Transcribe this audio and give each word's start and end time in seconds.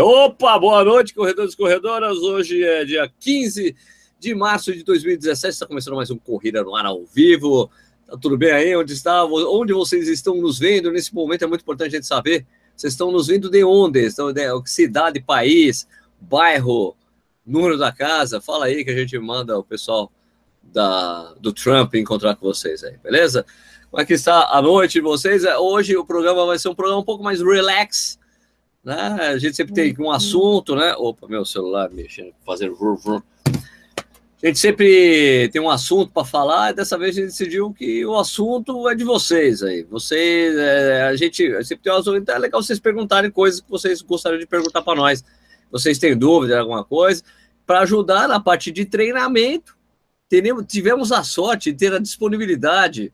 Opa, 0.00 0.58
boa 0.58 0.84
noite, 0.84 1.14
corredores 1.14 1.54
e 1.54 1.56
corredoras. 1.56 2.18
Hoje 2.18 2.64
é 2.64 2.84
dia 2.84 3.08
15 3.20 3.76
de 4.18 4.34
março 4.34 4.72
de 4.72 4.82
2017. 4.82 5.52
Está 5.52 5.64
começando 5.64 5.94
mais 5.94 6.10
um 6.10 6.18
Corrida 6.18 6.64
no 6.64 6.74
Ar 6.74 6.86
ao 6.86 7.04
vivo. 7.04 7.70
Tá 8.04 8.16
tudo 8.16 8.36
bem 8.36 8.50
aí? 8.50 8.74
Onde 8.74 8.92
está? 8.92 9.24
Onde 9.24 9.72
vocês 9.72 10.08
estão 10.08 10.34
nos 10.34 10.58
vendo? 10.58 10.90
Nesse 10.90 11.14
momento 11.14 11.44
é 11.44 11.46
muito 11.46 11.60
importante 11.60 11.90
a 11.90 11.94
gente 11.98 12.06
saber. 12.08 12.44
Vocês 12.74 12.94
estão 12.94 13.12
nos 13.12 13.28
vendo 13.28 13.48
de 13.48 13.62
onde? 13.62 14.00
Estão 14.00 14.32
de 14.32 14.42
cidade, 14.64 15.20
país, 15.20 15.86
bairro, 16.20 16.96
número 17.46 17.78
da 17.78 17.92
casa. 17.92 18.40
Fala 18.40 18.64
aí 18.64 18.84
que 18.84 18.90
a 18.90 18.96
gente 18.96 19.16
manda 19.20 19.56
o 19.56 19.62
pessoal 19.62 20.10
da, 20.64 21.32
do 21.34 21.52
Trump 21.52 21.94
encontrar 21.94 22.34
com 22.34 22.44
vocês 22.44 22.82
aí, 22.82 22.96
beleza? 22.98 23.46
Como 23.88 24.02
é 24.02 24.04
que 24.04 24.14
está 24.14 24.48
a 24.50 24.60
noite 24.60 24.94
de 24.94 25.00
vocês? 25.00 25.44
Hoje 25.44 25.96
o 25.96 26.04
programa 26.04 26.44
vai 26.44 26.58
ser 26.58 26.68
um 26.68 26.74
programa 26.74 27.00
um 27.00 27.04
pouco 27.04 27.22
mais 27.22 27.40
relax 27.40 28.18
né? 28.84 28.94
A 28.94 29.38
gente 29.38 29.56
sempre 29.56 29.74
tem 29.74 29.94
um 29.98 30.10
assunto, 30.10 30.74
né? 30.74 30.94
Opa, 30.96 31.28
meu 31.28 31.44
celular 31.44 31.90
mexendo, 31.90 32.32
fazendo 32.44 32.74
vrum, 32.74 32.96
vrum. 32.96 33.22
A 34.42 34.46
gente 34.46 34.58
sempre 34.58 35.50
tem 35.52 35.60
um 35.60 35.68
assunto 35.68 36.10
para 36.12 36.24
falar, 36.24 36.70
e 36.70 36.74
dessa 36.74 36.96
vez 36.96 37.14
a 37.14 37.20
gente 37.20 37.28
decidiu 37.28 37.74
que 37.74 38.06
o 38.06 38.18
assunto 38.18 38.88
é 38.88 38.94
de 38.94 39.04
vocês 39.04 39.62
aí. 39.62 39.82
Vocês, 39.82 40.56
é, 40.56 41.02
a 41.02 41.14
gente 41.14 41.36
sempre 41.62 41.84
tem 41.84 41.92
um 41.92 41.96
assunto, 41.96 42.16
então 42.16 42.34
é 42.34 42.38
legal 42.38 42.62
vocês 42.62 42.80
perguntarem 42.80 43.30
coisas 43.30 43.60
que 43.60 43.70
vocês 43.70 44.00
gostariam 44.00 44.40
de 44.40 44.46
perguntar 44.46 44.80
para 44.80 44.96
nós. 44.96 45.22
Vocês 45.70 45.98
têm 45.98 46.16
dúvida 46.16 46.58
alguma 46.58 46.82
coisa, 46.82 47.22
para 47.66 47.80
ajudar 47.80 48.26
na 48.26 48.40
parte 48.40 48.72
de 48.72 48.86
treinamento. 48.86 49.76
tivemos 50.66 51.12
a 51.12 51.22
sorte 51.22 51.70
de 51.70 51.76
ter 51.76 51.92
a 51.92 51.98
disponibilidade 51.98 53.12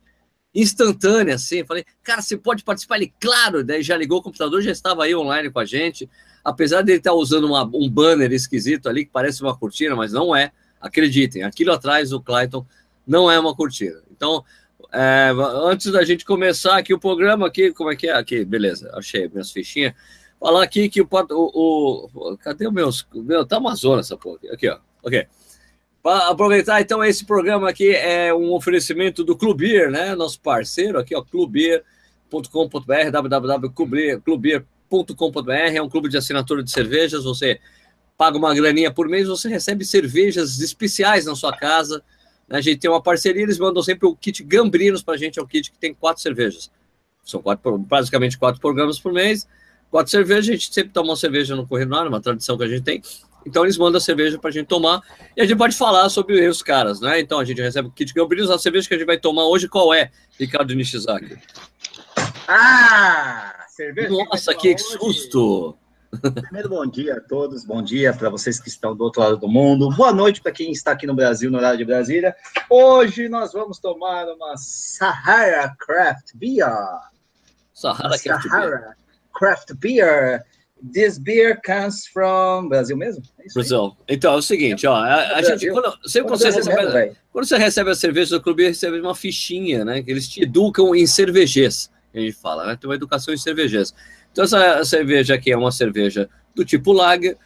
instantânea, 0.57 1.35
assim. 1.35 1.65
Falei, 1.65 1.85
cara, 2.03 2.23
você 2.23 2.37
pode 2.37 2.65
participar? 2.65 2.97
Ele, 2.97 3.13
claro, 3.21 3.63
daí 3.63 3.83
já 3.83 3.97
ligou 3.97 4.19
o 4.19 4.23
computador, 4.23 4.63
já 4.63 4.73
estava 4.73 5.05
aí 5.05 5.15
online 5.15 5.51
com 5.51 5.59
a 5.59 5.65
gente. 5.65 6.09
Apesar 6.43 6.83
dele 6.83 6.99
estar 6.99 7.13
usando 7.13 7.45
uma, 7.45 7.63
um 7.65 7.91
banner 7.91 8.33
esquisito 8.33 8.89
ali, 8.89 9.05
que 9.05 9.11
parece 9.13 9.43
uma 9.43 9.57
cortina, 9.57 9.95
mas 9.95 10.13
não 10.13 10.35
é. 10.35 10.51
Acreditem, 10.81 11.43
aquilo 11.43 11.73
atrás 11.73 12.11
do 12.11 12.21
Clayton 12.21 12.65
não 13.07 13.31
é 13.31 13.39
uma 13.39 13.55
cortina. 13.55 14.01
Então, 14.11 14.45
é, 14.93 15.33
antes 15.65 15.91
da 15.91 16.05
gente 16.05 16.25
começar 16.25 16.79
aqui 16.79 16.95
o 16.95 16.99
programa, 16.99 17.47
aqui, 17.47 17.73
como 17.73 17.91
é 17.91 17.97
que 17.97 18.09
é? 18.09 18.13
Aqui, 18.13 18.45
beleza, 18.45 18.91
achei 18.95 19.29
minhas 19.29 19.51
fichinhas. 19.51 19.95
Falar 20.39 20.63
aqui 20.63 20.89
que 20.89 21.01
o, 21.01 21.09
o, 21.11 22.11
o 22.15 22.39
cadê 22.39 22.67
o 22.67 22.73
meus, 22.73 23.07
meu, 23.15 23.45
tá 23.45 23.59
uma 23.59 23.75
zona 23.75 24.01
essa 24.01 24.17
porra 24.17 24.39
aqui, 24.53 24.69
ó, 24.69 24.79
ok. 25.03 25.27
Para 26.07 26.29
aproveitar, 26.29 26.81
então, 26.81 27.03
esse 27.03 27.25
programa 27.25 27.69
aqui 27.69 27.91
é 27.91 28.33
um 28.33 28.53
oferecimento 28.53 29.25
do 29.25 29.37
Clubir, 29.37 29.91
né? 29.91 30.15
Nosso 30.15 30.41
parceiro 30.41 31.01
aqui, 31.01 31.17
ó, 31.17 31.21
clubir.com.br, 31.21 33.11
www.clubir.com.br, 33.11 35.51
é 35.51 35.83
um 35.83 35.89
clube 35.89 36.09
de 36.09 36.17
assinatura 36.17 36.63
de 36.63 36.71
cervejas. 36.71 37.25
Você 37.25 37.59
paga 38.17 38.39
uma 38.39 38.55
graninha 38.55 38.93
por 38.93 39.09
mês, 39.09 39.27
você 39.27 39.49
recebe 39.49 39.85
cervejas 39.85 40.61
especiais 40.61 41.25
na 41.25 41.35
sua 41.35 41.53
casa. 41.57 42.01
A 42.49 42.61
gente 42.61 42.79
tem 42.79 42.89
uma 42.89 43.03
parceria, 43.03 43.43
eles 43.43 43.59
mandam 43.59 43.83
sempre 43.83 44.07
o 44.07 44.15
kit 44.15 44.45
Gambrinos 44.45 45.03
para 45.03 45.15
a 45.15 45.17
gente, 45.17 45.41
é 45.41 45.43
um 45.43 45.47
kit 45.47 45.73
que 45.73 45.79
tem 45.79 45.93
quatro 45.93 46.23
cervejas. 46.23 46.71
São 47.25 47.43
quatro, 47.43 47.79
basicamente 47.79 48.39
quatro 48.39 48.61
programas 48.61 49.01
por 49.01 49.13
mês. 49.13 49.45
Quatro 49.91 50.09
cervejas, 50.09 50.51
a 50.51 50.53
gente 50.53 50.73
sempre 50.73 50.93
toma 50.93 51.09
uma 51.09 51.17
cerveja 51.17 51.57
no 51.57 51.67
Correio 51.67 51.89
uma 51.89 52.21
tradição 52.21 52.57
que 52.57 52.63
a 52.63 52.69
gente 52.69 52.85
tem. 52.85 53.03
Então 53.47 53.65
eles 53.65 53.79
mandam 53.79 53.99
a 53.99 54.01
cerveja 54.01 54.39
para 54.39 54.51
a 54.51 54.53
gente 54.53 54.67
tomar 54.67 55.01
e 55.37 55.41
a 55.41 55.47
gente 55.47 55.57
pode 55.57 55.77
falar 55.77 56.09
sobre 56.09 56.47
os 56.49 56.63
caras, 56.63 57.01
né? 57.01 57.21
Então 57.21 57.39
a 57.39 57.45
gente 57.45 57.63
recebe 57.63 57.87
o 57.87 57.93
kit 57.93 58.13
Gambrinos, 58.13 58.51
a 58.51 58.59
cerveja 58.59 58.89
que 58.89 58.95
a 58.95 58.99
gente 58.99 59.07
vai 59.07 59.19
tomar 59.19 59.45
hoje 59.45 59.69
qual 59.69 59.95
é, 59.95 60.11
Ricardo 60.39 60.75
Nishizaki? 60.75 61.39
Ah! 62.49 63.65
Cerveja 63.69 64.09
Nossa, 64.09 64.53
que, 64.55 64.75
que 64.75 64.81
susto! 64.81 65.79
Primeiro, 66.43 66.69
bom 66.69 66.87
dia 66.87 67.17
a 67.17 67.21
todos, 67.21 67.65
bom 67.65 67.83
dia 67.83 68.13
para 68.13 68.31
vocês 68.31 68.59
que 68.59 68.69
estão 68.69 68.97
do 68.97 69.05
outro 69.05 69.21
lado 69.21 69.37
do 69.37 69.49
mundo, 69.49 69.91
boa 69.91 70.13
noite 70.13 70.41
para 70.41 70.51
quem 70.51 70.73
está 70.73 70.93
aqui 70.93 71.07
no 71.07 71.15
Brasil, 71.15 71.51
no 71.51 71.59
horário 71.59 71.79
de 71.79 71.85
Brasília. 71.85 72.35
Hoje 72.71 73.29
nós 73.29 73.53
vamos 73.53 73.79
tomar 73.79 74.27
uma 74.27 74.57
Sahara 74.57 75.77
Craft 75.79 76.35
Beer. 76.35 76.69
Sahara, 77.75 78.19
Craft, 78.19 78.49
Beer. 78.49 78.97
Craft 79.33 79.75
Beer 79.75 80.45
This 80.93 81.19
beer 81.19 81.59
comes 81.65 82.07
from 82.07 82.69
Brasil 82.69 82.97
mesmo? 82.97 83.23
É 83.41 83.53
Brasil. 83.53 83.97
Então 84.07 84.35
é 84.35 84.37
o 84.37 84.43
seguinte, 84.43 84.87
ó, 84.87 84.95
a, 84.95 85.37
a 85.37 85.43
gente 85.43 85.71
quando, 85.71 85.99
sempre 86.07 86.29
quando 86.29 86.41
você, 86.41 86.51
recebe, 86.51 86.77
mesmo, 86.77 87.17
quando 87.33 87.45
você 87.47 87.57
recebe 87.57 87.91
a 87.91 87.95
cerveja 87.95 88.37
do 88.37 88.43
clube, 88.43 88.65
recebe 88.65 89.01
uma 89.01 89.15
fichinha, 89.15 89.85
né? 89.85 90.03
Que 90.03 90.11
eles 90.11 90.29
te 90.29 90.43
educam 90.43 90.95
em 90.95 91.07
cervejês, 91.07 91.91
a 92.15 92.19
gente 92.19 92.33
fala, 92.33 92.67
né? 92.67 92.77
Tem 92.77 92.89
uma 92.89 92.95
educação 92.95 93.33
em 93.33 93.39
cervejês. 93.39 93.95
Então 94.31 94.45
essa 94.45 94.85
cerveja 94.85 95.35
aqui 95.35 95.51
é 95.51 95.57
uma 95.57 95.73
cerveja 95.73 96.29
do 96.55 96.63
tipo 96.63 96.93
lager, 96.93 97.39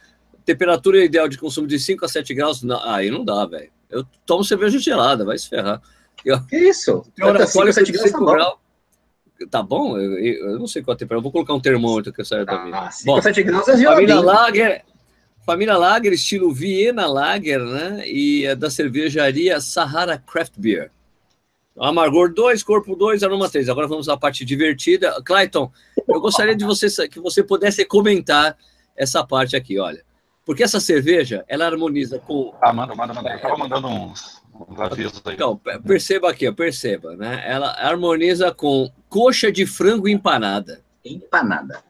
temperatura 0.43 1.03
ideal 1.03 1.29
de 1.29 1.37
consumo 1.37 1.67
de 1.67 1.79
5 1.79 2.03
a 2.03 2.09
7 2.09 2.33
graus, 2.33 2.61
não, 2.63 2.83
aí 2.83 3.09
não 3.09 3.23
dá, 3.23 3.45
velho. 3.45 3.71
Eu 3.89 4.05
tomo 4.25 4.43
cerveja 4.43 4.77
gelada, 4.77 5.23
vai 5.23 5.37
se 5.37 5.47
ferrar. 5.47 5.81
Que 6.49 6.57
isso? 6.57 7.05
Tem 7.15 7.25
hora, 7.25 7.47
5, 7.47 7.73
7 7.73 7.91
graus, 7.91 8.11
tá 8.11 8.19
graus 8.19 8.60
Tá 9.49 9.61
bom? 9.61 9.97
Eu, 9.97 10.17
eu, 10.17 10.59
não 10.59 10.67
sei 10.67 10.81
qual 10.81 10.93
a 10.93 10.97
temperatura. 10.97 11.19
Eu 11.19 11.23
vou 11.23 11.31
colocar 11.31 11.53
um 11.53 11.59
termômetro 11.59 12.13
que 12.13 12.21
eu 12.21 12.25
saio 12.25 12.45
da 12.45 12.63
minha. 12.63 12.77
Ah, 12.77 12.91
5 12.91 13.21
7 13.21 13.43
graus 13.43 13.67
é 13.67 13.77
Família 13.83 14.19
Lager, 14.19 14.83
família 15.45 15.77
Lager, 15.77 16.13
estilo 16.13 16.53
Viena 16.53 17.07
Lager, 17.07 17.59
né? 17.59 18.07
E 18.07 18.45
é 18.45 18.55
da 18.55 18.69
cervejaria 18.69 19.59
Sahara 19.59 20.17
Craft 20.17 20.53
Beer. 20.57 20.91
Amargor 21.79 22.33
2, 22.33 22.61
corpo 22.63 22.95
2, 22.95 23.23
aroma 23.23 23.49
3. 23.49 23.69
Agora 23.69 23.87
vamos 23.87 24.09
à 24.09 24.17
parte 24.17 24.43
divertida. 24.43 25.21
Clayton, 25.23 25.71
eu 26.07 26.19
gostaria 26.19 26.55
de 26.55 26.65
você 26.65 27.07
que 27.07 27.19
você 27.19 27.41
pudesse 27.41 27.85
comentar 27.85 28.57
essa 28.95 29.25
parte 29.25 29.55
aqui, 29.55 29.79
olha. 29.79 30.03
Porque 30.45 30.63
essa 30.63 30.79
cerveja, 30.79 31.45
ela 31.47 31.65
harmoniza 31.65 32.19
com. 32.19 32.53
Ah, 32.61 32.73
manda, 32.73 32.93
manda, 32.93 33.13
manda. 33.13 33.31
Eu 33.31 33.39
tava 33.39 33.57
mandando 33.57 33.87
uns 33.87 34.40
então, 35.33 35.59
perceba 35.85 36.29
aqui, 36.29 36.51
perceba, 36.51 37.15
né? 37.15 37.43
Ela 37.45 37.71
harmoniza 37.71 38.53
com 38.53 38.91
coxa 39.09 39.51
de 39.51 39.65
frango 39.65 40.07
empanada. 40.07 40.83
Empanada. 41.03 41.83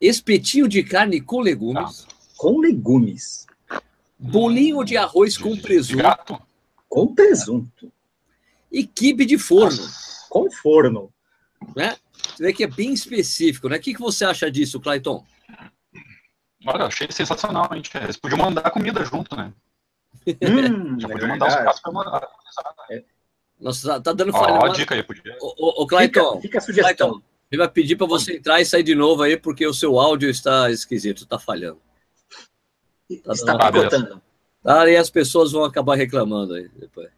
Espetinho 0.00 0.68
de 0.68 0.82
carne 0.82 1.20
com 1.20 1.40
legumes. 1.40 2.06
Ah, 2.08 2.14
com 2.36 2.60
legumes. 2.60 3.46
Bolinho 4.18 4.84
de 4.84 4.96
arroz 4.96 5.38
com 5.38 5.56
presunto. 5.56 6.02
Gato. 6.02 6.42
Com 6.88 7.14
presunto. 7.14 7.92
E 8.70 8.86
quibe 8.86 9.24
de 9.24 9.38
forno. 9.38 9.82
Com 10.28 10.50
forno. 10.50 11.12
Né? 11.76 11.96
Você 12.12 12.42
vê 12.42 12.52
que 12.52 12.64
é 12.64 12.68
bem 12.68 12.92
específico, 12.92 13.68
né? 13.68 13.76
O 13.76 13.80
que, 13.80 13.94
que 13.94 14.00
você 14.00 14.24
acha 14.24 14.50
disso, 14.50 14.80
Clayton? 14.80 15.24
Olha, 16.66 16.86
achei 16.86 17.10
sensacional, 17.10 17.68
gente. 17.72 17.96
Eles 17.96 18.16
podiam 18.16 18.38
mandar 18.38 18.70
comida 18.70 19.04
junto, 19.04 19.36
né? 19.36 19.52
Hum, 20.26 20.98
podia 20.98 21.26
mandar 21.26 21.48
os 21.48 21.54
passos 21.56 21.80
para 21.80 21.92
mandar. 21.92 22.28
É. 22.90 23.04
Nossa, 23.60 23.88
tá, 23.88 24.00
tá 24.00 24.12
dando 24.12 24.32
falha. 24.32 24.54
Ó, 24.54 24.66
uma 24.66 24.72
dica 24.72 24.94
aí, 24.94 25.02
podia. 25.02 25.36
Ô, 25.40 25.86
Clayton, 25.86 26.32
fica, 26.36 26.42
fica 26.42 26.58
a 26.58 26.60
sugestão. 26.60 27.10
Clayton, 27.10 27.22
ele 27.50 27.58
vai 27.58 27.68
pedir 27.68 27.96
para 27.96 28.06
você 28.06 28.36
entrar 28.36 28.60
e 28.60 28.64
sair 28.64 28.82
de 28.82 28.94
novo 28.94 29.22
aí, 29.22 29.36
porque 29.36 29.66
o 29.66 29.74
seu 29.74 29.98
áudio 29.98 30.30
está 30.30 30.70
esquisito, 30.70 31.24
está 31.24 31.38
falhando. 31.38 31.80
Tá 33.24 33.32
está 33.32 33.58
picotando. 33.58 34.22
Ah, 34.64 34.88
e 34.88 34.96
as 34.96 35.10
pessoas 35.10 35.52
vão 35.52 35.64
acabar 35.64 35.96
reclamando 35.96 36.54
aí 36.54 36.68
depois. 36.76 37.10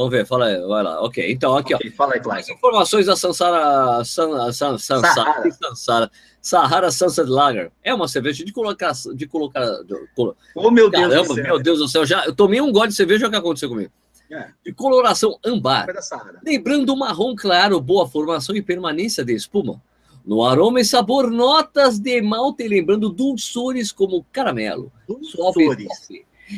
Vamos 0.00 0.12
ver, 0.12 0.24
fala 0.24 0.46
aí, 0.46 0.58
vai 0.62 0.82
lá. 0.82 1.02
Ok, 1.02 1.30
então 1.30 1.54
aqui, 1.54 1.74
okay, 1.74 1.90
ó. 1.92 1.94
Fala 1.94 2.14
aí, 2.14 2.20
Clayton. 2.20 2.54
informações 2.54 3.04
da 3.04 3.16
Sansara, 3.16 4.02
San, 4.02 4.50
San, 4.50 4.78
San, 4.78 5.00
Sahara. 5.02 5.50
Sansara, 5.50 6.10
Sahara 6.40 6.90
Sunset 6.90 7.28
Lager. 7.28 7.70
É 7.84 7.92
uma 7.92 8.08
cerveja 8.08 8.42
de 8.42 8.50
colocar. 8.50 8.94
De 9.14 9.26
colocar 9.26 9.60
de, 9.82 9.94
oh, 10.54 10.70
meu 10.70 10.88
Deus 10.88 11.02
Caramba, 11.02 11.28
do 11.28 11.34
céu. 11.34 11.44
meu 11.44 11.62
Deus 11.62 11.78
do 11.80 11.86
céu. 11.86 12.06
Já, 12.06 12.24
eu 12.24 12.34
tomei 12.34 12.62
um 12.62 12.72
gole 12.72 12.88
de 12.88 12.94
cerveja, 12.94 13.26
o 13.26 13.30
que 13.30 13.36
aconteceu 13.36 13.68
comigo? 13.68 13.92
É. 14.30 14.48
De 14.64 14.72
coloração 14.72 15.38
âmbar. 15.44 15.86
Lembrando 16.42 16.96
marrom 16.96 17.36
claro, 17.36 17.78
boa 17.78 18.08
formação 18.08 18.56
e 18.56 18.62
permanência 18.62 19.22
de 19.22 19.34
espuma. 19.34 19.82
No 20.24 20.42
aroma 20.42 20.80
e 20.80 20.84
sabor, 20.84 21.30
notas 21.30 21.98
de 21.98 22.22
malte, 22.22 22.66
lembrando 22.66 23.10
dulçores 23.10 23.92
como 23.92 24.24
caramelo. 24.32 24.90
Dulçores. 25.06 25.88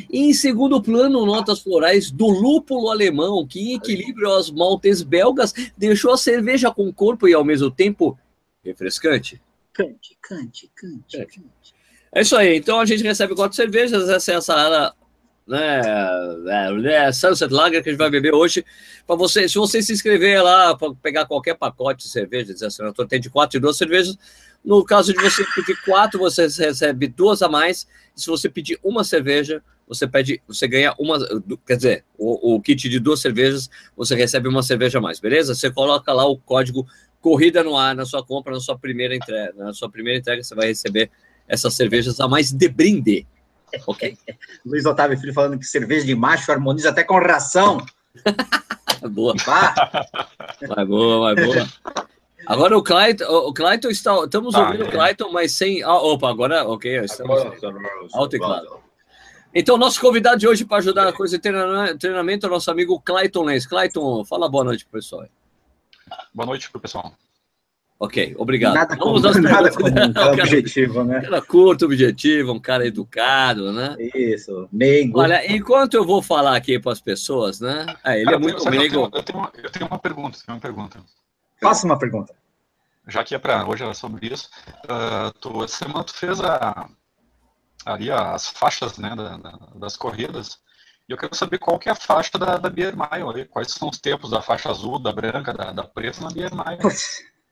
E 0.09 0.29
em 0.29 0.33
segundo 0.33 0.81
plano, 0.81 1.25
notas 1.25 1.59
florais 1.59 2.11
do 2.11 2.27
lúpulo 2.27 2.89
alemão, 2.89 3.45
que 3.45 3.59
em 3.59 3.75
equilíbrio 3.75 4.29
aos 4.29 4.49
maltes 4.49 5.01
belgas, 5.01 5.53
deixou 5.77 6.13
a 6.13 6.17
cerveja 6.17 6.71
com 6.71 6.91
corpo 6.91 7.27
e 7.27 7.33
ao 7.33 7.43
mesmo 7.43 7.69
tempo 7.69 8.17
refrescante. 8.63 9.41
Cante, 9.71 10.17
cante, 10.21 10.71
cante, 10.75 11.17
é. 11.17 11.25
cante. 11.25 11.75
É 12.13 12.21
isso 12.21 12.35
aí. 12.35 12.57
Então 12.57 12.79
a 12.79 12.85
gente 12.85 13.03
recebe 13.03 13.35
quatro 13.35 13.55
cervejas. 13.55 14.07
Essa 14.07 14.33
é 14.33 14.35
a 14.35 14.41
Sahara 14.41 14.93
né, 15.45 15.81
é, 16.47 17.07
é 17.07 17.11
Sunset 17.11 17.51
Lager 17.51 17.83
que 17.83 17.89
a 17.89 17.91
gente 17.91 17.99
vai 17.99 18.09
beber 18.09 18.33
hoje. 18.33 18.65
Para 19.05 19.15
você, 19.15 19.47
se 19.47 19.55
você 19.55 19.81
se 19.81 19.91
inscrever 19.91 20.41
lá 20.41 20.75
para 20.75 20.93
pegar 20.95 21.25
qualquer 21.25 21.55
pacote 21.55 22.05
de 22.05 22.09
cerveja, 22.09 22.53
dizer 22.53 22.67
assim, 22.67 22.83
tem 23.07 23.19
de 23.19 23.29
quatro 23.29 23.57
e 23.57 23.59
duas 23.59 23.77
cervejas. 23.77 24.17
No 24.63 24.83
caso 24.85 25.11
de 25.11 25.21
você 25.21 25.43
pedir 25.55 25.75
quatro, 25.83 26.19
você 26.19 26.43
recebe 26.43 27.07
duas 27.07 27.41
a 27.41 27.49
mais. 27.49 27.85
Se 28.15 28.27
você 28.27 28.47
pedir 28.47 28.79
uma 28.81 29.03
cerveja, 29.03 29.61
você 29.87 30.07
pede, 30.07 30.41
você 30.47 30.67
ganha 30.67 30.93
uma, 30.97 31.19
quer 31.65 31.75
dizer, 31.75 32.05
o, 32.17 32.55
o 32.55 32.61
kit 32.61 32.87
de 32.89 32.99
duas 32.99 33.19
cervejas, 33.19 33.69
você 33.95 34.15
recebe 34.15 34.47
uma 34.47 34.63
cerveja 34.63 34.99
a 34.99 35.01
mais, 35.01 35.19
beleza? 35.19 35.53
Você 35.53 35.71
coloca 35.71 36.11
lá 36.11 36.25
o 36.25 36.37
código 36.37 36.87
corrida 37.21 37.63
no 37.63 37.77
ar 37.77 37.95
na 37.95 38.05
sua 38.05 38.23
compra, 38.23 38.53
na 38.53 38.59
sua 38.59 38.77
primeira 38.77 39.15
entrega. 39.15 39.53
Na 39.55 39.73
sua 39.73 39.89
primeira 39.89 40.19
entrega, 40.19 40.43
você 40.43 40.53
vai 40.53 40.67
receber 40.67 41.09
essas 41.47 41.73
cervejas 41.73 42.19
a 42.19 42.27
mais 42.27 42.51
de 42.51 42.67
brinde. 42.67 43.25
Ok? 43.87 44.17
Luiz 44.65 44.85
Otávio 44.85 45.17
Filho 45.17 45.33
falando 45.33 45.57
que 45.57 45.65
cerveja 45.65 46.05
de 46.05 46.13
macho 46.13 46.51
harmoniza 46.51 46.89
até 46.89 47.03
com 47.03 47.17
ração. 47.17 47.83
boa. 49.09 49.33
Vai 50.67 50.85
boa, 50.85 51.33
vai 51.33 51.45
boa. 51.45 51.67
Agora 52.45 52.77
o 52.77 52.83
Clayton, 52.83 53.25
o 53.25 53.53
Clayton 53.53 53.89
está. 53.89 54.23
Estamos 54.23 54.53
ah, 54.53 54.61
ouvindo 54.61 54.83
é. 54.83 54.87
o 54.87 54.91
Clayton, 54.91 55.31
mas 55.31 55.53
sem. 55.53 55.81
Ah, 55.81 55.95
opa, 55.95 56.29
agora, 56.29 56.67
ok, 56.67 56.99
estamos. 57.05 57.41
Alto 58.13 58.35
e 58.35 58.39
claro. 58.39 58.83
Então, 59.55 59.77
nosso 59.77 60.01
convidado 60.01 60.37
de 60.37 60.47
hoje 60.47 60.65
para 60.65 60.77
ajudar 60.77 61.07
a 61.07 61.13
coisa 61.13 61.37
de 61.37 61.41
treinamento 61.99 62.45
é 62.45 62.49
o 62.49 62.51
nosso 62.51 62.71
amigo 62.71 62.99
Clayton 62.99 63.43
Lenz. 63.43 63.67
Clayton, 63.67 64.25
fala 64.25 64.49
boa 64.49 64.63
noite 64.63 64.83
pro 64.85 64.99
pessoal. 64.99 65.27
Boa 66.33 66.47
noite 66.47 66.71
pro 66.71 66.81
pessoal. 66.81 67.13
Ok, 67.99 68.35
obrigado. 68.37 68.73
Nada 68.73 68.95
Vamos 68.95 69.21
comum, 69.21 69.41
nada 69.41 69.71
comum, 69.71 69.87
um 69.87 70.11
cara, 70.11 70.33
objetivo, 70.33 71.03
né? 71.03 71.19
Um 71.19 71.21
cara 71.21 71.41
curto, 71.43 71.85
objetivo, 71.85 72.51
um 72.51 72.59
cara 72.59 72.87
educado, 72.87 73.71
né? 73.71 73.95
Isso, 74.13 74.67
meigo. 74.73 75.19
Olha, 75.19 75.45
enquanto 75.49 75.93
eu 75.93 76.05
vou 76.05 76.21
falar 76.21 76.55
aqui 76.55 76.79
para 76.79 76.91
as 76.91 76.99
pessoas, 76.99 77.61
né? 77.61 77.85
Ah, 78.03 78.17
ele 78.17 78.33
é 78.33 78.37
muito 78.37 78.67
meigo. 78.69 79.09
Eu 79.13 79.23
tenho, 79.23 79.49
eu, 79.63 79.71
tenho 79.71 79.85
uma, 79.85 79.99
pergunta, 79.99 80.39
tenho 80.43 80.57
uma 80.57 80.59
pergunta. 80.59 80.99
Faça 81.61 81.85
uma 81.85 81.97
pergunta. 81.97 82.33
Já 83.07 83.23
que 83.23 83.35
é 83.35 83.39
para 83.39 83.65
hoje 83.67 83.83
é 83.83 83.93
sobre 83.93 84.27
isso, 84.27 84.49
uh, 84.85 85.31
tu, 85.39 85.63
essa 85.63 85.77
semana 85.85 86.03
tu 86.03 86.13
fez 86.13 86.41
a, 86.41 86.89
ali 87.85 88.11
as 88.11 88.47
faixas 88.47 88.97
né, 88.97 89.15
da, 89.15 89.37
da, 89.37 89.59
das 89.75 89.95
corridas, 89.95 90.57
e 91.07 91.11
eu 91.11 91.17
quero 91.17 91.35
saber 91.35 91.57
qual 91.57 91.77
que 91.77 91.89
é 91.89 91.91
a 91.91 91.95
faixa 91.95 92.37
da, 92.37 92.57
da 92.57 92.69
Beer 92.69 92.95
Mile, 92.95 93.45
quais 93.45 93.71
são 93.71 93.89
os 93.89 93.99
tempos 93.99 94.29
da 94.29 94.41
faixa 94.41 94.69
azul, 94.69 94.99
da 94.99 95.11
branca, 95.11 95.53
da, 95.53 95.71
da 95.71 95.83
preta 95.83 96.21
na 96.21 96.31
Beer 96.31 96.51
Mile. 96.53 96.79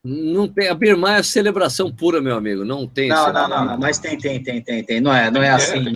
Não 0.04 0.48
tem, 0.48 0.68
a 0.68 0.74
Birma 0.74 1.18
é 1.18 1.24
celebração 1.24 1.92
pura, 1.92 2.19
meu 2.19 2.36
amigo. 2.36 2.66
Não 2.66 2.88
tem. 2.88 3.10
Não, 3.10 3.31
não, 3.31 3.48
não, 3.48 3.66
não, 3.66 3.78
mas 3.78 4.00
tem, 4.00 4.18
tem, 4.18 4.42
tem, 4.42 4.62
tem, 4.62 4.83
tem. 4.83 5.00
Não 5.00 5.13
é, 5.13 5.30
não 5.30 5.44
é 5.44 5.50
assim. 5.50 5.94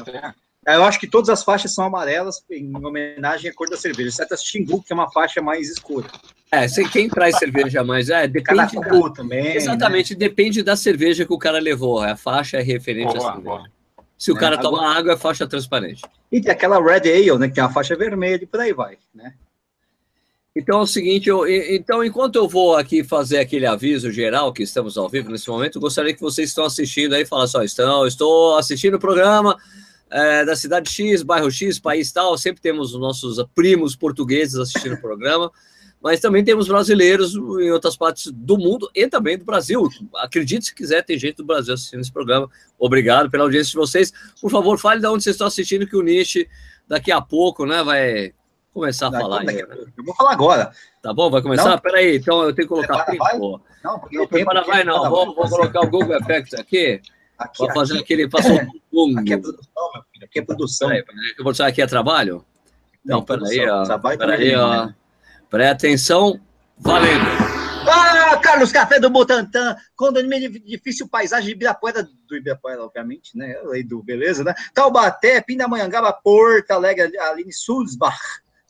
Eu 0.67 0.83
acho 0.83 0.99
que 0.99 1.07
todas 1.07 1.29
as 1.29 1.43
faixas 1.43 1.73
são 1.73 1.85
amarelas 1.85 2.43
em 2.49 2.75
homenagem 2.75 3.49
à 3.49 3.53
cor 3.53 3.69
da 3.69 3.77
cerveja, 3.77 4.09
exceto 4.09 4.33
a 4.33 4.37
Xingu, 4.37 4.81
que 4.81 4.91
é 4.91 4.95
uma 4.95 5.11
faixa 5.11 5.41
mais 5.41 5.69
escura. 5.69 6.07
É, 6.51 6.67
quem 6.91 7.09
traz 7.09 7.37
cerveja 7.37 7.83
mais. 7.83 8.09
É, 8.09 8.27
depende. 8.27 8.75
Da, 8.75 9.09
também. 9.11 9.55
Exatamente, 9.55 10.13
né? 10.13 10.19
depende 10.19 10.63
da 10.63 10.75
cerveja 10.75 11.25
que 11.25 11.33
o 11.33 11.37
cara 11.37 11.59
levou. 11.59 11.99
A 11.99 12.15
faixa 12.15 12.57
é 12.57 12.61
referente 12.61 13.15
boa, 13.15 13.29
à 13.29 13.33
cerveja. 13.33 13.63
Se 14.17 14.31
o 14.31 14.35
cara 14.35 14.55
é, 14.55 14.61
toma 14.61 14.95
água, 14.95 15.13
é 15.13 15.17
faixa 15.17 15.47
transparente. 15.47 16.01
E 16.31 16.41
tem 16.41 16.51
aquela 16.51 16.81
Red 16.81 17.09
Ale, 17.11 17.37
né? 17.37 17.47
Que 17.47 17.55
tem 17.55 17.63
a 17.63 17.69
faixa 17.69 17.95
vermelha 17.95 18.43
e 18.43 18.47
por 18.47 18.59
aí 18.59 18.73
vai, 18.73 18.97
né? 19.13 19.33
Então 20.55 20.79
é 20.79 20.83
o 20.83 20.87
seguinte, 20.87 21.27
eu, 21.27 21.45
então 21.45 22.01
enquanto 22.01 22.37
eu 22.37 22.47
vou 22.47 22.77
aqui 22.77 23.03
fazer 23.03 23.39
aquele 23.39 23.65
aviso 23.65 24.09
geral 24.09 24.53
que 24.53 24.63
estamos 24.63 24.97
ao 24.97 25.09
vivo 25.09 25.29
nesse 25.29 25.49
momento, 25.49 25.81
gostaria 25.81 26.13
que 26.13 26.21
vocês 26.21 26.47
estão 26.47 26.63
assistindo 26.63 27.13
aí, 27.13 27.25
falar 27.25 27.47
só, 27.47 27.61
estão, 27.61 28.07
estou 28.07 28.55
assistindo 28.55 28.93
o 28.93 28.99
programa 28.99 29.57
é, 30.09 30.45
da 30.45 30.55
cidade 30.55 30.89
X, 30.89 31.23
bairro 31.23 31.51
X, 31.51 31.77
país 31.77 32.09
tal, 32.09 32.37
sempre 32.37 32.61
temos 32.61 32.93
os 32.93 33.01
nossos 33.01 33.43
primos 33.53 33.97
portugueses 33.97 34.55
assistindo 34.55 34.95
o 34.95 35.01
programa, 35.01 35.51
mas 36.05 36.19
também 36.19 36.43
temos 36.43 36.67
brasileiros 36.67 37.33
em 37.33 37.71
outras 37.71 37.97
partes 37.97 38.31
do 38.31 38.59
mundo 38.59 38.87
e 38.93 39.07
também 39.07 39.39
do 39.39 39.43
Brasil. 39.43 39.89
Acredite 40.17 40.65
se 40.65 40.75
quiser, 40.75 41.03
tem 41.03 41.17
gente 41.17 41.37
do 41.37 41.43
Brasil 41.43 41.73
assistindo 41.73 42.01
esse 42.01 42.11
programa. 42.11 42.47
Obrigado 42.77 43.27
pela 43.27 43.43
audiência 43.43 43.71
de 43.71 43.77
vocês. 43.77 44.13
Por 44.39 44.51
favor, 44.51 44.77
fale 44.77 45.01
de 45.01 45.07
onde 45.07 45.23
vocês 45.23 45.33
estão 45.33 45.47
assistindo, 45.47 45.87
que 45.87 45.97
o 45.97 46.03
Nish 46.03 46.45
daqui 46.87 47.11
a 47.11 47.19
pouco 47.19 47.65
né, 47.65 47.83
vai 47.83 48.35
começar 48.71 49.07
a 49.07 49.09
não, 49.09 49.19
falar. 49.19 49.39
Aí, 49.39 49.47
né? 49.47 49.63
Eu 49.97 50.03
vou 50.05 50.13
falar 50.13 50.33
agora. 50.33 50.71
Tá 51.01 51.11
bom? 51.11 51.27
Vai 51.31 51.41
começar? 51.41 51.71
Não. 51.71 51.79
Peraí, 51.79 52.17
então 52.17 52.43
eu 52.43 52.53
tenho 52.53 52.67
que 52.67 52.73
colocar? 52.75 53.03
Pô. 53.39 53.59
Não, 53.83 53.99
porque 53.99 54.15
não 54.15 54.27
prepara 54.27 54.63
vai, 54.63 54.83
não. 54.83 55.09
Vou, 55.09 55.33
vou 55.33 55.49
colocar 55.49 55.81
o 55.81 55.89
Google 55.89 56.17
Effects 56.17 56.53
aqui. 56.53 57.01
Aqui, 57.35 57.57
Vou 57.57 57.73
fazer 57.73 57.93
aqui, 57.95 58.03
aquele. 58.03 58.29
Passou 58.29 58.53
um 58.93 59.17
aqui 59.17 59.33
é 59.33 59.37
produção, 59.37 59.91
meu 59.91 60.03
filho. 60.13 60.25
Aqui 60.25 60.37
é 60.39 60.41
produção. 60.43 60.87
Peraí, 60.87 61.03
peraí, 61.03 61.33
eu 61.35 61.43
vou 61.43 61.51
deixar 61.51 61.65
aqui 61.65 61.81
é 61.81 61.87
trabalho? 61.87 62.45
Não, 63.03 63.23
peraí, 63.23 63.67
ó. 63.67 63.99
Peraí, 63.99 64.55
ó. 64.55 64.89
Presta 65.49 65.73
atenção. 65.73 66.39
Valendo. 66.77 67.25
Ah, 67.87 68.37
Carlos 68.37 68.71
Café 68.71 68.99
do 68.99 69.09
Butantã, 69.09 69.75
condomínio 69.95 70.49
difícil 70.49 71.07
paisagem 71.07 71.47
de 71.47 71.51
Ibirapuera, 71.53 72.03
do 72.03 72.35
Ibirapuera, 72.35 72.83
obviamente, 72.83 73.37
né? 73.37 73.55
Lei 73.65 73.83
do 73.83 74.01
beleza, 74.01 74.43
né? 74.43 74.53
Taubaté, 74.73 75.41
Pindamonhangaba, 75.41 76.11
Porto 76.11 76.71
Alegre, 76.71 77.17
Aline 77.17 77.53
Sulzbach, 77.53 78.17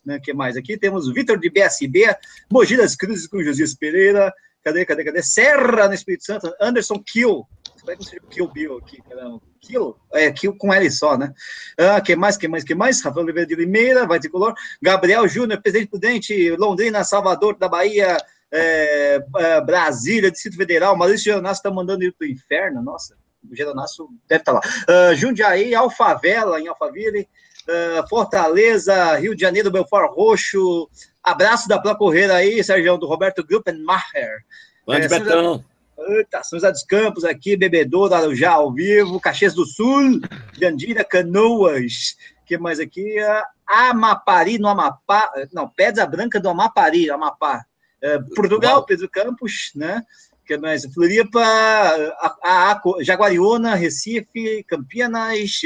né? 0.05 0.19
que 0.19 0.33
mais 0.33 0.57
aqui? 0.57 0.77
Temos 0.77 1.11
Vitor 1.11 1.39
de 1.39 1.49
BSB, 1.49 2.15
Mogi 2.51 2.75
das 2.75 2.95
Cruzes 2.95 3.27
com 3.27 3.41
Josias 3.41 3.73
Pereira, 3.73 4.33
cadê, 4.63 4.85
cadê, 4.85 5.03
cadê? 5.03 5.23
Serra 5.23 5.87
no 5.87 5.93
Espírito 5.93 6.25
Santo, 6.25 6.53
Anderson 6.59 7.01
Kill, 7.05 7.47
é 7.91 7.95
que 7.95 8.03
seja 8.05 8.21
Kill 8.29 8.47
Bill 8.47 8.77
aqui, 8.77 9.01
caramba? 9.01 9.41
Kill, 9.59 9.95
é, 10.13 10.31
Kill 10.31 10.55
com 10.57 10.73
L 10.73 10.91
só, 10.91 11.17
né? 11.17 11.33
Ah, 11.77 11.99
que 12.01 12.15
mais, 12.15 12.37
que 12.37 12.47
mais, 12.47 12.63
que 12.63 12.75
mais? 12.75 13.01
Rafael 13.03 13.23
Oliveira 13.23 13.47
de 13.47 13.55
Limeira, 13.55 14.05
vai 14.05 14.19
tricolor, 14.19 14.53
Gabriel 14.81 15.27
Júnior, 15.27 15.61
presidente 15.61 15.89
prudente, 15.89 16.51
Londrina, 16.51 17.03
Salvador 17.03 17.57
da 17.57 17.67
Bahia, 17.67 18.17
é, 18.51 19.25
é, 19.37 19.61
Brasília, 19.61 20.31
Distrito 20.31 20.57
Federal, 20.57 20.95
Maurício 20.95 21.25
Geronasso 21.25 21.59
está 21.59 21.71
mandando 21.71 22.03
ir 22.03 22.13
para 22.13 22.27
o 22.27 22.29
inferno, 22.29 22.81
nossa, 22.81 23.15
o 23.51 23.55
Geronasso 23.55 24.09
deve 24.27 24.41
estar 24.41 24.53
tá 24.53 24.59
lá. 24.59 25.11
Uh, 25.11 25.15
Jundiaí, 25.15 25.75
Alfavela, 25.75 26.59
em 26.59 26.67
Alphaville, 26.67 27.27
uh, 27.67 28.07
Fortaleza, 28.09 29.15
Rio 29.15 29.35
de 29.35 29.41
Janeiro, 29.41 29.71
Belfort 29.71 30.11
Roxo. 30.11 30.89
Abraço 31.23 31.67
da 31.67 31.79
Plá 31.79 31.95
Correira 31.95 32.35
aí, 32.35 32.63
Sérgio, 32.63 32.97
do 32.97 33.07
Roberto 33.07 33.45
Gruppenmacher. 33.45 34.43
Mande, 34.87 35.05
é, 35.05 35.09
Betão. 35.09 35.63
Eita, 35.97 36.43
São 36.43 36.59
José 36.59 36.71
dos 36.71 36.83
Campos 36.83 37.23
aqui, 37.23 37.55
Bebedouro, 37.55 38.13
Arujá 38.13 38.51
ao 38.51 38.73
vivo, 38.73 39.19
Caxias 39.19 39.53
do 39.53 39.65
Sul, 39.65 40.19
Jandira, 40.59 41.03
Canoas. 41.03 42.15
que 42.45 42.57
mais 42.57 42.79
aqui? 42.79 43.17
Amapari, 43.65 44.57
no 44.57 44.67
Amapá. 44.67 45.31
Não, 45.53 45.67
Pedra 45.67 46.05
Branca 46.05 46.39
do 46.39 46.49
Amapari, 46.49 47.09
Amapá. 47.09 47.65
É, 48.01 48.19
Portugal, 48.35 48.85
Pedro 48.85 49.09
Campos, 49.09 49.71
né? 49.75 50.03
que 50.45 50.57
mais? 50.57 50.85
Floripa, 50.93 51.41
a, 51.41 52.37
a, 52.43 52.71
a, 52.71 52.81
Jaguariúna, 53.01 53.73
Recife, 53.73 54.63
Campinas, 54.67 55.61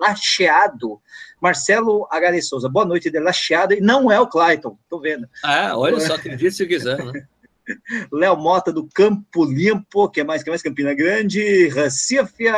Lacheado, 0.00 1.00
Marcelo 1.40 2.06
H. 2.10 2.42
Souza. 2.42 2.68
Boa 2.68 2.84
noite, 2.84 3.10
de 3.10 3.20
Lacheado. 3.20 3.74
E 3.74 3.80
não 3.80 4.10
é 4.10 4.18
o 4.20 4.26
Clayton, 4.26 4.76
tô 4.90 4.98
vendo. 4.98 5.28
Ah, 5.44 5.72
olha 5.76 6.00
só, 6.00 6.14
acredite 6.14 6.56
se 6.56 6.66
quiser, 6.66 6.98
né? 7.04 7.26
Léo 8.12 8.36
Mota 8.36 8.72
do 8.72 8.88
Campo 8.94 9.44
Limpo, 9.44 10.08
que 10.08 10.20
é 10.20 10.24
mais 10.24 10.42
que 10.42 10.48
é 10.48 10.52
mais 10.52 10.62
Campina 10.62 10.94
Grande, 10.94 11.68
Recife, 11.68 12.48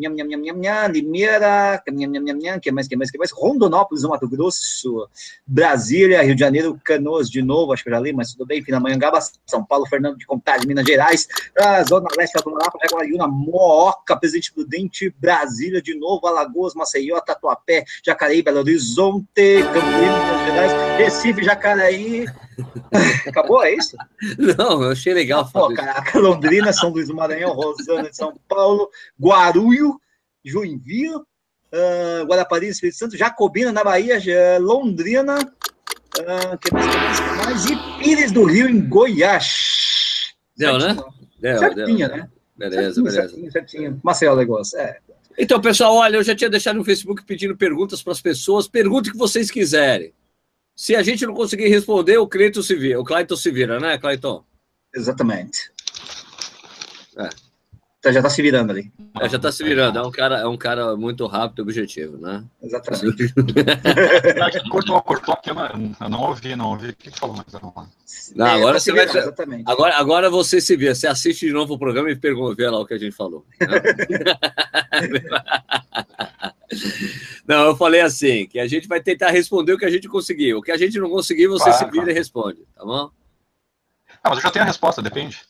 nham, 0.00 0.14
nham, 0.14 0.40
nham, 0.40 0.56
nham, 0.56 0.88
Limeira, 0.88 1.82
nham, 1.86 2.10
nham, 2.10 2.38
nham, 2.38 2.60
que 2.60 2.72
mais 2.72 2.88
que 2.88 2.96
mais 2.96 3.10
que 3.10 3.18
mais 3.18 3.30
Rondonópolis, 3.30 4.02
Mato 4.04 4.28
Grosso, 4.28 5.08
Brasília, 5.46 6.22
Rio 6.22 6.34
de 6.34 6.40
Janeiro, 6.40 6.80
Canoas 6.84 7.28
de 7.28 7.42
novo, 7.42 7.72
acho 7.72 7.82
que 7.84 7.90
eu 7.90 7.94
já 7.94 8.00
li, 8.00 8.12
mas 8.12 8.32
tudo 8.32 8.46
bem, 8.46 8.62
Pindamonhangaba, 8.62 9.18
São 9.46 9.64
Paulo, 9.64 9.86
Fernando 9.86 10.16
de 10.16 10.26
Contagem, 10.26 10.66
Minas 10.66 10.86
Gerais, 10.86 11.28
Zona 11.88 12.08
Leste, 12.16 12.38
Atonarapa, 12.38 12.78
Jaguariúna, 12.82 13.28
Mooca, 13.28 14.16
Presidente 14.16 14.52
Prudente, 14.52 15.14
Brasília 15.18 15.82
de 15.82 15.94
novo, 15.94 16.26
Alagoas, 16.26 16.74
Maceió, 16.74 17.20
Tatuapé, 17.20 17.84
Jacareí, 18.04 18.42
Belo 18.42 18.60
Horizonte, 18.60 19.62
Campinas, 19.72 20.24
Minas 20.24 20.46
Gerais, 20.46 20.72
Recife, 20.98 21.44
Jacareí, 21.44 22.26
Acabou, 23.26 23.62
é 23.62 23.74
isso? 23.74 23.96
Não, 24.38 24.82
eu 24.82 24.90
achei 24.90 25.14
legal. 25.14 25.48
Pô, 25.50 25.72
caraca, 25.72 26.18
Londrina, 26.18 26.72
São 26.72 26.90
Luís 26.90 27.08
do 27.08 27.14
Maranhão, 27.14 27.52
Rosana 27.52 28.10
de 28.10 28.16
São 28.16 28.34
Paulo, 28.48 28.90
Guarulho, 29.20 29.89
Joinville, 30.44 31.16
uh, 31.16 32.24
Guarapari, 32.26 32.68
Espírito 32.68 32.98
Santo, 32.98 33.16
Jacobina 33.16 33.72
na 33.72 33.84
Bahia, 33.84 34.18
Londrina, 34.58 35.38
uh, 35.38 36.58
que 36.58 36.72
mais, 36.72 37.66
e 37.66 37.76
Pires 37.98 38.32
do 38.32 38.44
Rio, 38.44 38.68
em 38.68 38.88
Goiás. 38.88 40.34
Deu, 40.56 40.78
né? 40.78 40.96
Deu, 41.38 41.58
certinho, 41.58 42.08
deu. 42.08 42.16
né? 42.16 42.30
Beleza, 42.56 42.82
certinho, 42.82 43.04
beleza. 43.04 43.28
Certinho, 43.28 43.52
certinho. 43.52 44.00
Marcelo 44.02 44.36
negócio, 44.36 44.78
é. 44.78 44.98
Então, 45.38 45.60
pessoal, 45.60 45.94
olha, 45.94 46.16
eu 46.16 46.22
já 46.22 46.34
tinha 46.34 46.50
deixado 46.50 46.76
no 46.76 46.84
Facebook 46.84 47.24
pedindo 47.24 47.56
perguntas 47.56 48.02
para 48.02 48.12
as 48.12 48.20
pessoas. 48.20 48.68
Pergunte 48.68 49.08
o 49.08 49.12
que 49.12 49.18
vocês 49.18 49.50
quiserem. 49.50 50.12
Se 50.76 50.94
a 50.94 51.02
gente 51.02 51.24
não 51.24 51.34
conseguir 51.34 51.68
responder, 51.68 52.18
o 52.18 52.28
Cleiton 52.28 52.62
se 52.62 52.74
vira, 52.74 53.00
o 53.00 53.04
Clayton 53.04 53.36
se 53.36 53.50
vira, 53.50 53.78
né, 53.78 53.98
Clayton? 53.98 54.44
Exatamente. 54.94 55.70
Então 58.00 58.10
já 58.14 58.20
está 58.20 58.30
se 58.30 58.40
virando 58.40 58.70
ali. 58.70 58.90
É, 59.20 59.28
já 59.28 59.36
está 59.36 59.52
se 59.52 59.62
virando. 59.62 59.98
É 59.98 60.02
um 60.02 60.10
cara, 60.10 60.38
é 60.38 60.46
um 60.46 60.56
cara 60.56 60.96
muito 60.96 61.26
rápido 61.26 61.58
e 61.58 61.62
objetivo, 61.62 62.16
né? 62.16 62.42
Exatamente. 62.62 63.30
cortou, 64.70 65.02
cortou 65.02 65.34
aqui, 65.34 65.50
eu 65.50 66.08
não, 66.08 66.22
ouvi, 66.22 66.56
não 66.56 66.70
ouvi 66.70 66.88
o 66.88 66.96
que 66.96 67.10
falou, 67.10 67.36
mas 67.36 67.52
não. 67.52 67.74
não 68.34 68.46
é, 68.46 68.52
agora 68.52 68.80
você 68.80 68.90
vai. 68.90 69.04
Exatamente. 69.04 69.64
Agora, 69.66 69.98
agora 69.98 70.30
você 70.30 70.62
se 70.62 70.74
vê, 70.76 70.94
você 70.94 71.06
assiste 71.06 71.46
de 71.46 71.52
novo 71.52 71.74
o 71.74 71.78
programa 71.78 72.10
e 72.10 72.16
pergunta, 72.16 72.54
vê 72.54 72.70
lá 72.70 72.80
o 72.80 72.86
que 72.86 72.94
a 72.94 72.98
gente 72.98 73.14
falou. 73.14 73.44
Né? 73.60 73.68
Não, 77.46 77.66
eu 77.66 77.76
falei 77.76 78.00
assim, 78.00 78.46
que 78.46 78.58
a 78.58 78.66
gente 78.66 78.88
vai 78.88 79.02
tentar 79.02 79.30
responder 79.30 79.74
o 79.74 79.78
que 79.78 79.84
a 79.84 79.90
gente 79.90 80.08
conseguiu. 80.08 80.58
O 80.58 80.62
que 80.62 80.72
a 80.72 80.76
gente 80.78 80.98
não 80.98 81.10
conseguir, 81.10 81.48
você 81.48 81.64
claro, 81.64 81.78
se 81.78 81.90
vira 81.90 82.10
e 82.10 82.14
responde, 82.14 82.60
tá 82.74 82.84
bom? 82.84 83.10
Ah, 84.22 84.28
mas 84.30 84.38
eu 84.38 84.42
já 84.42 84.50
tenho 84.50 84.64
a 84.64 84.68
resposta, 84.68 85.02
depende. 85.02 85.49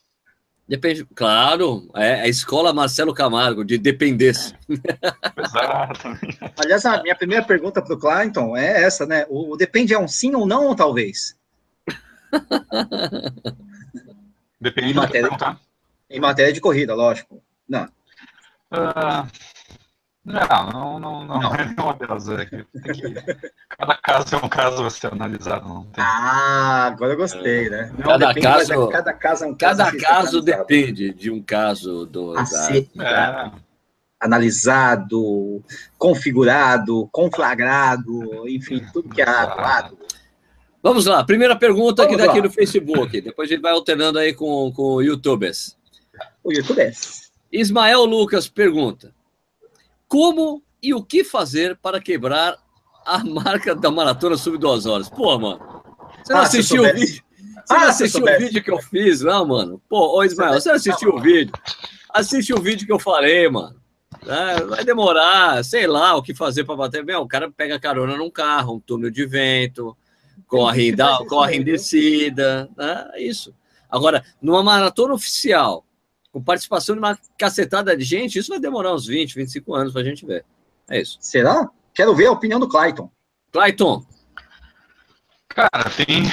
Depende, 0.70 1.04
claro, 1.16 1.90
é 1.96 2.20
a 2.20 2.28
escola 2.28 2.72
Marcelo 2.72 3.12
Camargo, 3.12 3.64
de 3.64 3.76
dependência. 3.76 4.56
Exato. 5.36 6.16
Aliás, 6.62 6.86
a 6.86 7.02
minha 7.02 7.16
primeira 7.16 7.44
pergunta 7.44 7.82
para 7.82 7.92
o 7.92 7.98
Clayton 7.98 8.56
é 8.56 8.84
essa, 8.84 9.04
né? 9.04 9.26
O, 9.28 9.54
o, 9.54 9.56
depende 9.56 9.92
é 9.92 9.98
um 9.98 10.06
sim 10.06 10.32
ou 10.32 10.46
não, 10.46 10.72
talvez? 10.76 11.36
Depende 14.60 14.92
em 14.92 14.94
matéria, 14.94 15.28
em 16.08 16.20
matéria 16.20 16.52
de 16.52 16.60
corrida, 16.60 16.94
lógico. 16.94 17.42
Não. 17.68 17.86
Uh, 18.70 19.26
não, 20.24 20.70
não, 20.70 21.00
não, 21.00 21.24
não, 21.24 21.54
é 21.54 21.64
nenhuma 21.64 21.94
delas. 21.94 22.28
É 22.28 22.44
que, 22.44 22.66
cada 23.68 23.96
caso 23.96 24.34
é 24.34 24.38
um 24.38 24.48
caso 24.48 24.84
a 24.84 24.90
ser 24.90 25.12
analisado. 25.12 25.66
Não 25.66 25.84
tem... 25.84 26.04
Ah, 26.04 26.86
agora 26.92 27.14
eu 27.14 27.16
gostei, 27.16 27.70
né? 27.70 27.90
Não, 27.96 28.04
cada, 28.04 28.28
depende, 28.28 28.46
caso, 28.46 28.72
é, 28.72 28.92
cada 28.92 29.12
caso 29.14 29.44
é 29.44 29.46
um 29.46 29.54
caso. 29.54 29.78
Cada 29.78 29.98
caso 29.98 30.42
depende 30.42 31.14
de 31.14 31.30
um 31.30 31.42
caso 31.42 32.04
do. 32.04 32.36
A 32.36 32.44
ser, 32.44 32.88
é. 33.00 33.50
Analisado, 34.20 35.64
configurado, 35.96 37.08
conflagrado, 37.10 38.46
enfim, 38.46 38.84
tudo 38.92 39.08
que 39.08 39.22
há 39.22 39.46
do 39.46 39.56
lado. 39.56 39.98
Vamos 40.82 41.06
lá, 41.06 41.24
primeira 41.24 41.56
pergunta 41.56 42.02
Vamos 42.02 42.18
aqui 42.18 42.26
daqui 42.26 42.42
no 42.42 42.50
Facebook. 42.50 43.20
Depois 43.22 43.48
a 43.48 43.54
gente 43.54 43.62
vai 43.62 43.72
alternando 43.72 44.18
aí 44.18 44.34
com, 44.34 44.70
com 44.72 45.00
youtubers. 45.00 45.76
O 46.44 46.52
youtubers. 46.52 47.30
Ismael 47.50 48.04
Lucas 48.04 48.46
pergunta: 48.48 49.14
como 50.10 50.60
e 50.82 50.92
o 50.92 51.04
que 51.04 51.22
fazer 51.22 51.76
para 51.76 52.00
quebrar 52.00 52.58
a 53.06 53.22
marca 53.24 53.76
da 53.76 53.92
maratona 53.92 54.36
sub 54.36 54.58
duas 54.58 54.84
horas? 54.84 55.08
Pô, 55.08 55.38
mano. 55.38 55.60
Você 56.24 56.32
não 56.32 56.40
ah, 56.40 56.42
assistiu 56.42 56.82
o 56.82 56.92
vídeo? 56.92 57.22
Você 57.64 57.74
ah, 57.74 57.78
não 57.78 57.86
assistiu 57.86 58.24
o 58.24 58.38
vídeo 58.38 58.62
que 58.64 58.70
eu 58.72 58.78
fiz, 58.82 59.20
não, 59.20 59.46
mano? 59.46 59.80
Pô, 59.88 60.18
ô 60.18 60.24
Ismael, 60.24 60.54
você 60.54 60.68
não 60.68 60.76
assistiu 60.76 61.14
o 61.14 61.20
vídeo? 61.20 61.52
Assiste 62.12 62.52
o 62.52 62.60
vídeo 62.60 62.84
que 62.84 62.92
eu 62.92 62.98
falei, 62.98 63.48
mano. 63.48 63.76
É, 64.26 64.64
vai 64.64 64.84
demorar, 64.84 65.64
sei 65.64 65.86
lá, 65.86 66.16
o 66.16 66.22
que 66.22 66.34
fazer 66.34 66.64
para 66.64 66.74
bater. 66.74 67.04
Meu, 67.04 67.20
o 67.20 67.28
cara 67.28 67.48
pega 67.48 67.78
carona 67.78 68.16
num 68.16 68.30
carro, 68.30 68.74
um 68.74 68.80
túnel 68.80 69.12
de 69.12 69.24
vento, 69.24 69.96
corre, 70.48 70.90
dá, 70.90 71.20
corre 71.28 71.56
em 71.56 71.62
descida. 71.62 72.68
Né? 72.76 73.10
É 73.14 73.22
isso. 73.22 73.54
Agora, 73.88 74.24
numa 74.42 74.62
maratona 74.62 75.14
oficial, 75.14 75.84
com 76.32 76.42
participação 76.42 76.94
de 76.94 77.00
uma 77.00 77.18
cacetada 77.36 77.96
de 77.96 78.04
gente, 78.04 78.38
isso 78.38 78.50
vai 78.50 78.60
demorar 78.60 78.94
uns 78.94 79.06
20, 79.06 79.34
25 79.34 79.74
anos 79.74 79.92
para 79.92 80.02
a 80.02 80.04
gente 80.04 80.24
ver. 80.24 80.44
É 80.88 81.00
isso. 81.00 81.18
Será? 81.20 81.68
Quero 81.94 82.14
ver 82.14 82.26
a 82.26 82.32
opinião 82.32 82.60
do 82.60 82.68
Clayton. 82.68 83.10
Clayton. 83.52 84.04
Cara, 85.48 85.90
tem. 85.96 86.24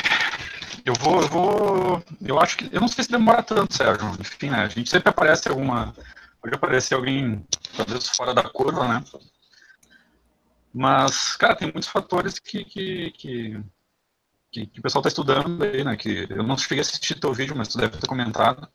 Eu 0.86 0.94
vou, 0.94 1.22
eu 1.22 1.28
vou. 1.28 2.04
Eu 2.24 2.40
acho 2.40 2.58
que. 2.58 2.70
Eu 2.72 2.80
não 2.80 2.88
sei 2.88 3.04
se 3.04 3.12
demora 3.12 3.42
tanto, 3.42 3.74
Sérgio. 3.74 4.10
Enfim, 4.20 4.50
né? 4.50 4.64
A 4.64 4.70
gente 4.70 4.90
sempre 4.90 5.10
aparece 5.10 5.50
alguma. 5.50 5.94
Pode 6.42 6.56
aparecer 6.56 6.94
alguém, 6.94 7.46
talvez 7.76 8.08
fora 8.10 8.34
da 8.34 8.44
curva, 8.44 8.88
né? 8.88 9.04
Mas, 10.72 11.36
cara, 11.36 11.56
tem 11.56 11.72
muitos 11.72 11.90
fatores 11.90 12.38
que, 12.38 12.64
que, 12.64 13.12
que, 13.12 13.60
que, 14.52 14.68
que 14.68 14.80
o 14.80 14.84
pessoal 14.84 15.02
está 15.02 15.10
estudando 15.10 15.64
aí, 15.64 15.84
né? 15.84 15.98
Que 15.98 16.28
eu 16.30 16.44
não 16.44 16.56
cheguei 16.56 16.78
a 16.78 16.82
assistir 16.82 17.20
teu 17.20 17.34
vídeo, 17.34 17.56
mas 17.56 17.70
tu 17.70 17.80
deve 17.80 17.98
ter 17.98 18.08
comentado 18.08 18.70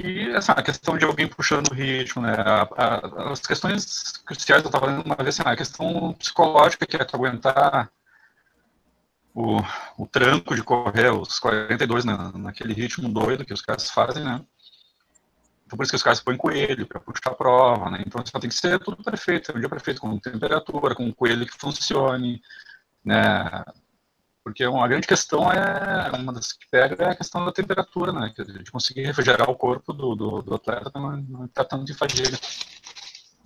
que 0.00 0.30
essa 0.30 0.52
a 0.52 0.62
questão 0.62 0.96
de 0.96 1.04
alguém 1.04 1.28
puxando 1.28 1.68
o 1.70 1.74
ritmo, 1.74 2.22
né? 2.22 2.32
A, 2.32 2.62
a, 2.62 3.32
as 3.32 3.40
questões 3.40 4.12
cruciais 4.24 4.62
eu 4.62 4.68
estava 4.68 4.86
falando 4.86 5.04
uma 5.04 5.16
vez, 5.16 5.38
assim, 5.38 5.48
a 5.48 5.56
questão 5.56 6.12
psicológica 6.14 6.86
que 6.86 6.96
é 6.96 7.04
que 7.04 7.14
aguentar 7.14 7.90
o, 9.34 9.58
o 9.98 10.06
tranco 10.06 10.54
de 10.54 10.62
correr 10.62 11.12
os 11.12 11.38
42 11.38 12.04
na, 12.04 12.32
naquele 12.32 12.72
ritmo 12.72 13.08
doido 13.08 13.44
que 13.44 13.52
os 13.52 13.62
caras 13.62 13.90
fazem, 13.90 14.24
né? 14.24 14.44
Então 15.66 15.76
por 15.76 15.84
isso 15.84 15.92
que 15.92 15.96
os 15.96 16.02
caras 16.02 16.20
põem 16.20 16.36
coelho 16.36 16.86
para 16.86 16.98
puxar 16.98 17.30
a 17.30 17.34
prova, 17.34 17.90
né? 17.90 18.02
Então 18.06 18.24
só 18.24 18.40
tem 18.40 18.48
que 18.48 18.56
ser 18.56 18.78
tudo 18.80 19.04
perfeito, 19.04 19.56
um 19.56 19.60
dia 19.60 19.68
perfeito, 19.68 20.00
com 20.00 20.18
temperatura, 20.18 20.94
com 20.94 21.04
um 21.04 21.12
coelho 21.12 21.46
que 21.46 21.58
funcione, 21.58 22.42
né? 23.04 23.64
Porque 24.42 24.66
uma 24.66 24.88
grande 24.88 25.06
questão 25.06 25.50
é, 25.52 26.10
uma 26.18 26.32
das 26.32 26.52
que 26.52 26.66
pega 26.70 27.04
é 27.04 27.10
a 27.10 27.14
questão 27.14 27.44
da 27.44 27.52
temperatura, 27.52 28.12
né? 28.12 28.32
Que 28.34 28.42
a 28.42 28.44
gente 28.44 28.72
conseguir 28.72 29.02
refrigerar 29.02 29.50
o 29.50 29.54
corpo 29.54 29.92
do, 29.92 30.14
do, 30.14 30.42
do 30.42 30.54
atleta 30.54 30.90
não 30.94 31.44
está 31.44 31.64
tanto 31.64 31.84
de 31.84 31.94
fadiga. 31.94 32.38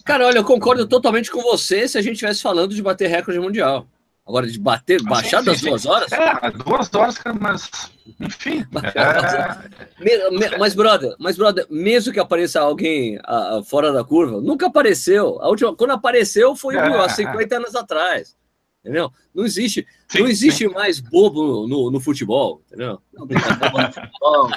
Cara, 0.04 0.26
olha, 0.26 0.38
eu 0.38 0.44
concordo 0.44 0.86
totalmente 0.86 1.30
com 1.30 1.42
você 1.42 1.88
se 1.88 1.98
a 1.98 2.02
gente 2.02 2.12
estivesse 2.12 2.42
falando 2.42 2.74
de 2.74 2.82
bater 2.82 3.08
recorde 3.08 3.40
mundial. 3.40 3.86
Agora, 4.26 4.46
de 4.46 4.58
bater, 4.58 5.02
baixar 5.02 5.40
sim, 5.40 5.44
das 5.44 5.58
sim. 5.58 5.68
duas 5.68 5.84
horas? 5.84 6.10
É, 6.12 6.50
duas 6.52 6.94
horas, 6.94 7.18
mas 7.38 7.90
enfim. 8.20 8.64
É... 8.94 10.58
Mas, 10.58 10.74
brother, 10.74 11.14
mas, 11.18 11.36
brother, 11.36 11.66
mesmo 11.68 12.12
que 12.12 12.20
apareça 12.20 12.60
alguém 12.60 13.18
uh, 13.18 13.62
fora 13.64 13.92
da 13.92 14.02
curva, 14.02 14.40
nunca 14.40 14.66
apareceu. 14.66 15.40
A 15.42 15.48
última, 15.48 15.74
quando 15.76 15.92
apareceu 15.92 16.56
foi 16.56 16.76
é, 16.76 16.80
há 16.80 17.08
50 17.08 17.56
anos 17.56 17.74
atrás. 17.74 18.36
Entendeu? 18.80 19.10
Não 19.34 19.44
existe, 19.44 19.86
não 20.21 20.28
existe 20.28 20.68
mais 20.68 21.00
bobo 21.00 21.66
no, 21.66 21.90
no, 21.90 22.00
futebol, 22.00 22.62
entendeu? 22.66 23.00
Não 23.12 23.26
tem 23.26 23.38
mais 23.38 23.59
bobo 23.59 23.78
no 23.78 23.92
futebol. 23.92 24.50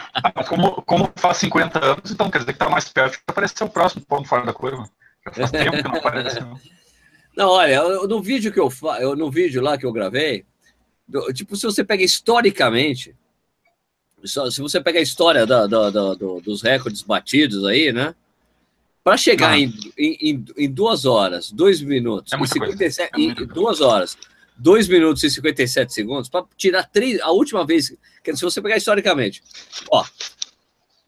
como, 0.47 0.81
como 0.83 1.13
faz 1.15 1.37
50 1.37 1.85
anos, 1.85 2.11
então 2.11 2.29
quer 2.29 2.39
dizer 2.39 2.53
que 2.53 2.55
está 2.55 2.69
mais 2.69 2.87
perto 2.89 3.13
de 3.13 3.23
aparecer 3.27 3.63
o 3.63 3.69
próximo 3.69 4.05
ponto 4.05 4.27
fora 4.27 4.45
da 4.45 4.53
curva. 4.53 4.89
Já 5.25 5.31
faz 5.33 5.51
tempo 5.51 5.77
que 5.77 5.83
não 5.83 5.95
aparece. 5.95 6.39
Não, 7.35 7.49
olha, 7.49 7.83
no 8.07 8.21
vídeo 8.21 8.51
que 8.51 8.59
eu 8.59 8.69
faço, 8.69 9.15
no 9.15 9.29
vídeo 9.29 9.61
lá 9.61 9.77
que 9.77 9.85
eu 9.85 9.91
gravei, 9.93 10.45
do, 11.07 11.31
tipo, 11.31 11.55
se 11.55 11.65
você 11.65 11.83
pega 11.83 12.03
historicamente, 12.03 13.15
se 14.25 14.61
você 14.61 14.81
pega 14.81 14.99
a 14.99 15.01
história 15.01 15.45
da, 15.45 15.67
da, 15.67 15.89
da, 15.89 16.13
do, 16.15 16.41
dos 16.41 16.61
recordes 16.61 17.01
batidos 17.01 17.65
aí, 17.65 17.93
né? 17.93 18.15
Para 19.03 19.15
chegar 19.15 19.51
ah. 19.51 19.59
em, 19.59 19.73
em, 19.97 20.45
em, 20.57 20.69
duas 20.69 21.05
horas, 21.05 21.49
dois 21.49 21.79
minutos 21.79 22.33
é 22.33 22.35
e 22.35 22.47
57, 22.47 23.11
é 23.13 23.21
em 23.21 23.33
duas 23.33 23.79
horas, 23.79 24.17
dois 24.57 24.87
minutos 24.87 25.23
e 25.23 25.29
57 25.29 25.93
segundos, 25.93 26.29
para 26.29 26.45
tirar 26.55 26.83
três. 26.83 27.19
A 27.21 27.31
última 27.31 27.65
vez, 27.65 27.95
que 28.23 28.35
se 28.35 28.41
você 28.41 28.61
pegar 28.61 28.77
historicamente, 28.77 29.43
ó, 29.91 30.03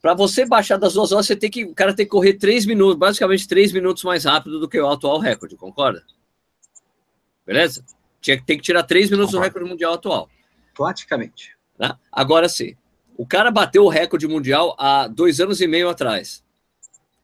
para 0.01 0.13
você 0.13 0.45
baixar 0.45 0.77
das 0.77 0.93
duas 0.93 1.11
horas, 1.11 1.25
você 1.25 1.35
tem 1.35 1.49
que, 1.49 1.65
o 1.65 1.73
cara 1.73 1.93
tem 1.93 2.05
que 2.05 2.11
correr 2.11 2.33
três 2.33 2.65
minutos, 2.65 2.97
basicamente 2.97 3.47
três 3.47 3.71
minutos 3.71 4.03
mais 4.03 4.23
rápido 4.23 4.59
do 4.59 4.69
que 4.69 4.79
o 4.79 4.89
atual 4.89 5.19
recorde, 5.19 5.55
concorda? 5.55 6.03
Beleza? 7.45 7.83
Tinha, 8.21 8.41
tem 8.41 8.57
que 8.57 8.63
tirar 8.63 8.83
três 8.83 9.09
minutos 9.09 9.31
do 9.31 9.39
recorde 9.39 9.67
mundial 9.67 9.93
atual. 9.93 10.29
Praticamente. 10.73 11.57
Né? 11.77 11.93
Agora 12.11 12.47
sim, 12.47 12.75
o 13.17 13.25
cara 13.25 13.51
bateu 13.51 13.83
o 13.83 13.89
recorde 13.89 14.27
mundial 14.27 14.75
há 14.77 15.07
dois 15.07 15.39
anos 15.41 15.59
e 15.59 15.67
meio 15.67 15.89
atrás. 15.89 16.43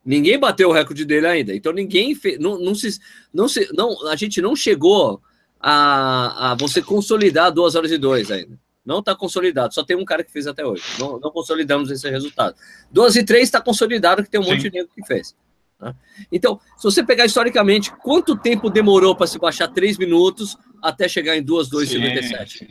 Ninguém 0.05 0.38
bateu 0.38 0.70
o 0.70 0.74
recorde 0.74 1.05
dele 1.05 1.25
ainda. 1.25 1.55
Então 1.55 1.72
ninguém 1.72 2.13
fez. 2.13 2.38
Não, 2.38 2.60
não, 2.60 2.75
se, 2.75 3.00
não, 3.34 3.48
se, 3.48 3.70
não 3.74 4.08
A 4.08 4.15
gente 4.15 4.41
não 4.41 4.55
chegou 4.55 5.22
a, 5.67 6.51
a 6.51 6.55
você 6.55 6.79
consolidar 6.79 7.51
duas 7.51 7.74
horas 7.74 7.91
e 7.91 7.98
dois 7.98 8.29
ainda. 8.29 8.60
Não 8.86 9.00
está 9.00 9.15
consolidado. 9.15 9.74
Só 9.74 9.84
tem 9.84 9.98
um 9.98 10.05
cara 10.05 10.24
que 10.24 10.31
fez 10.31 10.45
até 10.45 10.63
hoje. 10.63 10.84
Não, 11.00 11.19
não 11.19 11.31
consolidamos 11.31 11.89
esse 11.89 12.07
resultado. 12.07 12.55
Duas 12.91 13.15
e 13.15 13.24
três 13.24 13.45
está 13.45 13.60
consolidado, 13.60 14.24
que 14.24 14.29
tem 14.29 14.39
um 14.39 14.43
Sim. 14.43 14.51
monte 14.51 14.62
de 14.62 14.69
negro 14.69 14.91
que 14.93 15.03
fez. 15.07 15.36
Tá? 15.79 15.95
Então, 16.31 16.60
se 16.77 16.84
você 16.84 17.03
pegar 17.03 17.25
historicamente, 17.25 17.91
quanto 18.03 18.38
tempo 18.38 18.69
demorou 18.69 19.15
para 19.15 19.25
se 19.25 19.39
baixar 19.39 19.67
três 19.69 19.98
minutos 19.98 20.55
até 20.84 21.07
chegar 21.07 21.36
em 21.36 21.43
2,2,57? 21.43 22.67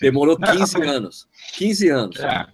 Demorou 0.00 0.38
15 0.38 0.82
anos. 0.84 1.28
15 1.52 1.88
anos. 1.90 2.20
É. 2.20 2.46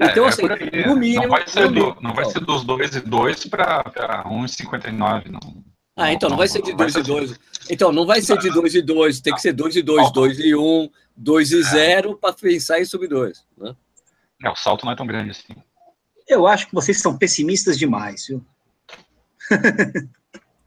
Então, 0.00 0.24
é, 0.24 0.28
assim, 0.28 0.42
é 0.72 0.88
no 0.88 0.96
mínimo. 0.96 1.22
Não 1.22 1.30
vai 1.30 1.46
ser, 1.46 1.70
do, 1.70 1.96
não 2.00 2.12
vai 2.12 2.24
ser 2.24 2.40
dos 2.40 2.64
2 2.64 2.96
e 2.96 3.00
2 3.00 3.46
para 3.46 4.24
1,59. 4.26 5.30
Não. 5.30 5.64
Ah, 5.96 6.12
então 6.12 6.28
não 6.28 6.36
vai 6.36 6.46
ser 6.46 6.60
de 6.60 6.74
2 6.74 6.94
e 6.94 7.02
2. 7.02 7.40
Então, 7.70 7.90
não 7.90 8.04
vai 8.04 8.20
ser 8.20 8.38
de 8.38 8.50
2 8.50 8.74
e 8.74 8.82
2, 8.82 9.20
tem 9.20 9.34
que 9.34 9.40
ser 9.40 9.54
2 9.54 9.76
e 9.76 9.82
2, 9.82 10.12
2 10.12 10.38
e 10.40 10.54
1, 10.54 10.90
2 11.16 11.52
e 11.52 11.62
0 11.62 12.10
é. 12.10 12.14
para 12.14 12.34
pensar 12.34 12.78
em 12.78 12.84
sub 12.84 13.08
2. 13.08 13.44
Né? 13.56 13.74
É, 14.44 14.50
o 14.50 14.54
salto 14.54 14.84
não 14.84 14.92
é 14.92 14.96
tão 14.96 15.06
grande 15.06 15.30
assim. 15.30 15.56
Eu 16.28 16.46
acho 16.46 16.66
que 16.66 16.74
vocês 16.74 17.00
são 17.00 17.16
pessimistas 17.16 17.78
demais, 17.78 18.26
viu? 18.26 18.44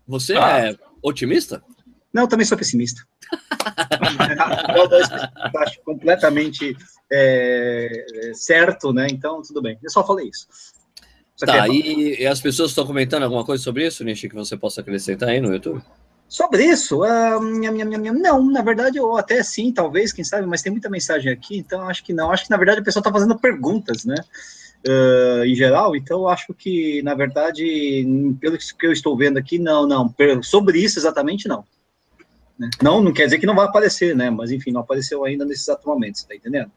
Você 0.08 0.36
ah. 0.36 0.70
é 0.70 0.78
otimista? 1.04 1.64
Não, 2.12 2.24
eu 2.24 2.28
também 2.28 2.46
sou 2.46 2.58
pessimista. 2.58 3.06
eu 5.54 5.62
acho 5.62 5.80
completamente 5.82 6.76
é, 7.12 8.32
certo, 8.34 8.92
né? 8.92 9.06
Então, 9.12 9.44
tudo 9.44 9.62
bem. 9.62 9.78
Eu 9.84 9.92
só 9.92 10.04
falei 10.04 10.30
isso. 10.30 10.48
Tá, 11.40 11.70
e, 11.70 12.22
e, 12.22 12.28
as 12.28 12.42
pessoas 12.42 12.72
estão 12.72 12.86
comentando 12.86 13.24
alguma 13.24 13.46
coisa 13.46 13.64
sobre 13.64 13.88
isso, 13.88 14.04
Nishi, 14.04 14.28
que 14.28 14.36
você 14.36 14.58
possa 14.58 14.82
acrescentar 14.82 15.30
aí 15.30 15.40
no 15.40 15.54
YouTube? 15.54 15.82
Sobre 16.28 16.66
isso, 16.66 17.02
uh, 17.02 17.42
não, 17.42 18.52
na 18.52 18.62
verdade, 18.62 19.00
ou 19.00 19.18
até 19.18 19.42
sim, 19.42 19.72
talvez, 19.72 20.12
quem 20.12 20.24
sabe, 20.24 20.46
mas 20.46 20.62
tem 20.62 20.72
muita 20.72 20.90
mensagem 20.90 21.32
aqui, 21.32 21.58
então 21.58 21.88
acho 21.90 22.04
que 22.04 22.14
não. 22.14 22.30
Acho 22.30 22.44
que, 22.44 22.52
na 22.52 22.58
verdade, 22.58 22.82
o 22.82 22.84
pessoal 22.84 23.02
está 23.02 23.12
fazendo 23.12 23.40
perguntas, 23.40 24.06
né? 24.06 24.16
Uh, 24.88 25.44
em 25.46 25.56
geral, 25.56 25.96
então 25.96 26.28
acho 26.28 26.54
que, 26.54 27.02
na 27.04 27.14
verdade, 27.16 28.06
pelo 28.40 28.58
que 28.58 28.86
eu 28.86 28.92
estou 28.92 29.18
vendo 29.18 29.38
aqui, 29.38 29.58
não, 29.58 29.88
não, 29.88 30.14
sobre 30.44 30.80
isso 30.80 31.00
exatamente 31.00 31.48
não. 31.48 31.66
Né? 32.58 32.70
Não, 32.82 33.02
não 33.02 33.12
quer 33.12 33.26
dizer 33.26 33.40
que 33.40 33.46
não 33.46 33.56
vai 33.56 33.66
aparecer, 33.66 34.16
né? 34.16 34.30
Mas 34.30 34.52
enfim, 34.52 34.72
não 34.72 34.82
apareceu 34.82 35.24
ainda 35.26 35.46
nesses 35.46 35.64
exato 35.64 35.88
momentos, 35.88 36.24
tá 36.24 36.36
entendendo? 36.36 36.72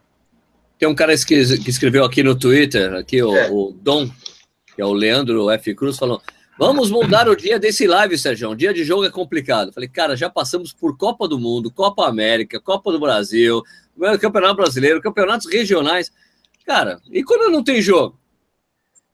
Tem 0.78 0.88
um 0.88 0.94
cara 0.94 1.14
que, 1.16 1.34
escreveu 1.34 2.04
aqui 2.04 2.22
no 2.22 2.34
Twitter, 2.34 2.94
aqui 2.94 3.22
o, 3.22 3.36
é. 3.36 3.50
o 3.50 3.72
Dom, 3.82 4.10
que 4.74 4.82
é 4.82 4.84
o 4.84 4.92
Leandro 4.92 5.50
F. 5.50 5.74
Cruz, 5.74 5.98
falou: 5.98 6.20
Vamos 6.58 6.90
mudar 6.90 7.28
o 7.28 7.34
dia 7.34 7.58
desse 7.58 7.86
live, 7.86 8.16
Sérgio. 8.18 8.54
Dia 8.54 8.72
de 8.72 8.84
jogo 8.84 9.04
é 9.04 9.10
complicado. 9.10 9.72
Falei, 9.72 9.88
cara, 9.88 10.16
já 10.16 10.28
passamos 10.28 10.72
por 10.72 10.96
Copa 10.96 11.26
do 11.26 11.38
Mundo, 11.38 11.70
Copa 11.70 12.06
América, 12.06 12.60
Copa 12.60 12.92
do 12.92 13.00
Brasil, 13.00 13.62
Campeonato 14.20 14.56
Brasileiro, 14.56 15.00
campeonatos 15.00 15.50
regionais. 15.50 16.12
Cara, 16.66 17.00
e 17.10 17.24
quando 17.24 17.50
não 17.50 17.64
tem 17.64 17.80
jogo? 17.80 18.18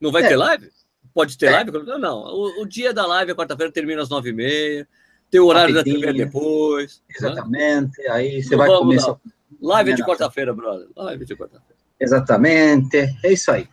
Não 0.00 0.12
vai 0.12 0.25
é. 0.25 0.29
ter 0.29 0.37
live? 0.37 0.71
Pode 1.15 1.38
ter 1.38 1.47
é. 1.47 1.50
live? 1.53 1.71
Não. 1.99 2.19
O, 2.19 2.62
o, 2.62 2.67
dia 2.67 2.93
da 2.93 3.07
live, 3.07 3.33
a 3.33 3.35
quarta-feira, 3.35 3.73
termina 3.73 4.03
às 4.03 4.09
nove 4.09 4.31
e 4.31 4.33
meia. 4.33 4.88
Tem 5.31 5.41
o 5.41 5.47
horário 5.47 5.75
Rapidinho. 5.75 6.00
da 6.00 6.07
TV 6.07 6.25
depois. 6.25 7.03
Né? 7.09 7.15
Exatamente. 7.17 8.03
Né? 8.03 8.09
Aí 8.11 8.43
você 8.43 8.57
não 8.57 8.59
vai 8.59 8.69
começar. 8.69 9.17
Live 9.61 9.95
de 9.95 10.05
quarta-feira, 10.05 10.55
brother. 10.55 10.88
Live 10.95 11.25
de 11.25 11.37
quarta-feira. 11.37 11.77
Exatamente. 11.99 13.17
É 13.25 13.33
isso 13.33 13.50
aí. 13.50 13.69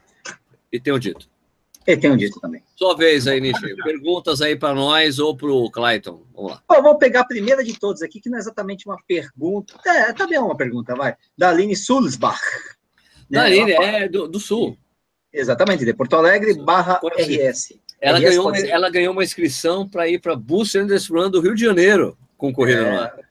E 0.72 0.92
um 0.92 1.00
dito. 1.00 1.28
E 1.88 1.96
tem 1.96 2.12
um 2.12 2.18
dito 2.18 2.40
também. 2.40 2.64
Sua 2.76 2.96
vez 2.96 3.28
aí, 3.28 3.40
Nishi. 3.40 3.76
Perguntas 3.84 4.42
aí 4.42 4.56
para 4.56 4.74
nós 4.74 5.20
ou 5.20 5.38
para 5.38 5.52
o 5.52 5.70
Clayton. 5.70 6.26
Vamos 6.34 6.52
lá. 6.52 6.64
Bom, 6.68 6.82
vou 6.82 6.98
pegar 6.98 7.22
a 7.22 7.26
primeira 7.26 7.64
de 7.64 7.78
todos 7.80 8.02
aqui, 8.02 8.20
que 8.20 8.30
não 8.30 8.38
é 8.38 8.42
exatamente 8.42 8.88
uma 8.88 8.98
pergunta. 9.08 9.76
É, 9.86 10.12
também 10.14 10.38
é 10.38 10.42
uma 10.42 10.58
pergunta, 10.58 10.96
vai. 10.96 11.16
Da 11.38 11.50
Aline 11.50 11.76
Sulzbach. 11.76 12.40
Né? 13.30 13.40
Da 13.40 13.44
Aline, 13.44 13.72
é 13.72 14.10
do, 14.10 14.28
do 14.28 14.40
Sul. 14.40 14.78
Exatamente, 15.32 15.86
de 15.86 15.94
Porto 15.94 16.16
Alegre 16.16 16.54
barra 16.56 17.00
RS. 17.04 17.74
Ela, 18.02 18.18
RS 18.18 18.24
ganhou, 18.24 18.56
ela 18.56 18.90
ganhou 18.90 19.14
uma 19.14 19.24
inscrição 19.24 19.88
para 19.88 20.08
ir 20.08 20.20
para 20.20 20.34
a 20.34 20.36
Endless 20.36 21.12
Run 21.12 21.30
do 21.30 21.42
Rio 21.42 21.56
de 21.56 21.62
Janeiro 21.62 22.18
com 22.38 22.54
corrida 22.54 22.82
é, 22.82 22.92
no 22.92 23.00
ar. 23.00 23.26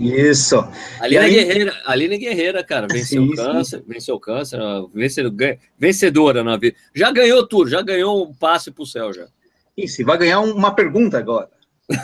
Isso. 0.00 0.56
Aline 1.00 1.18
aí... 1.18 1.34
Guerreira, 1.34 1.82
Aline 1.84 2.18
Guerreira, 2.18 2.64
cara, 2.64 2.86
venceu 2.90 3.22
sim, 3.22 3.34
câncer, 3.34 3.78
sim. 3.78 3.84
venceu 3.86 4.20
câncer, 4.20 4.58
vencedora, 4.94 5.58
vencedora 5.78 6.44
na 6.44 6.56
vida. 6.56 6.76
Já 6.94 7.10
ganhou 7.10 7.46
tudo, 7.46 7.68
já 7.68 7.82
ganhou 7.82 8.28
um 8.28 8.34
passe 8.34 8.70
para 8.70 8.82
o 8.82 8.86
céu 8.86 9.12
já. 9.12 9.26
Isso, 9.76 10.00
e 10.00 10.04
vai 10.04 10.16
ganhar 10.16 10.40
uma 10.40 10.74
pergunta 10.74 11.18
agora. 11.18 11.50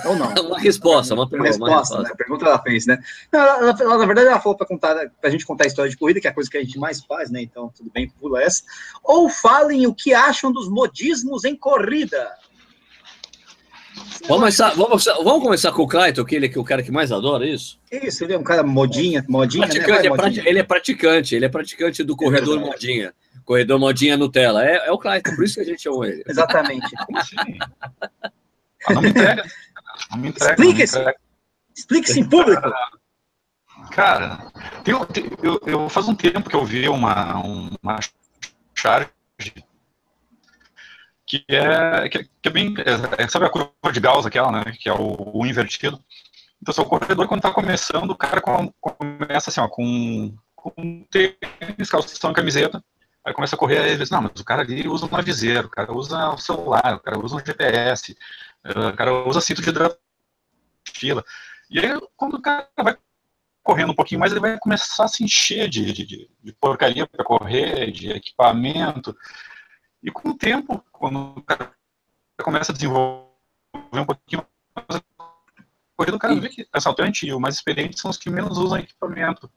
Ou 0.04 0.16
não? 0.16 0.28
uma 0.46 0.58
resposta, 0.58 1.14
uma, 1.14 1.28
pergunta. 1.28 1.56
Uma 1.56 1.68
resposta, 1.68 1.94
uma 1.94 2.02
resposta. 2.02 2.02
Né? 2.02 2.14
pergunta 2.16 2.46
ela 2.46 2.62
fez, 2.62 2.86
né? 2.86 2.98
Ela, 3.32 3.58
ela, 3.58 3.76
ela, 3.80 3.98
na 3.98 4.06
verdade, 4.06 4.28
ela 4.28 4.40
falou 4.40 4.56
para 4.56 4.66
contar, 4.66 4.94
para 4.94 5.28
a 5.28 5.30
gente 5.30 5.46
contar 5.46 5.64
a 5.64 5.66
história 5.66 5.90
de 5.90 5.96
corrida, 5.96 6.20
que 6.20 6.26
é 6.26 6.30
a 6.30 6.34
coisa 6.34 6.50
que 6.50 6.56
a 6.56 6.62
gente 6.62 6.78
mais 6.78 7.02
faz, 7.04 7.30
né? 7.30 7.42
Então, 7.42 7.72
tudo 7.76 7.90
bem, 7.92 8.08
pula 8.08 8.42
essa. 8.42 8.62
Ou 9.02 9.28
falem 9.28 9.86
o 9.86 9.94
que 9.94 10.14
acham 10.14 10.52
dos 10.52 10.68
modismos 10.68 11.44
em 11.44 11.56
corrida. 11.56 12.30
Vamos 14.28 14.40
começar, 14.40 14.70
vamos, 14.74 15.04
vamos 15.04 15.42
começar 15.42 15.72
com 15.72 15.82
o 15.82 15.88
Clayton, 15.88 16.24
que 16.24 16.34
ele 16.36 16.52
é 16.54 16.58
o 16.58 16.64
cara 16.64 16.82
que 16.82 16.90
mais 16.90 17.10
adora 17.10 17.46
isso? 17.46 17.78
Isso, 17.90 18.24
ele 18.24 18.34
é 18.34 18.38
um 18.38 18.42
cara 18.42 18.62
modinha, 18.62 19.24
modinha, 19.28 19.66
né? 19.66 19.80
Vai, 19.80 20.06
é 20.06 20.08
modinha. 20.10 20.48
Ele 20.48 20.58
é 20.58 20.62
praticante, 20.62 21.34
ele 21.34 21.44
é 21.44 21.48
praticante 21.48 22.04
do 22.04 22.16
corredor 22.16 22.58
é 22.58 22.60
modinha. 22.60 23.14
Corredor 23.44 23.78
modinha 23.78 24.16
Nutella. 24.16 24.64
É, 24.64 24.86
é 24.86 24.92
o 24.92 24.98
Clayton, 24.98 25.34
por 25.34 25.44
isso 25.44 25.54
que 25.54 25.60
a 25.60 25.64
gente 25.64 25.82
chamou 25.82 26.04
ele. 26.04 26.22
Exatamente. 26.26 26.86
assim? 27.16 27.36
ah. 28.88 28.92
Não 28.92 30.18
me 30.18 30.28
entrega. 30.28 30.52
Explique-se. 30.52 31.14
Explique-se 31.74 32.20
em 32.20 32.28
público. 32.28 32.72
Cara, 33.90 34.46
eu, 34.86 35.06
eu, 35.42 35.60
eu, 35.66 35.88
faz 35.88 36.08
um 36.08 36.14
tempo 36.14 36.48
que 36.48 36.56
eu 36.56 36.64
vi 36.64 36.88
uma, 36.88 37.42
uma 37.82 37.98
charge 38.74 39.08
que 41.32 41.44
é, 41.48 42.08
que, 42.10 42.28
é 42.44 42.50
bem. 42.50 42.74
É, 43.16 43.26
sabe 43.26 43.46
a 43.46 43.48
curva 43.48 43.72
de 43.90 44.00
Gauss, 44.00 44.26
aquela, 44.26 44.52
né? 44.52 44.64
Que 44.78 44.88
é 44.88 44.92
o, 44.92 45.38
o 45.38 45.46
invertido. 45.46 45.98
Então, 46.60 46.74
seu 46.74 46.84
corredor, 46.84 47.26
quando 47.26 47.38
está 47.38 47.50
começando, 47.50 48.10
o 48.10 48.16
cara 48.16 48.40
começa 48.40 49.48
assim, 49.48 49.60
ó, 49.60 49.66
com, 49.66 50.36
com 50.54 51.04
tênis, 51.10 51.90
calção 51.90 52.34
camiseta. 52.34 52.84
Aí 53.24 53.32
começa 53.32 53.56
a 53.56 53.58
correr, 53.58 53.78
aí 53.78 53.90
ele 53.90 53.98
diz, 53.98 54.10
não, 54.10 54.22
mas 54.22 54.38
o 54.38 54.44
cara 54.44 54.62
ali 54.62 54.86
usa 54.86 55.06
um 55.06 55.16
aviseiro, 55.16 55.68
o 55.68 55.70
cara 55.70 55.92
usa 55.92 56.30
o 56.30 56.38
celular, 56.38 56.96
o 56.96 57.00
cara 57.00 57.18
usa 57.18 57.36
um 57.36 57.38
GPS, 57.38 58.16
eh, 58.64 58.88
o 58.88 58.96
cara 58.96 59.26
usa 59.26 59.40
cinto 59.40 59.62
de 59.62 59.70
hidratação. 59.70 60.02
E 61.70 61.78
aí, 61.78 62.00
quando 62.16 62.34
o 62.34 62.42
cara 62.42 62.68
vai 62.78 62.96
correndo 63.62 63.92
um 63.92 63.94
pouquinho 63.94 64.20
mais, 64.20 64.32
ele 64.32 64.40
vai 64.40 64.58
começar 64.58 65.04
a 65.04 65.08
se 65.08 65.24
encher 65.24 65.68
de, 65.68 65.92
de, 65.92 66.30
de 66.42 66.52
porcaria 66.60 67.06
para 67.06 67.24
correr, 67.24 67.90
de 67.92 68.10
equipamento. 68.10 69.16
E 70.02 70.10
com 70.10 70.30
o 70.30 70.36
tempo, 70.36 70.84
quando 70.90 71.34
o 71.36 71.42
cara 71.42 71.72
começa 72.42 72.72
a 72.72 72.74
desenvolver 72.74 73.28
um 73.94 74.04
pouquinho 74.04 74.44
mais 74.74 75.02
corrida, 75.96 76.16
o 76.16 76.18
cara 76.18 76.34
vê 76.34 76.48
que 76.48 76.66
assaltante 76.72 77.26
e 77.26 77.32
o 77.32 77.38
mais 77.38 77.54
experiente 77.54 78.00
são 78.00 78.10
os 78.10 78.16
que 78.16 78.28
menos 78.28 78.58
usam 78.58 78.78
equipamento. 78.78 79.50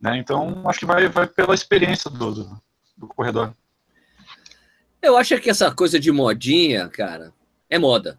Né? 0.00 0.18
Então, 0.18 0.68
acho 0.68 0.80
que 0.80 0.86
vai, 0.86 1.08
vai 1.08 1.26
pela 1.26 1.54
experiência 1.54 2.10
do, 2.10 2.34
do, 2.34 2.62
do 2.96 3.06
corredor. 3.06 3.54
Eu 5.00 5.16
acho 5.16 5.38
que 5.40 5.50
essa 5.50 5.72
coisa 5.72 5.98
de 5.98 6.10
modinha, 6.10 6.88
cara, 6.88 7.32
é 7.72 7.78
moda. 7.78 8.18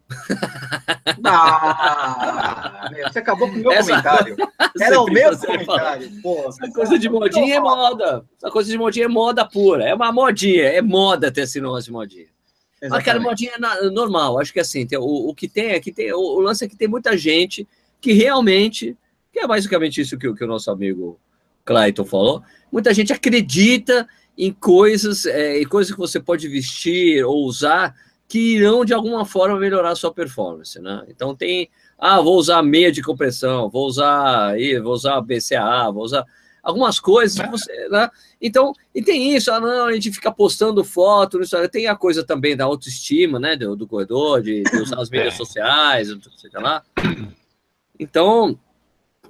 Ah, 1.24 2.90
você 3.10 3.20
acabou 3.20 3.48
com 3.48 3.54
o 3.54 3.58
meu 3.58 3.70
essa, 3.70 3.90
comentário. 3.90 4.36
Era 4.80 5.00
o 5.00 5.06
meu 5.06 5.38
comentário. 5.38 6.10
Pô, 6.20 6.48
essa 6.48 6.70
coisa 6.72 6.98
de 6.98 7.08
modinha 7.08 7.54
é 7.54 7.60
moda. 7.60 8.24
Essa 8.36 8.50
coisa 8.50 8.70
de 8.70 8.76
modinha 8.76 9.04
é 9.04 9.08
moda 9.08 9.44
pura. 9.44 9.84
É 9.84 9.94
uma 9.94 10.10
modinha. 10.10 10.64
É 10.64 10.82
moda 10.82 11.30
ter 11.30 11.42
esse 11.42 11.60
negócio 11.60 11.84
de 11.84 11.92
modinha. 11.92 12.26
Exatamente. 12.82 12.90
Mas, 12.90 13.04
cara, 13.04 13.20
modinha 13.20 13.52
é 13.54 13.90
normal. 13.90 14.40
Acho 14.40 14.52
que 14.52 14.58
assim, 14.58 14.84
tem, 14.84 14.98
o, 14.98 15.04
o 15.04 15.34
que 15.34 15.48
tem 15.48 15.70
é 15.70 15.80
que 15.80 15.92
tem. 15.92 16.12
O, 16.12 16.18
o, 16.18 16.40
lance 16.40 16.64
é 16.64 16.68
que 16.68 16.76
tem 16.76 16.88
muita 16.88 17.16
gente 17.16 17.66
que 18.00 18.12
realmente. 18.12 18.96
Que 19.32 19.38
é 19.38 19.46
basicamente 19.46 20.00
isso 20.00 20.18
que, 20.18 20.32
que 20.34 20.44
o 20.44 20.48
nosso 20.48 20.68
amigo 20.68 21.18
Clayton 21.64 22.04
falou. 22.04 22.42
Muita 22.72 22.92
gente 22.92 23.12
acredita 23.12 24.06
em 24.36 24.52
coisas, 24.52 25.26
é, 25.26 25.60
em 25.60 25.64
coisas 25.64 25.92
que 25.92 25.98
você 25.98 26.18
pode 26.18 26.48
vestir 26.48 27.24
ou 27.24 27.44
usar 27.44 27.94
que 28.34 28.56
irão 28.56 28.84
de 28.84 28.92
alguma 28.92 29.24
forma 29.24 29.60
melhorar 29.60 29.90
a 29.90 29.94
sua 29.94 30.12
performance, 30.12 30.80
né? 30.80 31.04
Então 31.06 31.36
tem, 31.36 31.70
ah, 31.96 32.20
vou 32.20 32.36
usar 32.36 32.64
meia 32.64 32.90
de 32.90 33.00
compressão, 33.00 33.70
vou 33.70 33.86
usar, 33.86 34.56
vou 34.82 34.92
usar 34.92 35.20
BCAA, 35.20 35.92
vou 35.92 36.02
usar 36.02 36.24
algumas 36.60 36.98
coisas 36.98 37.38
que 37.38 37.48
você, 37.48 37.88
né? 37.88 38.10
Então, 38.42 38.72
e 38.92 39.00
tem 39.00 39.36
isso, 39.36 39.52
ah, 39.52 39.60
não, 39.60 39.84
a 39.84 39.92
gente 39.92 40.10
fica 40.10 40.32
postando 40.32 40.82
foto, 40.82 41.40
isso, 41.40 41.56
tem 41.68 41.86
a 41.86 41.94
coisa 41.94 42.24
também 42.24 42.56
da 42.56 42.64
autoestima, 42.64 43.38
né, 43.38 43.54
do, 43.54 43.76
do 43.76 43.86
corredor, 43.86 44.42
de, 44.42 44.64
de 44.64 44.76
usar 44.78 45.00
as 45.00 45.10
mídias 45.10 45.34
é. 45.34 45.36
sociais, 45.36 46.08
sei 46.36 46.50
lá. 46.54 46.82
Então, 47.96 48.58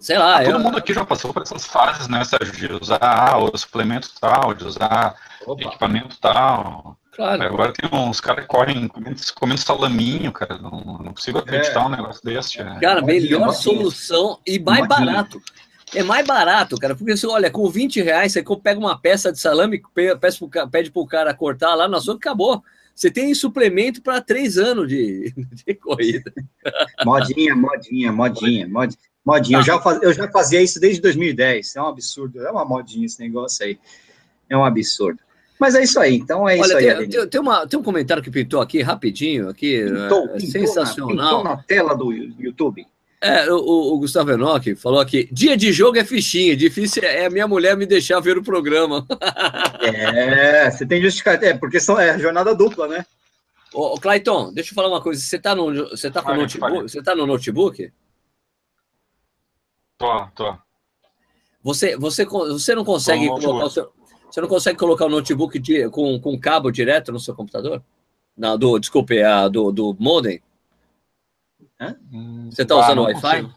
sei 0.01 0.19
lá. 0.19 0.39
Ah, 0.39 0.45
todo 0.45 0.55
eu... 0.55 0.59
mundo 0.61 0.79
aqui 0.79 0.93
já 0.93 1.05
passou 1.05 1.33
por 1.33 1.43
essas 1.43 1.67
fases, 1.67 2.09
né, 2.09 2.25
Sérgio, 2.25 2.53
de 2.55 2.73
usar 2.73 3.37
o 3.39 3.57
suplemento 3.57 4.09
tal, 4.21 4.55
de 4.55 4.65
usar 4.65 5.15
Opa. 5.47 5.63
equipamento 5.63 6.17
tal. 6.21 6.97
Claro. 7.13 7.43
Agora 7.45 7.73
tem 7.73 7.89
uns 7.93 8.21
caras 8.21 8.43
que 8.45 8.49
correm 8.49 8.89
comendo, 8.89 9.21
comendo 9.37 9.61
salaminho, 9.61 10.33
cara. 10.33 10.59
Não, 10.59 10.71
não 10.71 11.15
consigo 11.15 11.39
acreditar 11.39 11.83
é. 11.83 11.87
um 11.87 11.89
negócio 11.89 12.21
desse. 12.25 12.61
É. 12.61 12.81
Cara, 12.81 13.03
melhor 13.03 13.53
solução 13.53 14.41
e 14.45 14.59
mais 14.59 14.87
barato. 14.89 15.41
É 15.95 16.03
mais 16.03 16.27
barato, 16.27 16.77
cara, 16.77 16.97
porque 16.97 17.17
você 17.17 17.25
olha, 17.25 17.49
com 17.51 17.71
20 17.71 18.03
reais 18.03 18.33
você 18.33 18.43
pega 18.61 18.81
uma 18.81 18.99
peça 18.99 19.31
de 19.31 19.39
salame, 19.39 19.81
pede 20.71 20.91
pro 20.91 21.07
cara 21.07 21.33
cortar 21.33 21.75
lá 21.77 21.87
na 21.87 22.01
sua 22.01 22.17
acabou. 22.17 22.61
Você 22.95 23.11
tem 23.11 23.35
suplemento 23.35 24.03
para 24.03 24.21
três 24.21 24.57
anos 24.59 24.89
de, 24.89 25.33
de, 25.67 25.75
corrida. 25.75 26.33
Modinha, 27.05 27.55
modinha, 27.55 28.13
modinha, 28.13 28.69
modinha. 28.69 28.99
Modinha. 29.25 29.59
Tá. 29.59 29.63
Eu, 29.63 29.67
já 29.67 29.81
faz, 29.81 30.03
eu 30.03 30.13
já 30.13 30.31
fazia 30.31 30.63
isso 30.63 30.81
desde 30.81 31.01
2010. 31.01 31.77
É 31.77 31.83
um 31.83 31.87
absurdo. 31.87 32.41
É 32.45 32.51
uma 32.51 32.65
modinha 32.65 33.07
esse 33.07 33.21
negócio 33.21 33.65
aí. 33.65 33.79
É 34.49 34.57
um 34.57 34.65
absurdo. 34.65 35.21
Mas 35.59 35.75
é 35.75 35.83
isso 35.83 36.01
aí, 36.01 36.17
então 36.17 36.49
é 36.49 36.59
Olha, 36.59 36.63
isso 36.63 36.77
aí. 36.77 37.09
Tem, 37.09 37.29
tem, 37.29 37.41
uma, 37.41 37.67
tem 37.67 37.79
um 37.79 37.83
comentário 37.83 38.23
que 38.23 38.31
pintou 38.31 38.61
aqui 38.61 38.83
rapidinho, 38.83 39.49
aqui, 39.49 39.85
pintou, 39.85 40.25
é, 40.25 40.29
pintou 40.29 40.51
sensacional. 40.51 41.15
Na, 41.15 41.25
pintou 41.25 41.45
na 41.45 41.57
tela 41.59 41.97
do 41.97 42.13
YouTube. 42.13 42.87
É, 43.21 43.51
o, 43.51 43.57
o, 43.57 43.99
Gustavo 43.99 44.33
Enoch 44.33 44.75
falou 44.75 45.01
aqui: 45.01 45.29
dia 45.33 45.57
de 45.57 45.73
jogo 45.73 45.97
é 45.97 46.05
fichinha, 46.05 46.55
difícil 46.55 47.03
é 47.05 47.25
a 47.25 47.31
minha 47.31 47.49
mulher 47.49 47.77
me 47.77 47.87
deixar 47.87 48.21
ver 48.21 48.37
o 48.37 48.43
programa. 48.43 49.07
é, 49.81 50.71
você 50.71 50.85
tem 50.85 51.01
justificativa, 51.01 51.53
é, 51.53 51.55
porque 51.57 51.81
são, 51.81 51.99
é 51.99 52.19
jornada 52.19 52.55
dupla, 52.55 52.87
né? 52.87 53.07
Ô, 53.73 53.95
ô 53.95 53.99
Clayton, 53.99 54.53
deixa 54.53 54.73
eu 54.73 54.75
falar 54.75 54.89
uma 54.89 55.01
coisa. 55.01 55.21
Você 55.23 55.39
tá 55.39 55.55
no, 55.55 55.73
você 55.89 56.11
tá 56.11 56.21
com 56.21 56.35
notebook? 56.35 56.83
Você 56.83 57.03
tá 57.03 57.15
no 57.15 57.27
notebook? 57.27 57.91
Tô, 59.99 60.27
tô. 60.35 60.57
Você, 61.63 61.97
você, 61.97 62.25
você 62.25 62.75
não 62.75 62.85
consegue 62.85 63.29
colocar 63.29 63.65
o 63.65 63.71
seu. 63.71 63.93
Você 64.31 64.41
não 64.41 64.49
consegue 64.49 64.79
colocar 64.79 65.07
o 65.07 65.09
notebook 65.09 65.59
de, 65.61 65.89
com, 65.91 66.19
com 66.21 66.39
cabo 66.39 66.71
direto 66.71 67.13
no 67.13 67.21
seu 67.21 67.35
computador? 67.35 67.83
Não, 68.37 68.59
do, 68.59 68.79
desculpe, 68.81 69.23
a, 69.23 69.47
do, 69.47 69.71
do 69.71 69.97
modem? 69.99 70.43
Hum, 72.13 72.51
você 72.51 72.63
está 72.63 72.77
usando 72.77 73.03
ah, 73.03 73.05
Wi-Fi? 73.05 73.49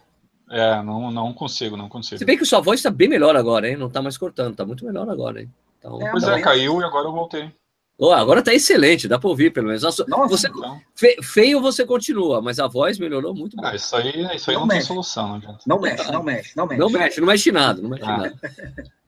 É, 0.49 0.81
não, 0.83 1.11
não 1.11 1.33
consigo, 1.33 1.75
não 1.75 1.89
consigo. 1.89 2.19
Se 2.19 2.25
bem 2.25 2.37
que 2.37 2.45
sua 2.45 2.61
voz 2.61 2.79
está 2.79 2.91
bem 2.91 3.09
melhor 3.09 3.35
agora, 3.35 3.67
hein? 3.67 3.75
Não 3.75 3.87
está 3.87 4.01
mais 4.01 4.17
cortando, 4.17 4.51
está 4.51 4.65
muito 4.65 4.85
melhor 4.85 5.09
agora, 5.09 5.41
hein? 5.41 5.51
Então, 5.79 5.99
é, 6.01 6.11
pois 6.11 6.23
é, 6.23 6.39
caiu 6.41 6.79
e 6.79 6.83
agora 6.83 7.07
eu 7.07 7.11
voltei. 7.11 7.51
Oh, 7.99 8.11
agora 8.11 8.43
tá 8.43 8.53
excelente, 8.53 9.07
dá 9.07 9.17
para 9.17 9.29
ouvir 9.29 9.51
pelo 9.51 9.67
menos. 9.67 9.81
Nossa, 9.81 10.05
você, 10.29 10.47
então. 10.47 10.79
fe, 10.93 11.17
feio 11.23 11.59
você 11.59 11.83
continua, 11.83 12.39
mas 12.41 12.59
a 12.59 12.67
voz 12.67 12.99
melhorou 12.99 13.33
muito. 13.33 13.57
Ah, 13.63 13.75
isso 13.75 13.95
aí, 13.95 14.35
isso 14.35 14.51
aí 14.51 14.55
não, 14.55 14.61
não 14.63 14.67
tem 14.67 14.81
solução, 14.81 15.29
não 15.29 15.35
adianta. 15.37 15.59
Não 15.65 15.79
mexe, 15.79 16.11
não 16.11 16.23
mexe, 16.23 16.55
não 16.55 16.67
mexe. 16.67 16.79
Não 16.79 16.89
mexe, 16.89 17.19
não 17.19 17.27
mexe 17.27 17.51
nada, 17.51 17.81
não 17.81 17.89
mexe 17.89 18.03
ah. 18.03 18.17
nada. 18.17 18.35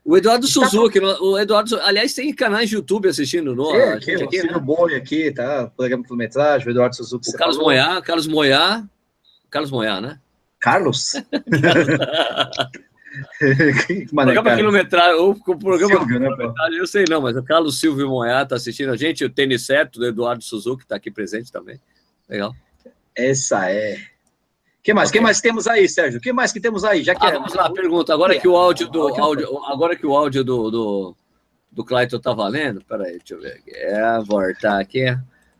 O 0.04 0.16
Eduardo 0.16 0.44
tá 0.44 0.52
Suzuki, 0.52 0.98
o 0.98 1.38
Eduardo, 1.38 1.78
aliás, 1.82 2.12
tem 2.14 2.34
canais 2.34 2.68
de 2.68 2.74
YouTube 2.74 3.08
assistindo 3.08 3.54
no. 3.54 3.72
É, 3.76 3.92
aqui, 3.92 4.12
aqui, 4.14 4.42
né? 4.42 4.58
Boi 4.58 4.96
aqui, 4.96 5.30
tá? 5.30 5.70
Programa 5.76 6.02
quilometragem, 6.02 6.66
o 6.66 6.70
Eduardo 6.72 6.96
Suzuki. 6.96 7.30
O 7.30 7.32
Carlos 7.34 7.58
Moiá, 7.58 8.02
Carlos 8.02 8.26
Moiá. 8.26 8.82
Carlos 9.48 9.70
Moiá, 9.70 10.00
né? 10.00 10.18
Carlos? 10.58 11.12
programa 14.14 14.56
quilometragem, 14.56 15.20
o 15.20 15.34
programa 15.34 15.98
Silvio, 15.98 16.18
né, 16.20 16.28
eu 16.78 16.86
sei 16.86 17.04
não, 17.08 17.20
mas 17.20 17.36
o 17.36 17.42
Carlos 17.42 17.80
Silvio 17.80 18.08
Moiá 18.08 18.42
está 18.42 18.56
assistindo 18.56 18.92
a 18.92 18.96
gente, 18.96 19.24
o 19.24 19.30
tênis 19.30 19.66
certo 19.66 19.98
do 19.98 20.06
Eduardo 20.06 20.42
Suzuki 20.44 20.84
está 20.84 20.96
aqui 20.96 21.10
presente 21.10 21.50
também. 21.50 21.80
Legal. 22.28 22.54
Essa 23.14 23.70
é. 23.70 23.98
que 24.82 24.94
mais? 24.94 25.08
Okay. 25.08 25.20
que 25.20 25.24
mais 25.24 25.40
temos 25.40 25.66
aí, 25.66 25.88
Sérgio? 25.88 26.20
que 26.20 26.32
mais 26.32 26.52
que 26.52 26.60
temos 26.60 26.84
aí? 26.84 27.02
Já 27.02 27.14
que 27.14 27.24
ah, 27.26 27.30
é... 27.30 27.32
vamos 27.32 27.52
lá, 27.54 27.70
pergunta. 27.70 28.14
Agora 28.14 28.38
que 28.38 28.46
o 28.46 28.56
áudio 28.56 28.88
do 28.88 29.08
áudio, 29.08 29.64
agora 29.64 29.96
que 29.96 30.06
o 30.06 30.16
áudio 30.16 30.44
do 30.44 30.70
do, 30.70 31.16
do 31.70 31.84
Clayton 31.84 32.20
tá 32.20 32.32
valendo, 32.32 32.82
peraí, 32.84 33.18
deixa 33.18 33.34
eu 33.34 33.40
ver 33.40 33.54
aqui. 33.54 33.72
É, 33.74 34.20
voltar 34.24 34.80
aqui. 34.80 35.04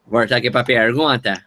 Voltar 0.07 0.37
aqui 0.37 0.51
para 0.51 0.65
pergunta. 0.65 1.45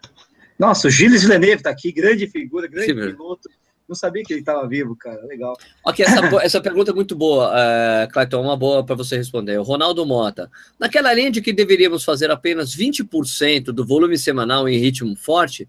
Nossa, 0.59 0.87
o 0.87 0.91
Gilles 0.91 1.23
Villeneuve 1.23 1.63
tá 1.63 1.69
aqui, 1.69 1.91
grande 1.91 2.27
figura, 2.27 2.67
grande 2.67 2.87
Sim, 2.87 2.95
piloto. 2.95 3.49
Não 3.87 3.95
sabia 3.95 4.23
que 4.23 4.33
ele 4.33 4.39
estava 4.39 4.67
vivo, 4.67 4.95
cara. 4.95 5.21
Legal. 5.25 5.53
Ok, 5.85 6.05
essa, 6.05 6.19
essa 6.41 6.61
pergunta 6.61 6.91
é 6.91 6.93
muito 6.93 7.15
boa, 7.15 7.51
uh, 7.51 8.11
Clayton, 8.11 8.41
uma 8.41 8.55
boa 8.55 8.83
para 8.85 8.95
você 8.95 9.17
responder. 9.17 9.59
O 9.59 9.63
Ronaldo 9.63 10.05
Mota. 10.05 10.49
Naquela 10.79 11.13
linha 11.13 11.31
de 11.31 11.41
que 11.41 11.51
deveríamos 11.51 12.03
fazer 12.03 12.31
apenas 12.31 12.75
20% 12.75 13.65
do 13.65 13.85
volume 13.85 14.17
semanal 14.17 14.67
em 14.69 14.77
ritmo 14.77 15.15
forte, 15.15 15.67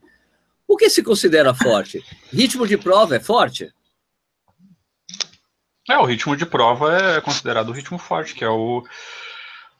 o 0.66 0.76
que 0.76 0.88
se 0.88 1.02
considera 1.02 1.52
forte? 1.54 2.02
Ritmo 2.32 2.66
de 2.66 2.78
prova 2.78 3.16
é 3.16 3.20
forte? 3.20 3.72
É, 5.88 5.98
o 5.98 6.04
ritmo 6.04 6.34
de 6.36 6.46
prova 6.46 6.96
é 6.96 7.20
considerado 7.20 7.68
o 7.68 7.72
ritmo 7.72 7.98
forte, 7.98 8.34
que 8.34 8.44
é 8.44 8.48
o. 8.48 8.82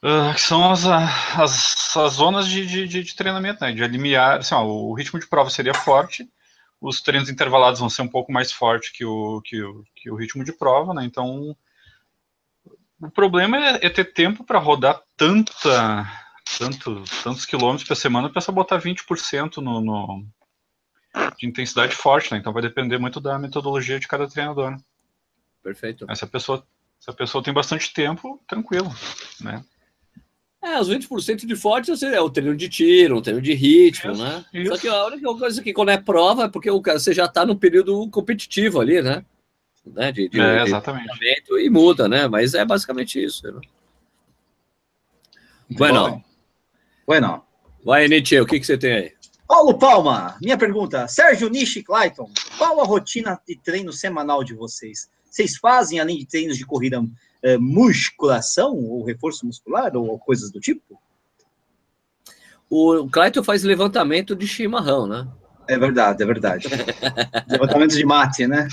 Uh, 0.02 0.34
que 0.34 0.40
são 0.40 0.70
as, 0.70 0.84
as, 0.84 1.96
as 1.96 2.12
zonas 2.12 2.46
de, 2.46 2.66
de, 2.66 2.86
de, 2.86 3.16
treinamento, 3.16 3.64
né? 3.64 3.72
De 3.72 3.86
limiar. 3.86 4.40
Assim, 4.40 4.54
ó, 4.54 4.62
o 4.62 4.92
ritmo 4.92 5.18
de 5.18 5.26
prova 5.26 5.48
seria 5.48 5.72
forte, 5.72 6.28
os 6.84 7.00
treinos 7.00 7.30
intervalados 7.30 7.80
vão 7.80 7.88
ser 7.88 8.02
um 8.02 8.08
pouco 8.08 8.30
mais 8.30 8.52
fortes 8.52 8.90
que 8.90 9.06
o, 9.06 9.40
que 9.40 9.62
o, 9.62 9.84
que 9.96 10.10
o 10.10 10.14
ritmo 10.14 10.44
de 10.44 10.52
prova, 10.52 10.92
né? 10.92 11.02
Então, 11.02 11.56
o 13.00 13.10
problema 13.10 13.56
é, 13.56 13.86
é 13.86 13.88
ter 13.88 14.12
tempo 14.12 14.44
para 14.44 14.58
rodar 14.58 15.00
tanta, 15.16 16.06
tanto, 16.58 17.02
tantos 17.22 17.46
quilômetros 17.46 17.88
por 17.88 17.96
semana 17.96 18.28
para 18.28 18.42
só 18.42 18.52
botar 18.52 18.78
20% 18.78 19.56
no, 19.56 19.80
no, 19.80 20.26
de 21.38 21.46
intensidade 21.46 21.94
forte, 21.94 22.30
né? 22.32 22.38
Então 22.38 22.52
vai 22.52 22.62
depender 22.62 22.98
muito 22.98 23.18
da 23.18 23.38
metodologia 23.38 23.98
de 23.98 24.06
cada 24.06 24.28
treinador. 24.28 24.76
Perfeito. 25.62 26.04
Essa 26.10 26.26
pessoa, 26.26 26.66
se 27.00 27.08
a 27.08 27.14
pessoa 27.14 27.42
tem 27.42 27.54
bastante 27.54 27.94
tempo, 27.94 28.44
tranquilo, 28.46 28.94
né? 29.40 29.64
É, 30.64 30.80
os 30.80 30.88
20% 30.88 31.44
de 31.44 31.54
forte 31.54 31.92
é 32.06 32.20
o 32.20 32.30
treino 32.30 32.56
de 32.56 32.70
tiro, 32.70 33.18
o 33.18 33.22
treino 33.22 33.42
de 33.42 33.52
ritmo, 33.52 34.12
isso, 34.12 34.22
né? 34.24 34.44
Isso. 34.54 34.72
Só 34.72 34.80
que 34.80 34.88
a 34.88 35.04
única 35.04 35.34
coisa 35.34 35.62
que 35.62 35.74
quando 35.74 35.90
é 35.90 35.98
prova 35.98 36.44
é 36.44 36.48
porque 36.48 36.70
você 36.70 37.12
já 37.12 37.26
está 37.26 37.44
no 37.44 37.54
período 37.54 38.08
competitivo 38.08 38.80
ali, 38.80 39.02
né? 39.02 39.22
né? 39.84 40.10
De, 40.10 40.26
de, 40.26 40.40
é, 40.40 40.62
exatamente. 40.62 41.18
De 41.18 41.60
e 41.60 41.68
muda, 41.68 42.08
né? 42.08 42.26
Mas 42.28 42.54
é 42.54 42.64
basicamente 42.64 43.22
isso. 43.22 43.46
Né? 43.52 43.60
Bueno. 45.70 46.24
Bueno. 47.06 47.44
Vai, 47.84 48.08
Nietzsche, 48.08 48.40
o 48.40 48.46
que, 48.46 48.58
que 48.58 48.64
você 48.64 48.78
tem 48.78 48.92
aí? 48.92 49.12
Paulo 49.46 49.78
Palma, 49.78 50.38
minha 50.40 50.56
pergunta. 50.56 51.06
Sérgio 51.06 51.50
Nishi 51.50 51.82
Clayton, 51.82 52.30
qual 52.56 52.80
a 52.80 52.84
rotina 52.84 53.38
de 53.46 53.56
treino 53.56 53.92
semanal 53.92 54.42
de 54.42 54.54
vocês? 54.54 55.10
Vocês 55.34 55.56
fazem, 55.56 55.98
além 55.98 56.16
de 56.18 56.26
treinos 56.26 56.56
de 56.56 56.64
corrida, 56.64 57.04
é, 57.42 57.58
musculação 57.58 58.76
ou 58.76 59.04
reforço 59.04 59.44
muscular 59.44 59.96
ou 59.96 60.16
coisas 60.16 60.52
do 60.52 60.60
tipo? 60.60 61.02
O 62.70 63.08
Clayton 63.10 63.42
faz 63.42 63.64
levantamento 63.64 64.36
de 64.36 64.46
chimarrão, 64.46 65.08
né? 65.08 65.26
É 65.66 65.76
verdade, 65.76 66.22
é 66.22 66.26
verdade. 66.26 66.68
levantamento 67.50 67.96
de 67.96 68.06
mate, 68.06 68.46
né? 68.46 68.68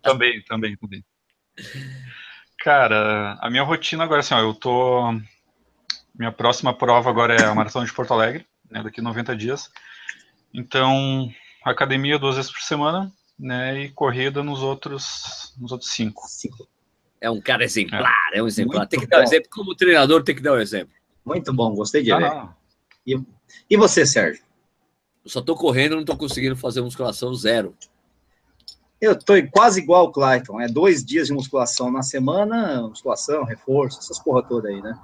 Também, 0.00 0.42
também, 0.44 0.78
também. 0.78 1.04
Cara, 2.58 3.36
a 3.38 3.50
minha 3.50 3.62
rotina 3.62 4.02
agora, 4.02 4.20
assim, 4.20 4.32
ó, 4.32 4.40
eu 4.40 4.54
tô. 4.54 5.12
Minha 6.14 6.32
próxima 6.32 6.72
prova 6.72 7.10
agora 7.10 7.34
é 7.34 7.44
a 7.44 7.54
Maratona 7.54 7.84
de 7.84 7.92
Porto 7.92 8.14
Alegre, 8.14 8.46
né, 8.70 8.82
daqui 8.82 9.02
90 9.02 9.36
dias. 9.36 9.70
Então, 10.54 11.30
academia 11.62 12.18
duas 12.18 12.36
vezes 12.36 12.50
por 12.50 12.62
semana, 12.62 13.12
né, 13.38 13.84
e 13.84 13.88
corrida 13.90 14.42
nos 14.42 14.62
outros, 14.62 15.54
nos 15.58 15.72
outros 15.72 15.90
cinco. 15.90 16.22
Cinco. 16.28 16.68
É 17.20 17.30
um 17.30 17.40
cara 17.40 17.64
exemplar, 17.64 18.30
é, 18.32 18.38
é 18.38 18.42
um 18.42 18.46
exemplar. 18.46 18.78
Muito 18.80 18.90
tem 18.90 19.00
que 19.00 19.06
dar 19.06 19.20
um 19.20 19.22
exemplo. 19.22 19.48
Como 19.50 19.74
treinador, 19.74 20.22
tem 20.22 20.34
que 20.34 20.42
dar 20.42 20.52
o 20.52 20.56
um 20.56 20.60
exemplo. 20.60 20.94
Muito 21.24 21.52
bom, 21.52 21.74
gostei 21.74 22.02
de 22.02 22.12
ah, 22.12 22.18
ver. 22.18 22.48
E, 23.06 23.20
e 23.70 23.76
você, 23.76 24.06
Sérgio? 24.06 24.44
Eu 25.24 25.30
só 25.30 25.40
tô 25.40 25.56
correndo, 25.56 25.96
não 25.96 26.04
tô 26.04 26.16
conseguindo 26.16 26.56
fazer 26.56 26.80
musculação 26.80 27.34
zero. 27.34 27.74
Eu 28.98 29.18
tô 29.18 29.34
quase 29.52 29.80
igual 29.80 30.06
o 30.06 30.12
Clayton, 30.12 30.58
é 30.60 30.68
dois 30.68 31.04
dias 31.04 31.26
de 31.26 31.34
musculação 31.34 31.90
na 31.90 32.02
semana, 32.02 32.88
musculação, 32.88 33.44
reforço, 33.44 33.98
essas 33.98 34.18
porra 34.18 34.42
toda 34.42 34.68
aí, 34.68 34.80
né? 34.80 34.98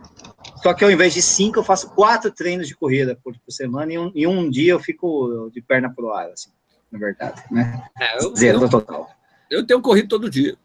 Só 0.62 0.72
que 0.72 0.82
ao 0.82 0.90
invés 0.90 1.12
de 1.12 1.20
cinco, 1.20 1.58
eu 1.58 1.64
faço 1.64 1.90
quatro 1.90 2.30
treinos 2.30 2.66
de 2.68 2.74
corrida 2.74 3.18
por, 3.22 3.38
por 3.38 3.52
semana 3.52 3.92
e 3.92 3.98
um, 3.98 4.12
e 4.14 4.26
um 4.26 4.48
dia 4.48 4.72
eu 4.72 4.80
fico 4.80 5.50
de 5.52 5.60
perna 5.60 5.92
pro 5.92 6.10
ar, 6.10 6.30
assim, 6.30 6.50
na 6.92 6.98
verdade, 6.98 7.42
né? 7.50 7.82
É, 7.98 8.22
eu, 8.22 8.36
Zero 8.36 8.62
eu, 8.62 8.68
total. 8.68 9.10
Eu 9.50 9.66
tenho 9.66 9.80
corrido 9.80 10.08
todo 10.08 10.30
dia. 10.30 10.56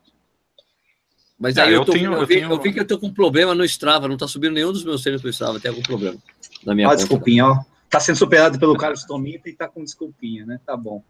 Mas 1.40 1.58
aí 1.58 1.72
eu, 1.72 1.82
eu, 1.82 1.86
tô, 1.86 1.94
tenho, 1.94 2.14
eu, 2.14 2.26
vi, 2.26 2.36
tenho... 2.36 2.52
eu, 2.52 2.60
vi, 2.60 2.74
que 2.74 2.80
eu 2.80 2.88
tô 2.88 3.00
com 3.00 3.08
um 3.08 3.14
problema 3.14 3.56
no 3.56 3.64
Strava, 3.64 4.08
não 4.08 4.18
tá 4.18 4.28
subindo 4.28 4.54
nenhum 4.54 4.72
dos 4.72 4.84
meus 4.84 5.02
treinos 5.02 5.22
pro 5.22 5.30
Strava, 5.30 5.60
tem 5.60 5.70
algum 5.70 5.84
problema 5.84 6.18
na 6.66 6.76
minha 6.76 6.88
ó, 6.88 6.92
conta. 6.92 7.02
desculpinha, 7.02 7.46
ó. 7.46 7.60
Tá 7.90 8.00
sendo 8.02 8.18
superado 8.18 8.60
pelo 8.60 8.76
Carlos 8.76 9.06
Tomita 9.06 9.50
e 9.50 9.54
tá 9.54 9.68
com 9.68 9.84
desculpinha, 9.84 10.46
né? 10.46 10.60
Tá 10.66 10.76
bom. 10.76 11.02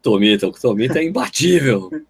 Tomita, 0.00 0.46
o 0.46 0.52
Tomita 0.52 1.00
é 1.00 1.04
imbatível. 1.04 1.90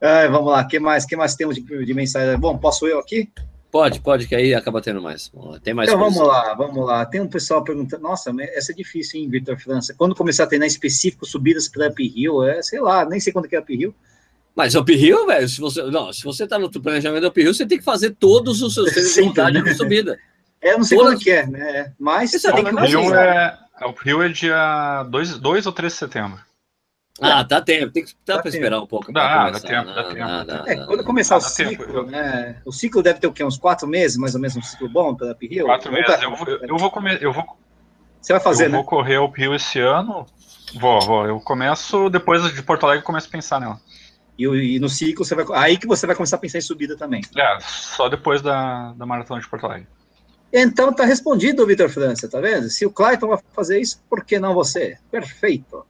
Ai, 0.00 0.28
vamos 0.28 0.50
lá, 0.50 0.64
que 0.64 0.78
mais, 0.78 1.04
que 1.04 1.16
mais 1.16 1.34
temos 1.34 1.56
de, 1.56 1.84
de 1.84 1.94
mensagem? 1.94 2.38
Bom, 2.38 2.56
posso 2.56 2.86
eu 2.86 2.98
aqui? 2.98 3.30
Pode, 3.72 4.00
pode, 4.00 4.28
que 4.28 4.34
aí 4.34 4.54
acaba 4.54 4.82
tendo 4.82 5.00
mais. 5.00 5.32
Tem 5.62 5.72
mais 5.72 5.88
então 5.88 5.98
coisa. 5.98 6.18
vamos 6.18 6.30
lá, 6.30 6.54
vamos 6.54 6.86
lá. 6.86 7.06
Tem 7.06 7.22
um 7.22 7.26
pessoal 7.26 7.64
perguntando, 7.64 8.02
nossa, 8.02 8.30
essa 8.54 8.70
é 8.70 8.74
difícil, 8.74 9.18
hein, 9.18 9.30
Vitor 9.30 9.58
França? 9.58 9.94
Quando 9.96 10.14
começar 10.14 10.44
a 10.44 10.46
treinar 10.46 10.68
específico 10.68 11.24
subidas 11.24 11.68
para 11.68 11.88
uphill, 11.88 12.44
é, 12.44 12.60
sei 12.60 12.82
lá, 12.82 13.06
nem 13.06 13.18
sei 13.18 13.32
quando 13.32 13.48
que 13.48 13.56
é 13.56 13.60
uphill. 13.60 13.94
Mas 14.54 14.74
uphill, 14.74 15.26
velho, 15.26 15.48
se 15.48 15.58
você, 15.58 15.82
não, 15.84 16.12
se 16.12 16.22
você 16.22 16.46
tá 16.46 16.58
no 16.58 16.70
planejamento 16.70 17.22
do 17.22 17.28
uphill, 17.28 17.54
você 17.54 17.64
tem 17.64 17.78
que 17.78 17.84
fazer 17.84 18.10
todos 18.10 18.60
os 18.60 18.74
seus 18.74 18.90
treinos 18.90 19.14
de 19.16 19.22
vontade 19.22 19.62
de 19.62 19.74
subida. 19.74 20.18
É, 20.60 20.76
não 20.76 20.84
sei 20.84 20.98
Todas... 20.98 21.14
quando 21.14 21.22
que 21.22 21.30
é, 21.30 21.46
né? 21.46 21.92
Mas 21.98 22.30
você 22.30 22.52
tem 22.52 22.64
que 22.66 22.74
uphill 22.74 23.14
é, 23.14 23.58
uphill 23.88 24.22
é 24.22 24.28
dia 24.28 25.02
2, 25.04 25.38
2 25.38 25.66
ou 25.66 25.72
3 25.72 25.90
de 25.90 25.98
setembro. 25.98 26.38
Ah, 27.22 27.42
dá 27.42 27.60
tempo, 27.60 27.92
tem 27.92 28.04
que 28.04 28.14
dar 28.26 28.40
para 28.40 28.48
esperar 28.48 28.80
um 28.80 28.86
pouco. 28.86 29.12
Dá, 29.12 29.50
dá 29.50 29.60
tempo, 29.60 29.94
dá 29.94 30.04
tempo. 30.04 30.18
Dá, 30.18 30.44
dá, 30.44 30.64
é, 30.66 30.76
quando 30.84 31.04
começar 31.04 31.36
o 31.36 31.40
ciclo, 31.40 31.86
tempo. 31.86 32.02
né? 32.10 32.60
O 32.64 32.72
ciclo 32.72 33.02
deve 33.02 33.20
ter 33.20 33.28
o 33.28 33.32
quê? 33.32 33.44
Uns 33.44 33.56
quatro 33.56 33.86
meses, 33.86 34.16
mais 34.16 34.34
ou 34.34 34.40
menos, 34.40 34.56
um 34.56 34.62
ciclo 34.62 34.88
bom 34.88 35.14
pela 35.14 35.32
uphill? 35.32 35.66
Quatro 35.66 35.92
meses. 35.92 36.22
Eu 36.22 36.34
vou, 36.34 36.48
eu 36.48 36.76
vou 36.76 36.90
comer, 36.90 37.22
eu 37.22 37.32
vou. 37.32 37.44
Você 38.20 38.32
vai 38.32 38.42
fazer, 38.42 38.66
eu 38.66 38.70
né? 38.70 38.76
vou 38.76 38.84
correr 38.84 39.18
o 39.18 39.26
uphill 39.26 39.54
esse 39.54 39.78
ano. 39.78 40.26
Vou, 40.74 41.00
vou. 41.00 41.26
Eu 41.26 41.40
começo 41.40 42.10
depois 42.10 42.42
de 42.52 42.62
Porto 42.62 42.84
Alegre, 42.84 43.04
começo 43.04 43.28
a 43.28 43.30
pensar 43.30 43.60
nela. 43.60 43.80
E, 44.38 44.44
e, 44.44 44.78
no 44.80 44.88
ciclo 44.88 45.24
você 45.24 45.34
vai. 45.34 45.44
Aí 45.54 45.76
que 45.76 45.86
você 45.86 46.06
vai 46.06 46.16
começar 46.16 46.36
a 46.36 46.40
pensar 46.40 46.58
em 46.58 46.62
subida 46.62 46.96
também. 46.96 47.22
É, 47.36 47.58
só 47.60 48.08
depois 48.08 48.42
da, 48.42 48.92
da 48.94 49.06
maratona 49.06 49.40
de 49.40 49.48
Porto 49.48 49.66
Alegre. 49.66 49.86
Então 50.52 50.92
tá 50.92 51.04
respondido, 51.04 51.66
Vitor 51.66 51.88
França, 51.88 52.28
tá 52.28 52.38
vendo? 52.40 52.68
Se 52.68 52.84
o 52.84 52.90
Clayton 52.90 53.28
vai 53.28 53.38
fazer 53.54 53.80
isso, 53.80 54.02
por 54.08 54.22
que 54.24 54.38
não 54.38 54.52
você? 54.52 54.98
Perfeito. 55.10 55.86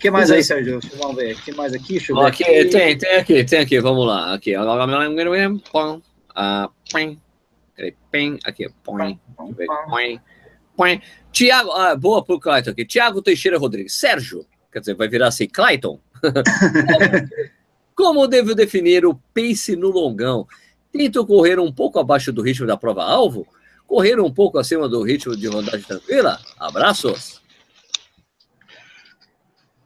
O 0.00 0.02
que 0.02 0.10
mais 0.10 0.30
aí, 0.30 0.42
Sérgio? 0.42 0.80
Vamos 0.96 1.14
ver. 1.14 1.36
O 1.36 1.42
que 1.42 1.52
mais 1.52 1.74
aqui? 1.74 1.98
Deixa 1.98 2.12
eu 2.12 2.20
aqui, 2.20 2.42
aqui. 2.42 2.64
Tem, 2.70 2.96
tem 2.96 3.16
aqui, 3.16 3.44
tem 3.44 3.58
aqui, 3.58 3.78
vamos 3.80 4.06
lá. 4.06 4.32
Aqui, 4.32 4.54
aqui, 8.42 8.70
põe, 8.82 9.20
põe, 9.90 10.18
põe. 10.74 11.02
Tiago, 11.30 11.72
ah, 11.72 11.94
boa 11.94 12.24
pro 12.24 12.40
Clayton 12.40 12.70
aqui. 12.70 12.86
Tiago 12.86 13.20
Teixeira 13.20 13.58
Rodrigues. 13.58 13.92
Sérgio, 13.92 14.46
quer 14.72 14.80
dizer, 14.80 14.94
vai 14.94 15.06
virar 15.06 15.26
assim, 15.28 15.46
Clayton? 15.46 16.00
Como 17.94 18.26
devo 18.26 18.54
definir 18.54 19.04
o 19.04 19.20
pace 19.34 19.76
no 19.76 19.90
longão? 19.90 20.48
Tento 20.90 21.26
correr 21.26 21.60
um 21.60 21.70
pouco 21.70 21.98
abaixo 21.98 22.32
do 22.32 22.40
ritmo 22.40 22.66
da 22.66 22.78
prova-alvo? 22.78 23.46
Correr 23.86 24.18
um 24.18 24.32
pouco 24.32 24.56
acima 24.56 24.88
do 24.88 25.02
ritmo 25.02 25.36
de 25.36 25.46
rodagem 25.46 25.82
tranquila? 25.82 26.40
Abraços! 26.58 27.39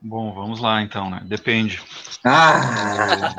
Bom, 0.07 0.35
vamos 0.35 0.61
lá 0.61 0.83
então, 0.83 1.09
né? 1.09 1.23
Depende. 1.25 1.81
Ah! 2.23 3.35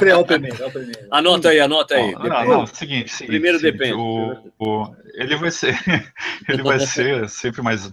é 0.00 0.16
o 0.16 0.24
primeiro, 0.24 0.62
é 0.62 0.66
o 0.66 0.70
primeiro. 0.70 1.08
Anota 1.10 1.48
aí, 1.48 1.58
anota 1.58 1.94
aí. 1.96 2.12
Não, 2.12 2.22
não, 2.28 2.44
não, 2.44 2.66
seguinte, 2.68 3.10
seguinte 3.10 3.26
Primeiro 3.26 3.58
seguinte, 3.58 3.78
depende. 3.78 3.94
O, 3.94 4.52
o- 4.60 4.96
ele 5.14 5.34
vai 5.36 5.50
ser, 5.50 5.74
ele 6.48 6.62
vai 6.62 6.78
ser 6.78 7.28
sempre 7.28 7.62
mais, 7.62 7.90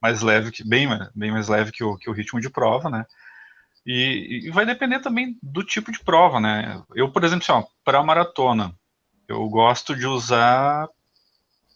mais 0.00 0.20
leve, 0.20 0.50
que, 0.50 0.62
bem, 0.62 0.86
bem 1.14 1.32
mais 1.32 1.48
leve 1.48 1.72
que 1.72 1.82
o, 1.82 1.96
que 1.96 2.10
o 2.10 2.12
ritmo 2.12 2.38
de 2.38 2.50
prova, 2.50 2.90
né? 2.90 3.06
E, 3.86 4.42
e 4.46 4.50
vai 4.50 4.66
depender 4.66 5.00
também 5.00 5.38
do 5.42 5.64
tipo 5.64 5.90
de 5.90 6.00
prova, 6.00 6.38
né? 6.38 6.82
Eu, 6.94 7.10
por 7.10 7.24
exemplo, 7.24 7.46
para 7.82 8.02
maratona, 8.02 8.74
eu 9.26 9.48
gosto 9.48 9.96
de 9.96 10.06
usar 10.06 10.86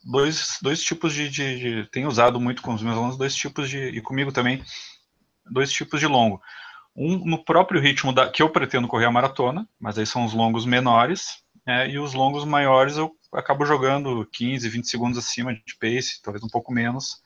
dois, 0.05 0.59
dois 0.61 0.83
tipos 0.83 1.15
de, 1.15 1.31
de, 1.31 1.59
de- 1.83 1.91
Tenho 1.91 2.09
usado 2.09 2.39
muito 2.39 2.61
com 2.61 2.75
os 2.75 2.83
meus 2.83 2.97
alunos 2.97 3.17
dois 3.17 3.35
tipos 3.35 3.71
de. 3.71 3.79
E 3.89 4.03
comigo 4.03 4.33
também, 4.33 4.63
dois 5.51 5.73
tipos 5.73 6.01
de 6.01 6.07
longo. 6.07 6.41
Um 6.95 7.25
no 7.25 7.45
próprio 7.45 7.81
ritmo 7.81 8.13
da, 8.13 8.29
que 8.29 8.43
eu 8.43 8.51
pretendo 8.51 8.89
correr 8.89 9.07
a 9.07 9.11
maratona, 9.11 9.69
mas 9.79 9.99
aí 9.99 10.07
são 10.07 10.25
os 10.25 10.33
longos 10.33 10.67
menores, 10.67 11.43
né, 11.67 11.89
e 11.89 11.99
os 11.99 12.15
longos 12.15 12.45
maiores 12.45 12.97
eu 12.97 13.15
acabo 13.33 13.65
jogando 13.65 14.27
15, 14.33 14.69
20 14.69 14.89
segundos 14.89 15.19
acima 15.19 15.55
de 15.55 15.77
pace, 15.79 16.21
talvez 16.23 16.43
um 16.43 16.49
pouco 16.49 16.73
menos, 16.73 17.23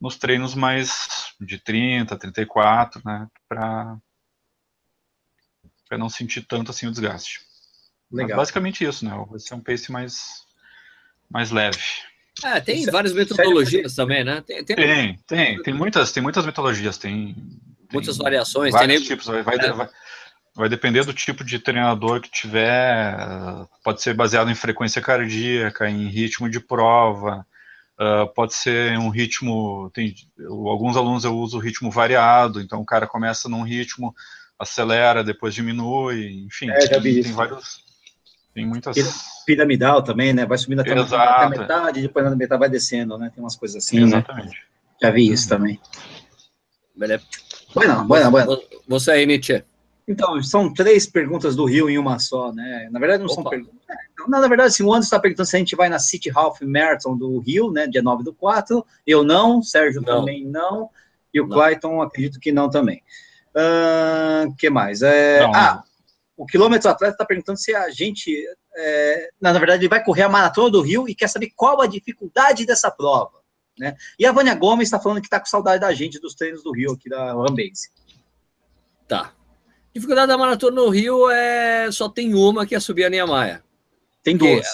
nos 0.00 0.16
treinos 0.16 0.54
mais 0.54 1.34
de 1.40 1.58
30, 1.58 2.16
34, 2.16 3.00
né, 3.04 3.28
para 3.48 3.98
não 5.92 6.08
sentir 6.08 6.42
tanto 6.46 6.70
assim 6.70 6.86
o 6.86 6.90
desgaste. 6.90 7.40
Mas 8.10 8.24
Legal. 8.24 8.36
basicamente 8.36 8.84
isso, 8.84 9.04
né? 9.04 9.26
Vai 9.30 9.38
ser 9.38 9.54
um 9.54 9.60
pace 9.60 9.90
mais, 9.90 10.44
mais 11.30 11.50
leve. 11.50 11.78
É, 12.44 12.60
tem 12.60 12.80
Isso 12.80 12.88
é- 12.88 12.92
várias 12.92 13.12
metodologias 13.12 13.94
também, 13.94 14.24
né? 14.24 14.42
Tem, 14.46 14.64
tem 14.64 14.76
Tem, 14.76 15.18
tem, 15.26 15.62
tem 15.62 15.74
muitas, 15.74 16.12
tem 16.12 16.22
muitas 16.22 16.44
metodologias, 16.44 16.98
tem, 16.98 17.34
muitas 17.92 18.16
tem 18.16 18.24
variações. 18.24 18.72
Tem 18.72 18.80
vários 18.80 19.00
nem... 19.00 19.08
tipos, 19.08 19.26
vai, 19.26 19.42
vai, 19.42 19.56
É. 19.56 19.72
vai, 19.72 19.88
vai 20.54 20.68
depender 20.68 21.04
do 21.04 21.12
tipo 21.12 21.44
de 21.44 21.58
treinador 21.58 22.20
que 22.20 22.30
tiver, 22.30 23.16
pode 23.84 24.02
ser 24.02 24.14
baseado 24.14 24.50
em 24.50 24.54
frequência 24.54 25.00
cardíaca, 25.00 25.88
em 25.88 26.08
ritmo 26.08 26.48
de 26.48 26.60
prova, 26.60 27.46
uh, 28.00 28.26
pode 28.34 28.54
ser 28.54 28.98
um 28.98 29.08
ritmo, 29.08 29.90
tem, 29.94 30.14
eu- 30.38 30.68
alguns 30.68 30.96
alunos 30.96 31.24
eu 31.24 31.36
uso 31.36 31.58
ritmo 31.58 31.90
variado, 31.90 32.60
então 32.60 32.80
o 32.80 32.86
cara 32.86 33.06
começa 33.06 33.48
num 33.48 33.62
ritmo, 33.62 34.14
acelera, 34.58 35.24
depois 35.24 35.54
diminui, 35.54 36.44
enfim, 36.46 36.70
É, 36.70 36.86
tem, 36.86 37.22
tem 37.22 37.32
vários, 37.32 37.80
tem 38.54 38.66
muitas... 38.66 38.96
Piramidal 39.44 40.02
também, 40.02 40.32
né? 40.32 40.46
Vai 40.46 40.58
subindo 40.58 40.80
até, 40.80 40.92
Exato. 40.92 41.14
até 41.14 41.44
a 41.44 41.48
metade, 41.50 42.02
depois 42.02 42.24
na 42.24 42.36
metade 42.36 42.58
vai 42.60 42.68
descendo, 42.68 43.16
né? 43.18 43.30
Tem 43.34 43.42
umas 43.42 43.56
coisas 43.56 43.84
assim, 43.84 43.98
né? 44.00 44.04
Exatamente. 44.04 44.56
Já 45.00 45.10
vi 45.10 45.30
isso 45.30 45.48
também. 45.48 45.80
Beleza. 46.94 47.24
Bueno, 47.74 48.04
bueno, 48.04 48.30
bueno. 48.30 48.60
Você 48.86 49.10
aí, 49.12 49.26
Nietzsche. 49.26 49.64
Então, 50.06 50.42
são 50.42 50.72
três 50.72 51.06
perguntas 51.06 51.54
do 51.56 51.64
Rio 51.64 51.88
em 51.88 51.96
uma 51.96 52.18
só, 52.18 52.52
né? 52.52 52.88
Na 52.90 52.98
verdade, 52.98 53.22
não 53.22 53.28
são 53.28 53.40
Opa. 53.40 53.50
perguntas. 53.50 53.74
É, 53.88 53.94
então, 54.12 54.28
na 54.28 54.40
verdade, 54.48 54.68
assim, 54.68 54.82
o 54.82 54.92
Anderson 54.92 55.06
está 55.06 55.20
perguntando 55.20 55.48
se 55.48 55.56
a 55.56 55.58
gente 55.58 55.76
vai 55.76 55.88
na 55.88 55.98
City 55.98 56.30
Half 56.34 56.60
Marathon 56.62 57.16
do 57.16 57.38
Rio, 57.38 57.70
né? 57.70 57.86
Dia 57.86 58.02
9 58.02 58.22
do 58.24 58.34
4. 58.34 58.84
Eu 59.06 59.22
não, 59.22 59.62
Sérgio 59.62 60.02
Não. 60.02 60.20
também 60.20 60.44
não. 60.44 60.90
E 61.32 61.40
o 61.40 61.46
Não. 61.46 61.56
Clayton, 61.56 62.02
acredito 62.02 62.40
que 62.40 62.52
não 62.52 62.68
também. 62.68 63.02
O 64.48 64.54
que 64.56 64.68
mais? 64.70 65.02
É, 65.02 65.40
Não. 65.40 65.54
ah, 65.54 65.84
o 66.36 66.46
quilômetro 66.46 66.90
atleta 66.90 67.14
está 67.14 67.24
perguntando 67.24 67.58
se 67.58 67.74
a 67.74 67.88
gente. 67.90 68.44
É, 68.76 69.28
na 69.40 69.52
verdade, 69.52 69.82
ele 69.82 69.88
vai 69.88 70.02
correr 70.02 70.22
a 70.22 70.28
maratona 70.28 70.70
do 70.70 70.80
Rio 70.82 71.08
e 71.08 71.14
quer 71.14 71.28
saber 71.28 71.50
qual 71.54 71.80
a 71.80 71.86
dificuldade 71.86 72.64
dessa 72.66 72.90
prova. 72.90 73.40
Né? 73.78 73.96
E 74.18 74.26
a 74.26 74.32
Vânia 74.32 74.54
Gomes 74.54 74.86
está 74.88 75.00
falando 75.00 75.20
que 75.20 75.26
está 75.26 75.40
com 75.40 75.46
saudade 75.46 75.80
da 75.80 75.92
gente 75.92 76.20
dos 76.20 76.34
treinos 76.34 76.62
do 76.62 76.72
Rio 76.72 76.92
aqui 76.92 77.08
da 77.08 77.32
Rambase. 77.32 77.90
Tá. 79.08 79.32
Dificuldade 79.94 80.28
da 80.28 80.38
maratona 80.38 80.76
no 80.76 80.88
Rio 80.88 81.28
é 81.30 81.90
só 81.90 82.08
tem 82.08 82.34
uma 82.34 82.64
que 82.66 82.74
é 82.74 82.80
subir 82.80 83.04
a 83.04 83.10
Niemeyer. 83.10 83.62
Tem 84.22 84.36
Que- 84.38 84.54
duas. 84.56 84.66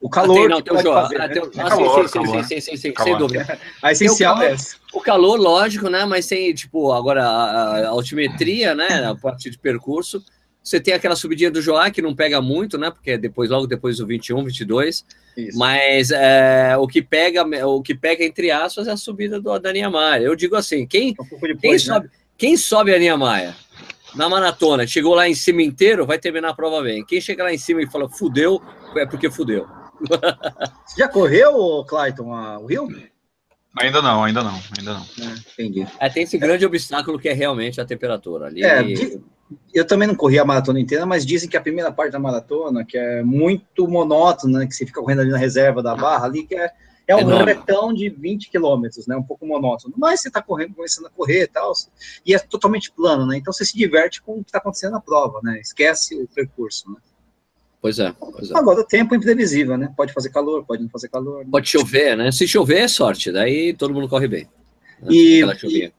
O 0.00 0.10
calor 0.10 0.32
Ah, 0.36 0.40
tem, 0.40 0.48
não, 0.48 0.60
tem 0.60 0.74
o 0.74 0.92
fazer, 0.92 1.16
Ah, 1.16 1.28
né? 1.28 1.28
tem 1.34 1.42
o- 1.42 1.50
ah, 1.56 1.68
calor, 1.70 2.02
sim, 2.02 2.08
sim, 2.08 2.24
calor. 2.26 2.44
sim, 2.44 2.48
sim, 2.48 2.60
sim, 2.60 2.70
sim, 2.72 2.76
sem 2.76 2.92
Calor. 2.92 3.18
dúvida. 3.20 3.58
A 3.82 3.90
essencial 3.92 4.34
Tem 4.34 4.42
é 4.44 4.48
calor. 4.48 4.54
essa. 4.60 4.76
O 4.92 5.00
calor, 5.00 5.40
lógico, 5.40 5.88
né? 5.88 6.04
Mas 6.04 6.26
tem, 6.26 6.52
tipo, 6.52 6.92
agora 6.92 7.24
a, 7.26 7.78
a 7.78 7.88
altimetria, 7.88 8.74
né? 8.74 9.02
A 9.06 9.14
parte 9.14 9.48
de 9.48 9.58
percurso. 9.58 10.22
Você 10.64 10.80
tem 10.80 10.94
aquela 10.94 11.14
subidinha 11.14 11.50
do 11.50 11.60
Joá, 11.60 11.90
que 11.90 12.00
não 12.00 12.14
pega 12.16 12.40
muito, 12.40 12.78
né? 12.78 12.90
Porque 12.90 13.10
é 13.10 13.18
depois, 13.18 13.50
logo 13.50 13.66
depois 13.66 13.98
do 13.98 14.06
21, 14.06 14.42
22. 14.44 15.04
Isso. 15.36 15.58
Mas 15.58 16.10
é, 16.10 16.74
o, 16.78 16.86
que 16.86 17.02
pega, 17.02 17.44
o 17.66 17.82
que 17.82 17.94
pega, 17.94 18.24
entre 18.24 18.50
aspas, 18.50 18.88
é 18.88 18.92
a 18.92 18.96
subida 18.96 19.38
do, 19.38 19.58
da 19.58 19.70
Niemeyer. 19.72 20.22
Eu 20.22 20.34
digo 20.34 20.56
assim, 20.56 20.86
quem, 20.86 21.10
Um 21.20 21.24
pouco 21.26 21.46
depois, 21.46 21.60
quem, 21.60 21.72
né? 21.72 21.78
sobe, 21.78 22.10
quem 22.38 22.56
sobe 22.56 22.94
a 22.94 22.98
Niemeyer 22.98 23.54
na 24.14 24.26
maratona, 24.28 24.86
chegou 24.86 25.14
lá 25.14 25.28
em 25.28 25.34
cima 25.34 25.60
inteiro, 25.60 26.06
vai 26.06 26.18
terminar 26.18 26.48
a 26.50 26.54
prova 26.54 26.80
bem. 26.82 27.04
Quem 27.04 27.20
chega 27.20 27.42
lá 27.44 27.52
em 27.52 27.58
cima 27.58 27.82
e 27.82 27.90
fala 27.90 28.08
fudeu, 28.08 28.62
é 28.96 29.04
porque 29.04 29.30
fudeu. 29.30 29.66
Você 30.86 31.00
já 31.00 31.08
correu, 31.08 31.84
Clayton, 31.86 32.32
a- 32.32 32.58
o 32.58 32.66
Rio? 32.66 32.88
Ainda 33.80 34.00
não, 34.00 34.22
ainda 34.22 34.42
não, 34.42 34.60
ainda 34.78 34.94
não. 34.94 35.02
É, 35.20 35.34
entendi. 35.62 35.86
É, 35.98 36.08
tem 36.08 36.22
esse 36.22 36.38
grande 36.38 36.64
obstáculo 36.64 37.18
que 37.18 37.28
é 37.28 37.32
realmente 37.32 37.80
a 37.80 37.84
temperatura. 37.84 38.46
Ali, 38.46 38.62
É, 38.62 38.82
di- 38.84 39.20
eu 39.72 39.86
também 39.86 40.08
não 40.08 40.14
corri 40.14 40.38
a 40.38 40.44
maratona 40.44 40.80
inteira, 40.80 41.04
mas 41.06 41.24
dizem 41.26 41.48
que 41.48 41.56
a 41.56 41.60
primeira 41.60 41.92
parte 41.92 42.12
da 42.12 42.18
maratona, 42.18 42.84
que 42.84 42.96
é 42.96 43.22
muito 43.22 43.86
monótona, 43.88 44.60
né, 44.60 44.66
que 44.66 44.74
você 44.74 44.86
fica 44.86 45.00
correndo 45.00 45.20
ali 45.20 45.30
na 45.30 45.38
reserva 45.38 45.82
da 45.82 45.94
barra, 45.94 46.26
ali, 46.26 46.44
que 46.44 46.54
é, 46.54 46.70
é 47.06 47.14
um 47.14 47.20
Enorme. 47.20 47.52
retão 47.52 47.92
de 47.92 48.08
20 48.08 48.48
quilômetros, 48.50 49.06
né? 49.06 49.14
Um 49.14 49.22
pouco 49.22 49.46
monótono. 49.46 49.94
Mas 49.98 50.20
você 50.20 50.28
está 50.28 50.40
correndo, 50.40 50.74
começando 50.74 51.06
a 51.06 51.10
correr 51.10 51.42
e 51.42 51.46
tal, 51.46 51.72
e 52.24 52.34
é 52.34 52.38
totalmente 52.38 52.90
plano, 52.90 53.26
né? 53.26 53.36
Então 53.36 53.52
você 53.52 53.64
se 53.64 53.76
diverte 53.76 54.22
com 54.22 54.38
o 54.38 54.42
que 54.42 54.48
está 54.48 54.58
acontecendo 54.58 54.92
na 54.92 55.00
prova, 55.00 55.40
né? 55.42 55.60
Esquece 55.60 56.14
o 56.16 56.26
percurso, 56.26 56.90
né? 56.90 56.96
Pois 57.82 57.98
é, 57.98 58.10
pois 58.18 58.50
é. 58.50 58.56
Agora 58.56 58.80
o 58.80 58.84
tempo 58.84 59.14
é 59.14 59.18
imprevisível, 59.18 59.76
né? 59.76 59.92
Pode 59.94 60.14
fazer 60.14 60.30
calor, 60.30 60.64
pode 60.64 60.82
não 60.82 60.88
fazer 60.88 61.08
calor. 61.10 61.40
né? 61.44 61.48
Pode 61.50 61.68
chover, 61.68 62.16
né? 62.16 62.32
Se 62.32 62.48
chover 62.48 62.78
é 62.78 62.88
sorte, 62.88 63.30
daí 63.30 63.74
todo 63.74 63.92
mundo 63.92 64.08
corre 64.08 64.26
bem. 64.26 64.48
né? 65.02 65.08
E- 65.12 65.56
chuvinha. 65.58 65.92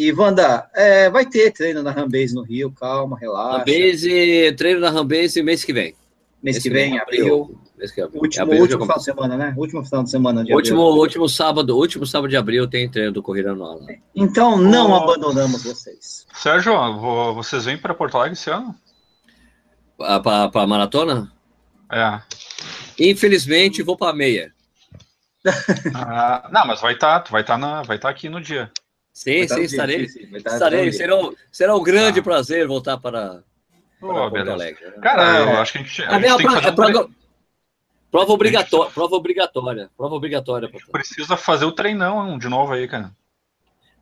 E, 0.00 0.12
Wanda, 0.12 0.70
é, 0.74 1.10
vai 1.10 1.26
ter 1.26 1.50
treino 1.52 1.82
na 1.82 1.90
Rambase 1.90 2.32
no 2.34 2.42
Rio, 2.42 2.70
calma, 2.70 3.18
relaxa. 3.18 3.58
Rambase, 3.58 4.52
treino 4.56 4.78
na 4.80 4.90
Rambase 4.90 5.42
mês 5.42 5.64
que 5.64 5.72
vem. 5.72 5.94
Mês 6.42 6.58
que 6.62 6.70
vem, 6.70 6.98
abril. 7.00 7.20
abril. 7.42 7.60
Mês 7.76 7.90
que 7.90 8.06
vem. 8.06 8.20
Último, 8.20 8.42
Abril 8.44 8.60
último 8.60 8.82
final 8.82 8.98
de 8.98 9.04
semana, 9.04 9.36
né? 9.36 9.54
Último 9.56 9.84
final 9.84 10.04
de 10.04 10.10
semana 10.10 10.44
de 10.44 10.54
último, 10.54 10.82
abril. 10.86 11.00
último 11.02 11.28
sábado, 11.28 11.76
último 11.76 12.06
sábado 12.06 12.30
de 12.30 12.36
abril 12.36 12.68
tem 12.68 12.88
treino 12.88 13.10
do 13.12 13.22
Corrida 13.22 13.50
Anual. 13.50 13.80
Então 14.14 14.56
não 14.56 14.90
Oh. 14.92 14.94
abandonamos 15.02 15.64
vocês. 15.64 16.26
Sérgio, 16.32 16.72
vo- 17.00 17.34
vocês 17.34 17.64
vêm 17.64 17.76
para 17.76 17.92
Porto 17.94 18.16
Alegre 18.16 18.34
esse 18.34 18.50
ano? 18.50 18.72
Pra, 19.96 20.20
pra, 20.20 20.48
pra 20.48 20.66
maratona? 20.66 21.32
É. 21.90 22.20
Infelizmente, 23.00 23.82
vou 23.82 23.96
pra 23.96 24.12
meia. 24.12 24.52
Ah, 25.94 26.48
não, 26.52 26.66
mas 26.66 26.80
vai 26.80 26.94
estar, 26.94 27.20
tu 27.20 27.32
vai 27.32 27.40
estar 27.40 27.58
na, 27.58 27.82
vai 27.82 27.96
estar 27.96 28.08
aqui 28.10 28.28
no 28.28 28.40
dia. 28.40 28.70
Sim, 29.18 29.48
sim, 29.48 29.62
estarei. 29.62 29.96
dia, 29.98 30.08
sim, 30.08 30.20
sim, 30.20 30.30
vai 30.30 30.38
Estarei. 30.38 30.92
Será 30.92 31.16
um, 31.16 31.34
será 31.50 31.74
um 31.76 31.82
grande 31.82 32.20
Tá. 32.20 32.24
prazer 32.24 32.68
voltar 32.68 32.98
para, 32.98 33.42
Ô, 34.00 34.06
para 34.06 34.30
Porto. 34.30 34.50
Alegre. 34.52 34.84
né? 34.86 34.92
Cara, 35.02 35.22
Ah, 35.22 35.38
eu 35.40 35.48
é. 35.48 35.56
acho 35.60 35.72
que 35.72 35.78
a 35.78 35.82
gente, 35.82 36.02
a 36.02 36.06
Ah, 36.08 36.12
gente 36.20 36.22
tem 36.22 36.36
que 36.36 36.42
prova, 36.44 36.60
fazer 36.60 36.70
um 36.70 36.74
prova, 36.76 37.10
prova 38.12 38.32
obrigatória, 38.32 38.92
prova 38.92 39.16
obrigatória, 39.16 39.90
prova 39.96 40.14
obrigatória. 40.14 40.70
precisa 40.92 41.36
fazer 41.36 41.64
o 41.64 41.72
treinão 41.72 42.38
de 42.38 42.48
novo 42.48 42.72
aí, 42.74 42.86
cara. 42.86 43.10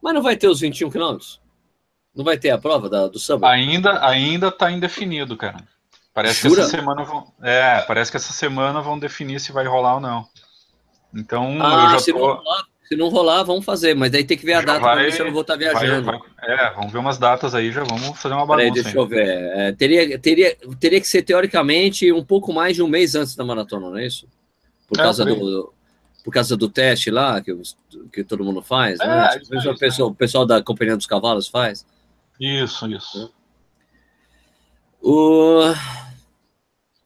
Mas 0.03 0.13
não 0.13 0.21
vai 0.23 0.37
ter 0.37 0.49
os 0.49 0.61
21 0.61 0.91
quilômetros? 0.91 1.41
Não 2.15 2.23
vai 2.23 2.37
ter 2.37 2.51
a 2.51 2.59
prova 2.59 2.91
da, 2.91 3.07
do 3.09 3.19
samba? 3.19 3.49
Ainda, 3.49 4.07
ainda 4.07 4.53
tá 4.53 4.71
indefinido, 4.71 5.35
cara. 5.35 5.57
Parece 6.13 6.43
Jura? 6.43 6.57
que 6.57 6.61
essa 6.61 6.71
semana 6.71 7.05
vão, 7.05 7.33
é, 7.43 7.81
parece 7.83 8.11
que 8.11 8.19
essa 8.19 8.35
semana 8.35 8.83
vão 8.83 8.99
definir 8.99 9.41
se 9.41 9.51
vai 9.51 9.65
rolar 9.67 9.95
ou 9.95 10.01
não. 10.01 10.29
Então 11.15 11.57
Ah, 11.63 11.85
eu 11.85 11.91
já 11.91 11.99
se, 12.01 12.13
não 12.13 12.19
tô, 12.21 12.35
rolar, 12.35 12.65
se 12.87 12.95
não 12.97 13.09
rolar, 13.09 13.43
vamos 13.43 13.65
fazer, 13.65 13.95
mas 13.95 14.11
daí 14.13 14.25
tem 14.25 14.37
que 14.39 14.45
ver 14.47 14.55
a 14.55 14.61
Já 14.61 14.67
data 14.67 14.81
vai- 14.81 14.95
para 14.95 15.03
ver 15.05 15.13
se 15.13 15.21
eu 15.21 15.27
não 15.27 15.33
vou 15.33 15.41
estar 15.43 15.57
vai- 15.57 15.65
viajando. 15.75 16.07
vai- 16.07 16.21
é, 16.43 16.71
vamos 16.75 16.93
ver 16.93 16.99
umas 16.99 17.19
datas 17.19 17.55
aí, 17.55 17.71
já 17.73 17.83
vamos 17.85 18.19
fazer 18.21 18.35
uma 18.35 18.47
Peraí, 18.47 18.67
bagunça. 18.71 18.83
deixa 18.85 18.99
aí. 18.99 19.05
eu 19.05 19.09
ver. 19.09 19.27
É, 19.29 19.73
teria, 19.73 20.19
teria, 20.19 20.57
teria 20.79 21.01
que 21.01 21.09
ser, 21.09 21.23
teoricamente, 21.23 22.13
um 22.13 22.25
pouco 22.25 22.53
mais 22.53 22.77
de 22.77 22.83
um 22.83 22.89
mês 22.89 23.15
antes 23.15 23.35
da 23.35 23.45
maratona, 23.45 23.91
não 23.91 23.97
é 23.99 24.07
isso? 24.07 24.29
Por 24.87 24.99
É, 25.01 25.03
causa, 25.03 25.25
do, 25.25 25.73
por 26.25 26.31
causa 26.33 26.57
do 26.57 26.69
teste 26.69 27.11
lá, 27.11 27.41
que, 27.41 27.53
que 28.13 28.23
todo 28.23 28.45
mundo 28.45 28.63
faz, 28.63 29.01
É, 29.01 29.07
né? 29.07 29.29
isso 29.31 29.41
Tipo, 29.41 29.55
aí, 29.59 29.69
o, 29.69 29.79
pessoal, 29.79 30.09
o 30.11 30.15
pessoal 30.15 30.47
da 30.47 30.63
Companhia 30.63 30.97
dos 30.97 31.07
Cavalos 31.07 31.49
faz. 31.49 31.85
Isso, 32.41 32.87
isso. 32.89 33.33
O... 35.03 35.61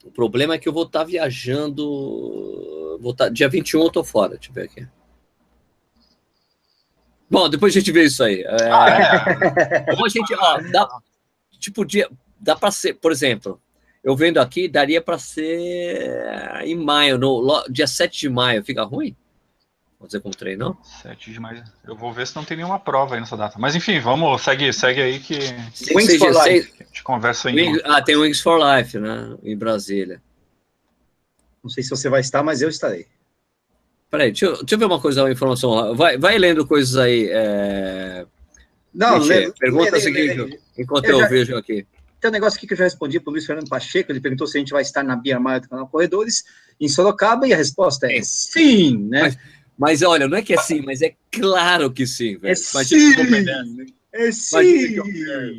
o 0.04 0.10
problema 0.10 0.54
é 0.54 0.58
que 0.58 0.68
eu 0.68 0.72
vou 0.72 0.84
estar 0.84 1.04
viajando. 1.04 2.98
Vou 3.00 3.12
estar... 3.12 3.28
Dia 3.30 3.48
21 3.48 3.82
eu 3.82 3.90
tô 3.90 4.04
fora, 4.04 4.30
deixa 4.34 4.50
eu 4.50 4.54
ver 4.54 4.62
aqui. 4.64 4.86
Bom, 7.30 7.48
depois 7.48 7.74
a 7.74 7.78
gente 7.78 7.92
vê 7.92 8.04
isso 8.04 8.24
aí. 8.24 8.42
É, 8.42 8.70
Ah, 8.70 8.88
é. 8.90 9.94
Ou 9.96 10.04
a 10.04 10.08
gente, 10.08 10.34
ó, 10.34 10.60
dá, 10.72 10.88
tipo, 11.58 11.84
dia, 11.84 12.08
dá 12.38 12.56
para 12.56 12.70
ser, 12.72 12.94
por 12.94 13.12
exemplo, 13.12 13.60
eu 14.02 14.16
vendo 14.16 14.38
aqui, 14.38 14.66
daria 14.66 15.00
para 15.00 15.18
ser 15.18 16.62
em 16.64 16.74
maio, 16.74 17.18
no 17.18 17.64
dia 17.70 17.86
7 17.86 18.20
de 18.20 18.28
maio, 18.28 18.64
fica 18.64 18.82
ruim? 18.82 19.14
Pode 19.98 20.12
dizer 20.12 20.20
como 20.22 20.34
treino, 20.34 20.78
7 21.02 21.30
de 21.30 21.38
maio. 21.38 21.62
Eu 21.86 21.94
vou 21.94 22.10
ver 22.10 22.26
se 22.26 22.34
não 22.34 22.42
tem 22.42 22.56
nenhuma 22.56 22.80
prova 22.80 23.14
aí 23.14 23.20
nessa 23.20 23.36
data. 23.36 23.58
Mas 23.58 23.76
enfim, 23.76 24.00
vamos, 24.00 24.42
segue, 24.42 24.72
segue 24.72 25.02
aí 25.02 25.20
que. 25.20 25.38
Wings 25.94 26.16
for 26.16 26.32
Life. 26.32 26.72
A 26.80 26.84
gente 26.84 27.02
conversa 27.02 27.50
aí. 27.50 27.54
Wings, 27.54 27.82
ah, 27.84 28.00
tem 28.00 28.16
Wings 28.16 28.40
for 28.40 28.58
Life, 28.58 28.98
né? 28.98 29.36
Em 29.42 29.54
Brasília. 29.54 30.22
Não 31.62 31.68
sei 31.68 31.82
se 31.82 31.90
você 31.90 32.08
vai 32.08 32.22
estar, 32.22 32.42
mas 32.42 32.62
eu 32.62 32.70
estarei. 32.70 33.06
Peraí, 34.10 34.30
deixa 34.30 34.46
eu, 34.46 34.56
deixa 34.56 34.74
eu 34.74 34.78
ver 34.78 34.84
uma 34.86 35.00
coisa, 35.00 35.22
uma 35.22 35.30
informação 35.30 35.70
lá. 35.70 35.92
Vai, 35.92 36.18
vai 36.18 36.36
lendo 36.36 36.66
coisas 36.66 36.96
aí. 36.96 37.28
É... 37.30 38.26
Não, 38.92 39.18
lê, 39.18 39.52
pergunta 39.52 39.92
lê, 39.92 40.00
seguinte, 40.00 40.34
lê, 40.34 40.58
enquanto 40.76 41.04
eu, 41.04 41.12
eu 41.12 41.20
já, 41.20 41.28
vejo 41.28 41.56
aqui. 41.56 41.86
Tem 42.20 42.28
um 42.28 42.32
negócio 42.32 42.56
aqui 42.56 42.66
que 42.66 42.72
eu 42.72 42.78
já 42.78 42.84
respondi 42.84 43.20
para 43.20 43.30
o 43.30 43.32
Luiz 43.32 43.46
Fernando 43.46 43.68
Pacheco. 43.68 44.10
Ele 44.10 44.20
perguntou 44.20 44.48
se 44.48 44.58
a 44.58 44.60
gente 44.60 44.72
vai 44.72 44.82
estar 44.82 45.04
na 45.04 45.14
Bia 45.14 45.38
Maia 45.38 45.60
do 45.60 45.68
canal 45.68 45.86
Corredores 45.86 46.42
em 46.80 46.88
Sorocaba, 46.88 47.46
e 47.46 47.52
a 47.52 47.56
resposta 47.56 48.10
é 48.10 48.20
sim, 48.22 48.98
né? 49.08 49.22
Mas, 49.22 49.38
mas 49.78 50.02
olha, 50.02 50.26
não 50.26 50.36
é 50.36 50.42
que 50.42 50.54
é 50.54 50.56
sim, 50.56 50.82
mas 50.84 51.02
é 51.02 51.14
claro 51.30 51.90
que 51.90 52.06
sim, 52.06 52.36
velho. 52.36 52.52
É 52.52 52.54
sim. 52.54 53.14
É 54.12 54.32
sim. 54.32 54.96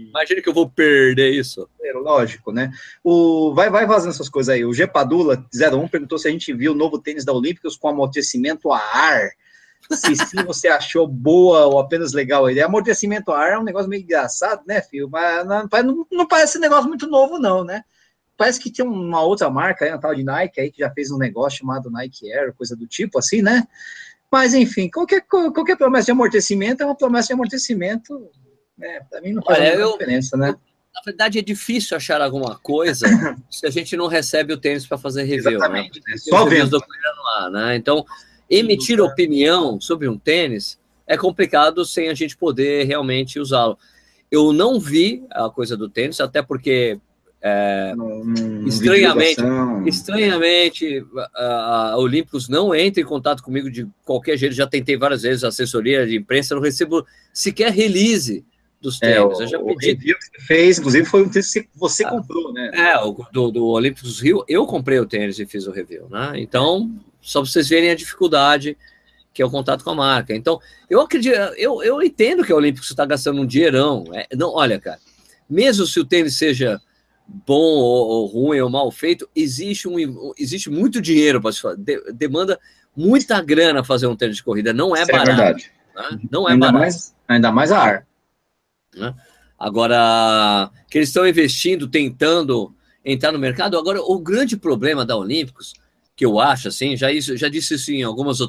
Imagina 0.10 0.42
que, 0.42 0.50
eu, 0.50 0.54
vou 0.54 0.70
perder 0.70 1.32
isso. 1.32 1.70
É, 1.82 1.94
lógico, 1.94 2.52
né? 2.52 2.72
O, 3.04 3.54
vai, 3.54 3.70
vai 3.70 3.86
vazando 3.86 4.12
essas 4.12 4.28
coisas 4.28 4.54
aí. 4.54 4.66
O 4.66 4.74
G 4.74 4.86
Padula 4.86 5.46
01 5.56 5.88
perguntou 5.88 6.18
se 6.18 6.28
a 6.28 6.32
gente 6.32 6.54
viu 6.54 6.74
o 6.74 6.76
novo 6.76 7.00
tênis 7.00 7.24
da 7.24 7.32
Olímpicos 7.32 7.78
com 7.78 7.88
amortecimento 7.88 8.72
a 8.72 8.78
ar. 8.78 9.30
Se 9.90 10.16
sim, 10.16 10.44
você 10.46 10.68
achou 10.68 11.08
boa 11.08 11.66
ou 11.66 11.80
apenas 11.80 12.12
legal 12.12 12.46
a 12.46 12.52
ideia. 12.52 12.66
Amortecimento 12.66 13.32
a 13.32 13.40
ar 13.40 13.54
é 13.54 13.60
um 13.60 13.64
negócio 13.64 13.90
meio 13.90 14.04
engraçado, 14.04 14.64
né, 14.68 14.82
filho? 14.82 15.10
Mas 15.10 15.46
não, 15.46 15.68
não, 15.84 16.08
não 16.12 16.28
parece 16.28 16.58
um 16.58 16.62
negócio 16.62 16.90
muito 16.90 17.08
novo, 17.08 17.40
não, 17.40 17.64
né? 17.64 17.84
Parece 18.36 18.60
que 18.60 18.72
tem 18.72 18.86
uma 18.86 19.22
outra 19.22 19.50
marca 19.50 19.86
aí, 19.86 19.92
uma 19.92 20.00
tal 20.00 20.16
de 20.16 20.24
Nike 20.24 20.60
aí, 20.60 20.72
que 20.72 20.80
já 20.80 20.90
fez 20.92 21.12
um 21.12 21.18
negócio 21.18 21.60
chamado 21.60 21.92
Nike 21.92 22.32
Air, 22.34 22.54
coisa 22.54 22.76
do 22.76 22.88
tipo, 22.88 23.20
assim, 23.20 23.42
né? 23.42 23.68
Mas, 24.32 24.54
enfim, 24.54 24.90
qualquer, 24.90 25.22
qualquer 25.22 25.76
promessa 25.78 26.06
de 26.06 26.12
amortecimento 26.12 26.82
é 26.82 26.86
uma 26.86 26.96
promessa 26.96 27.28
de 27.28 27.34
amortecimento. 27.34 28.32
Né? 28.82 29.02
Para 29.10 29.22
mim 29.22 29.34
não 29.34 29.44
faz 29.44 29.60
Olha, 29.60 29.76
eu, 29.76 29.92
diferença, 29.94 30.36
né? 30.36 30.56
Na 30.94 31.02
verdade, 31.06 31.40
é 31.40 31.42
difícil 31.42 31.96
achar 31.96 32.22
alguma 32.22 32.58
coisa 32.58 33.08
se 33.50 33.66
a 33.66 33.70
gente 33.70 33.96
não 33.96 34.08
recebe 34.08 34.54
o 34.54 34.58
tênis 34.58 34.86
para 34.86 34.98
fazer 34.98 35.24
review. 35.24 35.52
Né? 35.52 35.56
Exatamente. 35.58 36.02
Né? 36.06 36.18
Só 36.18 36.46
vendo. 36.46 36.82
Lá, 37.24 37.50
né? 37.50 37.76
Então, 37.76 38.04
emitir 38.50 39.00
opinião 39.00 39.80
sobre 39.80 40.10
um 40.10 40.18
tênis 40.18 40.80
é 41.08 41.16
complicado 41.16 41.86
sem 41.86 42.10
a 42.10 42.14
gente 42.14 42.36
poder 42.36 42.86
realmente 42.86 43.40
usá-lo. 43.40 43.78
Eu 44.30 44.52
não 44.52 44.80
vi 44.80 45.24
a 45.30 45.50
coisa 45.50 45.78
do 45.78 45.90
tênis, 45.90 46.20
até 46.20 46.42
porque 46.42 47.00
é, 47.44 47.94
estranhamente, 48.68 49.42
estranhamente, 49.86 51.04
a, 51.36 51.96
Olímpicos 51.98 52.48
não 52.48 52.74
entra 52.74 53.02
em 53.02 53.06
contato 53.06 53.42
comigo 53.42 53.70
de 53.70 53.88
qualquer 54.06 54.38
jeito. 54.38 54.54
Já 54.54 54.68
tentei 54.68 54.96
várias 54.96 55.24
vezes 55.24 55.44
assessoria 55.44 56.06
de 56.06 56.18
imprensa, 56.18 56.54
não 56.54 56.62
recebo 56.62 57.06
sequer 57.34 57.72
release 57.72 58.46
dos 58.82 59.02
é, 59.02 59.14
tênis. 59.14 59.40
É, 59.40 59.44
eu 59.44 59.48
já 59.48 59.60
pedi. 59.60 59.72
O 59.72 59.78
review 59.78 60.18
que 60.18 60.26
você 60.26 60.46
fez, 60.48 60.80
inclusive, 60.80 61.06
foi 61.06 61.24
um 61.24 61.30
tênis 61.30 61.54
que 61.54 61.70
você 61.76 62.04
ah, 62.04 62.10
comprou, 62.10 62.52
né? 62.52 62.72
É, 62.74 62.98
o, 63.00 63.14
do, 63.32 63.52
do 63.52 63.68
Olímpicos 63.68 64.20
Rio, 64.20 64.44
eu 64.48 64.66
comprei 64.66 65.00
o 65.00 65.06
tênis 65.06 65.40
e 65.40 65.46
fiz 65.46 65.68
o 65.68 65.72
review, 65.72 66.08
né? 66.10 66.34
Então, 66.36 66.92
só 67.22 67.42
para 67.42 67.50
vocês 67.50 67.70
verem 67.70 67.92
a 67.92 67.96
dificuldade 67.96 68.78
que 69.34 69.42
é 69.42 69.46
o 69.46 69.50
contato 69.50 69.84
com 69.84 69.92
a 69.92 69.96
marca. 69.96 70.36
Então, 70.36 70.60
eu 70.90 71.00
acredito, 71.02 71.36
eu, 71.56 71.82
eu 71.82 72.02
entendo 72.02 72.44
que 72.44 72.52
a 72.52 72.56
Olímpicos 72.56 72.90
está 72.90 73.06
gastando 73.06 73.42
um 73.42 73.46
dinheirão. 73.46 74.04
É, 74.14 74.28
não, 74.36 74.54
olha, 74.54 74.80
cara, 74.80 75.00
mesmo 75.50 75.86
se 75.86 76.00
o 76.00 76.06
tênis 76.06 76.38
seja 76.38 76.82
bom 77.26 77.54
ou, 77.56 78.08
ou, 78.08 78.26
ruim 78.26 78.60
ou 78.60 78.70
mal 78.70 78.92
feito, 78.92 79.30
existe, 79.36 79.88
um, 79.88 80.34
existe 80.38 80.70
muito 80.70 81.02
dinheiro 81.02 81.42
para 81.42 81.52
se 81.54 81.62
fazer, 81.62 81.78
de, 81.78 82.12
demanda 82.14 82.60
muita 82.96 83.42
grana 83.42 83.84
fazer 83.84 84.08
um 84.08 84.16
tênis 84.16 84.38
de 84.38 84.44
corrida, 84.44 84.74
não 84.74 84.96
é 84.96 85.04
Isso 85.04 85.12
é 85.12 85.14
barato. 85.14 85.32
É 85.32 85.36
verdade. 85.36 85.72
Né? 85.96 86.20
Não 86.30 86.48
é 86.48 86.54
ainda 86.54 86.66
barato. 86.66 86.82
Mais, 86.82 87.16
ainda 87.28 87.52
mais 87.52 87.72
a 87.72 87.80
ar. 87.80 88.08
Né? 88.96 89.14
Agora, 89.58 90.72
que 90.90 90.98
eles 90.98 91.10
estão 91.10 91.28
investindo, 91.28 91.88
tentando 91.88 92.74
entrar 93.06 93.32
no 93.32 93.40
mercado. 93.40 93.78
Agora, 93.78 94.02
o 94.02 94.20
grande 94.20 94.58
problema 94.58 95.06
da 95.06 95.16
Olímpicos, 95.16 95.74
que 96.16 96.26
eu 96.26 96.40
acho, 96.40 96.68
assim, 96.68 96.96
já, 96.96 97.12
isso, 97.12 97.36
já 97.38 97.48
disse 97.48 97.76
isso 97.76 97.92
em 97.92 98.04
algumas 98.04 98.40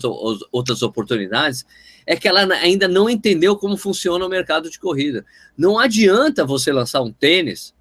outras 0.51 0.83
oportunidades, 0.83 1.65
é 2.07 2.17
que 2.17 2.27
ela 2.27 2.41
ainda 2.55 2.89
não 2.89 3.09
entendeu 3.09 3.57
como 3.57 3.77
funciona 3.77 4.25
o 4.25 4.29
mercado 4.29 4.71
de 4.71 4.79
corrida. 4.79 5.25
Não 5.57 5.79
adianta 5.79 6.45
você 6.45 6.73
lançar 6.73 7.03
um 7.03 7.13
tênis 7.13 7.75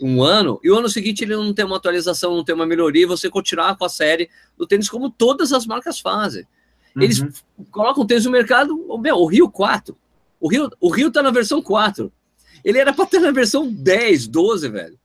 um 0.00 0.20
ano, 0.22 0.58
e 0.64 0.70
o 0.70 0.76
ano 0.76 0.88
seguinte 0.88 1.22
ele 1.22 1.36
não 1.36 1.54
tem 1.54 1.64
uma 1.64 1.76
atualização, 1.76 2.34
não 2.34 2.42
tem 2.42 2.54
uma 2.54 2.66
melhoria, 2.66 3.02
e 3.02 3.06
você 3.06 3.30
continuar 3.30 3.76
com 3.76 3.84
a 3.84 3.88
série 3.88 4.28
do 4.58 4.66
tênis 4.66 4.88
como 4.88 5.08
todas 5.08 5.52
as 5.52 5.64
marcas 5.64 6.00
fazem. 6.00 6.44
Eles 6.96 7.20
uhum. 7.20 7.30
colocam 7.70 8.02
o 8.02 8.06
tênis 8.06 8.24
no 8.24 8.30
mercado, 8.32 8.76
meu, 8.98 9.16
o 9.16 9.26
Rio 9.26 9.48
4. 9.48 9.96
O 10.42 10.48
Rio, 10.48 10.68
o 10.80 10.90
Rio 10.90 11.08
tá 11.08 11.22
na 11.22 11.30
versão 11.30 11.62
4. 11.62 12.12
Ele 12.64 12.76
era 12.76 12.92
para 12.92 13.04
estar 13.04 13.20
na 13.20 13.30
versão 13.30 13.72
10, 13.72 14.26
12, 14.26 14.68
velho. 14.68 14.98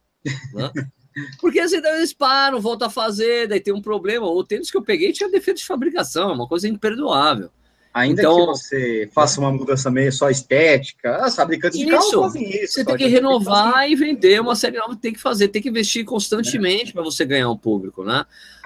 Né? 0.51 0.71
Porque 1.39 1.59
assim, 1.59 1.77
eles 1.77 2.11
param, 2.11 2.59
voltam 2.59 2.87
a 2.87 2.91
fazer, 2.91 3.47
daí 3.47 3.59
tem 3.59 3.73
um 3.73 3.81
problema. 3.81 4.25
O 4.25 4.43
tênis 4.43 4.71
que 4.71 4.77
eu 4.77 4.81
peguei 4.81 5.13
tinha 5.13 5.29
defeito 5.29 5.57
de 5.57 5.65
fabricação, 5.65 6.33
uma 6.33 6.47
coisa 6.47 6.67
imperdoável. 6.67 7.51
Ainda 7.93 8.21
então, 8.21 8.37
que 8.37 8.45
você 8.45 9.09
faça 9.13 9.39
uma 9.39 9.51
mudança 9.51 9.91
meio 9.91 10.11
só 10.11 10.27
estética, 10.29 11.17
as 11.17 11.35
fabricantes 11.35 11.77
de 11.79 11.85
carro 11.85 12.23
fazem 12.23 12.63
isso. 12.63 12.73
Você 12.73 12.85
tem 12.85 12.97
que 12.97 13.07
renovar 13.07 13.73
tem 13.73 13.87
que 13.87 13.93
e 13.93 13.95
vender 13.95 14.41
uma 14.41 14.55
série 14.55 14.77
nova, 14.77 14.95
tem 14.95 15.13
que 15.13 15.19
fazer, 15.19 15.49
tem 15.49 15.61
que 15.61 15.69
investir 15.69 16.03
constantemente 16.03 16.89
é. 16.89 16.93
para 16.93 17.03
você 17.03 17.25
ganhar 17.25 17.49
um 17.49 17.57
público, 17.57 18.03
né? 18.03 18.25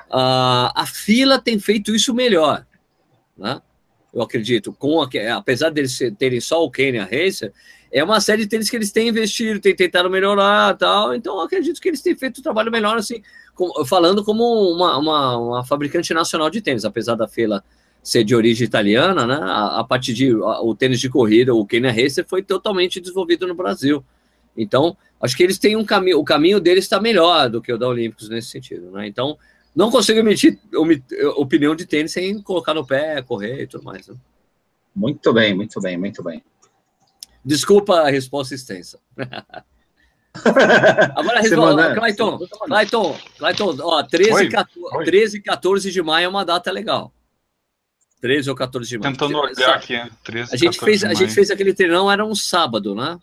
Uh, 0.10 0.72
a 0.76 0.86
fila 0.86 1.40
tem 1.40 1.60
feito 1.60 1.94
isso 1.94 2.14
melhor, 2.14 2.66
né? 3.38 3.62
Eu 4.14 4.22
acredito, 4.22 4.74
com 4.74 5.02
a, 5.02 5.10
apesar 5.36 5.70
deles 5.70 5.98
terem 6.18 6.42
só 6.42 6.64
o 6.64 6.70
Kenya 6.70 7.04
Racer, 7.04 7.54
é 7.92 8.04
uma 8.04 8.22
série 8.22 8.44
de 8.44 8.48
tênis 8.48 8.70
que 8.70 8.76
eles 8.76 8.92
têm 8.92 9.10
investido, 9.10 9.60
têm 9.60 9.76
tentado 9.76 10.10
melhorar 10.10 10.76
tal. 10.78 11.14
Então, 11.14 11.40
acredito 11.42 11.80
que 11.80 11.90
eles 11.90 12.02
têm 12.02 12.16
feito 12.16 12.40
um 12.40 12.44
trabalho 12.44 12.72
melhor, 12.72 12.98
assim, 12.98 13.22
com, 13.54 13.86
falando 13.86 14.24
como 14.24 14.44
uma, 14.72 14.98
uma, 14.98 15.38
uma 15.38 15.66
fabricante 15.66 16.14
nacional 16.14 16.50
de 16.50 16.62
tênis, 16.62 16.86
apesar 16.86 17.16
da 17.16 17.28
fila 17.28 17.64
ser 18.02 18.24
de 18.24 18.36
origem 18.36 18.66
italiana, 18.66 19.28
né? 19.28 19.40
A, 19.42 19.80
a 19.80 19.84
partir 19.84 20.14
de 20.14 20.32
a, 20.32 20.62
o 20.62 20.74
tênis 20.74 21.00
de 21.00 21.10
corrida, 21.10 21.54
o 21.54 21.66
Kenya 21.66 21.92
Racer 21.92 22.26
foi 22.28 22.42
totalmente 22.42 23.00
desenvolvido 23.00 23.46
no 23.46 23.54
Brasil. 23.54 24.04
Então, 24.56 24.98
acho 25.22 25.36
que 25.36 25.44
eles 25.44 25.60
têm 25.60 25.76
um 25.76 25.86
caminho, 25.86 26.20
o 26.20 26.24
caminho 26.24 26.60
deles 26.60 26.86
está 26.86 27.00
melhor 27.00 27.50
do 27.50 27.62
que 27.62 27.72
o 27.72 27.78
da 27.78 27.88
Olímpicos 27.88 28.30
nesse 28.30 28.50
sentido, 28.50 28.90
né? 28.92 29.08
Então, 29.08 29.38
não 29.76 29.90
consigo 29.90 30.20
emitir 30.20 30.60
opinião 31.36 31.76
de 31.76 31.86
tênis 31.86 32.12
sem 32.12 32.42
colocar 32.42 32.74
no 32.74 32.86
pé, 32.86 33.22
correr 33.22 33.64
e 33.64 33.68
tudo 33.68 33.84
mais. 33.84 34.08
Né? 34.08 34.16
Muito 34.96 35.34
bem, 35.34 35.56
muito 35.56 35.80
bem, 35.80 35.98
muito 35.98 36.22
bem. 36.24 36.44
Desculpa 37.44 38.02
a 38.02 38.10
resposta 38.10 38.54
extensa. 38.54 39.00
Agora, 40.34 41.40
a 41.40 41.42
resposta, 41.42 41.96
Clayton, 41.96 42.40
Clayton, 42.68 43.18
Clayton, 43.38 43.78
ó, 43.82 44.04
13, 44.04 44.50
14, 44.50 45.06
13, 45.06 45.42
14 45.42 45.92
de 45.92 46.02
maio 46.02 46.26
é 46.26 46.28
uma 46.30 46.46
data 46.46 46.72
legal. 46.72 47.14
13 48.22 48.50
ou 48.50 48.56
14 48.56 48.90
de 48.90 48.98
maio. 48.98 49.14
Tentando 49.14 49.38
olhar 49.38 49.76
aqui, 49.76 50.00
13, 50.24 50.54
a 50.54 50.58
gente 50.58 50.80
fez, 50.80 51.04
A 51.04 51.14
gente 51.14 51.34
fez 51.34 51.52
aquele 51.52 51.74
treinão, 51.74 52.10
era 52.10 52.24
um 52.24 52.36
sábado, 52.36 52.96
né? 52.96 53.20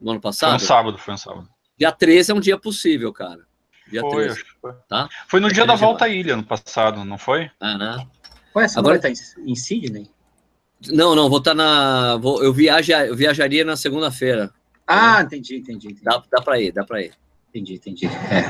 No 0.00 0.10
ano 0.10 0.20
passado? 0.20 0.58
Foi 0.58 0.64
um 0.64 0.68
sábado, 0.68 0.98
foi 0.98 1.14
um 1.14 1.18
sábado. 1.18 1.48
Dia 1.78 1.92
13 1.92 2.32
é 2.32 2.34
um 2.34 2.40
dia 2.40 2.58
possível, 2.58 3.12
cara. 3.12 3.46
Dia 3.94 4.00
foi, 4.00 4.24
13. 4.24 4.32
Acho 4.32 4.44
que 4.44 4.60
foi. 4.60 4.72
Tá? 4.88 5.08
Foi 5.28 5.38
no 5.38 5.52
dia 5.52 5.64
da 5.64 5.76
volta 5.76 6.06
à 6.06 6.08
ilha, 6.08 6.34
no 6.34 6.42
passado, 6.42 7.04
não 7.04 7.16
foi? 7.16 7.48
Ah, 7.60 7.78
né? 7.78 8.06
Ué, 8.56 8.64
essa 8.64 8.80
Agora 8.80 8.98
tá 8.98 9.08
em, 9.08 9.14
em 9.46 9.54
Sydney? 9.54 10.10
Não, 10.88 11.14
não, 11.14 11.28
vou 11.28 11.38
estar 11.38 11.52
tá 11.52 11.54
na. 11.54 12.16
Vou, 12.16 12.42
eu, 12.42 12.52
viaja, 12.52 13.06
eu 13.06 13.14
viajaria 13.14 13.64
na 13.64 13.76
segunda-feira. 13.76 14.52
Ah, 14.84 15.22
entendi, 15.22 15.58
entendi. 15.58 15.86
entendi. 15.86 16.02
Dá, 16.02 16.20
dá 16.28 16.42
pra 16.42 16.60
ir, 16.60 16.72
dá 16.72 16.84
pra 16.84 17.02
ir. 17.02 17.12
Entendi, 17.50 17.74
entendi. 17.74 18.06
É. 18.06 18.44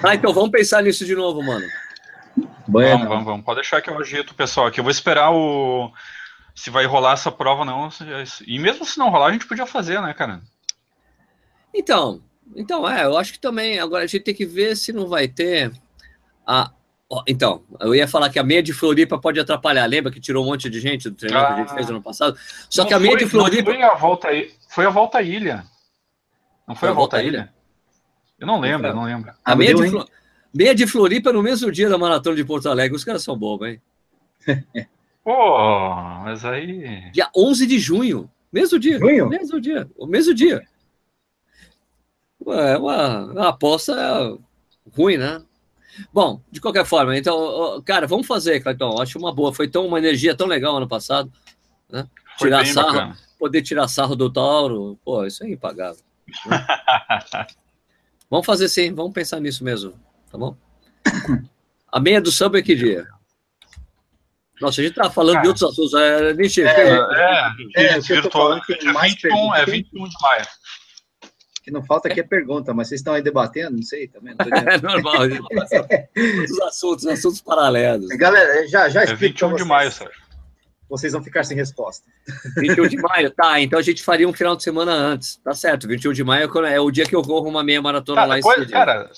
Ah, 0.00 0.14
então 0.14 0.32
vamos 0.32 0.50
pensar 0.50 0.80
nisso 0.80 1.04
de 1.04 1.16
novo, 1.16 1.42
mano. 1.42 1.66
Bueno. 2.68 2.98
Vamos, 2.98 3.08
vamos, 3.08 3.24
vamos. 3.24 3.44
Pode 3.44 3.56
deixar 3.56 3.82
que 3.82 3.90
eu 3.90 3.98
agito, 3.98 4.32
pessoal, 4.32 4.68
aqui. 4.68 4.78
Eu 4.78 4.84
vou 4.84 4.92
esperar 4.92 5.32
o. 5.32 5.92
Se 6.54 6.70
vai 6.70 6.86
rolar 6.86 7.14
essa 7.14 7.32
prova 7.32 7.62
ou 7.62 7.66
não. 7.66 7.88
E 8.46 8.60
mesmo 8.60 8.84
se 8.84 8.96
não 8.96 9.10
rolar, 9.10 9.26
a 9.26 9.32
gente 9.32 9.46
podia 9.46 9.66
fazer, 9.66 10.00
né, 10.00 10.14
cara? 10.14 10.40
Então, 11.74 12.22
então, 12.56 12.88
é, 12.88 13.04
eu 13.04 13.16
acho 13.16 13.32
que 13.32 13.38
também. 13.38 13.78
Agora 13.78 14.04
a 14.04 14.06
gente 14.06 14.22
tem 14.22 14.34
que 14.34 14.44
ver 14.44 14.76
se 14.76 14.92
não 14.92 15.06
vai 15.06 15.28
ter. 15.28 15.72
A, 16.46 16.70
então, 17.26 17.62
eu 17.80 17.94
ia 17.94 18.06
falar 18.06 18.28
que 18.28 18.38
a 18.38 18.44
meia 18.44 18.62
de 18.62 18.72
Floripa 18.72 19.18
pode 19.18 19.40
atrapalhar. 19.40 19.86
Lembra 19.86 20.12
que 20.12 20.20
tirou 20.20 20.44
um 20.44 20.48
monte 20.48 20.68
de 20.68 20.80
gente 20.80 21.08
do 21.08 21.16
treino 21.16 21.38
ah, 21.38 21.46
que 21.46 21.52
a 21.52 21.56
gente 21.56 21.74
fez 21.74 21.90
ano 21.90 22.02
passado? 22.02 22.38
Só 22.68 22.84
que 22.84 22.92
a 22.92 22.98
meia 22.98 23.12
foi, 23.12 23.24
de 23.24 23.30
Floripa. 23.30 23.72
Foi 23.72 23.82
a 23.82 23.94
volta, 23.94 24.28
foi 24.68 24.86
a 24.86 24.90
volta 24.90 25.18
à 25.18 25.22
ilha. 25.22 25.64
Não 26.66 26.74
foi, 26.74 26.80
foi 26.80 26.88
a 26.90 26.92
volta 26.92 27.16
à 27.16 27.22
ilha? 27.22 27.28
ilha? 27.28 27.54
Eu 28.38 28.46
não 28.46 28.60
lembro, 28.60 28.88
eu 28.88 28.94
não 28.94 29.04
lembro. 29.04 29.32
A 29.44 29.56
meia 29.56 29.74
de, 29.74 29.88
Floripa. 29.88 30.12
Meia 30.54 30.74
de 30.74 30.86
Floripa 30.86 31.32
no 31.32 31.42
mesmo 31.42 31.72
dia 31.72 31.88
da 31.88 31.96
maratona 31.96 32.36
de 32.36 32.44
Porto 32.44 32.68
Alegre. 32.68 32.96
Os 32.96 33.04
caras 33.04 33.22
são 33.22 33.36
bobos, 33.36 33.68
hein? 33.68 33.80
Pô, 35.24 35.94
mas 36.24 36.44
aí. 36.44 37.10
Dia 37.10 37.28
11 37.36 37.66
de 37.66 37.78
junho. 37.78 38.30
Mesmo 38.52 38.78
dia. 38.78 38.98
Junho? 38.98 39.28
Mesmo 39.28 39.60
dia. 39.60 39.88
O 39.96 40.06
mesmo 40.06 40.34
dia. 40.34 40.62
É 42.52 42.76
uma, 42.76 43.24
uma 43.24 43.48
aposta 43.48 43.94
ruim, 44.96 45.16
né? 45.16 45.42
Bom, 46.12 46.40
de 46.50 46.60
qualquer 46.60 46.84
forma, 46.84 47.16
então, 47.16 47.82
cara, 47.84 48.06
vamos 48.06 48.26
fazer, 48.26 48.60
Clayton. 48.60 49.00
Acho 49.00 49.18
uma 49.18 49.34
boa. 49.34 49.52
Foi 49.52 49.68
tão 49.68 49.86
uma 49.86 49.98
energia 49.98 50.34
tão 50.34 50.46
legal 50.46 50.76
ano 50.76 50.88
passado, 50.88 51.30
né? 51.90 52.06
Tirar 52.38 52.64
sarro, 52.66 52.92
bacana. 52.92 53.18
poder 53.38 53.62
tirar 53.62 53.88
sarro 53.88 54.14
do 54.14 54.30
Tauro, 54.30 54.98
pô, 55.04 55.24
isso 55.26 55.42
é 55.42 55.50
impagável. 55.50 56.02
Né? 56.46 56.66
vamos 58.30 58.46
fazer 58.46 58.68
sim, 58.68 58.94
vamos 58.94 59.12
pensar 59.12 59.40
nisso 59.40 59.64
mesmo, 59.64 59.92
tá 60.30 60.38
bom? 60.38 60.56
A 61.90 61.98
meia 61.98 62.20
do 62.20 62.30
samba 62.30 62.58
é 62.58 62.62
que 62.62 62.76
dia? 62.76 63.08
Nossa, 64.60 64.80
a 64.80 64.84
gente 64.84 64.94
tá 64.94 65.10
falando 65.10 65.34
Cara, 65.34 65.42
de 65.42 65.48
outros 65.48 65.70
assuntos. 65.70 65.94
É, 65.94 66.34
Nietzsche, 66.34 66.62
é, 66.62 66.66
é, 66.66 67.52
é, 67.76 67.84
é, 67.94 68.00
virtual, 68.00 68.56
é, 68.56 68.92
mais 68.92 69.14
21, 69.14 69.54
é 69.54 69.64
21 69.64 70.08
de 70.08 70.14
maio 70.20 70.46
que 71.68 71.74
não 71.74 71.82
falta 71.82 72.08
aqui 72.08 72.20
é 72.20 72.22
pergunta, 72.22 72.72
mas 72.72 72.88
vocês 72.88 73.00
estão 73.00 73.12
aí 73.12 73.22
debatendo, 73.22 73.76
não 73.76 73.82
sei 73.82 74.08
também. 74.08 74.34
Não 74.34 74.46
é 74.72 74.80
normal, 74.80 75.22
os 76.50 76.60
assuntos, 76.62 77.06
assuntos 77.06 77.42
paralelos. 77.42 78.08
Galera, 78.16 78.66
já, 78.66 78.88
já 78.88 79.04
explico. 79.04 79.24
É 79.24 79.28
21 79.28 79.56
de 79.56 79.64
maio, 79.64 79.92
Sérgio. 79.92 80.28
Vocês 80.88 81.12
vão 81.12 81.22
ficar 81.22 81.44
sem 81.44 81.54
resposta. 81.54 82.06
21 82.56 82.88
de 82.88 82.96
maio, 83.02 83.30
tá. 83.30 83.60
Então 83.60 83.78
a 83.78 83.82
gente 83.82 84.02
faria 84.02 84.26
um 84.26 84.32
final 84.32 84.56
de 84.56 84.62
semana 84.62 84.92
antes. 84.92 85.36
Tá 85.44 85.52
certo, 85.52 85.86
21 85.86 86.14
de 86.14 86.24
maio 86.24 86.50
é, 86.64 86.74
é 86.76 86.80
o 86.80 86.90
dia 86.90 87.04
que 87.04 87.14
eu 87.14 87.20
corro 87.20 87.46
uma 87.46 87.62
meia 87.62 87.82
maratona 87.82 88.22
cara, 88.22 88.28
lá 88.28 88.36
depois, 88.36 88.62
em 88.62 88.70
Cara, 88.70 89.10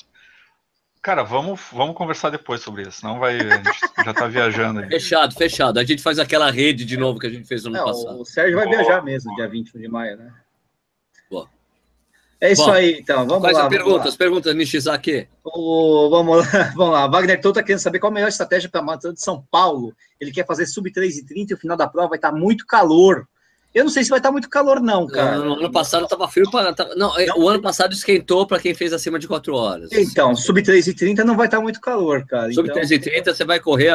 cara 1.01 1.23
vamos, 1.23 1.61
vamos 1.73 1.95
conversar 1.95 2.31
depois 2.31 2.61
sobre 2.61 2.83
isso, 2.83 3.01
senão 3.01 3.21
vai, 3.21 3.39
a 3.39 3.57
gente 3.59 3.71
já 4.05 4.13
tá 4.13 4.27
viajando 4.27 4.81
aí. 4.81 4.89
Fechado, 4.89 5.37
fechado. 5.37 5.79
A 5.79 5.85
gente 5.85 6.03
faz 6.03 6.19
aquela 6.19 6.51
rede 6.51 6.85
de 6.85 6.97
novo 6.97 7.21
que 7.21 7.29
a 7.29 7.31
gente 7.31 7.47
fez 7.47 7.63
no 7.63 7.73
ano 7.73 7.85
passado. 7.85 8.21
O 8.21 8.25
Sérgio 8.25 8.57
vai 8.57 8.69
viajar 8.69 9.05
mesmo, 9.05 9.33
dia 9.37 9.47
21 9.47 9.81
de 9.81 9.89
maio, 9.89 10.17
né? 10.17 10.33
É 12.41 12.53
isso 12.53 12.65
Bom, 12.65 12.73
aí, 12.73 12.99
então. 12.99 13.27
Vamos 13.27 13.43
quais 13.43 13.57
lá. 13.57 13.65
Quais 13.65 13.73
as 13.75 13.85
perguntas? 13.85 14.17
Perguntas, 14.17 14.55
Nishizaki. 14.55 15.29
O, 15.45 16.09
vamos, 16.09 16.39
lá, 16.39 16.73
vamos 16.75 16.95
lá. 16.95 17.07
Wagner 17.07 17.41
Tô 17.41 17.51
está 17.51 17.63
querendo 17.63 17.81
saber 17.81 17.99
qual 17.99 18.11
a 18.11 18.15
melhor 18.15 18.29
estratégia 18.29 18.69
para 18.71 18.81
a 18.81 18.85
maratona 18.85 19.13
de 19.13 19.21
São 19.21 19.45
Paulo. 19.51 19.95
Ele 20.19 20.33
quer 20.33 20.47
fazer 20.47 20.65
sub 20.67 20.91
3,30 20.91 21.51
e 21.51 21.55
o 21.55 21.59
final 21.59 21.77
da 21.77 21.87
prova 21.87 22.09
vai 22.09 22.19
estar 22.19 22.33
tá 22.33 22.37
muito 22.37 22.67
calor. 22.67 23.27
Eu 23.75 23.85
não 23.85 23.91
sei 23.91 24.03
se 24.03 24.11
vai 24.11 24.19
estar 24.19 24.31
tá 24.31 24.33
muito 24.33 24.49
calor, 24.49 24.81
não, 24.81 25.07
cara. 25.07 25.37
No, 25.37 25.55
ano 25.55 25.71
passado 25.71 26.05
estava 26.05 26.27
frio 26.27 26.51
para. 26.51 26.75
Não, 26.97 27.15
não, 27.15 27.39
o 27.39 27.49
ano 27.49 27.61
passado 27.61 27.93
esquentou 27.93 28.47
para 28.47 28.59
quem 28.59 28.75
fez 28.75 28.93
acima 28.93 29.19
de 29.19 29.29
4 29.29 29.55
horas. 29.55 29.93
Então, 29.93 30.35
sub 30.35 30.61
3,30 30.63 31.19
não 31.19 31.37
vai 31.37 31.47
estar 31.47 31.59
tá 31.59 31.63
muito 31.63 31.81
calor, 31.81 32.27
cara. 32.27 32.53
Sub 32.53 32.69
então... 32.69 32.83
3,30 32.83 33.35
você 33.35 33.45
vai 33.45 33.61
correr 33.61 33.91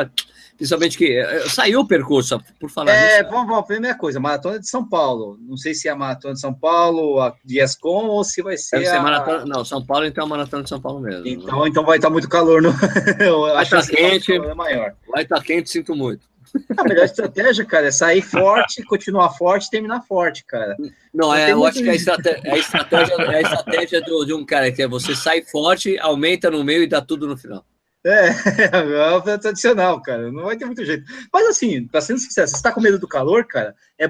Principalmente 0.57 0.97
que 0.97 1.17
eh, 1.17 1.49
saiu 1.49 1.81
o 1.81 1.87
percurso, 1.87 2.41
por 2.59 2.69
falar 2.69 2.93
é, 2.93 3.17
nisso. 3.19 3.31
Vamos, 3.31 3.47
vamos, 3.47 3.65
primeira 3.65 3.97
coisa, 3.97 4.19
Maratona 4.19 4.59
de 4.59 4.69
São 4.69 4.87
Paulo. 4.87 5.37
Não 5.41 5.57
sei 5.57 5.73
se 5.73 5.87
é 5.87 5.91
a 5.91 5.95
Maratona 5.95 6.33
de 6.33 6.39
São 6.39 6.53
Paulo, 6.53 7.19
a 7.19 7.35
de 7.43 7.59
Escom, 7.59 8.07
ou 8.07 8.23
se 8.23 8.41
vai 8.41 8.57
ser. 8.57 8.77
Deve 8.77 8.89
ser 8.89 8.95
a... 8.95 9.01
maratona, 9.01 9.45
não, 9.45 9.65
São 9.65 9.85
Paulo, 9.85 10.05
então 10.05 10.23
é 10.23 10.25
a 10.25 10.29
Maratona 10.29 10.63
de 10.63 10.69
São 10.69 10.79
Paulo 10.79 11.01
mesmo. 11.01 11.27
Então, 11.27 11.61
né? 11.61 11.69
então 11.69 11.85
vai 11.85 11.97
estar 11.97 12.09
muito 12.09 12.29
calor. 12.29 12.61
No... 12.61 12.71
vai 13.53 13.63
estar 13.63 13.81
tá 13.81 13.87
quente. 13.87 14.33
É 14.33 14.53
maior. 14.53 14.93
Vai 15.09 15.23
estar 15.23 15.37
tá 15.37 15.43
quente, 15.43 15.69
sinto 15.69 15.93
muito. 15.93 16.25
A 16.77 16.83
melhor 16.83 17.03
estratégia, 17.03 17.65
cara, 17.65 17.87
é 17.87 17.91
sair 17.91 18.21
forte, 18.21 18.83
continuar 18.87 19.31
forte 19.31 19.67
e 19.67 19.69
terminar 19.69 20.01
forte, 20.03 20.45
cara. 20.45 20.77
Não, 21.13 21.33
é, 21.33 21.51
eu 21.51 21.65
acho 21.65 21.83
que 21.83 21.89
a 21.89 21.95
estratégia, 21.95 22.41
a 22.45 22.57
estratégia, 22.57 23.13
é 23.13 23.35
a 23.35 23.41
estratégia 23.41 24.01
do, 24.01 24.25
de 24.25 24.33
um 24.33 24.45
cara 24.45 24.71
que 24.71 24.81
é 24.81 24.87
você 24.87 25.13
sai 25.15 25.41
forte, 25.41 25.97
aumenta 25.99 26.49
no 26.49 26.63
meio 26.63 26.83
e 26.83 26.87
dá 26.87 27.01
tudo 27.01 27.27
no 27.27 27.35
final. 27.35 27.65
É, 28.05 28.29
é 29.33 29.37
tradicional, 29.37 29.99
cara. 30.01 30.31
Não 30.31 30.43
vai 30.43 30.55
ter 30.55 30.65
muito 30.65 30.85
jeito. 30.85 31.03
Mas 31.33 31.47
assim, 31.47 31.87
pra 31.87 31.99
ser 31.99 32.17
sincero, 32.19 32.47
se 32.47 32.55
você 32.55 32.61
tá 32.61 32.71
com 32.71 32.79
medo 32.79 32.99
do 32.99 33.07
calor, 33.07 33.45
cara, 33.45 33.75
é 33.99 34.07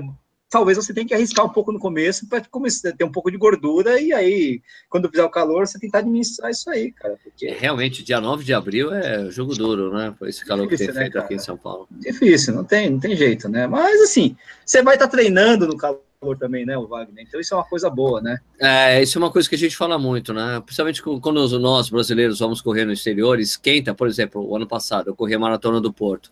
talvez 0.49 0.77
você 0.77 0.93
tenha 0.93 1.05
que 1.05 1.13
arriscar 1.13 1.45
um 1.45 1.49
pouco 1.49 1.71
no 1.71 1.79
começo 1.79 2.29
para 2.29 2.39
ter 2.39 3.03
um 3.03 3.11
pouco 3.11 3.29
de 3.29 3.37
gordura 3.37 3.99
e 3.99 4.13
aí, 4.13 4.61
quando 4.89 5.09
fizer 5.09 5.23
o 5.23 5.29
calor, 5.29 5.67
você 5.67 5.79
tentar 5.79 5.99
administrar 5.99 6.51
isso 6.51 6.69
aí, 6.69 6.91
cara. 6.91 7.17
Porque... 7.21 7.47
É, 7.47 7.57
realmente, 7.57 8.03
dia 8.03 8.21
9 8.21 8.43
de 8.43 8.53
abril 8.53 8.93
é 8.93 9.29
jogo 9.29 9.53
duro, 9.53 9.93
né? 9.93 10.15
Por 10.17 10.29
esse 10.29 10.45
calor 10.45 10.63
Difícil, 10.63 10.87
que 10.87 10.93
tem 10.93 10.95
né, 10.95 11.01
feito 11.01 11.13
cara? 11.13 11.25
aqui 11.25 11.35
em 11.35 11.39
São 11.39 11.57
Paulo. 11.57 11.87
Difícil, 11.91 12.53
não 12.53 12.63
tem, 12.63 12.89
não 12.89 12.99
tem 12.99 13.15
jeito, 13.15 13.49
né? 13.49 13.67
Mas 13.67 14.01
assim, 14.01 14.37
você 14.65 14.81
vai 14.81 14.95
estar 14.95 15.07
tá 15.07 15.11
treinando 15.11 15.67
no 15.67 15.75
calor 15.75 16.01
também, 16.33 16.65
né, 16.65 16.77
o 16.77 16.87
Wagner? 16.87 17.25
Então 17.27 17.41
isso 17.41 17.53
é 17.53 17.57
uma 17.57 17.65
coisa 17.65 17.89
boa, 17.89 18.21
né? 18.21 18.39
É, 18.57 19.03
isso 19.03 19.17
é 19.17 19.21
uma 19.21 19.29
coisa 19.29 19.49
que 19.49 19.55
a 19.55 19.57
gente 19.57 19.75
fala 19.75 19.99
muito, 19.99 20.33
né? 20.33 20.61
Principalmente 20.65 21.01
quando 21.01 21.59
nós, 21.59 21.89
brasileiros, 21.89 22.39
vamos 22.39 22.61
correr 22.61 22.85
no 22.85 22.93
exterior, 22.93 23.37
esquenta, 23.37 23.93
por 23.93 24.07
exemplo, 24.07 24.41
o 24.47 24.55
ano 24.55 24.65
passado, 24.65 25.09
eu 25.09 25.15
corri 25.15 25.35
a 25.35 25.39
Maratona 25.39 25.81
do 25.81 25.91
Porto. 25.91 26.31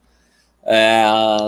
É, 0.65 1.03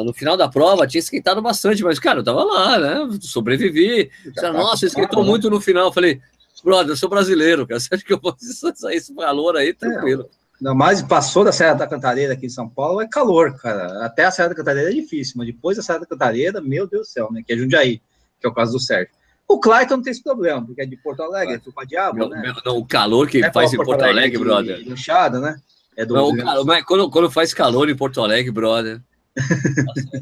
no 0.05 0.13
final 0.13 0.35
da 0.35 0.49
prova 0.49 0.85
tinha 0.85 0.99
esquentado 0.99 1.41
bastante, 1.41 1.81
mas, 1.83 1.97
cara, 1.99 2.19
eu 2.19 2.23
tava 2.23 2.43
lá, 2.43 2.77
né? 2.77 3.17
Sobrevivi. 3.21 4.11
Tá 4.35 4.51
Nossa, 4.51 4.85
esquentou 4.85 5.23
né? 5.23 5.29
muito 5.29 5.49
no 5.49 5.61
final. 5.61 5.85
Eu 5.85 5.93
falei, 5.93 6.19
brother, 6.63 6.91
eu 6.91 6.97
sou 6.97 7.09
brasileiro, 7.09 7.65
cara. 7.65 7.79
Você 7.79 7.95
acha 7.95 8.03
que 8.03 8.11
eu 8.11 8.19
posso 8.19 8.37
sair 8.75 8.97
esse 8.97 9.13
valor 9.13 9.55
aí? 9.55 9.73
Tranquilo. 9.73 10.23
É. 10.23 10.45
Não, 10.59 10.73
mas 10.73 11.01
passou 11.01 11.43
da 11.43 11.51
Serra 11.51 11.73
da 11.73 11.87
Cantareira 11.87 12.33
aqui 12.33 12.45
em 12.45 12.49
São 12.49 12.67
Paulo, 12.69 13.01
é 13.01 13.07
calor, 13.07 13.57
cara. 13.57 14.05
Até 14.05 14.23
a 14.23 14.31
Serra 14.31 14.49
da 14.49 14.55
Cantareira 14.55 14.89
é 14.89 14.93
difícil, 14.93 15.35
mas 15.37 15.47
depois 15.47 15.75
da 15.75 15.83
Serra 15.83 15.99
da 15.99 16.05
Cantareira, 16.05 16.61
meu 16.61 16.87
Deus 16.87 17.07
do 17.07 17.11
céu, 17.11 17.29
né? 17.31 17.41
Que 17.45 17.53
é 17.53 17.57
Jundiaí 17.57 18.01
que 18.39 18.47
é 18.47 18.49
o 18.49 18.53
caso 18.53 18.73
do 18.73 18.79
Sérgio. 18.79 19.13
O 19.47 19.59
Clayton 19.59 19.97
não 19.97 20.03
tem 20.03 20.11
esse 20.11 20.23
problema, 20.23 20.65
porque 20.65 20.81
é 20.81 20.85
de 20.85 20.97
Porto 20.97 21.21
Alegre, 21.21 21.55
é 21.55 21.59
tudo 21.59 21.75
diabo, 21.85 22.27
né? 22.29 22.53
Não, 22.65 22.77
o 22.77 22.85
calor 22.85 23.27
que 23.27 23.43
é 23.43 23.51
faz 23.51 23.71
em 23.71 23.77
Porto, 23.77 23.89
Porto 23.89 24.01
Alegre, 24.01 24.19
Alegre 24.19 24.39
brother. 24.39 24.87
Inchada, 24.87 25.39
né? 25.39 25.55
É 25.95 26.05
do 26.05 26.15
não, 26.15 26.35
calor, 26.35 26.65
mas 26.65 26.83
quando, 26.83 27.09
quando 27.09 27.31
faz 27.31 27.53
calor 27.53 27.89
em 27.89 27.95
Porto 27.95 28.21
Alegre, 28.21 28.51
brother. 28.51 29.01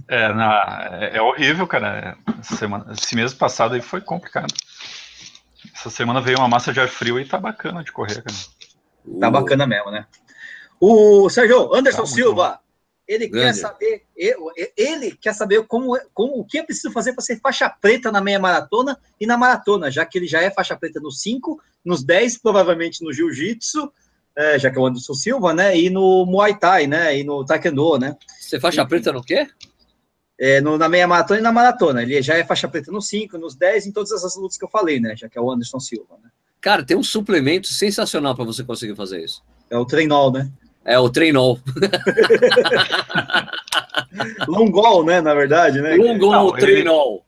é, 0.07 0.33
na, 0.33 0.89
é, 1.01 1.17
é, 1.17 1.21
horrível, 1.21 1.65
cara. 1.65 2.17
Semana, 2.41 2.91
esse 2.91 3.15
mês 3.15 3.33
passado 3.33 3.75
aí 3.75 3.81
foi 3.81 4.01
complicado. 4.01 4.53
Essa 5.73 5.89
semana 5.89 6.19
veio 6.19 6.39
uma 6.39 6.47
massa 6.47 6.73
de 6.73 6.79
ar 6.79 6.89
frio 6.89 7.19
e 7.19 7.25
tá 7.25 7.37
bacana 7.37 7.83
de 7.83 7.91
correr, 7.91 8.21
cara. 8.21 8.37
Tá 9.19 9.29
bacana 9.29 9.65
mesmo, 9.65 9.91
né? 9.91 10.05
O 10.79 11.29
Sérgio, 11.29 11.73
Anderson 11.73 12.01
tá 12.01 12.07
Silva, 12.07 12.59
ele 13.07 13.27
Grande. 13.27 13.47
quer 13.47 13.53
saber, 13.53 14.03
ele 14.77 15.11
quer 15.11 15.33
saber 15.33 15.65
como, 15.67 15.99
como 16.13 16.39
o 16.39 16.45
que 16.45 16.59
é 16.59 16.63
preciso 16.63 16.91
fazer 16.91 17.13
para 17.13 17.21
ser 17.23 17.39
faixa 17.39 17.69
preta 17.69 18.11
na 18.11 18.21
meia 18.21 18.39
maratona 18.39 18.97
e 19.19 19.25
na 19.25 19.37
maratona, 19.37 19.91
já 19.91 20.05
que 20.05 20.17
ele 20.17 20.27
já 20.27 20.41
é 20.41 20.49
faixa 20.49 20.75
preta 20.75 20.99
nos 20.99 21.21
5, 21.21 21.61
nos 21.83 22.03
10, 22.03 22.37
provavelmente 22.37 23.03
no 23.03 23.11
jiu-jitsu, 23.11 23.91
é, 24.35 24.57
já 24.57 24.71
que 24.71 24.77
é 24.77 24.81
o 24.81 24.85
Anderson 24.85 25.13
Silva, 25.13 25.53
né? 25.53 25.77
E 25.77 25.89
no 25.89 26.25
Muay 26.25 26.57
Thai, 26.57 26.87
né? 26.87 27.17
E 27.17 27.23
no 27.23 27.45
Taekwondo, 27.45 27.99
né? 27.99 28.17
Você 28.39 28.59
faixa 28.59 28.85
preta 28.85 29.11
no 29.11 29.23
quê? 29.23 29.47
É, 30.39 30.59
no, 30.59 30.77
na 30.77 30.89
meia 30.89 31.07
maratona 31.07 31.39
e 31.39 31.43
na 31.43 31.51
maratona. 31.51 32.01
Ele 32.01 32.19
já 32.21 32.35
é 32.35 32.43
faixa 32.43 32.67
preta 32.67 32.91
nos 32.91 33.07
5, 33.07 33.37
nos 33.37 33.55
10, 33.55 33.87
em 33.87 33.91
todas 33.91 34.11
essas 34.11 34.35
lutas 34.35 34.57
que 34.57 34.63
eu 34.63 34.69
falei, 34.69 34.99
né? 34.99 35.15
Já 35.15 35.29
que 35.29 35.37
é 35.37 35.41
o 35.41 35.51
Anderson 35.51 35.79
Silva, 35.79 36.17
né? 36.23 36.29
Cara, 36.59 36.83
tem 36.83 36.97
um 36.97 37.03
suplemento 37.03 37.67
sensacional 37.67 38.33
para 38.33 38.45
você 38.45 38.63
conseguir 38.63 38.95
fazer 38.95 39.23
isso. 39.23 39.43
É 39.69 39.77
o 39.77 39.85
Treinol, 39.85 40.31
né? 40.31 40.49
É 40.85 40.99
o 40.99 41.09
treinol. 41.09 41.59
Longol, 44.47 45.05
né? 45.05 45.21
Na 45.21 45.33
verdade, 45.33 45.81
né? 45.81 45.95
Longol, 45.95 46.31
não, 46.31 46.51
treinol. 46.51 47.15
Ele... 47.15 47.23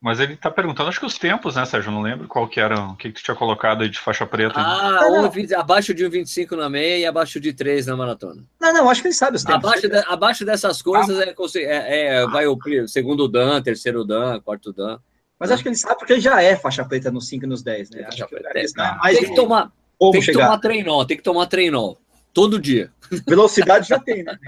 Mas 0.00 0.18
ele 0.18 0.34
tá 0.34 0.50
perguntando, 0.50 0.88
acho 0.88 0.98
que 0.98 1.04
os 1.04 1.18
tempos, 1.18 1.56
né, 1.56 1.64
Sérgio? 1.66 1.90
Eu 1.90 1.94
não 1.94 2.00
lembro 2.00 2.26
qual 2.26 2.48
que 2.48 2.58
era, 2.58 2.86
o 2.86 2.96
que, 2.96 3.12
que 3.12 3.20
tu 3.20 3.22
tinha 3.22 3.34
colocado 3.34 3.82
aí 3.82 3.90
de 3.90 3.98
faixa 3.98 4.26
preta. 4.26 4.58
Ah, 4.58 5.06
um, 5.10 5.60
abaixo 5.60 5.92
de 5.92 6.04
1,25 6.04 6.56
na 6.56 6.70
meia 6.70 6.98
e 6.98 7.06
abaixo 7.06 7.38
de 7.38 7.52
3 7.52 7.86
na 7.86 7.96
maratona. 7.96 8.42
Não, 8.58 8.72
não, 8.72 8.88
acho 8.88 9.02
que 9.02 9.08
ele 9.08 9.14
sabe 9.14 9.36
os 9.36 9.44
tempos. 9.44 9.62
Abaixo, 9.62 9.88
de, 9.88 9.98
abaixo 10.08 10.44
dessas 10.46 10.80
coisas 10.80 11.18
ah. 11.18 11.24
é, 11.24 11.34
é, 11.60 12.06
é, 12.14 12.26
vai 12.26 12.46
o 12.46 12.58
segundo 12.88 13.28
Dan, 13.28 13.60
terceiro 13.60 14.02
Dan, 14.02 14.40
quarto 14.40 14.72
Dan. 14.72 14.98
Mas 15.38 15.50
acho 15.50 15.62
que 15.62 15.68
ele 15.68 15.76
sabe 15.76 15.98
porque 15.98 16.14
ele 16.14 16.20
já 16.20 16.42
é 16.42 16.56
faixa 16.56 16.82
preta 16.82 17.10
nos 17.10 17.28
5 17.28 17.44
e 17.44 17.48
nos 17.48 17.62
10, 17.62 17.90
né? 17.90 18.06
Acho 18.08 18.26
que, 18.26 18.36
é, 18.36 19.12
tem 19.12 19.24
que 19.24 19.34
tomar, 19.34 19.70
tem 20.12 20.22
que 20.22 20.32
tomar 20.32 20.58
treinol, 20.58 21.04
tem 21.04 21.16
que 21.18 21.22
tomar 21.22 21.46
treinol. 21.46 22.00
Todo 22.32 22.58
dia. 22.58 22.92
Velocidade 23.26 23.88
já 23.88 23.98
tem, 23.98 24.22
né, 24.22 24.38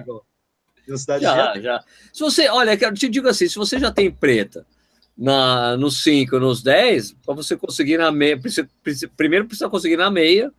Velocidade 0.86 1.22
já, 1.22 1.54
já, 1.54 1.60
já. 1.60 1.84
Se 2.12 2.20
você, 2.20 2.48
olha, 2.48 2.78
eu 2.80 2.94
te 2.94 3.08
digo 3.08 3.28
assim, 3.28 3.48
se 3.48 3.56
você 3.56 3.78
já 3.78 3.90
tem 3.90 4.10
preta 4.10 4.66
na, 5.16 5.76
nos 5.76 6.02
5, 6.02 6.38
nos 6.38 6.62
10, 6.62 7.12
para 7.24 7.34
você 7.34 7.56
conseguir 7.56 7.98
na 7.98 8.10
meia, 8.10 8.38
precisa, 8.38 8.68
primeiro 9.16 9.46
precisa 9.46 9.68
conseguir 9.68 9.96
na 9.96 10.10
meia, 10.10 10.52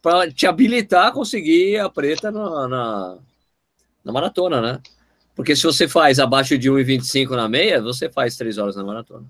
para 0.00 0.30
te 0.30 0.46
habilitar 0.46 1.08
a 1.08 1.12
conseguir 1.12 1.78
a 1.78 1.90
preta 1.90 2.30
na, 2.30 2.68
na, 2.68 3.18
na, 4.04 4.12
maratona, 4.12 4.60
né? 4.60 4.80
Porque 5.34 5.54
se 5.54 5.64
você 5.64 5.86
faz 5.88 6.18
abaixo 6.18 6.56
de 6.56 6.70
1,25 6.70 7.30
na 7.30 7.48
meia, 7.48 7.82
você 7.82 8.08
faz 8.08 8.36
3 8.36 8.56
horas 8.56 8.76
na 8.76 8.84
maratona. 8.84 9.26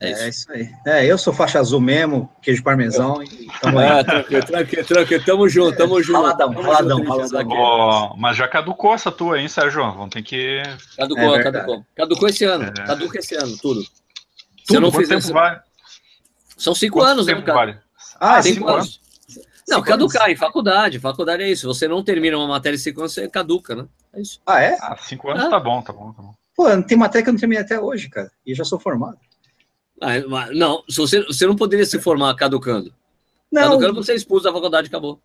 Né? 0.00 0.08
É 0.08 0.12
isso. 0.12 0.22
é 0.22 0.28
isso. 0.28 0.52
aí. 0.52 0.74
É, 0.86 1.06
eu 1.06 1.18
sou 1.18 1.32
faixa 1.32 1.60
azul 1.60 1.80
mesmo, 1.80 2.30
queijo 2.40 2.62
parmesão. 2.62 3.22
E 3.22 3.48
tamo 3.60 3.78
aí. 3.78 3.86
É, 3.86 4.04
tranquilo, 4.04 4.46
tranquilo, 4.46 4.84
tranquilo. 4.84 5.24
Tamo 5.24 5.48
junto, 5.48 5.76
tamo 5.76 6.02
junto. 6.02 6.20
Faladão, 6.20 6.52
tamo 6.52 6.62
faladão, 6.64 6.98
junto, 6.98 7.28
faladão. 7.28 7.48
Oh, 7.50 8.16
mas 8.16 8.36
já 8.36 8.48
caducou 8.48 8.94
essa 8.94 9.12
tua, 9.12 9.38
hein, 9.38 9.48
Sérgio? 9.48 9.82
Vamos 9.82 10.10
ter 10.10 10.22
que. 10.22 10.62
Caducou, 10.96 11.36
é 11.36 11.42
caducou. 11.42 11.86
Caducou 11.94 12.28
esse 12.28 12.44
ano. 12.44 12.64
É. 12.64 12.86
Caduca 12.86 13.18
esse 13.18 13.34
ano, 13.34 13.56
tudo. 13.58 13.82
Se 14.64 14.76
eu 14.76 14.80
não 14.80 14.90
fizer 14.90 15.18
isso. 15.18 15.32
Vale? 15.32 15.60
São 16.56 16.74
cinco 16.74 16.98
Quanto 16.98 17.10
anos, 17.10 17.26
né, 17.26 17.40
cara? 17.42 17.54
Vale? 17.54 17.78
Ah, 18.18 18.42
cinco, 18.42 18.54
cinco 18.54 18.68
anos. 18.68 18.84
anos. 18.84 19.00
Não, 19.68 19.76
cinco 19.78 19.88
caducar 19.88 20.22
anos. 20.22 20.32
em 20.34 20.36
faculdade. 20.36 20.98
Faculdade 20.98 21.42
é 21.42 21.50
isso. 21.50 21.66
Você 21.66 21.86
não 21.86 22.02
termina 22.02 22.36
uma 22.36 22.48
matéria 22.48 22.76
em 22.76 22.78
cinco 22.78 23.00
anos, 23.00 23.12
você 23.12 23.28
caduca, 23.28 23.74
né? 23.74 23.86
É 24.14 24.20
isso. 24.20 24.40
Ah, 24.46 24.60
é? 24.62 24.76
Ah, 24.80 24.96
cinco 24.98 25.30
anos 25.30 25.44
ah. 25.44 25.50
tá 25.50 25.60
bom, 25.60 25.82
tá 25.82 25.92
bom, 25.92 26.12
tá 26.12 26.22
bom. 26.22 26.34
Pô, 26.54 26.82
tem 26.82 26.98
matéria 26.98 27.24
que 27.24 27.30
eu 27.30 27.32
não 27.32 27.40
terminei 27.40 27.62
até 27.62 27.80
hoje, 27.80 28.08
cara. 28.10 28.30
E 28.44 28.54
já 28.54 28.64
sou 28.64 28.78
formado. 28.78 29.18
Ah, 30.00 30.18
não, 30.52 30.82
se 30.88 30.96
você, 30.96 31.22
você 31.22 31.46
não 31.46 31.54
poderia 31.54 31.84
se 31.84 31.98
formar 32.00 32.34
caducando. 32.34 32.92
Não. 33.52 33.62
Caducando, 33.62 33.94
você 34.02 34.12
é 34.12 34.16
expulso 34.16 34.44
da 34.44 34.52
faculdade 34.52 34.88
acabou. 34.88 35.20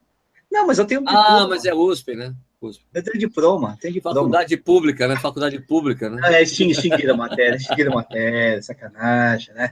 Não, 0.52 0.68
mas 0.68 0.78
eu 0.78 0.86
tenho 0.86 1.02
um 1.02 1.10
Ah, 1.10 1.48
mas 1.50 1.66
é 1.66 1.74
USP, 1.74 2.16
né? 2.16 2.34
USP. 2.62 2.84
Eu 2.94 3.04
tenho 3.04 3.20
diploma, 3.20 3.78
tenho 3.80 3.94
diploma. 3.94 4.16
Faculdade 4.16 4.58
pública, 4.58 5.08
né? 5.08 5.16
Faculdade 5.18 5.60
pública, 5.60 6.10
né? 6.10 6.22
Ah, 6.24 6.34
é, 6.34 6.44
extinguir 6.44 7.10
a 7.10 7.16
matéria, 7.16 7.56
extinguir 7.56 7.88
a 7.88 7.96
matéria, 7.96 8.62
sacanagem, 8.62 9.54
né? 9.54 9.72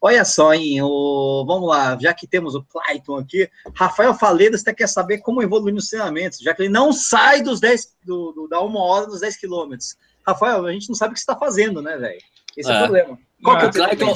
Olha 0.00 0.24
só, 0.24 0.52
hein, 0.52 0.82
o... 0.82 1.44
vamos 1.46 1.68
lá, 1.68 1.98
já 2.00 2.12
que 2.12 2.26
temos 2.26 2.54
o 2.54 2.62
Clayton 2.62 3.16
aqui, 3.16 3.50
Rafael 3.74 4.14
Faleiras 4.14 4.60
até 4.60 4.74
quer 4.74 4.86
saber 4.88 5.18
como 5.18 5.42
evoluir 5.42 5.74
nos 5.74 5.88
treinamentos, 5.88 6.38
já 6.38 6.54
que 6.54 6.62
ele 6.62 6.68
não 6.68 6.92
sai 6.92 7.42
dos 7.42 7.60
10, 7.60 7.96
do, 8.04 8.32
do, 8.32 8.48
da 8.48 8.60
uma 8.60 8.80
hora 8.80 9.06
dos 9.06 9.20
10 9.20 9.36
quilômetros. 9.36 9.96
Rafael, 10.24 10.66
a 10.66 10.72
gente 10.72 10.88
não 10.88 10.94
sabe 10.94 11.12
o 11.12 11.14
que 11.14 11.20
você 11.20 11.22
está 11.24 11.36
fazendo, 11.36 11.80
né, 11.80 11.96
velho? 11.96 12.20
Esse 12.56 12.70
é. 12.70 12.74
é 12.74 12.76
o 12.76 12.82
problema. 12.82 13.18
Qual 13.42 13.58
é 13.58 13.66
o, 13.66 13.70
Clayton, 13.70 14.12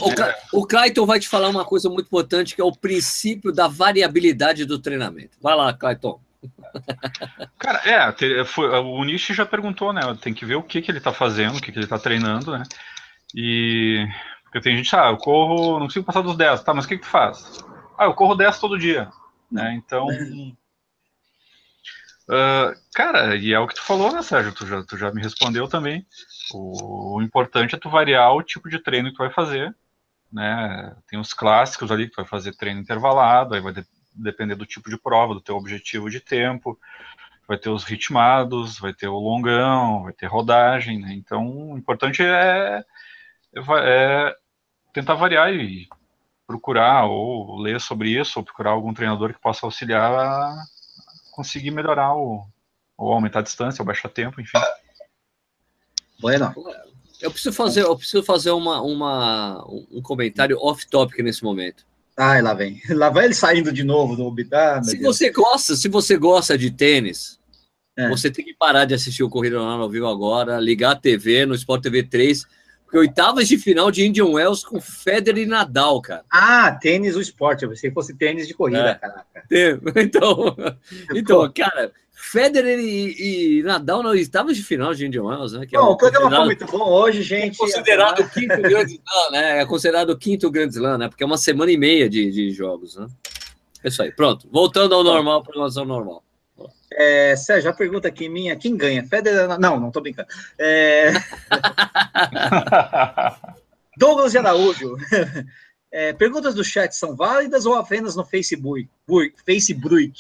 o, 0.53 0.61
o 0.61 0.67
Clayton 0.67 1.07
vai 1.07 1.21
te 1.21 1.29
falar 1.29 1.49
uma 1.49 1.65
coisa 1.65 1.89
muito 1.89 2.07
importante, 2.07 2.55
que 2.55 2.61
é 2.61 2.65
o 2.65 2.73
princípio 2.73 3.53
da 3.53 3.69
variabilidade 3.69 4.65
do 4.65 4.79
treinamento. 4.79 5.37
Vai 5.41 5.55
lá, 5.55 5.73
Clayton. 5.73 6.21
Cara, 7.59 7.83
é, 7.85 8.45
foi, 8.45 8.69
o 8.69 9.05
Nishi 9.05 9.35
já 9.35 9.45
perguntou, 9.45 9.93
né? 9.93 10.01
Tem 10.23 10.33
que 10.33 10.47
ver 10.47 10.55
o 10.55 10.63
que, 10.63 10.81
que 10.81 10.91
ele 10.91 10.99
está 10.99 11.13
fazendo, 11.13 11.59
o 11.59 11.61
que, 11.61 11.71
que 11.71 11.79
ele 11.79 11.85
está 11.85 11.99
treinando, 11.99 12.53
né? 12.53 12.63
E 13.35 14.07
porque 14.51 14.61
tem 14.61 14.77
gente, 14.77 14.95
ah, 14.97 15.11
eu 15.11 15.17
corro, 15.17 15.79
não 15.79 15.87
consigo 15.87 16.05
passar 16.05 16.23
dos 16.23 16.37
10, 16.37 16.65
tá, 16.65 16.75
mas 16.75 16.85
o 16.85 16.89
que, 16.89 16.97
que 16.97 17.05
tu 17.05 17.09
faz? 17.09 17.65
Ah, 17.97 18.07
eu 18.07 18.15
corro 18.15 18.35
10 18.35 18.59
todo 18.59 18.79
dia, 18.79 19.09
né? 19.51 19.75
Então. 19.75 20.09
Uh, 22.29 22.75
cara, 22.93 23.37
e 23.37 23.53
é 23.53 23.61
o 23.61 23.69
que 23.69 23.77
tu 23.77 23.83
falou, 23.83 24.13
né, 24.13 24.23
Sérgio? 24.23 24.53
Tu 24.53 24.67
já, 24.67 24.83
tu 24.83 24.97
já 24.97 25.13
me 25.13 25.23
respondeu 25.23 25.69
também. 25.69 26.05
O, 26.53 27.21
importante 27.23 27.75
é 27.75 27.79
tu 27.79 27.91
variar 27.91 28.35
o 28.35 28.43
tipo 28.43 28.69
de 28.69 28.79
treino 28.79 29.11
que 29.11 29.17
tu 29.17 29.23
vai 29.23 29.31
fazer, 29.31 29.75
né? 30.33 30.97
Tem 31.09 31.19
os 31.19 31.33
clássicos 31.33 31.91
ali 31.91 32.07
que 32.07 32.13
tu 32.13 32.17
vai 32.17 32.27
fazer 32.27 32.57
treino 32.57 32.81
intervalado, 32.81 33.55
aí 33.55 33.61
vai 33.61 33.73
de, 33.73 33.85
depender 34.15 34.55
do 34.55 34.67
tipo 34.67 34.91
de 34.91 34.99
prova, 34.99 35.35
do 35.35 35.41
teu 35.41 35.57
objetivo 35.57 36.11
de 36.11 36.21
tempo. 36.21 36.79
Vai 37.47 37.59
ter 37.59 37.69
os 37.69 37.85
ritmados, 37.85 38.79
vai 38.79 38.95
ter 38.95 39.09
o 39.09 39.19
longão, 39.19 40.05
vai 40.05 40.13
ter 40.13 40.27
rodagem, 40.27 41.01
né? 41.01 41.13
Então, 41.15 41.73
o 41.73 41.79
importante 41.79 42.23
é, 42.23 42.85
é, 43.55 43.61
é 43.61 44.37
tentar 44.93 45.15
variar 45.15 45.53
e 45.53 45.89
procurar 46.47 47.07
ou 47.07 47.59
ler 47.61 47.81
sobre 47.81 48.11
isso, 48.11 48.39
ou 48.39 48.45
procurar 48.45 48.71
algum 48.71 48.93
treinador 48.93 49.33
que 49.33 49.41
possa 49.41 49.67
auxiliar 49.67 50.13
a 50.13 50.55
conseguir 51.33 51.71
melhorar 51.71 52.15
o, 52.15 52.45
ou 52.97 53.13
aumentar 53.13 53.39
a 53.41 53.43
distância, 53.43 53.83
ou 53.83 53.87
baixar 53.87 54.09
tempo, 54.09 54.41
enfim. 54.41 54.59
Bueno. 56.21 56.55
Eu 57.21 57.31
preciso 57.31 57.55
fazer, 57.55 57.83
eu 57.83 57.97
preciso 57.97 58.23
fazer 58.23 58.51
uma, 58.51 58.81
uma, 58.81 59.65
um 59.91 60.01
comentário 60.01 60.57
off-topic 60.59 61.19
nesse 61.23 61.43
momento. 61.43 61.85
Ai, 62.17 62.43
lá 62.43 62.55
vem. 62.55 62.81
Lá 62.91 63.09
vai 63.11 63.27
ele 63.27 63.35
saindo 63.35 63.73
de 63.73 63.83
novo 63.83 64.17
do 64.17 64.31
Bitar. 64.31 64.83
Se 64.85 64.99
Deus. 64.99 65.17
você 65.17 65.31
gosta, 65.31 65.77
se 65.77 65.89
você 65.89 66.17
gosta 66.17 66.57
de 66.57 66.71
tênis, 66.71 67.39
é. 67.97 68.09
você 68.09 68.31
tem 68.31 68.45
que 68.45 68.55
parar 68.55 68.85
de 68.85 68.95
assistir 68.95 69.23
o 69.23 69.29
Corrida 69.29 69.59
ao 69.59 69.89
Vivo 69.89 70.07
agora, 70.07 70.61
ligar 70.61 70.93
a 70.93 70.97
TV 70.97 71.47
no 71.47 71.55
Sport 71.55 71.83
TV 71.83 72.03
3 72.03 72.47
porque 72.91 72.99
oitavas 72.99 73.47
de 73.47 73.57
final 73.57 73.89
de 73.89 74.05
Indian 74.05 74.27
Wells 74.27 74.65
com 74.65 74.81
Federer 74.81 75.45
e 75.45 75.47
Nadal, 75.47 76.03
cara. 76.03 76.25
Ah, 76.29 76.73
tênis 76.73 77.15
o 77.15 77.21
esporte. 77.21 77.63
Eu 77.63 77.69
pensei 77.69 77.89
que 77.89 77.95
fosse 77.95 78.17
tênis 78.17 78.49
de 78.49 78.55
corrida, 78.55 78.91
é. 78.91 78.95
caraca. 78.95 79.31
Então, 79.97 80.57
então 81.15 81.53
cara, 81.53 81.93
Federer 82.13 82.81
e, 82.81 83.59
e, 83.59 83.63
Nadal 83.63 84.03
nas 84.03 84.13
oitavas 84.13 84.57
de 84.57 84.65
final 84.65 84.93
de 84.93 85.07
Indian 85.07 85.23
Wells, 85.23 85.57
né? 85.57 85.67
Que 85.67 85.77
bom, 85.77 85.87
é 85.87 85.91
o 85.91 85.97
programa 85.97 86.37
foi 86.37 86.45
muito 86.47 86.67
bom 86.67 86.91
hoje, 86.91 87.23
gente. 87.23 87.55
É 87.55 87.59
considerado 87.59 88.21
o 88.21 88.29
quinto 88.29 88.61
grande 88.61 89.01
slam, 89.07 89.31
né? 89.31 89.61
É 89.61 89.67
considerado 89.67 90.11
o 90.11 90.19
quinto 90.19 90.51
grande 90.51 90.75
slam, 90.75 90.99
né? 90.99 91.09
Porque 91.09 91.23
é 91.23 91.27
uma 91.27 91.39
semana 91.39 91.71
e 91.71 91.77
meia 91.77 92.11
de, 92.11 92.29
de 92.31 92.51
jogos, 92.51 92.97
né? 92.97 93.07
É 93.85 93.89
isso 93.89 94.03
aí, 94.03 94.11
pronto. 94.11 94.49
Voltando 94.51 94.97
ao 94.97 95.05
normal, 95.05 95.45
programação 95.45 95.85
normal. 95.85 96.25
É, 96.93 97.37
Sérgio, 97.37 97.71
a 97.71 97.75
pergunta 97.75 98.09
aqui 98.09 98.29
minha: 98.29 98.57
quem 98.57 98.77
ganha? 98.77 99.07
Federer? 99.07 99.59
Não, 99.59 99.79
não 99.79 99.91
tô 99.91 100.01
brincando. 100.01 100.29
É... 100.59 101.11
Douglas 103.97 104.33
de 104.33 104.39
Araújo. 104.39 104.97
É, 105.93 106.13
perguntas 106.13 106.55
do 106.55 106.63
chat 106.63 106.95
são 106.95 107.17
válidas 107.17 107.67
ou 107.67 107.75
apenas 107.75 108.15
no 108.15 108.25
Facebook? 108.25 108.89
Facebook? 109.45 110.13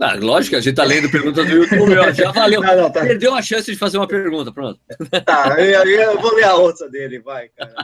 Ah, 0.00 0.14
lógico, 0.14 0.56
a 0.56 0.60
gente 0.60 0.74
tá 0.74 0.84
lendo 0.84 1.10
perguntas 1.10 1.46
do 1.46 1.52
YouTube, 1.52 1.98
ó, 1.98 2.10
já 2.12 2.32
valeu. 2.32 2.62
Não, 2.62 2.76
não, 2.76 2.90
tá. 2.90 3.02
Perdeu 3.02 3.34
a 3.34 3.42
chance 3.42 3.70
de 3.70 3.76
fazer 3.76 3.98
uma 3.98 4.06
pergunta, 4.06 4.50
pronto. 4.50 4.80
Tá, 5.24 5.56
eu, 5.58 5.84
eu, 5.84 6.20
vou 6.20 6.34
ler 6.34 6.44
a 6.44 6.54
outra 6.54 6.88
dele, 6.88 7.18
vai, 7.18 7.48
cara. 7.50 7.74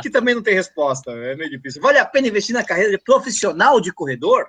Que 0.00 0.08
também 0.08 0.34
não 0.34 0.42
tem 0.42 0.54
resposta, 0.54 1.10
é 1.10 1.34
meio 1.34 1.50
difícil. 1.50 1.82
Vale 1.82 1.98
a 1.98 2.04
pena 2.04 2.28
investir 2.28 2.54
na 2.54 2.62
carreira 2.62 2.90
de 2.90 2.98
profissional 2.98 3.80
de 3.80 3.92
corredor? 3.92 4.48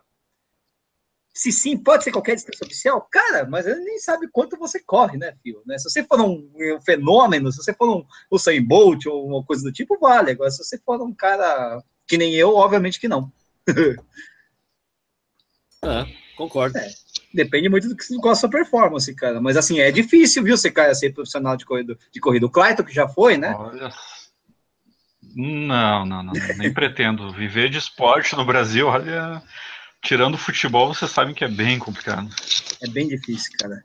Se 1.34 1.52
sim, 1.52 1.78
pode 1.78 2.04
ser 2.04 2.12
qualquer 2.12 2.36
distância 2.36 2.66
oficial? 2.66 3.08
Cara, 3.10 3.46
mas 3.46 3.66
ele 3.66 3.80
nem 3.80 3.98
sabe 3.98 4.28
quanto 4.28 4.58
você 4.58 4.80
corre, 4.80 5.18
né, 5.18 5.34
filho? 5.42 5.62
Né? 5.66 5.78
Se 5.78 5.90
você 5.90 6.04
for 6.04 6.20
um, 6.20 6.52
um, 6.54 6.82
fenômeno, 6.82 7.52
se 7.52 7.58
você 7.58 7.74
for 7.74 7.90
um 7.90 8.06
Usain 8.30 8.62
Bolt 8.62 9.06
ou 9.06 9.26
uma 9.28 9.44
coisa 9.44 9.64
do 9.64 9.72
tipo, 9.72 9.98
vale. 9.98 10.32
Agora, 10.32 10.52
se 10.52 10.64
você 10.64 10.78
for 10.78 11.02
um 11.02 11.14
cara 11.14 11.82
que 12.06 12.18
nem 12.18 12.36
eu, 12.36 12.56
obviamente 12.56 13.00
que 13.00 13.08
não. 13.08 13.32
é, 15.86 16.06
concordo. 16.36 16.78
É, 16.78 16.90
depende 17.34 17.70
muito 17.70 17.88
do 17.88 17.96
que 17.96 18.14
qual 18.18 18.34
a 18.34 18.36
sua 18.36 18.50
performance, 18.50 19.16
cara. 19.16 19.40
Mas 19.40 19.56
assim, 19.56 19.80
é 19.80 19.90
difícil, 19.90 20.44
viu, 20.44 20.58
você 20.58 20.70
cara, 20.70 20.94
ser 20.94 21.14
profissional 21.14 21.56
de 21.56 21.66
corrida, 21.66 21.98
de 22.12 22.20
corrida. 22.20 22.46
O 22.46 22.52
Clayton, 22.52 22.84
que 22.84 22.94
já 22.94 23.08
foi, 23.08 23.38
né? 23.38 23.56
Olha. 23.58 23.90
Não, 25.34 26.06
não, 26.06 26.22
não, 26.24 26.34
nem 26.58 26.72
pretendo. 26.74 27.32
Viver 27.32 27.70
de 27.70 27.78
esporte 27.78 28.36
no 28.36 28.44
Brasil, 28.44 28.88
olha, 28.88 29.42
tirando 30.02 30.36
o 30.36 30.38
futebol, 30.38 30.94
vocês 30.94 31.12
sabem 31.12 31.34
que 31.34 31.44
é 31.44 31.48
bem 31.48 31.78
complicado. 31.80 32.30
É 32.82 32.88
bem 32.88 33.08
difícil, 33.08 33.52
cara. 33.60 33.84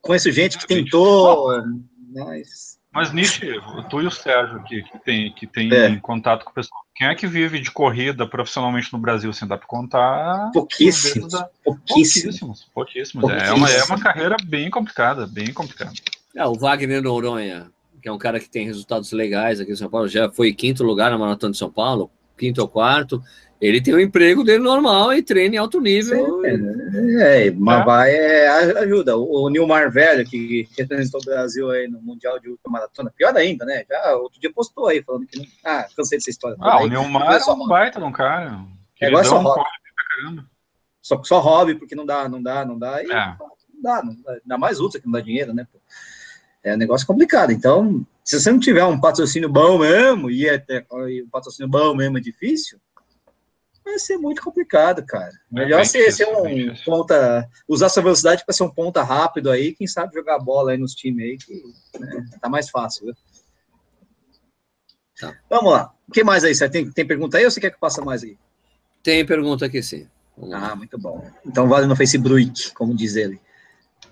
Conheço 0.00 0.30
gente 0.30 0.58
que 0.58 0.66
tentou, 0.66 1.62
mas... 2.12 2.74
Mas, 2.92 3.12
Nietzsche, 3.12 3.60
tu 3.90 4.00
e 4.00 4.06
o 4.06 4.10
Sérgio 4.10 4.56
aqui, 4.58 4.80
que 4.84 4.98
tem, 5.00 5.32
que 5.32 5.48
tem 5.48 5.72
é. 5.72 5.96
contato 5.96 6.44
com 6.44 6.52
o 6.52 6.54
pessoal, 6.54 6.80
quem 6.94 7.08
é 7.08 7.14
que 7.16 7.26
vive 7.26 7.58
de 7.58 7.72
corrida 7.72 8.24
profissionalmente 8.24 8.92
no 8.92 9.00
Brasil, 9.00 9.30
assim, 9.30 9.48
dá 9.48 9.58
para 9.58 9.66
contar? 9.66 10.52
Pouquíssimos. 10.52 11.32
Da... 11.32 11.48
Pouquíssimos. 11.64 12.38
Pouquíssimos. 12.38 12.70
pouquíssimos. 12.72 13.30
É, 13.30 13.52
uma, 13.52 13.68
é 13.68 13.82
uma 13.82 13.98
carreira 13.98 14.36
bem 14.44 14.70
complicada, 14.70 15.26
bem 15.26 15.52
complicada. 15.52 15.92
É, 16.36 16.46
o 16.46 16.54
Wagner 16.54 17.02
Noronha, 17.02 17.68
que 18.00 18.08
é 18.08 18.12
um 18.12 18.18
cara 18.18 18.38
que 18.38 18.48
tem 18.48 18.64
resultados 18.64 19.10
legais 19.10 19.58
aqui 19.58 19.72
em 19.72 19.76
São 19.76 19.90
Paulo, 19.90 20.06
já 20.06 20.30
foi 20.30 20.52
quinto 20.52 20.84
lugar 20.84 21.10
na 21.10 21.18
Maratona 21.18 21.50
de 21.50 21.58
São 21.58 21.72
Paulo, 21.72 22.12
quinto 22.38 22.60
ou 22.60 22.68
quarto, 22.68 23.20
ele 23.64 23.80
tem 23.80 23.94
o 23.94 23.96
um 23.96 24.00
emprego 24.00 24.44
dele 24.44 24.62
normal 24.62 25.14
e 25.14 25.22
treina 25.22 25.54
em 25.54 25.58
alto 25.58 25.80
nível. 25.80 26.44
É, 26.44 27.46
é, 27.46 27.50
mas 27.50 27.80
é. 27.80 27.84
vai 27.84 28.14
é, 28.14 28.48
ajuda. 28.80 29.16
O, 29.16 29.46
o 29.46 29.48
Nilmar 29.48 29.90
Velho, 29.90 30.22
que 30.28 30.68
representou 30.76 31.18
o 31.22 31.24
Brasil 31.24 31.70
aí 31.70 31.88
no 31.88 31.98
Mundial 32.02 32.38
de 32.38 32.50
Ultramaratona, 32.50 33.10
pior 33.16 33.34
ainda, 33.34 33.64
né? 33.64 33.86
Já 33.88 34.16
outro 34.16 34.38
dia 34.38 34.52
postou 34.52 34.88
aí, 34.88 35.02
falando 35.02 35.26
que 35.26 35.38
não. 35.38 35.46
Ah, 35.64 35.86
cansei 35.96 36.18
dessa 36.18 36.28
história. 36.28 36.58
Ah, 36.60 36.82
o 36.82 36.88
Nilmar 36.88 37.40
é 37.40 37.50
um 37.50 37.66
baita 37.66 37.98
de 37.98 38.04
um 38.04 38.12
cara. 38.12 38.60
É 39.00 39.08
igual 39.08 39.24
só 39.24 39.38
hobby. 39.38 39.64
Só, 41.00 41.22
só 41.24 41.40
hobby, 41.40 41.74
porque 41.74 41.94
não 41.94 42.04
dá, 42.04 42.28
não 42.28 42.42
dá, 42.42 42.66
não 42.66 42.78
dá. 42.78 43.02
E, 43.02 43.10
é. 43.10 43.36
não 43.72 43.82
dá, 43.82 44.02
não 44.02 44.14
dá. 44.22 44.32
Ainda 44.42 44.58
mais 44.58 44.78
ultra 44.78 45.00
que 45.00 45.06
não 45.06 45.12
dá 45.12 45.20
dinheiro, 45.20 45.54
né? 45.54 45.66
É 46.62 46.74
um 46.74 46.78
negócio 46.78 47.06
complicado. 47.06 47.50
Então, 47.50 48.04
se 48.22 48.38
você 48.38 48.52
não 48.52 48.58
tiver 48.60 48.84
um 48.84 49.00
patrocínio 49.00 49.48
bom 49.48 49.78
mesmo, 49.78 50.30
e, 50.30 50.46
é, 50.46 50.62
um 50.92 51.28
patrocínio 51.30 51.70
bom 51.70 51.94
mesmo 51.94 52.18
é 52.18 52.20
difícil, 52.20 52.78
vai 53.84 53.98
ser 53.98 54.16
muito 54.16 54.42
complicado, 54.42 55.04
cara. 55.04 55.30
É 55.30 55.54
Melhor 55.54 55.80
é 55.80 55.84
ser, 55.84 56.10
ser 56.10 56.26
um 56.26 56.74
ponta, 56.84 57.48
usar 57.68 57.88
sua 57.88 58.02
velocidade 58.02 58.44
para 58.44 58.54
ser 58.54 58.64
um 58.64 58.70
ponta 58.70 59.02
rápido 59.02 59.50
aí, 59.50 59.74
quem 59.74 59.86
sabe 59.86 60.14
jogar 60.14 60.38
bola 60.38 60.72
aí 60.72 60.78
nos 60.78 60.94
times 60.94 61.24
aí, 61.24 61.36
que 61.36 61.62
né, 61.98 62.24
tá 62.40 62.48
mais 62.48 62.70
fácil, 62.70 63.06
viu? 63.06 63.14
Tá. 65.20 65.36
Vamos 65.48 65.72
lá. 65.72 65.92
O 66.08 66.12
que 66.12 66.24
mais 66.24 66.44
aí? 66.44 66.54
Você 66.54 66.68
tem, 66.68 66.90
tem 66.90 67.06
pergunta 67.06 67.38
aí 67.38 67.44
ou 67.44 67.50
você 67.50 67.60
quer 67.60 67.70
que 67.70 67.78
passe 67.78 68.00
mais 68.00 68.24
aí? 68.24 68.36
Tem 69.02 69.24
pergunta 69.24 69.66
aqui 69.66 69.82
sim. 69.82 70.08
Vamos 70.36 70.54
ah, 70.54 70.68
lá. 70.68 70.76
muito 70.76 70.98
bom. 70.98 71.24
Então 71.46 71.68
vale 71.68 71.86
no 71.86 71.94
Facebook, 71.94 72.72
como 72.72 72.94
diz 72.94 73.16
ele. 73.16 73.40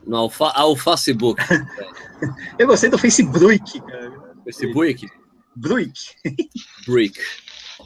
No 0.06 0.16
alfa, 0.16 0.50
ao 0.50 0.76
Facebook. 0.76 1.42
Eu 2.58 2.66
gostei 2.66 2.90
do 2.90 2.98
Facebook, 2.98 3.80
cara. 3.80 4.12
Facebook? 4.44 5.06
Bruick. 5.54 6.04
Bruick. 6.86 7.20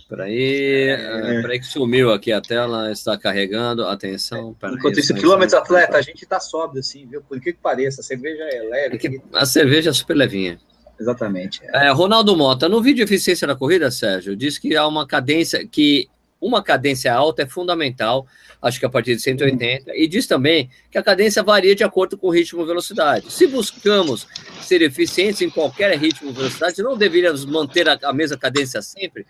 Peraí, 0.08 0.90
é. 0.90 1.42
peraí 1.42 1.58
que 1.58 1.66
sumiu 1.66 2.12
aqui 2.12 2.30
a 2.32 2.40
tela, 2.40 2.92
está 2.92 3.18
carregando, 3.18 3.84
atenção. 3.86 4.54
Enquanto 4.72 5.00
isso, 5.00 5.12
quilômetros 5.12 5.54
atleta, 5.54 5.96
a 5.96 6.02
gente 6.02 6.24
tá 6.24 6.38
sóbrio 6.38 6.78
assim, 6.78 7.06
viu? 7.06 7.20
Por 7.22 7.40
que 7.40 7.52
que 7.52 7.58
pareça, 7.58 8.00
a 8.02 8.04
cerveja 8.04 8.44
é 8.44 8.62
leve. 8.62 9.00
É 9.04 9.36
a 9.36 9.44
cerveja 9.44 9.90
é 9.90 9.92
super 9.92 10.14
levinha. 10.14 10.60
Exatamente. 10.98 11.60
É. 11.64 11.88
É, 11.88 11.90
Ronaldo 11.90 12.36
Mota, 12.36 12.68
no 12.68 12.80
vídeo 12.80 13.04
de 13.04 13.14
eficiência 13.14 13.48
da 13.48 13.56
corrida, 13.56 13.90
Sérgio, 13.90 14.36
diz 14.36 14.58
que 14.58 14.76
há 14.76 14.86
uma 14.86 15.06
cadência, 15.06 15.66
que 15.66 16.08
uma 16.40 16.62
cadência 16.62 17.12
alta 17.12 17.42
é 17.42 17.46
fundamental, 17.46 18.26
acho 18.62 18.78
que 18.78 18.86
a 18.86 18.88
partir 18.88 19.16
de 19.16 19.22
180, 19.22 19.90
uhum. 19.90 19.96
e 19.96 20.06
diz 20.06 20.26
também 20.26 20.70
que 20.90 20.98
a 20.98 21.02
cadência 21.02 21.42
varia 21.42 21.74
de 21.74 21.82
acordo 21.82 22.16
com 22.16 22.28
o 22.28 22.30
ritmo 22.30 22.62
e 22.62 22.66
velocidade. 22.66 23.32
Se 23.32 23.46
buscamos 23.46 24.26
ser 24.60 24.82
eficientes 24.82 25.42
em 25.42 25.50
qualquer 25.50 25.96
ritmo 25.98 26.30
e 26.30 26.32
velocidade, 26.32 26.82
não 26.82 26.96
deveríamos 26.96 27.44
manter 27.44 27.88
a, 27.88 27.98
a 28.04 28.12
mesma 28.12 28.36
cadência 28.36 28.80
sempre? 28.80 29.26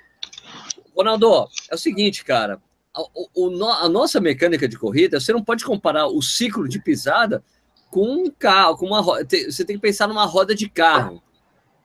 Ronaldo, 0.96 1.48
é 1.70 1.74
o 1.74 1.78
seguinte, 1.78 2.24
cara. 2.24 2.60
a, 2.94 3.84
a, 3.84 3.88
nossa 3.88 4.20
mecânica 4.20 4.66
de 4.66 4.78
corrida, 4.78 5.20
você 5.20 5.32
não 5.32 5.44
pode 5.44 5.64
comparar 5.64 6.06
o 6.06 6.22
ciclo 6.22 6.68
de 6.68 6.80
pisada 6.80 7.42
com 7.90 8.24
um 8.24 8.30
carro, 8.30 8.76
com 8.76 8.86
uma 8.86 9.02
Você 9.02 9.64
tem 9.64 9.76
que 9.76 9.82
pensar 9.82 10.08
numa 10.08 10.24
roda 10.24 10.54
de 10.54 10.68
carro. 10.68 11.22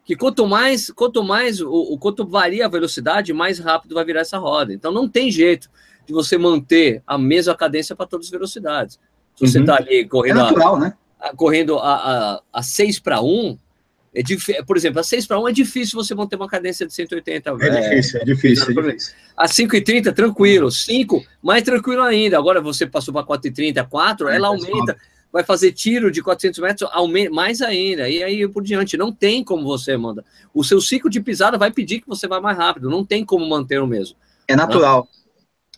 Que 0.03 0.16
quanto 0.16 0.47
mais, 0.47 0.89
quanto 0.89 1.24
mais, 1.24 1.62
o, 1.62 1.70
o 1.70 1.97
quanto 1.97 2.26
varia 2.26 2.66
a 2.66 2.70
velocidade, 2.70 3.34
mais 3.34 3.59
rápido 3.59 3.95
vai 3.95 4.03
virar 4.03 4.22
essa 4.22 4.38
roda. 4.38 4.74
Então 4.74 4.91
não 4.91 5.07
tem 5.07 5.30
jeito 5.30 5.70
de 6.05 6.14
você 6.14 6.38
manter 6.38 7.03
a 7.05 7.18
mesma 7.18 7.55
cadência 7.55 7.95
para 7.95 8.07
todas 8.07 8.26
as 8.28 8.32
velocidades. 8.32 8.99
Se 9.36 9.47
você 9.47 9.59
está 9.59 9.74
uhum. 9.74 9.80
ali 9.80 10.07
correndo, 10.07 10.39
é 10.39 10.43
natural, 10.43 10.76
a, 10.76 10.80
né? 10.80 10.93
a, 11.20 11.36
correndo 11.36 11.78
a, 11.78 11.95
a, 11.95 12.41
a 12.51 12.64
6 12.64 12.99
para 12.99 13.22
1, 13.22 13.57
é 14.14 14.22
dif... 14.22 14.51
Por 14.66 14.76
exemplo, 14.76 14.99
a 14.99 15.03
6 15.03 15.26
para 15.26 15.39
1 15.39 15.47
é 15.47 15.51
difícil 15.51 16.01
você 16.01 16.14
manter 16.14 16.36
uma 16.36 16.47
cadência 16.47 16.86
de 16.86 16.93
180. 16.93 17.49
É, 17.49 17.53
é 17.53 17.82
difícil, 17.82 18.20
é 18.20 18.26
difícil. 18.26 18.80
É 18.80 18.84
difícil. 18.84 19.14
A 19.38 19.45
5,30, 19.47 20.14
tranquilo. 20.14 20.70
5, 20.70 21.26
mais 21.41 21.64
tranquilo 21.64 22.01
ainda. 22.01 22.38
Agora 22.38 22.59
você 22.59 22.86
passou 22.86 23.14
para 23.14 23.26
4,30, 23.26 23.88
4, 23.88 24.30
ela 24.30 24.49
aumenta. 24.49 24.97
Vai 25.32 25.45
fazer 25.45 25.72
tiro 25.72 26.12
de 26.12 26.22
400 26.22 26.59
metros, 26.59 26.89
aumenta 26.91 27.32
mais 27.32 27.62
ainda. 27.62 28.09
E 28.09 28.22
aí 28.22 28.45
por 28.49 28.62
diante. 28.62 28.97
Não 28.97 29.14
tem 29.14 29.43
como 29.43 29.64
você 29.64 29.95
manda. 29.95 30.26
O 30.53 30.62
seu 30.62 30.82
ciclo 30.82 31.09
de 31.09 31.22
pisada 31.22 31.57
vai 31.57 31.72
pedir 31.72 32.01
que 32.01 32.07
você 32.07 32.28
vá 32.28 32.41
mais 32.41 32.57
rápido. 32.57 32.89
Não 32.89 33.05
tem 33.05 33.24
como 33.24 33.47
manter 33.47 33.82
o 33.82 33.88
mesmo. 33.88 34.18
É 34.45 34.55
natural. 34.57 35.07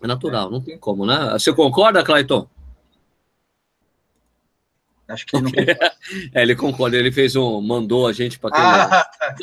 É 0.01 0.07
natural, 0.07 0.51
não 0.51 0.59
tem 0.59 0.77
como, 0.77 1.05
né? 1.05 1.29
Você 1.33 1.53
concorda, 1.53 2.03
Clayton? 2.03 2.45
Acho 5.07 5.25
que 5.25 5.35
ele 5.35 5.43
não 5.43 5.51
concorda. 5.51 5.91
é, 6.33 6.41
ele 6.41 6.55
concorda, 6.55 6.97
ele 6.97 7.11
fez 7.11 7.35
um. 7.35 7.61
mandou 7.61 8.07
a 8.07 8.13
gente 8.13 8.39
para 8.39 8.55
ah, 8.55 9.03
tá. 9.03 9.35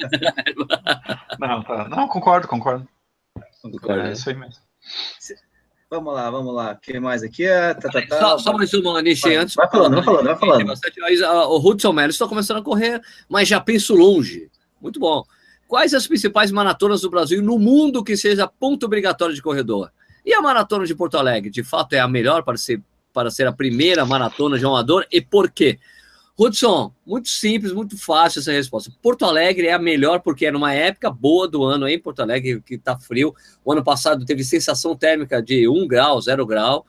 não, 1.39 1.63
tá. 1.63 1.89
não, 1.89 2.09
concordo, 2.09 2.49
concordo. 2.49 2.89
concordo. 3.63 4.01
É 4.01 4.13
isso 4.13 4.29
aí 4.29 4.37
mesmo. 4.37 4.63
Vamos 5.91 6.15
lá, 6.15 6.31
vamos 6.31 6.55
lá. 6.55 6.73
O 6.73 6.77
que 6.79 7.01
mais 7.01 7.23
aqui? 7.23 7.45
É, 7.45 7.75
tá, 7.75 7.89
tá, 7.89 8.01
tá. 8.07 8.19
Só, 8.19 8.39
só 8.39 8.53
mais 8.53 8.73
uma, 8.73 9.03
Nishi, 9.03 9.35
antes. 9.35 9.55
Vai 9.57 9.69
falando, 9.69 9.97
vai 9.97 10.05
falando, 10.05 10.25
vai 10.25 10.37
falando. 10.37 10.73
O 11.51 11.69
Hudson 11.69 11.93
Mello 11.93 12.11
está 12.11 12.29
começando 12.29 12.59
a 12.59 12.63
correr, 12.63 13.01
mas 13.29 13.49
já 13.49 13.61
penso 13.61 13.95
longe. 13.95 14.49
Muito 14.81 15.01
bom. 15.01 15.25
Quais 15.67 15.93
as 15.93 16.07
principais 16.07 16.51
maratonas 16.51 17.01
do 17.03 17.11
Brasil 17.11 17.41
e 17.41 17.43
no 17.43 17.59
mundo 17.59 18.03
que 18.03 18.17
seja 18.17 18.47
ponto 18.47 18.87
obrigatório 18.87 19.35
de 19.35 19.43
corredor? 19.43 19.91
E 20.25 20.33
a 20.33 20.41
maratona 20.41 20.87
de 20.87 20.95
Porto 20.95 21.17
Alegre, 21.17 21.51
de 21.51 21.63
fato, 21.63 21.93
é 21.93 21.99
a 21.99 22.09
melhor 22.09 22.43
para 22.43 22.57
ser 22.57 22.83
para 23.13 23.31
ser 23.31 23.47
a 23.47 23.53
primeira 23.53 24.05
maratona 24.05 24.59
de 24.59 24.65
amador 24.65 25.07
e 25.11 25.21
por 25.21 25.51
quê? 25.51 25.79
Hudson, 26.43 26.91
muito 27.07 27.29
simples, 27.29 27.71
muito 27.71 27.99
fácil 27.99 28.41
essa 28.41 28.51
resposta. 28.51 28.91
Porto 29.03 29.27
Alegre 29.27 29.67
é 29.67 29.75
a 29.75 29.79
melhor 29.79 30.21
porque 30.21 30.47
é 30.47 30.51
numa 30.51 30.73
época 30.73 31.11
boa 31.11 31.47
do 31.47 31.63
ano 31.63 31.87
em 31.87 31.99
Porto 31.99 32.21
Alegre, 32.21 32.63
que 32.63 32.77
está 32.77 32.99
frio. 32.99 33.35
O 33.63 33.71
ano 33.71 33.85
passado 33.85 34.25
teve 34.25 34.43
sensação 34.43 34.97
térmica 34.97 35.43
de 35.43 35.69
1 35.69 35.87
grau, 35.87 36.19
0 36.19 36.47
grau. 36.47 36.87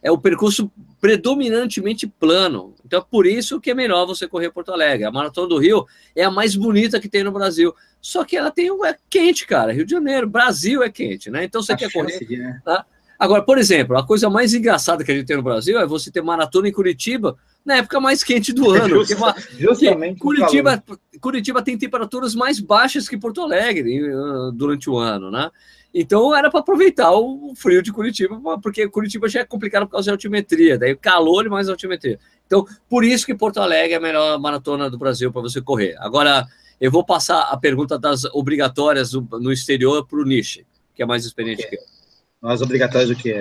É 0.00 0.10
o 0.10 0.18
percurso 0.18 0.70
predominantemente 1.00 2.06
plano. 2.06 2.76
Então 2.86 3.00
é 3.00 3.04
por 3.08 3.26
isso 3.26 3.60
que 3.60 3.72
é 3.72 3.74
melhor 3.74 4.06
você 4.06 4.28
correr 4.28 4.52
Porto 4.52 4.70
Alegre. 4.70 5.04
A 5.04 5.10
Maratona 5.10 5.48
do 5.48 5.58
Rio 5.58 5.84
é 6.14 6.22
a 6.22 6.30
mais 6.30 6.54
bonita 6.54 7.00
que 7.00 7.08
tem 7.08 7.24
no 7.24 7.32
Brasil. 7.32 7.74
Só 8.00 8.24
que 8.24 8.36
ela 8.36 8.52
tem 8.52 8.68
é 8.68 8.96
quente, 9.10 9.44
cara. 9.44 9.72
Rio 9.72 9.84
de 9.84 9.90
Janeiro, 9.90 10.28
Brasil 10.28 10.80
é 10.80 10.88
quente, 10.88 11.28
né? 11.28 11.42
Então 11.42 11.60
você 11.60 11.72
a 11.72 11.76
quer 11.76 11.90
correr. 11.90 12.24
Né? 12.30 12.60
Tá? 12.64 12.86
Agora, 13.22 13.40
por 13.40 13.56
exemplo, 13.56 13.96
a 13.96 14.04
coisa 14.04 14.28
mais 14.28 14.52
engraçada 14.52 15.04
que 15.04 15.12
a 15.12 15.14
gente 15.14 15.26
tem 15.26 15.36
no 15.36 15.44
Brasil 15.44 15.78
é 15.78 15.86
você 15.86 16.10
ter 16.10 16.20
maratona 16.20 16.66
em 16.66 16.72
Curitiba 16.72 17.36
na 17.64 17.76
época 17.76 18.00
mais 18.00 18.24
quente 18.24 18.52
do 18.52 18.68
ano. 18.74 18.88
Justa, 18.88 19.14
uma, 19.14 19.36
justamente. 19.56 20.18
Curitiba, 20.18 20.82
Curitiba 21.20 21.62
tem 21.62 21.78
temperaturas 21.78 22.34
mais 22.34 22.58
baixas 22.58 23.08
que 23.08 23.16
Porto 23.16 23.40
Alegre 23.40 24.12
uh, 24.12 24.50
durante 24.50 24.90
o 24.90 24.98
ano, 24.98 25.30
né? 25.30 25.48
Então 25.94 26.34
era 26.34 26.50
para 26.50 26.58
aproveitar 26.58 27.12
o 27.12 27.52
frio 27.54 27.80
de 27.80 27.92
Curitiba, 27.92 28.40
porque 28.60 28.88
Curitiba 28.88 29.28
já 29.28 29.42
é 29.42 29.44
complicado 29.44 29.86
por 29.86 29.92
causa 29.92 30.06
da 30.06 30.14
altimetria, 30.14 30.76
daí 30.76 30.96
calor 30.96 31.46
e 31.46 31.48
mais 31.48 31.68
altimetria. 31.68 32.18
Então, 32.44 32.66
por 32.90 33.04
isso 33.04 33.24
que 33.24 33.36
Porto 33.36 33.60
Alegre 33.60 33.94
é 33.94 33.98
a 33.98 34.00
melhor 34.00 34.36
maratona 34.40 34.90
do 34.90 34.98
Brasil 34.98 35.30
para 35.30 35.42
você 35.42 35.62
correr. 35.62 35.94
Agora, 36.00 36.44
eu 36.80 36.90
vou 36.90 37.06
passar 37.06 37.42
a 37.42 37.56
pergunta 37.56 37.96
das 37.96 38.24
obrigatórias 38.24 39.12
no 39.12 39.52
exterior 39.52 40.04
para 40.08 40.18
o 40.18 40.24
Nishi, 40.24 40.66
que 40.92 41.04
é 41.04 41.06
mais 41.06 41.24
experiente 41.24 41.64
okay. 41.64 41.78
que 41.78 41.84
eu. 41.84 42.01
As 42.42 42.60
obrigatórias 42.60 43.10
o 43.10 43.16
quê? 43.16 43.36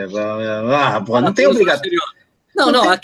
Ah, 0.73 1.01
porra, 1.01 1.21
não 1.21 1.33
tem 1.33 1.47
obrigatório. 1.47 1.99
Não, 2.55 2.71
não, 2.71 2.85
não, 2.85 2.99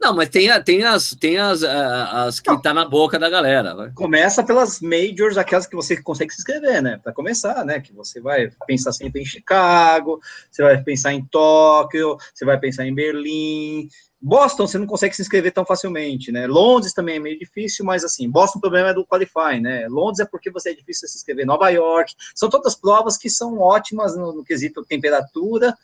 não, 0.00 0.14
mas 0.14 0.28
tem, 0.28 0.48
tem 0.62 0.84
as, 0.84 1.10
tem 1.10 1.38
as, 1.38 1.62
as 1.62 2.40
que 2.40 2.50
não. 2.50 2.60
tá 2.60 2.72
na 2.72 2.84
boca 2.84 3.18
da 3.18 3.28
galera. 3.28 3.74
Vai. 3.74 3.90
Começa 3.92 4.44
pelas 4.44 4.80
majors, 4.80 5.36
aquelas 5.36 5.66
que 5.66 5.74
você 5.74 6.00
consegue 6.00 6.32
se 6.32 6.40
inscrever, 6.40 6.80
né? 6.82 7.00
Para 7.02 7.12
começar, 7.12 7.64
né? 7.64 7.80
Que 7.80 7.92
você 7.92 8.20
vai 8.20 8.50
pensar 8.66 8.92
sempre 8.92 9.20
em 9.20 9.24
Chicago, 9.24 10.20
você 10.50 10.62
vai 10.62 10.82
pensar 10.82 11.12
em 11.12 11.24
Tóquio, 11.24 12.16
você 12.32 12.44
vai 12.44 12.58
pensar 12.58 12.86
em 12.86 12.94
Berlim, 12.94 13.88
Boston 14.20 14.66
você 14.66 14.78
não 14.78 14.86
consegue 14.86 15.14
se 15.14 15.22
inscrever 15.22 15.52
tão 15.52 15.64
facilmente, 15.64 16.32
né? 16.32 16.46
Londres 16.46 16.92
também 16.92 17.16
é 17.16 17.20
meio 17.20 17.38
difícil, 17.38 17.84
mas 17.84 18.04
assim, 18.04 18.28
Boston 18.28 18.58
o 18.58 18.60
problema 18.60 18.88
é 18.88 18.94
do 18.94 19.06
qualify, 19.06 19.60
né? 19.60 19.86
Londres 19.88 20.20
é 20.20 20.24
porque 20.24 20.50
você 20.50 20.70
é 20.70 20.74
difícil 20.74 21.08
se 21.08 21.16
inscrever. 21.16 21.46
Nova 21.46 21.68
York, 21.70 22.14
são 22.34 22.48
todas 22.48 22.74
provas 22.74 23.16
que 23.16 23.30
são 23.30 23.58
ótimas 23.58 24.16
no, 24.16 24.32
no 24.32 24.44
quesito 24.44 24.84
temperatura, 24.84 25.76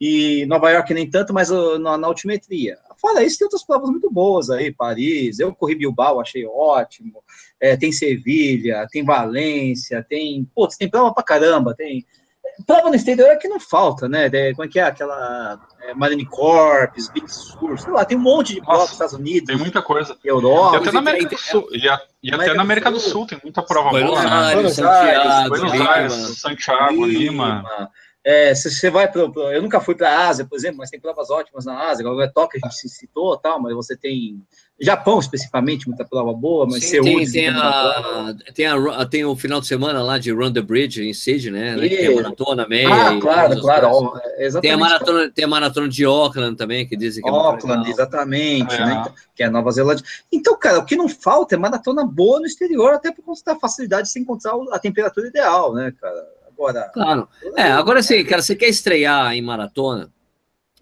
e 0.00 0.44
Nova 0.46 0.70
York 0.70 0.92
nem 0.92 1.08
tanto, 1.08 1.32
mas 1.32 1.50
na, 1.50 1.96
na, 1.96 2.06
altimetria. 2.06 2.78
Fora 3.00 3.22
isso, 3.22 3.38
tem 3.38 3.46
outras 3.46 3.64
provas 3.64 3.90
muito 3.90 4.10
boas 4.10 4.50
aí, 4.50 4.72
Paris, 4.72 5.38
eu 5.38 5.54
corri 5.54 5.74
Bilbao, 5.74 6.20
achei 6.20 6.46
ótimo, 6.46 7.22
é, 7.60 7.76
tem 7.76 7.92
Sevilha, 7.92 8.86
tem 8.90 9.04
Valência, 9.04 10.04
tem, 10.08 10.46
putz, 10.54 10.76
tem 10.76 10.88
prova 10.88 11.12
pra 11.12 11.22
caramba, 11.22 11.74
tem 11.74 12.06
prova 12.64 12.88
no 12.88 12.94
exterior 12.94 13.28
é 13.28 13.36
que 13.36 13.48
não 13.48 13.60
falta, 13.60 14.08
né? 14.08 14.30
como 14.52 14.64
é 14.64 14.68
que 14.68 14.78
é 14.78 14.84
aquela 14.84 15.58
é, 15.82 15.94
Marine 15.94 16.24
Corps, 16.24 17.08
Big 17.12 17.30
Sur, 17.30 17.78
sei 17.78 17.92
lá, 17.92 18.04
tem 18.04 18.16
um 18.16 18.20
monte 18.20 18.54
de 18.54 18.60
prova 18.60 18.82
nos 18.82 18.92
Estados 18.92 19.14
Unidos. 19.14 19.46
Tem 19.46 19.56
muita 19.56 19.82
coisa. 19.82 20.16
Europa. 20.24 20.76
E 20.76 20.80
até 20.80 20.92
na 20.92 20.98
América 21.00 21.28
do 21.28 21.38
Sul. 21.38 21.68
E, 21.72 21.88
a, 21.88 22.00
e 22.22 22.34
até 22.34 22.54
na 22.54 22.62
América 22.62 22.90
do 22.90 23.00
Sul 23.00 23.26
tem 23.26 23.38
muita 23.42 23.62
prova 23.62 23.90
Buenos 23.90 24.10
boa. 24.10 24.22
Né? 24.22 24.54
Buenos 24.54 24.78
Aires, 24.78 25.48
Buenos 25.48 25.80
Aires, 25.80 26.12
Santiago, 26.38 27.04
Lima. 27.04 27.58
Lima. 27.58 27.90
É, 28.26 28.52
se 28.56 28.68
você 28.68 28.90
vai 28.90 29.08
para. 29.08 29.22
Eu 29.22 29.62
nunca 29.62 29.80
fui 29.80 29.94
para 29.94 30.10
a 30.10 30.26
Ásia, 30.26 30.44
por 30.44 30.58
exemplo, 30.58 30.78
mas 30.78 30.90
tem 30.90 30.98
provas 30.98 31.30
ótimas 31.30 31.64
na 31.64 31.88
Ásia. 31.88 32.04
Agora 32.04 32.26
é 32.26 32.28
Tóquio, 32.28 32.58
a 32.60 32.66
gente 32.66 32.76
se 32.76 32.88
citou 32.88 33.36
tal, 33.38 33.62
mas 33.62 33.72
você 33.72 33.96
tem 33.96 34.42
Japão, 34.80 35.20
especificamente, 35.20 35.86
muita 35.86 36.04
prova 36.04 36.34
boa, 36.34 36.66
mas 36.66 36.82
Sim, 36.82 37.02
Seul... 37.02 37.04
Tem, 37.04 37.30
tem, 37.30 37.48
a, 37.48 38.34
tem, 38.52 38.66
a, 38.66 39.06
tem 39.06 39.24
o 39.24 39.36
final 39.36 39.60
de 39.60 39.68
semana 39.68 40.02
lá 40.02 40.18
de 40.18 40.32
Run 40.32 40.52
the 40.52 40.60
Bridge 40.60 41.04
em 41.04 41.14
Sydney, 41.14 41.52
né? 41.52 41.86
E... 41.86 41.88
Tem 41.88 42.08
a 42.08 42.16
maratona 42.16 42.68
meia. 42.68 42.88
Ah, 42.88 43.20
claro, 43.20 43.60
claro. 43.60 44.20
Exatamente. 44.38 44.60
Tem 44.60 44.70
a, 44.72 44.76
maratona, 44.76 45.30
tem 45.30 45.44
a 45.44 45.48
maratona 45.48 45.88
de 45.88 46.04
Auckland 46.04 46.56
também, 46.56 46.84
que 46.84 46.96
dizem 46.96 47.22
que 47.22 47.30
é 47.30 47.32
Auckland, 47.32 47.88
exatamente, 47.88 48.74
é. 48.74 48.84
né? 48.84 49.04
Que 49.36 49.44
é 49.44 49.48
Nova 49.48 49.70
Zelândia. 49.70 50.04
Então, 50.32 50.58
cara, 50.58 50.80
o 50.80 50.84
que 50.84 50.96
não 50.96 51.08
falta 51.08 51.54
é 51.54 51.58
maratona 51.58 52.04
boa 52.04 52.40
no 52.40 52.46
exterior, 52.46 52.92
até 52.92 53.12
por 53.12 53.24
conta 53.24 53.40
da 53.46 53.56
facilidade 53.56 54.08
de 54.08 54.12
se 54.12 54.18
encontrar 54.18 54.54
a 54.72 54.78
temperatura 54.80 55.28
ideal, 55.28 55.72
né, 55.72 55.94
cara? 56.00 56.35
Agora... 56.56 56.90
Claro. 56.92 57.28
É, 57.56 57.64
agora 57.64 58.02
sim, 58.02 58.24
cara, 58.24 58.42
você 58.42 58.56
quer 58.56 58.68
estrear 58.68 59.32
em 59.32 59.42
maratona, 59.42 60.10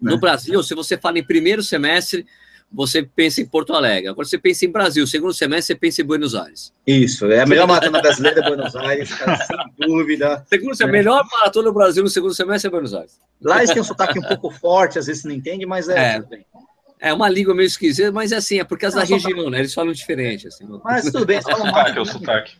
no 0.01 0.15
é. 0.15 0.17
Brasil, 0.17 0.61
se 0.63 0.73
você 0.73 0.97
fala 0.97 1.19
em 1.19 1.23
primeiro 1.23 1.63
semestre 1.63 2.25
você 2.71 3.03
pensa 3.03 3.41
em 3.41 3.45
Porto 3.45 3.73
Alegre. 3.73 4.09
Agora 4.09 4.27
você 4.27 4.37
pensa 4.37 4.65
em 4.65 4.71
Brasil. 4.71 5.07
Segundo 5.07 5.33
semestre, 5.33 5.67
você 5.67 5.75
pensa 5.75 6.01
em 6.01 6.05
Buenos 6.05 6.35
Aires. 6.35 6.73
Isso, 6.85 7.25
é 7.31 7.41
a 7.41 7.45
melhor 7.45 7.67
maratona 7.67 8.01
brasileira 8.01 8.41
é 8.41 8.43
Buenos 8.43 8.75
Aires, 8.75 9.13
cara, 9.13 9.37
sem 9.45 9.65
dúvida. 9.87 10.45
Segundo, 10.49 10.81
é. 10.81 10.83
A 10.83 10.87
melhor 10.87 11.25
maratona 11.31 11.69
do 11.69 11.73
Brasil 11.73 12.03
no 12.03 12.09
segundo 12.09 12.33
semestre 12.33 12.67
é 12.67 12.71
Buenos 12.71 12.93
Aires. 12.93 13.19
Lá 13.41 13.57
eles 13.59 13.71
têm 13.71 13.81
um 13.81 13.85
sotaque 13.85 14.19
um 14.19 14.23
pouco 14.23 14.49
forte, 14.51 14.99
às 14.99 15.05
vezes 15.05 15.21
você 15.21 15.27
não 15.27 15.35
entende, 15.35 15.65
mas 15.65 15.87
é, 15.87 16.17
é. 16.17 16.23
É 16.99 17.13
uma 17.13 17.29
língua 17.29 17.53
meio 17.53 17.67
esquisita, 17.67 18.11
mas 18.11 18.31
é 18.31 18.37
assim, 18.37 18.59
é 18.59 18.63
por 18.63 18.79
causa 18.79 18.97
não, 18.97 19.03
da 19.05 19.15
região, 19.15 19.49
né? 19.49 19.59
Eles 19.59 19.73
falam 19.73 19.91
diferente. 19.91 20.47
Assim. 20.47 20.65
Mas 20.83 21.05
tudo 21.11 21.25
bem, 21.25 21.41
falam 21.41 21.65
mais. 21.71 21.95
É 21.95 21.99
o 21.99 22.05
sotaque. 22.05 22.53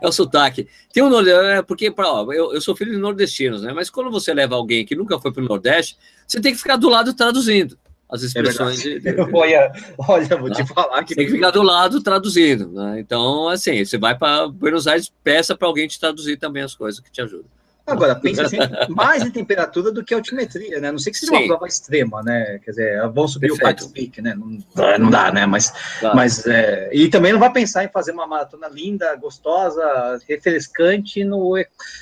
É 0.00 0.08
o 0.08 0.12
sotaque. 0.12 0.68
Tem 0.92 1.02
um 1.02 1.28
é 1.28 1.62
porque, 1.62 1.92
ó, 1.96 2.32
eu, 2.32 2.54
eu 2.54 2.60
sou 2.60 2.74
filho 2.74 2.92
de 2.92 2.98
nordestinos, 2.98 3.62
né? 3.62 3.72
Mas 3.72 3.90
quando 3.90 4.10
você 4.10 4.32
leva 4.32 4.54
alguém 4.54 4.84
que 4.84 4.96
nunca 4.96 5.18
foi 5.20 5.32
para 5.32 5.42
o 5.42 5.46
Nordeste, 5.46 5.96
você 6.26 6.40
tem 6.40 6.52
que 6.52 6.58
ficar 6.58 6.76
do 6.76 6.88
lado 6.88 7.14
traduzindo 7.14 7.78
as 8.08 8.22
é 8.22 8.26
expressões. 8.26 8.80
É 8.80 8.98
de, 8.98 9.00
de, 9.00 9.20
olha, 9.34 9.72
olha, 9.98 10.36
vou 10.36 10.50
te 10.50 10.66
tá? 10.66 10.74
falar 10.74 11.04
que. 11.04 11.14
Tem 11.14 11.26
que 11.26 11.32
ficar 11.32 11.50
do 11.50 11.62
lado 11.62 12.02
traduzindo. 12.02 12.68
Né? 12.68 13.00
Então, 13.00 13.48
assim, 13.48 13.84
você 13.84 13.98
vai 13.98 14.16
para 14.16 14.48
Buenos 14.48 14.86
Aires, 14.86 15.12
peça 15.22 15.56
para 15.56 15.68
alguém 15.68 15.88
te 15.88 15.98
traduzir 15.98 16.36
também 16.36 16.62
as 16.62 16.74
coisas 16.74 17.00
que 17.00 17.10
te 17.10 17.20
ajudam. 17.20 17.46
Agora, 17.86 18.16
pensa 18.16 18.42
assim, 18.42 18.56
mais 18.88 19.22
em 19.22 19.30
temperatura 19.30 19.92
do 19.92 20.04
que 20.04 20.12
altimetria, 20.12 20.80
né? 20.80 20.90
Não 20.90 20.98
sei 20.98 21.12
que 21.12 21.18
seja 21.18 21.30
Sim. 21.30 21.38
uma 21.38 21.46
prova 21.46 21.68
extrema, 21.68 22.20
né? 22.20 22.58
Quer 22.64 22.70
dizer, 22.72 23.08
vão 23.10 23.28
subir 23.28 23.48
Perfeito. 23.48 23.84
o 23.84 23.90
Pikes 23.90 24.16
Peak, 24.16 24.22
né? 24.22 24.34
Não, 24.34 24.98
não 24.98 25.10
dá, 25.10 25.30
né? 25.30 25.46
Mas, 25.46 25.72
claro. 26.00 26.16
mas 26.16 26.44
é, 26.46 26.90
e 26.92 27.08
também 27.08 27.32
não 27.32 27.38
vai 27.38 27.52
pensar 27.52 27.84
em 27.84 27.88
fazer 27.88 28.10
uma 28.10 28.26
maratona 28.26 28.68
linda, 28.68 29.14
gostosa, 29.14 30.20
refrescante 30.28 31.22
no, 31.22 31.54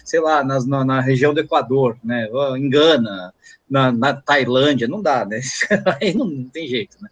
sei 0.04 0.20
lá, 0.20 0.42
nas, 0.42 0.66
na, 0.66 0.84
na 0.84 1.00
região 1.02 1.34
do 1.34 1.40
Equador, 1.40 1.98
né? 2.02 2.28
Engana, 2.56 3.34
na, 3.68 3.92
na 3.92 4.14
Tailândia, 4.14 4.88
não 4.88 5.02
dá, 5.02 5.26
né? 5.26 5.40
Aí 6.00 6.14
não, 6.14 6.24
não 6.26 6.48
tem 6.48 6.66
jeito, 6.66 6.96
né? 7.02 7.10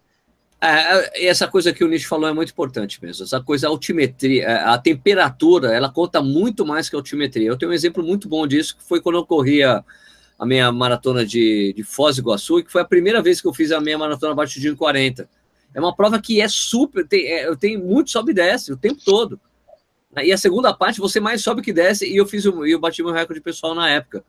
É, 0.63 1.25
é, 1.25 1.27
essa 1.27 1.49
coisa 1.49 1.73
que 1.73 1.83
o 1.83 1.89
Nietzsche 1.89 2.07
falou 2.07 2.29
é 2.29 2.33
muito 2.33 2.53
importante 2.53 3.03
mesmo. 3.03 3.25
Essa 3.25 3.41
coisa, 3.41 3.67
a 3.67 3.71
altimetria, 3.71 4.45
é, 4.45 4.55
a 4.63 4.79
temperatura, 4.79 5.75
ela 5.75 5.91
conta 5.91 6.23
muito 6.23 6.65
mais 6.65 6.89
que 6.89 6.95
a 6.95 7.01
altimetria. 7.01 7.49
Eu 7.49 7.59
tenho 7.59 7.73
um 7.73 7.75
exemplo 7.75 8.01
muito 8.01 8.29
bom 8.29 8.47
disso, 8.47 8.77
que 8.77 8.85
foi 8.85 9.01
quando 9.01 9.17
eu 9.17 9.27
corria 9.27 9.85
a 10.39 10.47
minha 10.47 10.71
maratona 10.71 11.27
de, 11.27 11.73
de 11.77 11.83
Foz 11.83 12.15
do 12.15 12.23
Iguaçu, 12.23 12.63
que 12.63 12.71
foi 12.71 12.83
a 12.83 12.85
primeira 12.85 13.21
vez 13.21 13.41
que 13.41 13.49
eu 13.49 13.53
fiz 13.53 13.73
a 13.73 13.81
minha 13.81 13.99
maratona 13.99 14.33
abaixo 14.33 14.61
de 14.61 14.73
40. 14.73 15.29
É 15.75 15.81
uma 15.81 15.97
prova 15.97 16.21
que 16.21 16.41
é 16.41 16.47
super, 16.47 17.09
tem, 17.09 17.27
é, 17.27 17.49
eu 17.49 17.57
tenho 17.57 17.81
muito 17.81 18.11
sobe 18.11 18.31
e 18.31 18.35
desce 18.35 18.73
o 18.73 18.77
tempo 18.77 19.01
todo. 19.05 19.41
E 20.23 20.31
a 20.31 20.39
segunda 20.39 20.73
parte 20.73 21.01
você 21.01 21.19
mais 21.19 21.43
sobe 21.43 21.61
que 21.61 21.73
desce, 21.73 22.07
e 22.07 22.17
eu 22.17 22.27
fiz 22.27 22.45
eu 22.45 22.79
bati 22.79 23.03
meu 23.03 23.13
recorde 23.13 23.41
pessoal 23.41 23.75
na 23.75 23.89
época. 23.89 24.23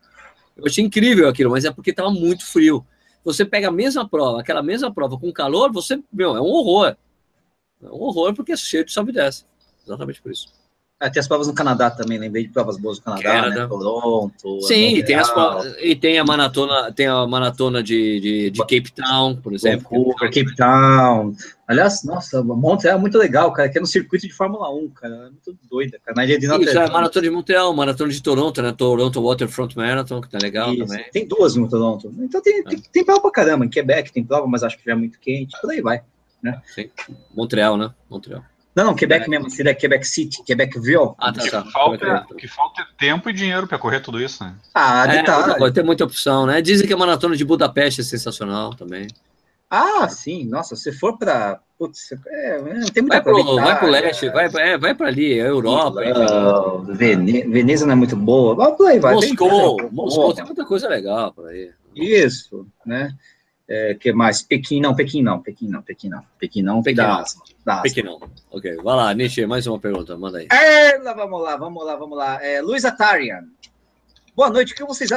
Eu 0.58 0.66
achei 0.66 0.84
incrível 0.84 1.28
aquilo, 1.28 1.52
mas 1.52 1.64
é 1.64 1.72
porque 1.72 1.92
estava 1.92 2.10
muito 2.10 2.44
frio. 2.44 2.84
Você 3.24 3.46
pega 3.46 3.70
a 3.70 3.72
mesma 3.72 4.08
prova, 4.08 4.42
aquela 4.42 4.62
mesma 4.62 4.94
prova 4.94 5.18
com 5.18 5.32
calor, 5.32 5.72
você, 5.72 6.02
meu, 6.12 6.36
é 6.36 6.42
um 6.42 6.46
horror. 6.46 6.96
É 7.82 7.88
um 7.88 8.02
horror 8.02 8.34
porque 8.34 8.52
é 8.52 8.58
cheio 8.58 8.86
de 8.86 8.92
sobe 8.92 9.12
e 9.12 9.14
desce. 9.14 9.46
Exatamente 9.86 10.22
por 10.22 10.32
isso. 10.32 10.63
É, 11.04 11.10
tem 11.10 11.20
as 11.20 11.28
provas 11.28 11.48
no 11.48 11.54
Canadá 11.54 11.92
também, 11.92 12.18
lembrei 12.18 12.44
de 12.44 12.50
provas 12.50 12.78
boas 12.78 12.98
no 12.98 13.04
Canadá, 13.04 13.24
Canada. 13.24 13.62
né? 13.64 13.68
Toronto. 13.68 14.62
Sim, 14.62 14.96
e 14.96 15.04
tem, 15.04 15.18
as, 15.18 15.30
e 15.82 15.98
tem 15.98 16.18
a 16.18 16.24
maratona, 16.24 16.94
tem 16.94 17.08
a 17.08 17.28
maratona 17.28 17.84
de, 17.84 18.22
de, 18.22 18.52
de 18.52 18.60
Cape 18.62 18.90
Town, 18.94 19.36
por 19.36 19.54
exemplo. 19.54 19.84
Vancouver, 19.92 20.32
Cape 20.32 20.56
Town. 20.56 21.36
Aliás, 21.68 22.06
nossa, 22.06 22.42
Montreal 22.42 22.98
é 22.98 23.02
muito 23.02 23.18
legal, 23.18 23.52
cara, 23.52 23.68
que 23.68 23.78
é 23.78 23.82
no 23.82 23.88
circuito 23.88 24.26
de 24.26 24.32
Fórmula 24.34 24.74
1, 24.74 24.90
cara. 24.92 25.14
É 25.14 25.30
muito 25.30 25.58
doida, 25.70 26.00
cara. 26.06 26.16
Na 26.16 26.24
ilha 26.24 26.40
de 26.40 26.46
Isso, 26.46 26.80
é 26.80 26.90
maratona 26.90 27.28
de 27.28 27.30
Montreal, 27.30 27.74
maratona 27.74 28.10
de 28.10 28.24
Toronto, 28.24 28.62
né? 28.62 28.72
Toronto 28.72 29.22
Waterfront 29.22 29.76
Marathon, 29.76 30.22
que 30.22 30.30
tá 30.30 30.38
legal 30.42 30.74
Isso. 30.74 30.86
também. 30.86 31.06
Tem 31.12 31.28
duas 31.28 31.58
no 31.58 31.68
Toronto. 31.68 32.14
Então 32.20 32.42
tem, 32.42 32.60
é. 32.60 32.64
tem, 32.64 32.80
tem 32.80 33.04
prova 33.04 33.20
pra 33.20 33.32
caramba. 33.32 33.66
Em 33.66 33.70
Quebec 33.70 34.10
tem 34.14 34.24
prova, 34.24 34.48
mas 34.48 34.64
acho 34.64 34.78
que 34.78 34.86
já 34.86 34.94
é 34.94 34.96
muito 34.96 35.20
quente. 35.20 35.60
Por 35.60 35.70
aí 35.70 35.82
vai, 35.82 36.02
né? 36.42 36.62
Sim. 36.74 36.90
Montreal, 37.36 37.76
né? 37.76 37.94
Montreal. 38.10 38.42
Não, 38.76 38.86
não, 38.86 38.96
Quebec 38.96 39.30
mesmo, 39.30 39.50
seria 39.52 39.76
Quebec 39.76 40.06
City, 40.08 40.44
Quebecville. 40.44 41.14
Ah, 41.20 41.32
tá, 41.32 41.44
tá. 41.48 41.60
O 41.60 41.64
que 41.64 41.72
falta, 41.72 42.36
que 42.40 42.48
falta 42.48 42.82
é 42.82 42.86
tempo 42.98 43.30
e 43.30 43.34
dinheiro 43.34 43.68
para 43.68 43.78
correr 43.78 44.00
tudo 44.00 44.20
isso, 44.20 44.44
né? 44.44 44.56
Ah, 44.74 45.06
detalhe. 45.06 45.64
É, 45.64 45.72
tem 45.72 45.84
muita 45.84 46.04
opção, 46.04 46.48
né? 46.48 46.60
Dizem 46.62 46.88
que 46.88 46.94
a 46.94 46.98
maratona 46.98 47.36
de 47.36 47.46
Budapeste 47.46 48.02
é 48.02 48.04
sensacional 48.04 48.74
também. 48.74 49.08
Ah, 49.70 50.08
sim, 50.08 50.46
nossa, 50.46 50.76
se 50.76 50.92
for 50.92 51.18
para. 51.18 51.60
Putz, 51.78 52.12
é, 52.28 52.62
não 52.62 52.86
tem 52.86 53.02
muita 53.02 53.22
vai 53.22 53.22
pro, 53.22 53.56
vai 53.56 53.80
pro 53.80 53.90
leste, 53.90 54.28
é... 54.28 54.32
vai, 54.32 54.46
é, 54.46 54.78
vai 54.78 54.94
para 54.94 55.08
ali, 55.08 55.42
a 55.42 55.46
Europa. 55.46 56.00
Uh, 56.00 56.94
Vene... 56.94 57.42
Veneza 57.44 57.86
não 57.86 57.94
é 57.94 57.96
muito 57.96 58.16
boa. 58.16 58.56
Vai 58.56 58.72
por 58.76 58.88
aí, 58.88 59.00
vai. 59.00 59.16
Moscou, 59.16 59.90
Moscou 59.92 60.34
tem 60.34 60.46
muita 60.46 60.64
coisa 60.66 60.88
legal 60.88 61.34
por 61.34 61.48
aí. 61.48 61.72
Isso, 61.96 62.68
né? 62.86 63.16
É, 63.76 63.96
que 63.96 64.14
mais? 64.14 64.44
Pequim 64.44 64.80
não, 64.80 64.96
Pequim 64.96 65.24
não, 65.24 65.42
Pequim 65.42 65.68
não, 65.68 65.82
Pequim 65.82 66.08
não, 66.08 66.24
Pequim 66.38 66.62
não, 66.62 66.84
Pequim 66.84 67.02
não. 67.02 67.24
Dá, 67.66 67.82
Pequim 67.82 68.04
não. 68.04 68.20
Ok, 68.52 68.76
vai 68.76 68.96
lá, 68.96 69.14
Nietzsche, 69.16 69.48
mais 69.48 69.66
uma 69.66 69.80
pergunta, 69.80 70.16
manda 70.16 70.38
aí. 70.38 70.48
É, 70.52 71.00
vamos 71.00 71.42
lá, 71.42 71.58
vamos 71.58 71.84
lá, 71.84 71.96
vamos 71.96 72.16
lá. 72.16 72.46
É, 72.46 72.62
Luiz 72.62 72.86
Atarian. 72.86 73.46
Boa 74.36 74.52
noite, 74.52 74.74
o 74.74 74.76
que 74.76 74.86
vocês 74.86 75.10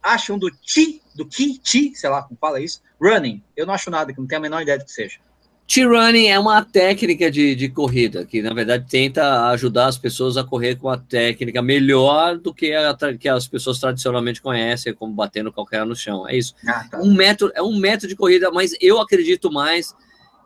acham 0.00 0.38
do 0.38 0.48
Ti, 0.48 1.02
do 1.16 1.26
Ki, 1.26 1.58
Ti, 1.58 1.92
sei 1.96 2.08
lá 2.08 2.22
como 2.22 2.38
fala 2.40 2.60
isso, 2.60 2.80
running? 3.00 3.42
Eu 3.56 3.66
não 3.66 3.74
acho 3.74 3.90
nada, 3.90 4.12
que 4.12 4.20
não 4.20 4.28
tenho 4.28 4.38
a 4.38 4.42
menor 4.42 4.62
ideia 4.62 4.78
do 4.78 4.84
que 4.84 4.92
seja. 4.92 5.18
T-running 5.66 6.26
é 6.26 6.38
uma 6.38 6.62
técnica 6.62 7.30
de, 7.30 7.54
de 7.54 7.68
corrida 7.70 8.24
que, 8.26 8.42
na 8.42 8.52
verdade, 8.52 8.86
tenta 8.88 9.48
ajudar 9.48 9.86
as 9.86 9.96
pessoas 9.96 10.36
a 10.36 10.44
correr 10.44 10.76
com 10.76 10.88
uma 10.88 10.98
técnica 10.98 11.62
melhor 11.62 12.36
do 12.36 12.52
que, 12.52 12.74
a, 12.74 12.94
que 13.18 13.28
as 13.28 13.48
pessoas 13.48 13.78
tradicionalmente 13.78 14.42
conhecem, 14.42 14.92
como 14.92 15.14
batendo 15.14 15.50
qualquer 15.50 15.86
no 15.86 15.96
chão. 15.96 16.28
É 16.28 16.36
isso. 16.36 16.54
Ah, 16.68 16.86
tá. 16.90 17.00
um 17.00 17.14
método, 17.14 17.52
é 17.56 17.62
um 17.62 17.78
método 17.78 18.08
de 18.08 18.16
corrida, 18.16 18.50
mas 18.50 18.76
eu 18.78 19.00
acredito 19.00 19.50
mais, 19.50 19.94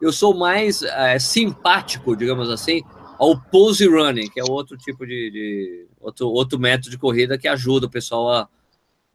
eu 0.00 0.12
sou 0.12 0.34
mais 0.34 0.82
é, 0.82 1.18
simpático, 1.18 2.16
digamos 2.16 2.48
assim, 2.48 2.82
ao 3.18 3.36
pose 3.38 3.88
running, 3.88 4.30
que 4.30 4.38
é 4.38 4.44
outro 4.44 4.78
tipo 4.78 5.04
de, 5.04 5.30
de, 5.32 5.86
outro, 6.00 6.28
outro 6.28 6.60
método 6.60 6.90
de 6.90 6.98
corrida 6.98 7.36
que 7.36 7.48
ajuda 7.48 7.86
o 7.86 7.90
pessoal 7.90 8.30
a 8.30 8.48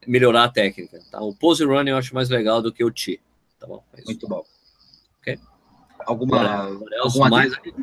melhorar 0.06 0.43
a 0.43 0.49
técnica. 0.49 0.99
Tá? 1.10 1.22
O 1.22 1.34
pose 1.34 1.64
running 1.64 1.91
eu 1.91 1.97
acho 1.97 2.14
mais 2.14 2.28
legal 2.28 2.62
do 2.62 2.74
que 2.74 2.84
o 2.84 2.91
T. 2.91 3.22
Tá 3.58 3.66
bom? 3.66 3.82
É 3.93 4.01
Muito 4.04 4.28
bom. 4.28 4.43
Alguma, 6.06 6.70
alguma 7.01 7.30
mais 7.30 7.54
aqui? 7.54 7.74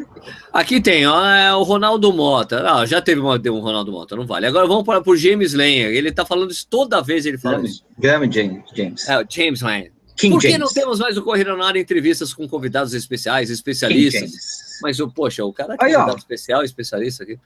aqui 0.53 0.81
tem, 0.81 1.07
ó, 1.07 1.25
é 1.25 1.55
o 1.55 1.63
Ronaldo 1.63 2.13
Mota. 2.13 2.63
Ah, 2.69 2.87
já 2.87 3.01
teve 3.01 3.21
uma, 3.21 3.37
um 3.37 3.61
Ronaldo 3.61 3.93
Mota, 3.93 4.17
não 4.17 4.27
vale. 4.27 4.47
Agora 4.47 4.67
vamos 4.67 4.85
para 4.85 5.03
o 5.05 5.17
James 5.17 5.55
Lane. 5.55 5.79
Ele 5.79 6.13
tá 6.13 6.25
falando 6.25 6.51
isso 6.51 6.67
toda 6.69 7.01
vez, 7.01 7.27
ele 7.27 7.39
fala 7.39 7.57
Graham, 7.57 7.67
isso. 7.69 7.85
Graham 7.99 8.33
James. 8.33 8.63
James. 8.75 9.09
É, 9.09 9.27
James 9.29 9.61
Lane. 9.61 9.93
King 10.17 10.35
Por 10.35 10.41
que 10.43 10.51
James. 10.51 10.61
não 10.61 10.73
temos 10.73 10.99
mais 10.99 11.17
o 11.17 11.25
na 11.57 11.67
área 11.67 11.81
entrevistas 11.81 12.35
com 12.35 12.47
convidados 12.47 12.93
especiais, 12.93 13.49
especialistas? 13.51 14.31
Mas, 14.83 15.01
o, 15.01 15.09
poxa, 15.09 15.45
o 15.45 15.53
cara 15.53 15.75
é 15.75 15.77
convidado 15.77 16.19
especial, 16.19 16.63
especialista 16.63 17.25
aqui. 17.25 17.39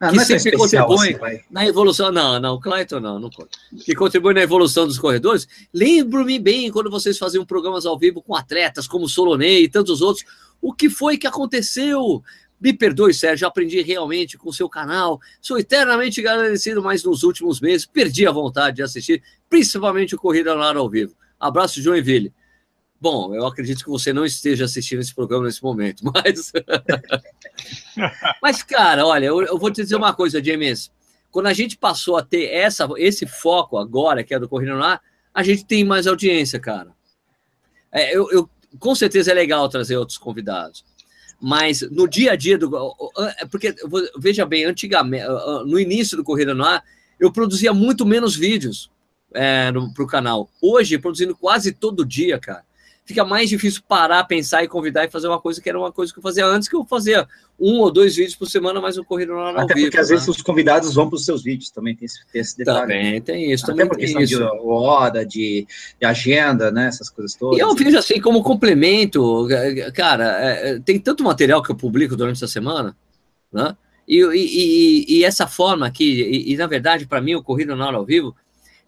Ah, 0.00 0.12
que 0.12 0.18
é 0.18 0.38
sempre 0.38 0.56
contribui 0.56 1.14
assim, 1.14 1.40
na 1.50 1.66
evolução. 1.66 2.12
Não, 2.12 2.38
não, 2.38 2.60
Clayton 2.60 3.00
não, 3.00 3.18
não 3.18 3.30
conta. 3.30 3.58
Que 3.84 3.94
contribui 3.94 4.32
na 4.32 4.42
evolução 4.42 4.86
dos 4.86 4.98
corredores. 4.98 5.48
Lembro-me 5.74 6.38
bem 6.38 6.70
quando 6.70 6.90
vocês 6.90 7.18
faziam 7.18 7.44
programas 7.44 7.84
ao 7.84 7.98
vivo 7.98 8.22
com 8.22 8.34
atletas 8.34 8.86
como 8.86 9.08
Solonei 9.08 9.64
e 9.64 9.68
tantos 9.68 10.00
outros. 10.00 10.24
O 10.60 10.72
que 10.72 10.88
foi 10.88 11.18
que 11.18 11.26
aconteceu? 11.26 12.22
Me 12.60 12.72
perdoe, 12.72 13.14
Sérgio, 13.14 13.46
aprendi 13.46 13.80
realmente 13.82 14.38
com 14.38 14.50
o 14.50 14.52
seu 14.52 14.68
canal. 14.68 15.20
Sou 15.40 15.58
eternamente 15.58 16.20
agradecido, 16.20 16.82
mas 16.82 17.02
nos 17.02 17.22
últimos 17.22 17.60
meses 17.60 17.86
perdi 17.86 18.26
a 18.26 18.32
vontade 18.32 18.76
de 18.76 18.82
assistir, 18.82 19.22
principalmente 19.48 20.14
o 20.14 20.18
Corrida 20.18 20.54
no 20.54 20.62
Ar 20.62 20.76
ao 20.76 20.88
vivo. 20.88 21.14
Abraço, 21.38 21.80
Joinville. 21.80 22.32
Bom, 23.00 23.32
eu 23.32 23.46
acredito 23.46 23.84
que 23.84 23.90
você 23.90 24.12
não 24.12 24.24
esteja 24.24 24.64
assistindo 24.64 25.00
esse 25.00 25.14
programa 25.14 25.46
nesse 25.46 25.62
momento, 25.62 26.02
mas. 26.12 26.52
mas, 28.42 28.62
cara, 28.62 29.06
olha, 29.06 29.26
eu, 29.26 29.40
eu, 29.42 29.58
vou 29.58 29.70
te 29.70 29.82
dizer 29.82 29.96
uma 29.96 30.12
coisa, 30.12 30.42
James. 30.42 30.90
Quando 31.30 31.46
a 31.46 31.52
gente 31.52 31.76
passou 31.76 32.16
a 32.16 32.24
ter 32.24 32.46
essa, 32.46 32.88
esse 32.96 33.26
foco 33.26 33.76
agora, 33.76 34.24
que 34.24 34.34
é 34.34 34.38
do 34.38 34.48
Corrida 34.48 34.74
no 34.74 34.82
Ar, 34.82 35.00
a 35.32 35.42
gente 35.42 35.64
tem 35.64 35.84
mais 35.84 36.06
audiência, 36.06 36.58
cara. 36.58 36.90
É, 37.92 38.16
eu, 38.16 38.30
eu, 38.32 38.50
com 38.78 38.94
certeza 38.94 39.30
é 39.30 39.34
legal 39.34 39.68
trazer 39.68 39.96
outros 39.96 40.18
convidados. 40.18 40.84
Mas 41.40 41.82
no 41.82 42.08
dia 42.08 42.32
a 42.32 42.36
dia 42.36 42.58
do. 42.58 42.96
É 43.38 43.46
porque, 43.46 43.72
veja 44.18 44.44
bem, 44.44 44.64
antigamente, 44.64 45.24
no 45.66 45.78
início 45.78 46.16
do 46.16 46.24
Corrida 46.24 46.52
no 46.52 46.64
Ar, 46.64 46.82
eu 47.20 47.30
produzia 47.30 47.72
muito 47.72 48.04
menos 48.04 48.34
vídeos 48.34 48.90
é, 49.32 49.70
para 49.94 50.02
o 50.02 50.06
canal. 50.06 50.50
Hoje, 50.60 50.98
produzindo 50.98 51.36
quase 51.36 51.70
todo 51.70 52.04
dia, 52.04 52.40
cara 52.40 52.67
fica 53.08 53.24
mais 53.24 53.48
difícil 53.48 53.80
parar, 53.88 54.22
pensar 54.24 54.62
e 54.62 54.68
convidar 54.68 55.06
e 55.06 55.10
fazer 55.10 55.28
uma 55.28 55.40
coisa 55.40 55.62
que 55.62 55.68
era 55.68 55.78
uma 55.78 55.90
coisa 55.90 56.12
que 56.12 56.18
eu 56.18 56.22
fazia 56.22 56.44
antes, 56.44 56.68
que 56.68 56.76
eu 56.76 56.84
fazia 56.84 57.26
um 57.58 57.78
ou 57.78 57.90
dois 57.90 58.14
vídeos 58.14 58.36
por 58.36 58.46
semana, 58.46 58.82
mas 58.82 58.98
eu 58.98 59.04
corrido 59.04 59.32
ao 59.32 59.58
Até 59.58 59.72
vivo, 59.72 59.86
porque 59.86 59.98
às 59.98 60.10
né? 60.10 60.14
vezes 60.14 60.28
os 60.28 60.42
convidados 60.42 60.94
vão 60.94 61.08
para 61.08 61.16
os 61.16 61.24
seus 61.24 61.42
vídeos, 61.42 61.70
também 61.70 61.96
tem 61.96 62.04
esse, 62.04 62.18
tem 62.30 62.40
esse 62.42 62.58
detalhe. 62.58 62.80
Também 62.80 63.22
tem 63.22 63.50
isso, 63.50 63.64
Até 63.64 63.72
também 63.72 63.88
por 63.88 63.96
questão 63.96 64.20
isso. 64.20 64.36
de 64.36 64.42
hora, 64.42 65.24
de, 65.24 65.66
de, 65.98 66.06
agenda, 66.06 66.70
né, 66.70 66.88
essas 66.88 67.08
coisas 67.08 67.34
todas. 67.34 67.58
E 67.58 67.62
eu 67.62 67.74
vejo 67.74 67.96
assim, 67.96 68.20
como 68.20 68.42
complemento, 68.42 69.48
cara, 69.94 70.38
é, 70.44 70.70
é, 70.72 70.78
tem 70.78 70.98
tanto 70.98 71.24
material 71.24 71.62
que 71.62 71.70
eu 71.70 71.76
publico 71.76 72.14
durante 72.14 72.36
essa 72.36 72.46
semana, 72.46 72.94
né, 73.50 73.74
e, 74.06 74.22
e, 74.22 75.06
e, 75.14 75.18
e 75.18 75.24
essa 75.24 75.46
forma 75.46 75.86
aqui, 75.86 76.44
e, 76.46 76.54
na 76.58 76.66
verdade, 76.66 77.06
para 77.06 77.22
mim, 77.22 77.36
o 77.36 77.42
Corrido 77.42 77.74
na 77.74 77.86
Hora 77.86 77.96
ao 77.96 78.04
Vivo, 78.04 78.36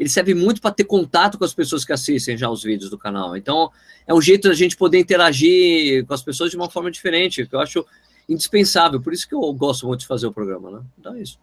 ele 0.01 0.09
serve 0.09 0.33
muito 0.33 0.63
para 0.63 0.71
ter 0.71 0.85
contato 0.85 1.37
com 1.37 1.45
as 1.45 1.53
pessoas 1.53 1.85
que 1.85 1.93
assistem 1.93 2.35
já 2.35 2.49
os 2.49 2.63
vídeos 2.63 2.89
do 2.89 2.97
canal. 2.97 3.37
Então, 3.37 3.71
é 4.07 4.15
um 4.15 4.21
jeito 4.21 4.49
da 4.49 4.55
gente 4.55 4.75
poder 4.75 4.99
interagir 4.99 6.07
com 6.07 6.15
as 6.15 6.23
pessoas 6.23 6.51
de 6.51 6.57
uma 6.57 6.71
forma 6.71 6.91
diferente, 6.91 7.47
que 7.47 7.55
eu 7.55 7.61
acho 7.61 7.85
indispensável. 8.27 8.99
Por 8.99 9.13
isso 9.13 9.29
que 9.29 9.35
eu 9.35 9.53
gosto 9.53 9.87
muito 9.87 10.01
de 10.01 10.07
fazer 10.07 10.27
o 10.27 10.33
programa, 10.33 10.71
né? 10.71 10.81
Então 10.99 11.15
é 11.15 11.21
isso. 11.21 11.39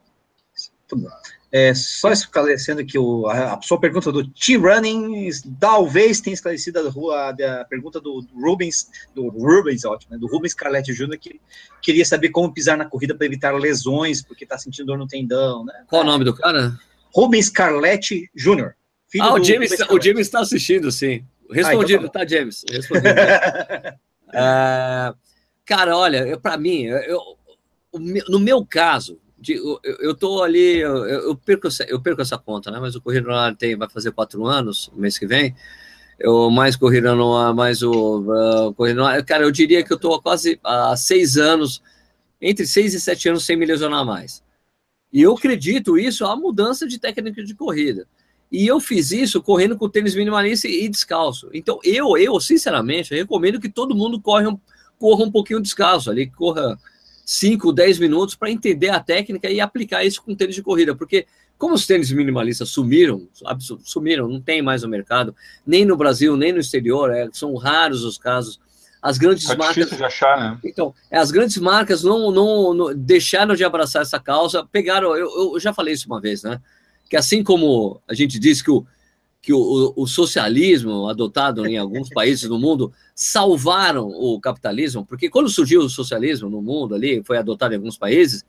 É, 1.51 1.71
só 1.75 2.11
esclarecendo 2.11 2.83
que 2.83 2.97
o, 2.97 3.27
a, 3.27 3.61
sua 3.61 3.79
pergunta 3.79 4.11
do 4.11 4.27
T-Running 4.27 5.29
talvez 5.59 6.19
tenha 6.19 6.33
esclarecido 6.33 6.79
a, 6.79 7.15
a, 7.15 7.61
a, 7.61 7.65
pergunta 7.65 8.01
do, 8.01 8.25
Rubens, 8.33 8.89
do 9.13 9.27
Rubens, 9.27 9.85
ótimo, 9.85 10.13
né, 10.13 10.17
do 10.17 10.25
Rubens 10.25 10.55
Carletti 10.55 10.93
Jr., 10.93 11.19
que 11.19 11.39
queria 11.79 12.05
saber 12.05 12.29
como 12.29 12.51
pisar 12.51 12.75
na 12.75 12.85
corrida 12.85 13.13
para 13.13 13.27
evitar 13.27 13.53
lesões, 13.53 14.23
porque 14.23 14.45
está 14.45 14.57
sentindo 14.57 14.87
dor 14.87 14.97
no 14.97 15.07
tendão, 15.07 15.63
né? 15.63 15.83
Qual 15.87 16.01
o 16.01 16.05
nome 16.05 16.25
do 16.25 16.33
cara? 16.33 16.75
Rubens 17.13 17.49
Carletti 17.49 18.29
Jr. 18.35 18.73
Ah, 19.19 19.33
o 19.33 19.43
James, 19.43 19.71
o 19.89 20.01
James 20.01 20.27
está 20.27 20.41
assistindo, 20.41 20.91
sim. 20.91 21.23
Respondido, 21.49 22.03
ah, 22.03 22.07
então... 22.07 22.21
tá, 22.21 22.27
James? 22.27 22.65
Respondido. 22.69 23.09
uh, 24.29 25.17
cara, 25.65 25.95
olha, 25.95 26.37
para 26.37 26.57
mim, 26.57 26.83
eu, 26.83 27.21
no 28.27 28.39
meu 28.39 28.65
caso, 28.65 29.19
eu, 29.47 29.79
eu 29.83 30.15
tô 30.15 30.43
ali, 30.43 30.79
eu, 30.79 31.05
eu, 31.05 31.35
perco, 31.35 31.67
eu 31.87 32.01
perco 32.01 32.21
essa 32.21 32.37
conta, 32.37 32.69
né? 32.71 32.79
Mas 32.79 32.95
o 32.95 33.01
Corrida 33.01 33.33
Ar 33.33 33.55
tem, 33.55 33.77
vai 33.77 33.89
fazer 33.89 34.11
quatro 34.11 34.45
anos, 34.45 34.91
mês 34.95 35.17
que 35.17 35.27
vem. 35.27 35.55
Eu 36.19 36.49
mais 36.49 36.75
Corrida 36.75 37.13
no 37.13 37.35
Ar, 37.35 37.53
mais 37.53 37.83
o 37.83 38.21
uh, 38.21 38.73
Corrida. 38.73 39.23
Cara, 39.23 39.43
eu 39.43 39.51
diria 39.51 39.83
que 39.83 39.93
eu 39.93 39.99
tô 39.99 40.19
quase 40.19 40.59
há 40.63 40.95
seis 40.97 41.37
anos, 41.37 41.81
entre 42.41 42.65
seis 42.65 42.93
e 42.93 42.99
sete 42.99 43.29
anos, 43.29 43.45
sem 43.45 43.55
me 43.55 43.65
lesionar 43.65 44.03
mais. 44.03 44.43
E 45.11 45.21
eu 45.21 45.33
acredito 45.33 45.97
isso 45.97 46.25
a 46.25 46.35
mudança 46.35 46.87
de 46.87 46.99
técnica 46.99 47.43
de 47.43 47.55
corrida. 47.55 48.07
E 48.51 48.65
eu 48.65 48.79
fiz 48.79 49.11
isso 49.11 49.41
correndo 49.41 49.77
com 49.77 49.89
tênis 49.89 50.15
minimalista 50.15 50.67
e 50.67 50.87
descalço. 50.87 51.49
Então, 51.53 51.79
eu, 51.83 52.17
eu 52.17 52.39
sinceramente, 52.39 53.11
eu 53.11 53.17
recomendo 53.17 53.59
que 53.59 53.69
todo 53.69 53.95
mundo 53.95 54.21
corra 54.21 54.49
um, 54.49 54.59
corra 54.97 55.25
um 55.25 55.31
pouquinho 55.31 55.61
descalço 55.61 56.09
ali, 56.09 56.29
corra 56.29 56.77
5, 57.25 57.73
10 57.73 57.99
minutos 57.99 58.35
para 58.35 58.49
entender 58.49 58.89
a 58.89 59.01
técnica 59.01 59.49
e 59.49 59.59
aplicar 59.59 60.05
isso 60.05 60.23
com 60.23 60.33
tênis 60.33 60.55
de 60.55 60.63
corrida, 60.63 60.95
porque 60.95 61.27
como 61.57 61.73
os 61.73 61.85
tênis 61.85 62.11
minimalistas 62.11 62.69
sumiram, 62.69 63.27
sumiram, 63.83 64.27
não 64.27 64.39
tem 64.39 64.61
mais 64.61 64.83
no 64.83 64.89
mercado, 64.89 65.35
nem 65.65 65.83
no 65.83 65.97
Brasil, 65.97 66.37
nem 66.37 66.53
no 66.53 66.59
exterior, 66.59 67.11
é, 67.11 67.27
são 67.33 67.55
raros 67.55 68.03
os 68.03 68.17
casos. 68.17 68.59
As 69.07 69.17
grandes 69.17 69.45
tá 69.45 69.55
marcas. 69.55 69.89
de 69.89 70.03
achar, 70.03 70.37
né? 70.37 70.59
Então, 70.65 70.93
é, 71.09 71.17
as 71.17 71.31
grandes 71.31 71.55
marcas 71.59 72.03
não, 72.03 72.29
não, 72.29 72.73
não, 72.73 72.93
deixaram 72.93 73.55
de 73.55 73.63
abraçar 73.63 74.01
essa 74.01 74.19
causa, 74.19 74.67
pegaram. 74.69 75.15
Eu, 75.15 75.53
eu 75.53 75.59
já 75.61 75.73
falei 75.73 75.93
isso 75.93 76.07
uma 76.07 76.19
vez, 76.19 76.43
né? 76.43 76.59
Que 77.09 77.15
assim 77.15 77.41
como 77.41 78.01
a 78.05 78.13
gente 78.13 78.37
diz 78.37 78.61
que 78.61 78.69
o, 78.69 78.85
que 79.41 79.53
o, 79.53 79.93
o, 79.95 80.05
socialismo 80.05 81.07
adotado 81.07 81.65
em 81.65 81.77
alguns 81.77 82.09
países 82.09 82.49
do 82.49 82.59
mundo 82.59 82.91
salvaram 83.15 84.09
o 84.09 84.41
capitalismo, 84.41 85.05
porque 85.05 85.29
quando 85.29 85.47
surgiu 85.47 85.79
o 85.83 85.89
socialismo 85.89 86.49
no 86.49 86.61
mundo 86.61 86.93
ali, 86.93 87.23
foi 87.23 87.37
adotado 87.37 87.73
em 87.73 87.77
alguns 87.77 87.97
países, 87.97 88.43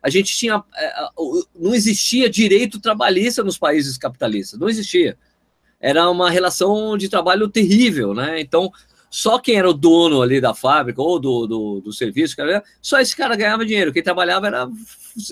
a 0.00 0.08
gente 0.08 0.36
tinha. 0.36 0.62
É, 0.76 0.92
não 1.52 1.74
existia 1.74 2.30
direito 2.30 2.78
trabalhista 2.78 3.42
nos 3.42 3.58
países 3.58 3.98
capitalistas, 3.98 4.56
não 4.56 4.68
existia. 4.68 5.18
Era 5.80 6.08
uma 6.08 6.30
relação 6.30 6.96
de 6.96 7.08
trabalho 7.08 7.48
terrível, 7.48 8.14
né? 8.14 8.40
Então, 8.40 8.70
só 9.10 9.38
quem 9.38 9.56
era 9.56 9.68
o 9.68 9.74
dono 9.74 10.22
ali 10.22 10.40
da 10.40 10.54
fábrica 10.54 11.00
ou 11.00 11.18
do, 11.18 11.46
do, 11.46 11.80
do 11.80 11.92
serviço, 11.92 12.36
só 12.82 13.00
esse 13.00 13.16
cara 13.16 13.36
ganhava 13.36 13.64
dinheiro. 13.64 13.92
Quem 13.92 14.02
trabalhava 14.02 14.46
era, 14.46 14.68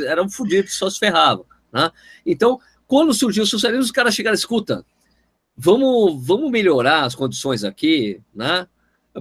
era 0.06 0.22
um 0.22 0.28
fudido, 0.28 0.68
só 0.70 0.88
se 0.88 0.98
ferrava. 0.98 1.44
Né? 1.72 1.90
Então, 2.24 2.58
quando 2.86 3.12
surgiu 3.12 3.44
o 3.44 3.46
socialismo, 3.46 3.84
os 3.84 3.90
caras 3.90 4.14
chegaram, 4.14 4.34
escuta, 4.34 4.84
vamos, 5.56 6.24
vamos 6.24 6.50
melhorar 6.50 7.04
as 7.04 7.14
condições 7.14 7.64
aqui, 7.64 8.20
né? 8.34 8.66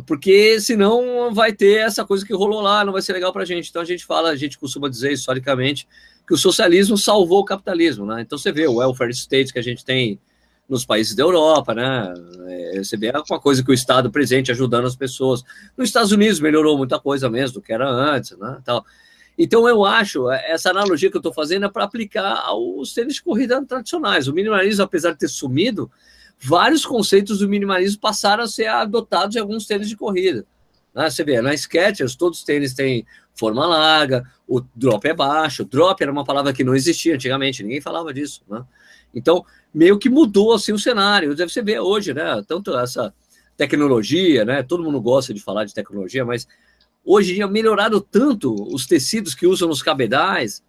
porque 0.08 0.60
senão 0.60 1.34
vai 1.34 1.54
ter 1.54 1.82
essa 1.82 2.04
coisa 2.04 2.26
que 2.26 2.34
rolou 2.34 2.62
lá, 2.62 2.84
não 2.84 2.94
vai 2.94 3.02
ser 3.02 3.14
legal 3.14 3.32
para 3.32 3.44
a 3.44 3.46
gente. 3.46 3.70
Então 3.70 3.82
a 3.82 3.86
gente 3.86 4.06
fala, 4.06 4.30
a 4.30 4.36
gente 4.36 4.58
costuma 4.58 4.90
dizer 4.90 5.12
historicamente 5.12 5.88
que 6.28 6.34
o 6.34 6.38
socialismo 6.38 6.98
salvou 6.98 7.42
o 7.42 7.46
capitalismo, 7.46 8.06
né? 8.06 8.22
Então 8.22 8.38
você 8.38 8.52
vê 8.52 8.66
o 8.66 8.76
welfare 8.76 9.12
state 9.12 9.54
que 9.54 9.60
a 9.60 9.64
gente 9.64 9.86
tem 9.86 10.20
nos 10.68 10.86
países 10.86 11.16
da 11.16 11.24
Europa, 11.24 11.74
né? 11.74 12.14
É, 12.48 12.84
você 12.84 12.98
vê 12.98 13.12
uma 13.12 13.40
coisa 13.40 13.64
que 13.64 13.72
o 13.72 13.74
Estado 13.74 14.10
presente 14.10 14.52
ajudando 14.52 14.86
as 14.86 14.96
pessoas. 14.96 15.44
Nos 15.78 15.90
Estados 15.90 16.12
Unidos 16.12 16.40
melhorou 16.40 16.78
muita 16.78 17.00
coisa 17.00 17.30
mesmo 17.30 17.56
do 17.56 17.62
que 17.62 17.74
era 17.74 17.88
antes, 17.90 18.38
né? 18.38 18.60
Tal. 18.64 18.86
Então 19.38 19.68
eu 19.68 19.84
acho, 19.84 20.30
é, 20.30 20.52
essa 20.52 20.70
analogia 20.70 21.10
que 21.10 21.18
eu 21.18 21.20
estou 21.20 21.34
fazendo 21.34 21.66
é 21.66 21.70
para 21.70 21.84
aplicar 21.84 22.44
aos 22.46 22.94
tênis 22.94 23.16
de 23.16 23.24
corrida 23.24 23.64
tradicionais. 23.66 24.28
O 24.28 24.34
minimalismo, 24.34 24.84
apesar 24.84 25.12
de 25.12 25.20
ter 25.20 25.28
sumido, 25.28 25.92
vários 26.40 26.86
conceitos 26.86 27.40
do 27.40 27.50
minimalismo 27.50 28.00
passaram 28.00 28.44
a 28.44 28.48
ser 28.48 28.68
adotados 28.68 29.36
em 29.36 29.40
alguns 29.40 29.66
tênis 29.66 29.90
de 29.90 29.98
corrida. 29.98 30.46
Né? 30.94 31.10
Você 31.10 31.24
vê, 31.24 31.42
na 31.42 31.56
Skechers, 31.56 32.16
todos 32.16 32.40
os 32.40 32.46
tênis 32.46 32.74
têm 32.74 33.06
forma 33.34 33.66
larga, 33.66 34.24
o 34.48 34.62
drop 34.76 35.08
é 35.08 35.14
baixo. 35.14 35.66
Drop 35.66 36.02
era 36.02 36.12
uma 36.12 36.24
palavra 36.24 36.54
que 36.54 36.64
não 36.64 36.76
existia 36.76 37.16
antigamente, 37.16 37.64
ninguém 37.64 37.82
falava 37.82 38.14
disso. 38.14 38.44
Né? 38.48 38.64
Então, 39.14 39.46
meio 39.74 39.98
que 39.98 40.10
mudou 40.10 40.54
assim 40.54 40.72
o 40.72 40.80
cenário. 40.80 41.36
Você 41.36 41.62
vê 41.62 41.80
hoje, 41.80 42.14
né? 42.14 42.44
Tanto 42.48 42.76
essa 42.78 43.14
tecnologia, 43.56 44.46
né? 44.46 44.64
Todo 44.64 44.84
mundo 44.84 45.00
gosta 45.02 45.34
de 45.34 45.42
falar 45.42 45.66
de 45.66 45.74
tecnologia, 45.74 46.26
mas 46.26 46.48
hoje 47.06 47.32
em 47.32 47.36
dia 47.36 47.48
melhoraram 47.48 48.00
tanto 48.00 48.54
os 48.74 48.86
tecidos 48.86 49.36
que 49.36 49.46
usam 49.46 49.68
nos 49.68 49.82
cabedais, 49.82 50.64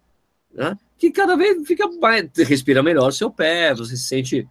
né? 0.53 0.77
Que 0.97 1.11
cada 1.11 1.35
vez 1.35 1.67
fica 1.67 1.87
mais, 1.99 2.29
respira 2.37 2.81
melhor 2.81 3.09
o 3.09 3.13
seu 3.13 3.29
pé, 3.29 3.73
você 3.73 3.97
se 3.97 4.03
sente 4.03 4.47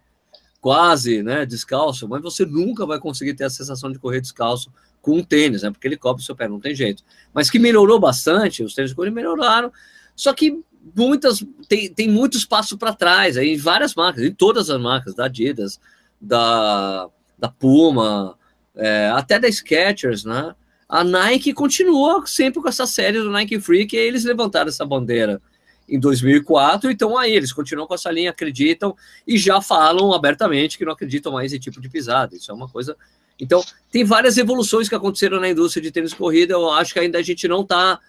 quase 0.61 1.21
né, 1.21 1.45
descalço, 1.45 2.07
mas 2.07 2.23
você 2.23 2.43
nunca 2.43 2.87
vai 2.87 2.99
conseguir 2.99 3.35
ter 3.35 3.43
a 3.43 3.49
sensação 3.51 3.91
de 3.91 3.99
correr 3.99 4.19
descalço 4.19 4.71
com 4.99 5.17
um 5.17 5.23
tênis, 5.23 5.61
né? 5.61 5.69
Porque 5.69 5.87
ele 5.87 5.97
cobre 5.97 6.23
o 6.23 6.25
seu 6.25 6.35
pé, 6.35 6.47
não 6.47 6.59
tem 6.59 6.73
jeito. 6.73 7.03
Mas 7.33 7.49
que 7.49 7.59
melhorou 7.59 7.99
bastante, 7.99 8.63
os 8.63 8.73
tênis 8.73 8.89
de 8.89 8.95
corrida 8.95 9.13
melhoraram, 9.13 9.71
só 10.15 10.33
que 10.33 10.63
muitas 10.95 11.43
tem, 11.67 11.91
tem 11.91 12.09
muito 12.09 12.37
espaço 12.37 12.77
para 12.77 12.93
trás, 12.93 13.37
aí 13.37 13.55
várias 13.55 13.95
marcas, 13.95 14.23
em 14.23 14.31
todas 14.31 14.69
as 14.69 14.79
marcas, 14.79 15.15
da 15.15 15.25
Adidas, 15.25 15.79
da, 16.19 17.07
da 17.37 17.49
Puma, 17.49 18.37
é, 18.75 19.09
até 19.13 19.39
da 19.39 19.49
Skechers, 19.49 20.25
né? 20.25 20.53
A 20.87 21.03
Nike 21.03 21.53
continua 21.53 22.25
sempre 22.27 22.61
com 22.61 22.69
essa 22.69 22.85
série 22.85 23.19
do 23.19 23.31
Nike 23.31 23.59
Free, 23.59 23.87
que 23.87 23.97
eles 23.97 24.23
levantaram 24.23 24.69
essa 24.69 24.85
bandeira 24.85 25.41
em 25.87 25.99
2004, 25.99 26.89
então 26.89 27.17
aí 27.17 27.33
eles 27.33 27.53
continuam 27.53 27.87
com 27.87 27.93
essa 27.93 28.11
linha, 28.11 28.31
acreditam 28.31 28.95
e 29.25 29.37
já 29.37 29.61
falam 29.61 30.13
abertamente 30.13 30.77
que 30.77 30.85
não 30.85 30.93
acreditam 30.93 31.31
mais 31.31 31.53
em 31.53 31.59
tipo 31.59 31.79
de 31.79 31.89
pisada. 31.89 32.35
Isso 32.35 32.51
é 32.51 32.53
uma 32.53 32.67
coisa. 32.67 32.95
Então, 33.39 33.63
tem 33.91 34.03
várias 34.03 34.37
evoluções 34.37 34.89
que 34.89 34.95
aconteceram 34.95 35.39
na 35.39 35.49
indústria 35.49 35.83
de 35.83 35.91
tênis 35.91 36.13
corrida. 36.13 36.53
Eu 36.53 36.71
acho 36.71 36.93
que 36.93 36.99
ainda 36.99 37.19
a 37.19 37.21
gente 37.21 37.47
não 37.47 37.61
está. 37.61 37.99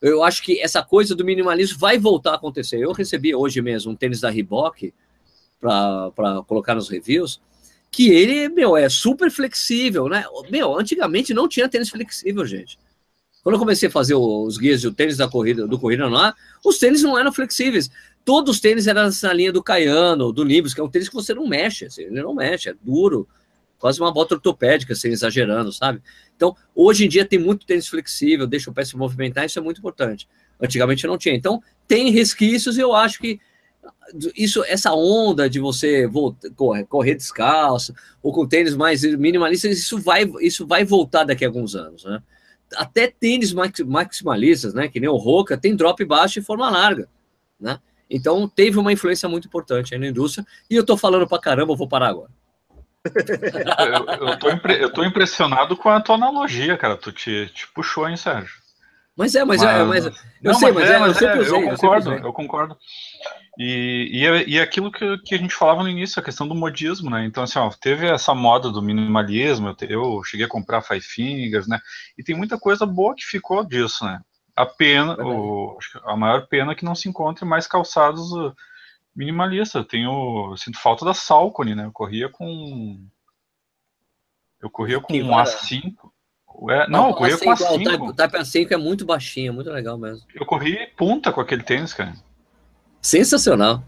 Eu 0.00 0.22
acho 0.22 0.42
que 0.42 0.60
essa 0.60 0.82
coisa 0.82 1.14
do 1.14 1.24
minimalismo 1.24 1.78
vai 1.78 1.98
voltar 1.98 2.32
a 2.32 2.34
acontecer. 2.36 2.78
Eu 2.78 2.92
recebi 2.92 3.34
hoje 3.34 3.60
mesmo 3.60 3.92
um 3.92 3.96
tênis 3.96 4.20
da 4.20 4.30
Reebok 4.30 4.94
para 5.60 6.12
colocar 6.46 6.74
nos 6.74 6.88
reviews, 6.88 7.40
que 7.90 8.10
ele, 8.10 8.48
meu, 8.48 8.76
é 8.76 8.88
super 8.88 9.30
flexível, 9.30 10.08
né? 10.08 10.24
Meu, 10.50 10.78
antigamente 10.78 11.34
não 11.34 11.48
tinha 11.48 11.68
tênis 11.68 11.88
flexível, 11.88 12.46
gente. 12.46 12.78
Quando 13.42 13.54
eu 13.54 13.58
comecei 13.58 13.88
a 13.88 13.92
fazer 13.92 14.14
os 14.14 14.58
guias 14.58 14.80
de 14.80 14.90
tênis 14.92 15.16
da 15.16 15.26
corrida, 15.26 15.66
do 15.66 15.78
Corrida 15.78 16.06
Ar, 16.06 16.34
os 16.64 16.78
tênis 16.78 17.02
não 17.02 17.18
eram 17.18 17.32
flexíveis. 17.32 17.90
Todos 18.24 18.56
os 18.56 18.60
tênis 18.60 18.86
eram 18.86 19.08
na 19.22 19.32
linha 19.32 19.52
do 19.52 19.62
Caiano, 19.62 20.32
do 20.32 20.44
Nimbus, 20.44 20.74
que 20.74 20.80
é 20.80 20.84
um 20.84 20.88
tênis 20.88 21.08
que 21.08 21.14
você 21.14 21.32
não 21.32 21.46
mexe, 21.46 21.86
assim, 21.86 22.02
ele 22.02 22.22
não 22.22 22.34
mexe, 22.34 22.68
é 22.68 22.74
duro, 22.82 23.26
quase 23.78 24.00
uma 24.00 24.12
bota 24.12 24.34
ortopédica, 24.34 24.94
sem 24.94 25.12
exagerando, 25.12 25.72
sabe? 25.72 26.02
Então, 26.36 26.56
hoje 26.74 27.04
em 27.04 27.08
dia 27.08 27.24
tem 27.24 27.38
muito 27.38 27.66
tênis 27.66 27.88
flexível, 27.88 28.46
deixa 28.46 28.70
o 28.70 28.74
pé 28.74 28.84
se 28.84 28.96
movimentar, 28.96 29.46
isso 29.46 29.58
é 29.58 29.62
muito 29.62 29.78
importante. 29.78 30.28
Antigamente 30.60 31.06
não 31.06 31.16
tinha. 31.16 31.34
Então, 31.34 31.62
tem 31.86 32.10
resquícios 32.10 32.76
e 32.76 32.80
eu 32.80 32.94
acho 32.94 33.18
que 33.18 33.40
isso, 34.34 34.64
essa 34.64 34.92
onda 34.92 35.48
de 35.48 35.60
você 35.60 36.06
voltar, 36.06 36.50
correr, 36.50 36.84
correr 36.84 37.14
descalço 37.14 37.94
ou 38.22 38.32
com 38.32 38.46
tênis 38.46 38.74
mais 38.74 39.02
minimalistas, 39.02 39.78
isso 39.78 39.98
vai, 39.98 40.24
isso 40.40 40.66
vai 40.66 40.84
voltar 40.84 41.24
daqui 41.24 41.44
a 41.44 41.48
alguns 41.48 41.74
anos, 41.74 42.04
né? 42.04 42.22
até 42.76 43.06
tênis 43.06 43.52
maximalistas, 43.52 44.74
né, 44.74 44.88
que 44.88 45.00
nem 45.00 45.08
o 45.08 45.16
Roca, 45.16 45.56
tem 45.56 45.74
drop 45.74 46.04
baixo 46.04 46.38
e 46.38 46.42
forma 46.42 46.68
larga, 46.68 47.08
né? 47.58 47.78
Então 48.10 48.48
teve 48.48 48.78
uma 48.78 48.92
influência 48.92 49.28
muito 49.28 49.48
importante 49.48 49.94
aí 49.94 50.00
na 50.00 50.08
indústria. 50.08 50.46
E 50.70 50.74
eu 50.74 50.84
tô 50.84 50.96
falando 50.96 51.28
pra 51.28 51.38
caramba, 51.38 51.72
eu 51.72 51.76
vou 51.76 51.86
parar 51.86 52.08
agora. 52.08 52.30
Eu, 53.04 54.28
eu, 54.28 54.38
tô 54.38 54.50
impre, 54.50 54.82
eu 54.82 54.92
tô 54.92 55.04
impressionado 55.04 55.76
com 55.76 55.88
a 55.88 56.00
tua 56.00 56.16
analogia, 56.16 56.76
cara. 56.76 56.96
Tu 56.96 57.12
te, 57.12 57.46
te 57.54 57.68
puxou, 57.68 58.08
hein, 58.08 58.16
Sérgio? 58.16 58.54
Mas 59.16 59.34
é, 59.34 59.44
mas, 59.44 59.60
mas 59.60 59.74
é, 59.74 59.84
mas 59.84 60.06
eu 60.06 60.12
não, 60.42 60.54
sei, 60.54 60.70
mas, 60.70 60.88
é, 60.88 60.94
é, 60.94 60.98
mas 61.00 61.20
eu, 61.20 61.28
é, 61.28 61.38
usei, 61.38 61.58
eu 61.58 61.70
concordo, 61.70 62.12
eu, 62.12 62.18
eu 62.18 62.32
concordo. 62.32 62.76
E, 63.58 64.08
e, 64.12 64.24
é, 64.24 64.48
e 64.48 64.58
é 64.58 64.62
aquilo 64.62 64.92
que, 64.92 65.18
que 65.18 65.34
a 65.34 65.38
gente 65.38 65.54
falava 65.56 65.82
no 65.82 65.88
início, 65.88 66.20
a 66.20 66.22
questão 66.22 66.46
do 66.46 66.54
modismo, 66.54 67.10
né? 67.10 67.24
Então, 67.24 67.42
assim, 67.42 67.58
ó, 67.58 67.68
teve 67.70 68.06
essa 68.06 68.32
moda 68.32 68.70
do 68.70 68.80
minimalismo, 68.80 69.74
eu, 69.80 69.88
eu, 69.90 70.22
cheguei 70.22 70.46
a 70.46 70.48
comprar 70.48 70.82
Five 70.82 71.00
Fingers, 71.00 71.66
né? 71.66 71.80
E 72.16 72.22
tem 72.22 72.36
muita 72.36 72.56
coisa 72.56 72.86
boa 72.86 73.16
que 73.16 73.24
ficou 73.24 73.64
disso, 73.64 74.04
né? 74.04 74.20
A 74.54 74.64
pena, 74.64 75.16
o, 75.20 75.76
a 76.04 76.16
maior 76.16 76.46
pena 76.46 76.70
é 76.70 76.74
que 76.76 76.84
não 76.84 76.94
se 76.94 77.08
encontre 77.08 77.44
mais 77.44 77.66
calçados 77.66 78.30
minimalistas. 79.14 79.74
Eu 79.74 79.84
tenho, 79.84 80.50
eu 80.52 80.56
sinto 80.56 80.78
falta 80.78 81.04
da 81.04 81.14
Salcone, 81.14 81.74
né? 81.74 81.84
Eu 81.86 81.92
corria 81.92 82.28
com. 82.28 83.06
Eu 84.60 84.70
corria 84.70 85.00
com 85.00 85.14
um 85.14 85.30
A5. 85.30 85.94
É, 86.70 86.88
não, 86.88 87.02
não, 87.02 87.08
eu 87.10 87.14
corria 87.14 87.38
com 87.38 87.50
A5. 87.50 88.08
O 88.08 88.14
Type 88.14 88.36
A5 88.36 88.72
é 88.72 88.76
muito 88.76 89.04
baixinho, 89.04 89.52
muito 89.52 89.70
legal 89.70 89.96
mesmo. 89.96 90.26
Eu 90.34 90.44
corri 90.44 90.86
punta 90.96 91.32
com 91.32 91.40
aquele 91.40 91.62
tênis, 91.62 91.94
cara. 91.94 92.14
Sensacional. 93.00 93.84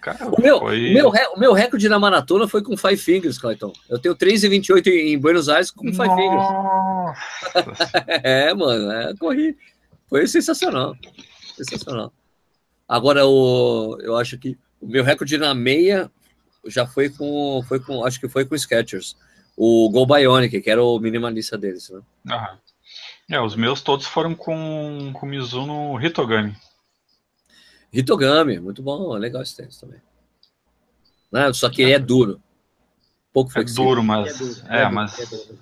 Cara, 0.00 0.28
o, 0.28 0.40
meu, 0.40 0.60
foi... 0.60 0.90
o, 0.90 0.94
meu, 0.94 1.08
o 1.08 1.38
meu 1.40 1.52
recorde 1.52 1.88
na 1.88 1.98
maratona 1.98 2.46
foi 2.46 2.62
com 2.62 2.76
Five 2.76 2.96
Fingers, 2.96 3.38
Clayton. 3.38 3.72
Eu 3.88 3.98
tenho 3.98 4.14
3,28 4.14 4.86
em 4.86 5.18
Buenos 5.18 5.48
Aires 5.48 5.72
com 5.72 5.84
Five 5.86 6.06
Nossa. 6.06 7.14
Fingers. 7.54 7.78
é, 8.22 8.54
mano, 8.54 8.92
é, 8.92 9.14
corri. 9.16 9.56
Foi 10.08 10.24
sensacional. 10.28 10.94
Sensacional. 11.56 12.12
Agora, 12.88 13.26
o, 13.26 13.98
eu 14.00 14.16
acho 14.16 14.38
que 14.38 14.56
o 14.80 14.86
meu 14.86 15.02
recorde 15.02 15.36
na 15.38 15.54
meia 15.54 16.10
já 16.66 16.86
foi 16.86 17.08
com, 17.08 17.62
foi 17.66 17.80
com 17.80 18.04
acho 18.04 18.20
que 18.20 18.28
foi 18.28 18.44
com 18.44 18.56
Skechers. 18.56 19.16
O 19.56 19.88
Go 19.90 20.06
Bionic, 20.06 20.60
que 20.60 20.70
era 20.70 20.82
o 20.82 20.98
minimalista 20.98 21.56
deles, 21.56 21.90
né? 21.90 22.00
Aham. 22.30 22.58
É, 23.28 23.40
os 23.40 23.56
meus 23.56 23.80
todos 23.80 24.06
foram 24.06 24.34
com, 24.34 25.12
com 25.12 25.26
Mizuno 25.26 26.00
Hitogami. 26.00 26.56
Hitogami, 27.92 28.60
muito 28.60 28.82
bom, 28.82 29.14
legal 29.14 29.42
esse 29.42 29.56
tênis 29.56 29.78
também. 29.78 30.00
Né? 31.32 31.52
Só 31.52 31.68
que 31.68 31.82
ele 31.82 31.92
é 31.92 31.98
duro. 31.98 32.40
Pouco 33.32 33.50
é 33.50 33.54
flexível. 33.54 33.84
É 33.84 33.86
duro, 33.88 34.04
mas. 34.04 34.34
É, 34.34 34.38
duro, 34.38 34.60
é, 34.68 34.82
é 34.82 34.88
mas. 34.88 35.18
É 35.18 35.56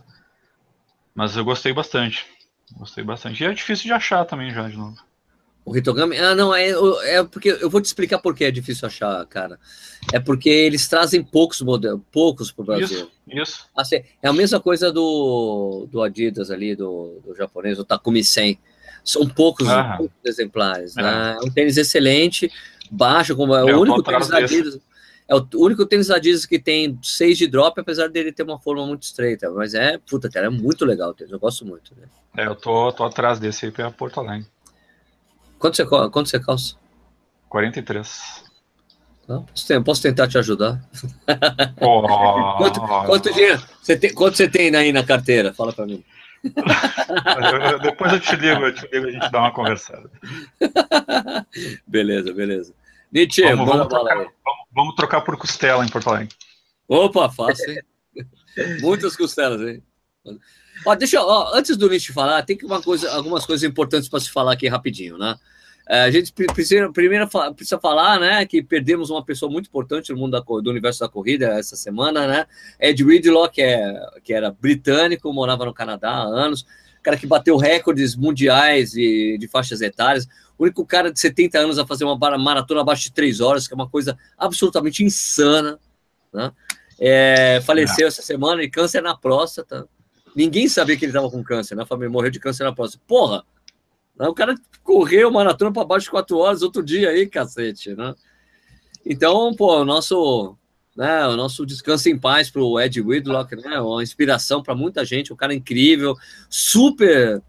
mas 1.14 1.36
eu 1.36 1.44
gostei 1.44 1.72
bastante. 1.72 2.26
Gostei 2.72 3.04
bastante. 3.04 3.42
E 3.42 3.46
é 3.46 3.52
difícil 3.52 3.86
de 3.86 3.92
achar 3.92 4.24
também 4.24 4.52
já, 4.52 4.68
de 4.68 4.76
novo. 4.76 4.96
O 5.64 5.74
Hitogami, 5.74 6.18
ah, 6.18 6.34
não, 6.34 6.54
é, 6.54 6.70
é 7.04 7.24
porque 7.24 7.48
eu 7.48 7.70
vou 7.70 7.80
te 7.80 7.86
explicar 7.86 8.18
por 8.18 8.34
que 8.34 8.44
é 8.44 8.50
difícil 8.50 8.86
achar, 8.86 9.24
cara. 9.26 9.58
É 10.12 10.20
porque 10.20 10.50
eles 10.50 10.86
trazem 10.86 11.24
poucos 11.24 11.62
modelos, 11.62 12.02
poucos 12.12 12.52
para 12.52 12.62
o 12.62 12.66
Brasil. 12.66 12.84
Isso, 12.86 13.10
isso. 13.26 13.66
Assim, 13.74 14.02
é 14.22 14.28
a 14.28 14.32
mesma 14.32 14.60
coisa 14.60 14.92
do, 14.92 15.88
do 15.90 16.02
Adidas 16.02 16.50
ali, 16.50 16.76
do, 16.76 17.18
do 17.24 17.34
japonês, 17.34 17.78
o 17.78 17.84
Takumi 17.84 18.22
100. 18.22 18.58
São 19.02 19.26
poucos, 19.26 19.66
Aham. 19.66 19.96
poucos 19.96 20.16
exemplares. 20.24 20.96
É. 20.98 21.02
Né? 21.02 21.38
É 21.40 21.46
um 21.46 21.50
tênis 21.50 21.78
excelente, 21.78 22.50
baixo, 22.90 23.34
como 23.34 23.54
é 23.54 23.64
o 23.64 23.68
tô 23.68 23.80
único 23.80 24.02
tênis 24.02 24.28
da. 24.28 24.38
Adidas. 24.38 24.78
É 25.26 25.34
o 25.34 25.46
único 25.54 25.86
tênis 25.86 26.08
da 26.08 26.16
Adidas 26.16 26.44
que 26.44 26.58
tem 26.58 26.98
6 27.02 27.38
de 27.38 27.46
drop, 27.46 27.80
apesar 27.80 28.08
dele 28.08 28.32
ter 28.32 28.42
uma 28.42 28.58
forma 28.58 28.86
muito 28.86 29.04
estreita. 29.04 29.50
Mas 29.50 29.72
é, 29.72 29.96
puta, 29.96 30.28
cara, 30.28 30.46
é 30.46 30.50
muito 30.50 30.84
legal 30.84 31.10
o 31.10 31.14
tênis. 31.14 31.32
Eu 31.32 31.40
gosto 31.40 31.64
muito. 31.64 31.94
Né? 31.96 32.06
É, 32.36 32.46
eu 32.46 32.54
tô, 32.54 32.92
tô 32.92 33.04
atrás 33.04 33.38
desse 33.38 33.64
aí 33.64 33.72
pra 33.72 33.90
Porto 33.90 34.20
Alegre. 34.20 34.46
Quanto 35.64 35.76
você, 35.76 35.86
quanto 35.86 36.28
você 36.28 36.38
calça? 36.38 36.74
43. 37.48 38.44
Não? 39.26 39.44
Posso, 39.44 39.66
ten- 39.66 39.82
posso 39.82 40.02
tentar 40.02 40.28
te 40.28 40.36
ajudar? 40.36 40.78
Oh, 41.80 42.02
Quanto, 42.58 42.80
quanto 42.82 43.32
dinheiro 43.32 43.62
você 43.80 43.96
tem, 43.96 44.12
quanto 44.12 44.36
você 44.36 44.46
tem 44.46 44.76
aí 44.76 44.92
na 44.92 45.02
carteira? 45.02 45.54
Fala 45.54 45.72
pra 45.72 45.86
mim. 45.86 46.04
eu- 46.44 47.78
depois 47.80 48.12
eu 48.12 48.20
te 48.20 48.36
ligo, 48.36 48.60
eu 48.60 48.74
te 48.74 48.86
ligo, 48.92 49.06
a 49.06 49.10
gente 49.10 49.30
dá 49.32 49.38
uma 49.38 49.54
conversada. 49.54 50.10
beleza, 51.88 52.34
beleza. 52.34 52.74
Nietzsche, 53.10 53.40
Vamos, 53.44 53.66
vamos, 53.66 53.88
trocar, 53.88 54.16
vamos, 54.16 54.32
vamos 54.70 54.94
trocar 54.96 55.20
por 55.22 55.38
costela 55.38 55.82
em 55.82 55.88
Porto 55.88 56.10
Alegre. 56.10 56.36
Opa, 56.86 57.30
fácil, 57.30 57.72
hein? 57.72 57.80
Muitas 58.82 59.16
costelas, 59.16 59.62
hein? 59.62 59.82
Ó, 60.84 60.94
deixa 60.94 61.16
eu, 61.16 61.22
ó, 61.22 61.54
antes 61.54 61.76
do 61.76 61.88
Nietzsche 61.88 62.12
falar, 62.12 62.42
tem 62.42 62.56
que 62.56 62.66
uma 62.66 62.82
coisa, 62.82 63.10
algumas 63.12 63.46
coisas 63.46 63.68
importantes 63.68 64.08
para 64.08 64.20
se 64.20 64.30
falar 64.30 64.52
aqui 64.52 64.68
rapidinho, 64.68 65.16
né? 65.18 65.36
É, 65.86 66.00
a 66.02 66.10
gente 66.10 66.32
pre- 66.32 66.46
precisa, 66.46 66.90
primeiro 66.90 67.28
precisa 67.54 67.78
falar, 67.78 68.18
né, 68.18 68.46
que 68.46 68.62
perdemos 68.62 69.10
uma 69.10 69.22
pessoa 69.22 69.52
muito 69.52 69.66
importante 69.66 70.12
no 70.12 70.18
mundo 70.18 70.32
da 70.32 70.40
do 70.40 70.70
universo 70.70 71.00
da 71.00 71.08
corrida 71.08 71.58
essa 71.58 71.76
semana, 71.76 72.26
né? 72.26 72.46
Ed 72.80 73.04
Ridlow, 73.04 73.50
que, 73.50 73.60
é, 73.60 73.94
que 74.22 74.32
era 74.32 74.50
britânico, 74.50 75.30
morava 75.32 75.66
no 75.66 75.74
Canadá 75.74 76.10
há 76.10 76.22
anos, 76.22 76.64
cara 77.02 77.18
que 77.18 77.26
bateu 77.26 77.56
recordes 77.58 78.16
mundiais 78.16 78.92
de, 78.92 79.36
de 79.38 79.46
faixas 79.46 79.82
etárias, 79.82 80.26
o 80.56 80.64
único 80.64 80.86
cara 80.86 81.12
de 81.12 81.20
70 81.20 81.58
anos 81.58 81.78
a 81.78 81.86
fazer 81.86 82.04
uma 82.04 82.16
maratona 82.38 82.80
abaixo 82.80 83.02
de 83.02 83.12
3 83.12 83.40
horas, 83.40 83.68
que 83.68 83.74
é 83.74 83.76
uma 83.76 83.88
coisa 83.88 84.16
absolutamente 84.38 85.04
insana, 85.04 85.78
né? 86.32 86.50
É, 86.98 87.60
faleceu 87.66 88.06
essa 88.06 88.22
semana 88.22 88.62
de 88.62 88.70
câncer 88.70 89.02
na 89.02 89.16
próstata. 89.16 89.86
Ninguém 90.34 90.68
sabia 90.68 90.96
que 90.96 91.04
ele 91.04 91.10
estava 91.10 91.30
com 91.30 91.42
câncer, 91.42 91.74
né? 91.74 91.86
Família 91.86 92.10
morreu 92.10 92.30
de 92.30 92.40
câncer 92.40 92.64
na 92.64 92.72
próstata. 92.72 93.04
Porra! 93.06 93.44
né? 94.18 94.28
O 94.28 94.34
cara 94.34 94.54
correu 94.82 95.30
maratona 95.30 95.72
para 95.72 95.84
baixo 95.84 96.04
de 96.04 96.10
4 96.10 96.36
horas 96.36 96.62
outro 96.62 96.82
dia 96.82 97.10
aí, 97.10 97.26
cacete, 97.26 97.94
né? 97.94 98.14
Então, 99.04 99.52
pô, 99.54 99.80
o 99.80 99.84
nosso, 99.84 100.56
né, 100.96 101.26
o 101.26 101.36
nosso 101.36 101.66
descanso 101.66 102.08
em 102.08 102.18
paz 102.18 102.50
para 102.50 102.62
o 102.62 102.80
Ed 102.80 103.00
Whitlock, 103.00 103.56
né? 103.56 103.80
Uma 103.80 104.02
inspiração 104.02 104.62
para 104.62 104.74
muita 104.74 105.04
gente, 105.04 105.32
um 105.32 105.36
cara 105.36 105.54
incrível, 105.54 106.16
super, 106.48 107.42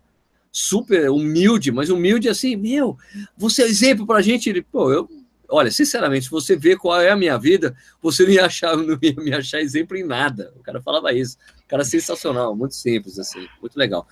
super 0.52 1.10
humilde, 1.10 1.72
mas 1.72 1.90
humilde 1.90 2.28
assim, 2.28 2.56
meu, 2.56 2.98
você 3.38 3.64
é 3.64 3.68
exemplo 3.68 4.06
para 4.06 4.20
a 4.20 4.22
gente. 4.22 4.50
Ele, 4.50 4.62
pô, 4.62 4.92
eu, 4.92 5.08
olha, 5.48 5.72
sinceramente, 5.72 6.26
se 6.26 6.32
você 6.32 6.58
vê 6.58 6.76
qual 6.76 7.00
é 7.00 7.10
a 7.10 7.16
minha 7.16 7.38
vida, 7.38 7.76
você 8.02 8.24
não 8.24 8.32
ia 8.32 8.46
achar, 8.46 8.76
não 8.76 8.98
ia 9.02 9.16
me 9.16 9.34
achar 9.34 9.62
exemplo 9.62 9.96
em 9.96 10.04
nada. 10.04 10.54
O 10.58 10.60
cara 10.64 10.82
falava 10.82 11.14
isso. 11.14 11.38
Cara 11.68 11.84
sensacional, 11.84 12.56
muito 12.56 12.76
simples, 12.76 13.18
assim, 13.18 13.48
muito 13.62 13.78
legal. 13.78 14.08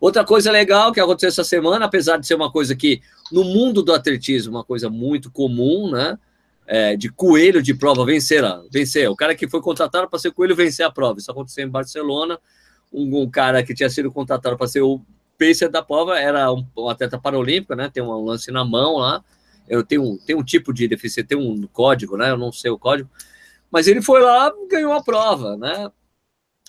Outra 0.00 0.24
coisa 0.24 0.52
legal 0.52 0.92
que 0.92 1.00
aconteceu 1.00 1.28
essa 1.28 1.42
semana, 1.42 1.86
apesar 1.86 2.18
de 2.18 2.26
ser 2.26 2.34
uma 2.34 2.52
coisa 2.52 2.76
que 2.76 3.02
no 3.32 3.42
mundo 3.42 3.82
do 3.82 3.92
atletismo, 3.92 4.56
uma 4.56 4.64
coisa 4.64 4.88
muito 4.88 5.30
comum, 5.30 5.90
né? 5.90 6.18
É, 6.70 6.96
de 6.96 7.08
coelho 7.08 7.62
de 7.62 7.72
prova 7.72 8.04
vencer, 8.04 8.44
vencer. 8.70 9.08
O 9.08 9.16
cara 9.16 9.34
que 9.34 9.48
foi 9.48 9.60
contratado 9.62 10.06
para 10.08 10.18
ser 10.18 10.30
coelho 10.32 10.54
vencer 10.54 10.84
a 10.84 10.90
prova. 10.90 11.18
Isso 11.18 11.30
aconteceu 11.30 11.64
em 11.64 11.68
Barcelona. 11.68 12.38
Um, 12.92 13.22
um 13.22 13.30
cara 13.30 13.62
que 13.62 13.74
tinha 13.74 13.88
sido 13.88 14.12
contratado 14.12 14.56
para 14.56 14.68
ser 14.68 14.82
o 14.82 15.00
pacer 15.38 15.70
da 15.70 15.82
prova 15.82 16.18
era 16.18 16.52
um, 16.52 16.66
um 16.76 16.88
atleta 16.88 17.18
paralímpico, 17.18 17.74
né? 17.74 17.88
Tem 17.88 18.02
um 18.02 18.24
lance 18.24 18.50
na 18.50 18.64
mão 18.64 18.98
lá. 18.98 19.24
Eu 19.66 19.82
tenho, 19.82 20.18
tenho 20.26 20.38
um 20.38 20.44
tipo 20.44 20.72
de 20.72 20.86
deficiência, 20.86 21.24
tem 21.24 21.38
um 21.38 21.66
código, 21.72 22.16
né? 22.16 22.30
Eu 22.30 22.36
não 22.36 22.52
sei 22.52 22.70
o 22.70 22.78
código. 22.78 23.08
Mas 23.70 23.86
ele 23.86 24.02
foi 24.02 24.20
lá, 24.20 24.52
ganhou 24.70 24.92
a 24.92 25.02
prova, 25.02 25.56
né? 25.56 25.90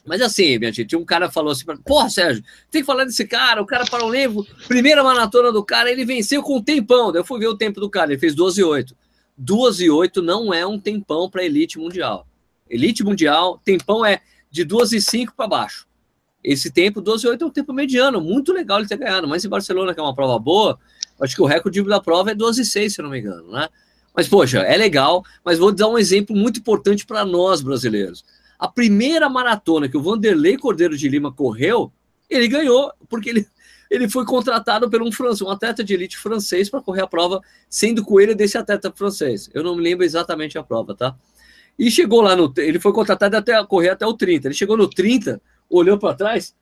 Mas 0.09 0.23
assim, 0.23 0.57
minha 0.57 0.73
gente, 0.73 0.95
um 0.95 1.05
cara 1.05 1.29
falou 1.29 1.51
assim: 1.51 1.63
Porra, 1.85 2.09
Sérgio, 2.09 2.43
tem 2.71 2.81
que 2.81 2.85
falar 2.87 3.05
desse 3.05 3.27
cara. 3.27 3.61
O 3.61 3.65
cara 3.65 3.85
para 3.85 4.03
o 4.03 4.11
livro, 4.11 4.43
primeira 4.67 5.03
maratona 5.03 5.51
do 5.51 5.63
cara, 5.63 5.91
ele 5.91 6.03
venceu 6.03 6.41
com 6.41 6.57
um 6.57 6.63
tempão. 6.63 7.13
Eu 7.13 7.23
fui 7.23 7.39
ver 7.39 7.47
o 7.47 7.55
tempo 7.55 7.79
do 7.79 7.87
cara, 7.87 8.11
ele 8.11 8.19
fez 8.19 8.33
12 8.33 8.59
e 8.59 8.63
8. 8.63 8.97
12 9.37 9.85
e 9.85 9.89
8 9.91 10.19
não 10.23 10.51
é 10.51 10.65
um 10.65 10.79
tempão 10.79 11.29
para 11.29 11.45
elite 11.45 11.77
mundial. 11.77 12.25
Elite 12.67 13.03
mundial, 13.03 13.61
tempão 13.63 14.03
é 14.03 14.19
de 14.49 14.63
2 14.63 14.93
e 14.93 14.99
5 14.99 15.35
para 15.37 15.47
baixo. 15.47 15.87
Esse 16.43 16.71
tempo, 16.71 17.01
12 17.01 17.27
e 17.27 17.29
8 17.29 17.43
é 17.43 17.47
um 17.47 17.51
tempo 17.51 17.71
mediano, 17.71 18.19
muito 18.19 18.51
legal 18.51 18.79
ele 18.79 18.87
ter 18.87 18.97
ganhado. 18.97 19.27
Mas 19.27 19.45
em 19.45 19.49
Barcelona, 19.49 19.93
que 19.93 19.99
é 19.99 20.03
uma 20.03 20.15
prova 20.15 20.39
boa, 20.39 20.79
acho 21.21 21.35
que 21.35 21.41
o 21.43 21.45
recorde 21.45 21.83
da 21.83 22.01
prova 22.01 22.31
é 22.31 22.33
12 22.33 22.63
e 22.63 22.65
6, 22.65 22.95
se 22.95 23.01
não 23.03 23.11
me 23.11 23.19
engano, 23.19 23.51
né? 23.51 23.69
Mas, 24.15 24.27
poxa, 24.27 24.61
é 24.61 24.75
legal, 24.75 25.23
mas 25.45 25.59
vou 25.59 25.71
dar 25.71 25.87
um 25.87 25.99
exemplo 25.99 26.35
muito 26.35 26.59
importante 26.59 27.05
para 27.05 27.23
nós 27.23 27.61
brasileiros. 27.61 28.25
A 28.59 28.67
primeira 28.67 29.29
maratona 29.29 29.87
que 29.87 29.95
o 29.95 30.01
Vanderlei 30.01 30.57
Cordeiro 30.57 30.97
de 30.97 31.07
Lima 31.07 31.31
correu, 31.31 31.91
ele 32.29 32.47
ganhou, 32.47 32.91
porque 33.07 33.29
ele, 33.29 33.47
ele 33.89 34.09
foi 34.09 34.25
contratado 34.25 34.89
por 34.89 35.01
um, 35.01 35.11
francês, 35.11 35.41
um 35.41 35.49
atleta 35.49 35.81
de 35.83 35.93
elite 35.93 36.17
francês 36.17 36.69
para 36.69 36.81
correr 36.81 37.01
a 37.01 37.07
prova, 37.07 37.41
sendo 37.69 38.03
coelho 38.03 38.35
desse 38.35 38.57
atleta 38.57 38.91
francês. 38.93 39.49
Eu 39.53 39.63
não 39.63 39.77
me 39.77 39.81
lembro 39.81 40.03
exatamente 40.03 40.57
a 40.57 40.63
prova, 40.63 40.93
tá? 40.93 41.15
E 41.77 41.89
chegou 41.89 42.21
lá 42.21 42.35
no. 42.35 42.53
Ele 42.57 42.77
foi 42.77 42.91
contratado 42.91 43.37
até 43.37 43.63
correr 43.65 43.89
até 43.89 44.05
o 44.05 44.13
30. 44.13 44.49
Ele 44.49 44.53
chegou 44.53 44.75
no 44.75 44.89
30, 44.89 45.41
olhou 45.69 45.97
para 45.97 46.13
trás. 46.13 46.53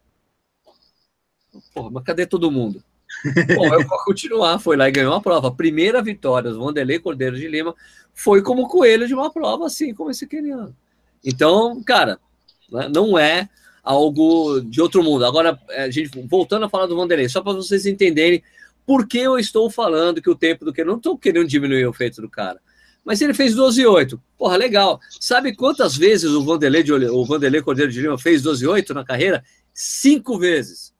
Porra, 1.73 1.89
mas 1.89 2.03
cadê 2.03 2.27
todo 2.27 2.51
mundo? 2.51 2.83
Bom, 3.55 3.73
eu 3.73 3.87
vou 3.87 3.97
continuar. 4.05 4.59
Foi 4.59 4.77
lá 4.77 4.87
e 4.87 4.91
ganhou 4.91 5.15
a 5.15 5.21
prova. 5.21 5.51
Primeira 5.51 6.03
vitória 6.03 6.51
do 6.51 6.59
Vanderlei 6.59 6.99
Cordeiro 6.99 7.35
de 7.35 7.47
Lima 7.47 7.73
foi 8.13 8.43
como 8.43 8.67
coelho 8.67 9.07
de 9.07 9.15
uma 9.15 9.31
prova, 9.31 9.65
assim 9.65 9.91
como 9.91 10.11
esse 10.11 10.27
queriano. 10.27 10.75
Então, 11.23 11.81
cara, 11.83 12.19
né, 12.71 12.89
não 12.93 13.17
é 13.17 13.49
algo 13.83 14.59
de 14.61 14.81
outro 14.81 15.03
mundo. 15.03 15.25
Agora, 15.25 15.59
a 15.69 15.89
gente 15.89 16.11
voltando 16.27 16.65
a 16.65 16.69
falar 16.69 16.85
do 16.85 16.95
Vanderlei, 16.95 17.29
só 17.29 17.41
para 17.41 17.53
vocês 17.53 17.85
entenderem 17.85 18.43
por 18.85 19.07
que 19.07 19.17
eu 19.17 19.37
estou 19.37 19.69
falando 19.69 20.21
que 20.21 20.29
o 20.29 20.35
tempo 20.35 20.65
do 20.65 20.73
que 20.73 20.83
não 20.83 20.97
estou 20.97 21.17
querendo 21.17 21.47
diminuir 21.47 21.85
o 21.85 21.93
feito 21.93 22.21
do 22.21 22.29
cara. 22.29 22.59
Mas 23.03 23.21
ele 23.21 23.33
fez 23.33 23.55
12 23.55 23.81
e 23.81 23.85
8. 23.85 24.21
Porra, 24.37 24.57
legal. 24.57 24.99
Sabe 25.19 25.55
quantas 25.55 25.95
vezes 25.95 26.29
o 26.31 26.43
Vanderlei, 26.43 26.83
de, 26.83 26.91
o 26.91 27.25
Vanderlei 27.25 27.61
Cordeiro 27.61 27.91
de 27.91 28.01
Lima 28.01 28.17
fez 28.17 28.41
12 28.41 28.65
e 28.65 28.67
8 28.67 28.93
na 28.93 29.05
carreira? 29.05 29.43
Cinco 29.73 30.37
vezes. 30.37 30.93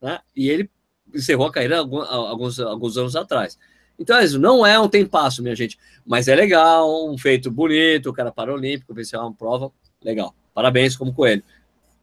Né? 0.00 0.20
E 0.36 0.48
ele 0.48 0.70
encerrou 1.12 1.46
a 1.46 1.52
carreira 1.52 1.78
alguns, 1.78 2.60
alguns 2.60 2.96
anos 2.96 3.16
atrás. 3.16 3.58
Então, 3.98 4.20
isso 4.20 4.38
não 4.38 4.64
é 4.64 4.78
um 4.78 4.88
tempasso, 4.88 5.42
minha 5.42 5.56
gente, 5.56 5.78
mas 6.06 6.28
é 6.28 6.34
legal, 6.34 7.10
um 7.10 7.18
feito 7.18 7.50
bonito, 7.50 8.10
o 8.10 8.12
cara 8.12 8.30
paralímpico, 8.30 8.94
venceu 8.94 9.20
uma 9.20 9.32
prova, 9.32 9.72
legal. 10.02 10.34
Parabéns 10.54 10.96
como 10.96 11.12
coelho. 11.12 11.42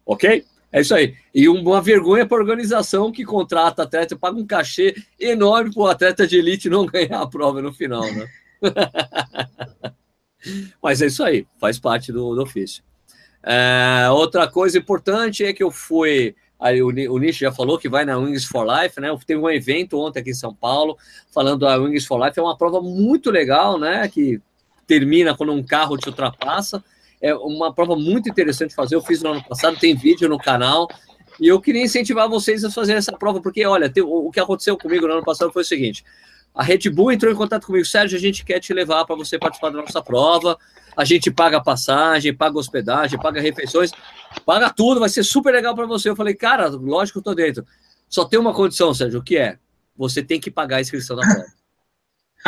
Ok? 0.06 0.46
É 0.72 0.82
isso 0.82 0.94
aí. 0.94 1.16
E 1.34 1.48
uma 1.48 1.82
vergonha 1.82 2.26
para 2.26 2.38
a 2.38 2.42
organização 2.42 3.12
que 3.12 3.24
contrata 3.24 3.84
atleta, 3.84 4.18
paga 4.18 4.38
um 4.38 4.46
cachê 4.46 4.94
enorme 5.18 5.74
para 5.74 5.82
o 5.82 5.88
atleta 5.88 6.28
de 6.28 6.38
elite 6.38 6.70
não 6.70 6.86
ganhar 6.88 7.22
a 7.22 7.28
prova 7.28 7.62
no 7.62 7.74
final, 7.74 8.04
né? 8.04 8.28
Mas 10.84 11.02
é 11.02 11.08
isso 11.08 11.24
aí, 11.24 11.48
faz 11.60 11.80
parte 11.80 12.12
do, 12.12 12.36
do 12.36 12.44
ofício. 12.44 12.84
É, 13.42 14.10
outra 14.10 14.48
coisa 14.48 14.78
importante 14.78 15.46
é 15.46 15.54
que 15.54 15.64
eu 15.64 15.72
fui. 15.72 16.36
Aí 16.60 16.82
o, 16.82 16.88
o 16.88 17.18
Nish 17.20 17.38
já 17.38 17.52
falou 17.52 17.78
que 17.78 17.90
vai 17.90 18.06
na 18.06 18.18
Wings 18.18 18.46
for 18.46 18.66
Life, 18.66 19.00
né? 19.00 19.16
Teve 19.26 19.40
um 19.40 19.50
evento 19.50 20.00
ontem 20.00 20.20
aqui 20.20 20.32
em 20.32 20.36
São 20.36 20.54
Paulo, 20.54 20.98
falando 21.34 21.60
da 21.60 21.76
Wings 21.76 22.06
for 22.06 22.24
Life. 22.24 22.40
É 22.40 22.42
uma 22.42 22.58
prova 22.58 22.82
muito 22.82 23.30
legal, 23.30 23.78
né? 23.78 24.08
Que 24.08 24.42
termina 24.88 25.36
quando 25.36 25.52
um 25.52 25.64
carro 25.64 25.98
te 25.98 26.08
ultrapassa. 26.08 26.84
É 27.22 27.34
uma 27.36 27.74
prova 27.74 27.96
muito 27.96 28.30
interessante 28.30 28.70
de 28.70 28.76
fazer. 28.76 28.96
Eu 28.96 29.02
fiz 29.02 29.22
no 29.22 29.32
ano 29.32 29.44
passado, 29.44 29.78
tem 29.78 29.96
vídeo 29.96 30.30
no 30.30 30.38
canal. 30.38 30.88
E 31.40 31.48
eu 31.48 31.60
queria 31.60 31.84
incentivar 31.84 32.30
vocês 32.30 32.64
a 32.64 32.72
fazerem 32.72 33.00
essa 33.00 33.12
prova, 33.12 33.42
porque, 33.42 33.66
olha, 33.66 33.90
tem, 33.90 34.04
o, 34.04 34.28
o 34.28 34.32
que 34.32 34.40
aconteceu 34.40 34.78
comigo 34.78 35.08
no 35.08 35.14
ano 35.14 35.24
passado 35.24 35.52
foi 35.52 35.64
o 35.64 35.66
seguinte: 35.66 36.04
a 36.54 36.64
Red 36.64 36.90
Bull 36.90 37.12
entrou 37.12 37.32
em 37.32 37.36
contato 37.36 37.66
comigo, 37.66 37.86
Sérgio, 37.86 38.18
a 38.18 38.22
gente 38.22 38.46
quer 38.46 38.60
te 38.60 38.74
levar 38.74 39.06
para 39.06 39.16
você 39.16 39.38
participar 39.38 39.72
da 39.72 39.82
nossa 39.82 40.02
prova. 40.02 40.58
A 40.96 41.04
gente 41.04 41.30
paga 41.32 41.62
passagem, 41.62 42.34
paga 42.34 42.58
hospedagem, 42.58 43.20
paga 43.20 43.42
refeições, 43.42 43.92
paga 44.46 44.70
tudo, 44.70 45.00
vai 45.00 45.10
ser 45.10 45.24
super 45.24 45.54
legal 45.54 45.76
para 45.76 45.86
você. 45.86 46.10
Eu 46.10 46.16
falei, 46.16 46.34
cara, 46.34 46.68
lógico 46.68 47.22
que 47.22 47.28
eu 47.28 47.34
tô 47.34 47.36
dentro. 47.36 47.66
Só 48.08 48.26
tem 48.26 48.40
uma 48.40 48.54
condição, 48.54 48.94
Sérgio, 48.94 49.20
o 49.20 49.24
que 49.24 49.38
é? 49.38 49.58
Você 49.98 50.24
tem 50.24 50.40
que 50.40 50.52
pagar 50.52 50.78
a 50.78 50.82
inscrição 50.82 51.16
da 51.16 51.24
prova. 51.24 51.46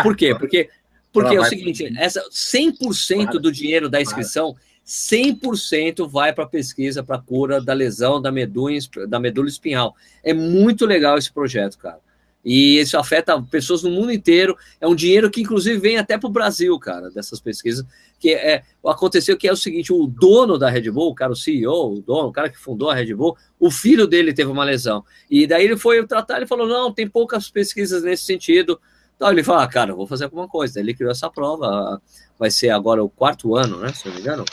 Por 0.04 0.16
quê? 0.16 0.36
Porque, 0.36 0.70
porque 1.12 1.36
é 1.36 1.40
o 1.40 1.46
seguinte, 1.46 1.92
essa 1.98 2.24
100% 2.30 3.40
do 3.40 3.52
dinheiro 3.52 3.90
da 3.90 4.02
inscrição, 4.02 4.56
100% 4.86 6.08
vai 6.08 6.32
para 6.32 6.48
pesquisa, 6.48 7.04
para 7.04 7.20
cura 7.20 7.60
da 7.60 7.74
lesão 7.74 8.22
da 8.22 8.32
medula, 8.32 8.78
da 9.08 9.20
medula 9.20 9.50
espinhal. 9.50 9.96
É 10.24 10.34
muito 10.34 10.86
legal 10.86 11.18
esse 11.18 11.32
projeto, 11.32 11.78
cara. 11.78 12.00
E 12.46 12.80
isso 12.80 12.98
afeta 12.98 13.42
pessoas 13.42 13.84
no 13.84 13.90
mundo 13.90 14.12
inteiro. 14.12 14.58
É 14.80 14.88
um 14.88 14.96
dinheiro 14.96 15.30
que, 15.30 15.42
inclusive, 15.42 15.78
vem 15.78 15.98
até 15.98 16.18
para 16.18 16.30
o 16.30 16.32
Brasil, 16.32 16.80
cara, 16.80 17.10
dessas 17.10 17.42
pesquisas. 17.42 17.86
Que 18.20 18.34
é, 18.34 18.64
aconteceu 18.86 19.38
que 19.38 19.48
é 19.48 19.52
o 19.52 19.58
seguinte: 19.58 19.94
o 19.94 20.08
dono 20.08 20.58
da 20.58 20.70
Red 20.70 20.90
Bull, 20.92 21.12
o 21.12 21.16
cara, 21.16 21.32
o 21.32 21.36
CEO, 21.36 21.94
o 21.94 22.02
dono, 22.02 22.30
o 22.30 22.32
cara 22.32 22.50
que 22.50 22.58
fundou 22.58 22.90
a 22.90 22.96
Red 22.96 23.14
Bull, 23.14 23.38
o 23.60 23.70
filho 23.70 24.08
dele 24.08 24.34
teve 24.34 24.52
uma 24.52 24.64
lesão. 24.64 25.04
E 25.30 25.46
daí 25.46 25.66
ele 25.66 25.78
foi 25.78 26.06
tratar, 26.06 26.38
ele 26.38 26.48
falou: 26.48 26.68
não, 26.68 26.92
tem 26.92 27.08
poucas 27.08 27.50
pesquisas 27.50 28.04
nesse 28.04 28.24
sentido. 28.24 28.80
Então 29.16 29.32
ele 29.32 29.44
falou: 29.44 29.62
ah, 29.62 29.68
cara, 29.68 29.94
vou 29.94 30.08
fazer 30.08 30.26
alguma 30.26 30.48
coisa. 30.48 30.76
Daí 30.76 30.84
ele 30.84 30.94
criou 30.94 31.12
essa 31.12 31.30
prova. 31.30 32.02
Vai 32.40 32.52
ser 32.52 32.70
agora 32.70 33.04
o 33.04 33.10
quarto 33.10 33.56
ano, 33.56 33.78
né? 33.78 33.94
Se 33.94 34.08
não 34.08 34.16
me 34.16 34.22
engano. 34.22 34.46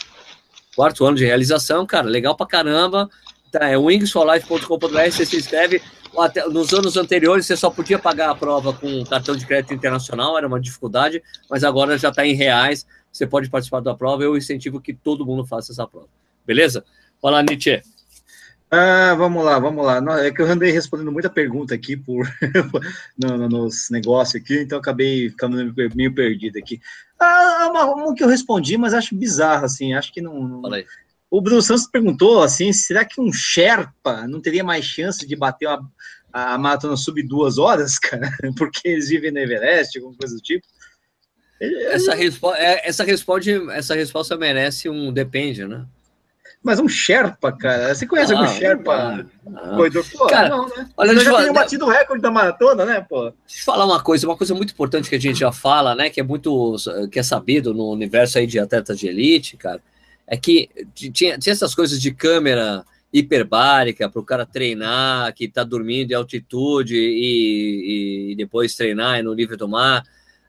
Quarto 0.75 1.05
ano 1.05 1.15
de 1.15 1.25
realização, 1.25 1.85
cara, 1.85 2.07
legal 2.07 2.35
pra 2.35 2.45
caramba. 2.45 3.09
Tá, 3.51 3.69
é 3.69 3.77
wingsforlife.com.br, 3.77 5.11
você 5.11 5.25
se 5.25 5.37
inscreve 5.37 5.81
até, 6.17 6.47
nos 6.47 6.73
anos 6.73 6.97
anteriores 6.97 7.45
você 7.45 7.55
só 7.55 7.69
podia 7.69 7.99
pagar 7.99 8.29
a 8.29 8.35
prova 8.35 8.73
com 8.73 9.03
cartão 9.05 9.35
de 9.35 9.45
crédito 9.45 9.73
internacional, 9.73 10.37
era 10.37 10.47
uma 10.47 10.59
dificuldade, 10.59 11.21
mas 11.49 11.63
agora 11.63 11.97
já 11.97 12.09
está 12.09 12.25
em 12.25 12.33
reais, 12.33 12.85
você 13.15 13.25
pode 13.25 13.49
participar 13.49 13.79
da 13.79 13.95
prova, 13.95 14.23
eu 14.23 14.35
incentivo 14.35 14.81
que 14.81 14.93
todo 14.93 15.25
mundo 15.25 15.45
faça 15.45 15.71
essa 15.71 15.87
prova. 15.87 16.09
Beleza? 16.45 16.83
Fala, 17.21 17.41
Nietzsche. 17.41 17.81
Ah, 18.69 19.15
vamos 19.17 19.45
lá, 19.45 19.57
vamos 19.57 19.85
lá. 19.85 20.01
É 20.19 20.31
que 20.31 20.41
eu 20.41 20.47
andei 20.47 20.69
respondendo 20.69 21.13
muita 21.13 21.29
pergunta 21.29 21.73
aqui 21.73 21.95
por 21.95 22.27
no, 23.17 23.37
no, 23.37 23.47
nos 23.47 23.89
negócios 23.89 24.41
aqui, 24.41 24.59
então 24.59 24.77
acabei 24.77 25.29
ficando 25.29 25.73
meio 25.95 26.13
perdido 26.13 26.59
aqui. 26.59 26.81
Ah, 27.17 27.69
uma, 27.71 27.85
uma 27.85 28.13
que 28.13 28.21
eu 28.21 28.27
respondi, 28.27 28.77
mas 28.77 28.93
acho 28.93 29.15
bizarro, 29.15 29.63
assim, 29.63 29.93
acho 29.93 30.11
que 30.11 30.19
não. 30.19 30.45
não... 30.45 30.61
Fala 30.63 30.75
aí. 30.75 30.85
O 31.31 31.39
Bruno 31.39 31.61
Santos 31.61 31.87
perguntou 31.87 32.43
assim: 32.43 32.73
será 32.73 33.05
que 33.05 33.21
um 33.21 33.31
Sherpa 33.31 34.27
não 34.27 34.41
teria 34.41 34.63
mais 34.63 34.83
chance 34.83 35.25
de 35.25 35.35
bater 35.37 35.69
uma, 35.69 35.89
a 36.33 36.57
maratona 36.57 36.97
sub 36.97 37.23
duas 37.23 37.57
horas, 37.57 37.97
cara? 37.99 38.29
Porque 38.57 38.89
eles 38.89 39.07
vivem 39.07 39.31
no 39.31 39.39
Everest, 39.39 39.97
alguma 39.97 40.17
coisa 40.17 40.35
do 40.35 40.41
tipo? 40.41 40.67
Essa, 41.59 42.13
respo 42.13 42.53
é, 42.53 42.87
essa, 42.87 43.03
responde, 43.03 43.51
essa 43.71 43.95
resposta 43.95 44.35
merece 44.37 44.89
um 44.89 45.11
depende, 45.11 45.65
né? 45.65 45.85
Mas 46.61 46.79
um 46.79 46.87
Sherpa, 46.87 47.51
cara. 47.51 47.93
Você 47.93 48.07
conhece 48.07 48.33
ah, 48.33 48.39
algum 48.39 48.51
Sherpa? 48.51 49.25
Não. 49.45 49.75
Corredor? 49.77 50.05
Pô, 50.11 50.27
cara, 50.27 50.49
não, 50.49 50.67
né? 50.67 50.89
Olha, 50.97 51.11
eu 51.11 51.19
já 51.19 51.31
falar, 51.31 51.41
tenho 51.43 51.53
batido 51.53 51.85
o 51.85 51.89
recorde 51.89 52.21
da 52.21 52.31
maratona, 52.31 52.85
né, 52.85 53.05
pô? 53.07 53.29
Deixa 53.45 53.61
eu 53.61 53.65
falar 53.65 53.85
uma 53.85 54.01
coisa, 54.01 54.27
uma 54.27 54.35
coisa 54.35 54.53
muito 54.53 54.73
importante 54.73 55.09
que 55.09 55.15
a 55.15 55.21
gente 55.21 55.39
já 55.39 55.51
fala, 55.51 55.95
né? 55.95 56.09
Que 56.09 56.19
é 56.19 56.23
muito 56.23 56.75
que 57.11 57.19
é 57.19 57.23
sabido 57.23 57.73
no 57.73 57.91
universo 57.91 58.37
aí 58.37 58.47
de 58.47 58.59
atletas 58.59 58.99
de 58.99 59.07
elite, 59.07 59.57
cara 59.57 59.81
é 60.27 60.37
que 60.37 60.69
tinha, 60.93 61.37
tinha 61.37 61.53
essas 61.53 61.75
coisas 61.75 61.99
de 61.99 62.11
câmera 62.11 62.83
hiperbárica 63.13 64.09
para 64.09 64.19
o 64.19 64.25
cara 64.25 64.45
treinar, 64.45 65.33
que 65.33 65.45
está 65.45 65.63
dormindo 65.63 66.11
em 66.11 66.15
altitude 66.15 66.95
e, 66.95 68.31
e, 68.31 68.35
depois 68.35 68.75
treinar 68.75 69.23
no 69.23 69.33
nível 69.33 69.55
do 69.55 69.69
mar, 69.69 70.03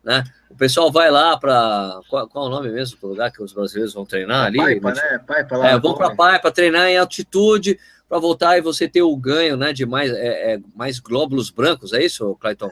né? 0.07 0.23
O 0.49 0.55
pessoal 0.55 0.91
vai 0.91 1.11
lá 1.11 1.37
para 1.37 2.01
qual, 2.09 2.29
qual, 2.29 2.45
é 2.45 2.49
o 2.49 2.51
nome 2.51 2.71
mesmo 2.71 2.97
do 3.01 3.09
lugar 3.09 3.33
que 3.33 3.43
os 3.43 3.53
brasileiros 3.53 3.93
vão 3.93 4.07
treinar 4.07 4.45
a 4.45 4.47
ali? 4.47 4.59
Paipa, 4.59 4.95
né? 4.95 5.21
Paipa 5.27 5.57
lá. 5.57 5.71
É, 5.71 5.79
vão 5.81 5.95
para 5.95 6.15
Paipa 6.15 6.53
treinar 6.53 6.87
em 6.87 6.97
altitude 6.97 7.77
para 8.09 8.21
voltar 8.21 8.57
e 8.57 8.61
você 8.61 8.89
ter 8.89 9.03
o 9.03 9.17
ganho, 9.17 9.57
né? 9.57 9.73
De 9.73 9.85
mais, 9.85 10.13
é, 10.13 10.55
é, 10.55 10.61
mais 10.77 11.01
glóbulos 11.01 11.51
brancos, 11.51 11.93
é 11.93 12.05
isso, 12.05 12.37
Clayton? 12.37 12.71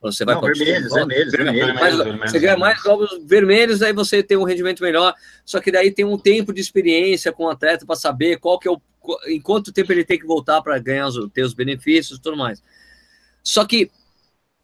Quando 0.00 0.14
você 0.14 0.24
vai 0.24 0.34
não, 0.34 0.40
vermelhos, 0.40 0.90
vermelhos, 0.90 1.30
vermelhos, 1.30 1.74
mais, 1.74 1.96
vermelhos, 1.98 2.30
Você 2.30 2.38
ganha 2.38 2.56
mais 2.56 2.82
glóbulos 2.82 3.20
vermelhos, 3.26 3.82
aí 3.82 3.92
você 3.92 4.22
tem 4.22 4.38
um 4.38 4.44
rendimento 4.44 4.82
melhor. 4.82 5.14
Só 5.44 5.60
que 5.60 5.70
daí 5.70 5.90
tem 5.90 6.06
um 6.06 6.16
tempo 6.16 6.54
de 6.54 6.62
experiência 6.62 7.30
com 7.30 7.44
o 7.44 7.50
atleta 7.50 7.84
para 7.84 7.94
saber 7.94 8.38
qual 8.38 8.58
que 8.58 8.66
é 8.66 8.70
o. 8.70 8.80
em 9.26 9.38
quanto 9.38 9.70
tempo 9.70 9.92
ele 9.92 10.02
tem 10.02 10.18
que 10.18 10.26
voltar 10.26 10.62
para 10.62 10.78
ganhar 10.78 11.08
os, 11.08 11.28
ter 11.34 11.42
os 11.42 11.52
benefícios 11.52 12.18
e 12.18 12.22
tudo 12.22 12.38
mais. 12.38 12.62
Só 13.42 13.66
que 13.66 13.90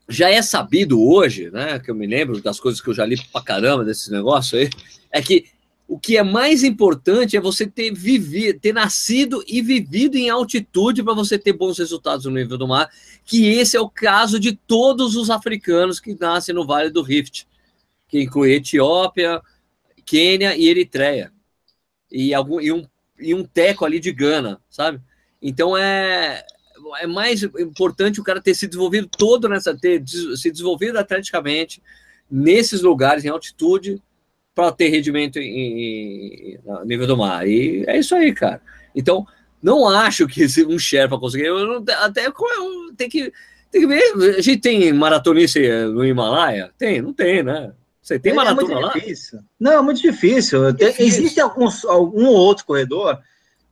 já 0.09 0.31
é 0.31 0.41
sabido 0.41 1.03
hoje, 1.03 1.51
né? 1.51 1.79
Que 1.79 1.91
eu 1.91 1.95
me 1.95 2.07
lembro 2.07 2.41
das 2.41 2.61
coisas 2.61 2.81
que 2.81 2.89
eu 2.89 2.95
já 2.95 3.05
li 3.05 3.17
pra 3.33 3.43
caramba 3.43 3.85
desse 3.85 4.11
negócio 4.11 4.59
aí, 4.59 4.71
é 5.11 5.21
que 5.21 5.47
o 5.89 5.99
que 5.99 6.17
é 6.17 6.23
mais 6.23 6.65
importante 6.65 7.37
é 7.37 7.41
você 7.41 7.65
ter 7.67 7.93
vivido, 7.95 8.59
ter 8.59 8.73
nascido 8.73 9.45
e 9.47 9.63
vivido 9.63 10.17
em 10.17 10.29
altitude 10.29 11.03
para 11.03 11.15
você 11.15 11.39
ter 11.39 11.53
bons 11.53 11.79
resultados 11.79 12.25
no 12.25 12.33
nível 12.33 12.59
do 12.59 12.67
mar, 12.67 12.91
que 13.25 13.47
esse 13.47 13.77
é 13.77 13.81
o 13.81 13.89
caso 13.89 14.41
de 14.41 14.53
todos 14.53 15.15
os 15.15 15.31
africanos 15.31 16.01
que 16.01 16.17
nascem 16.19 16.55
no 16.55 16.67
Vale 16.67 16.91
do 16.91 17.03
Rift, 17.03 17.47
que 18.09 18.21
inclui 18.21 18.55
Etiópia, 18.55 19.41
Quênia 20.05 20.57
e 20.57 20.69
Eritreia. 20.69 21.33
E, 22.11 22.35
algum, 22.35 22.61
e, 22.61 22.73
um, 22.73 22.85
e 23.19 23.35
um 23.35 23.45
teco 23.45 23.85
ali 23.85 24.01
de 24.01 24.13
Gana, 24.13 24.61
sabe? 24.69 25.01
Então 25.41 25.77
é, 25.77 26.45
é 26.99 27.07
mais 27.07 27.43
importante 27.43 28.21
o 28.21 28.25
cara 28.25 28.41
ter 28.41 28.55
se 28.55 28.67
desenvolvido 28.67 29.09
todo 29.09 29.49
nessa, 29.49 29.77
ter 29.77 30.03
se 30.07 30.51
desenvolvido 30.51 30.99
atleticamente 30.99 31.83
nesses 32.31 32.83
lugares 32.83 33.25
em 33.25 33.29
altitude 33.29 34.03
para 34.55 34.73
ter 34.73 34.89
rendimento 34.89 35.39
em, 35.39 36.55
em, 36.55 36.59
no 36.65 36.85
nível 36.85 37.07
do 37.07 37.17
mar. 37.17 37.47
E 37.47 37.85
é 37.87 37.99
isso 37.99 38.15
aí, 38.15 38.33
cara. 38.33 38.61
Então, 38.95 39.27
não 39.63 39.89
acho 39.89 40.27
que 40.27 40.47
um 40.67 40.79
Sherpa 40.79 41.19
conseguir. 41.19 41.47
Eu 41.47 41.67
não, 41.67 41.85
até 41.99 42.27
eu, 42.27 42.33
tem 42.97 43.09
que, 43.09 43.33
tem 43.71 43.81
que 43.83 43.87
ver. 43.87 44.37
A 44.37 44.41
gente 44.41 44.61
tem 44.61 44.93
maratonista 44.93 45.61
no 45.89 46.05
Himalaia? 46.05 46.71
Tem, 46.79 47.03
não 47.03 47.13
tem, 47.13 47.43
né? 47.43 47.73
Você 48.01 48.19
tem 48.19 48.33
é, 48.33 48.35
maratona 48.35 48.73
é 48.73 48.79
lá? 48.79 48.93
Difícil. 48.93 49.41
Não, 49.59 49.73
é 49.73 49.83
muito 49.83 50.01
difícil. 50.01 50.69
É 50.69 50.73
difícil. 50.73 51.07
Existe 51.07 51.41
alguns, 51.41 51.85
algum 51.85 52.27
outro 52.27 52.65
corredor 52.65 53.21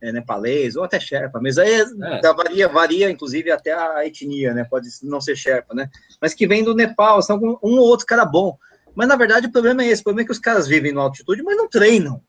é, 0.01 0.11
nepalês 0.11 0.75
ou 0.75 0.83
até 0.83 0.99
Sherpa, 0.99 1.39
mas 1.41 1.57
aí 1.57 1.81
é. 1.81 2.33
varia, 2.33 2.67
varia, 2.67 3.09
inclusive, 3.09 3.51
até 3.51 3.73
a 3.73 4.05
etnia, 4.05 4.53
né? 4.53 4.63
Pode 4.63 4.87
não 5.03 5.21
ser 5.21 5.35
Sherpa, 5.35 5.73
né? 5.73 5.89
Mas 6.21 6.33
que 6.33 6.47
vem 6.47 6.63
do 6.63 6.75
Nepal, 6.75 7.21
são 7.21 7.37
um, 7.37 7.57
ou 7.61 7.79
outro 7.79 8.05
cara 8.05 8.25
bom. 8.25 8.57
Mas 8.95 9.07
na 9.07 9.15
verdade 9.15 9.47
o 9.47 9.51
problema 9.51 9.83
é 9.83 9.87
esse: 9.87 10.01
o 10.01 10.05
problema 10.05 10.23
é 10.23 10.25
que 10.25 10.31
os 10.31 10.39
caras 10.39 10.67
vivem 10.67 10.91
na 10.91 11.01
altitude, 11.01 11.43
mas 11.43 11.57
não 11.57 11.67
treinam. 11.67 12.21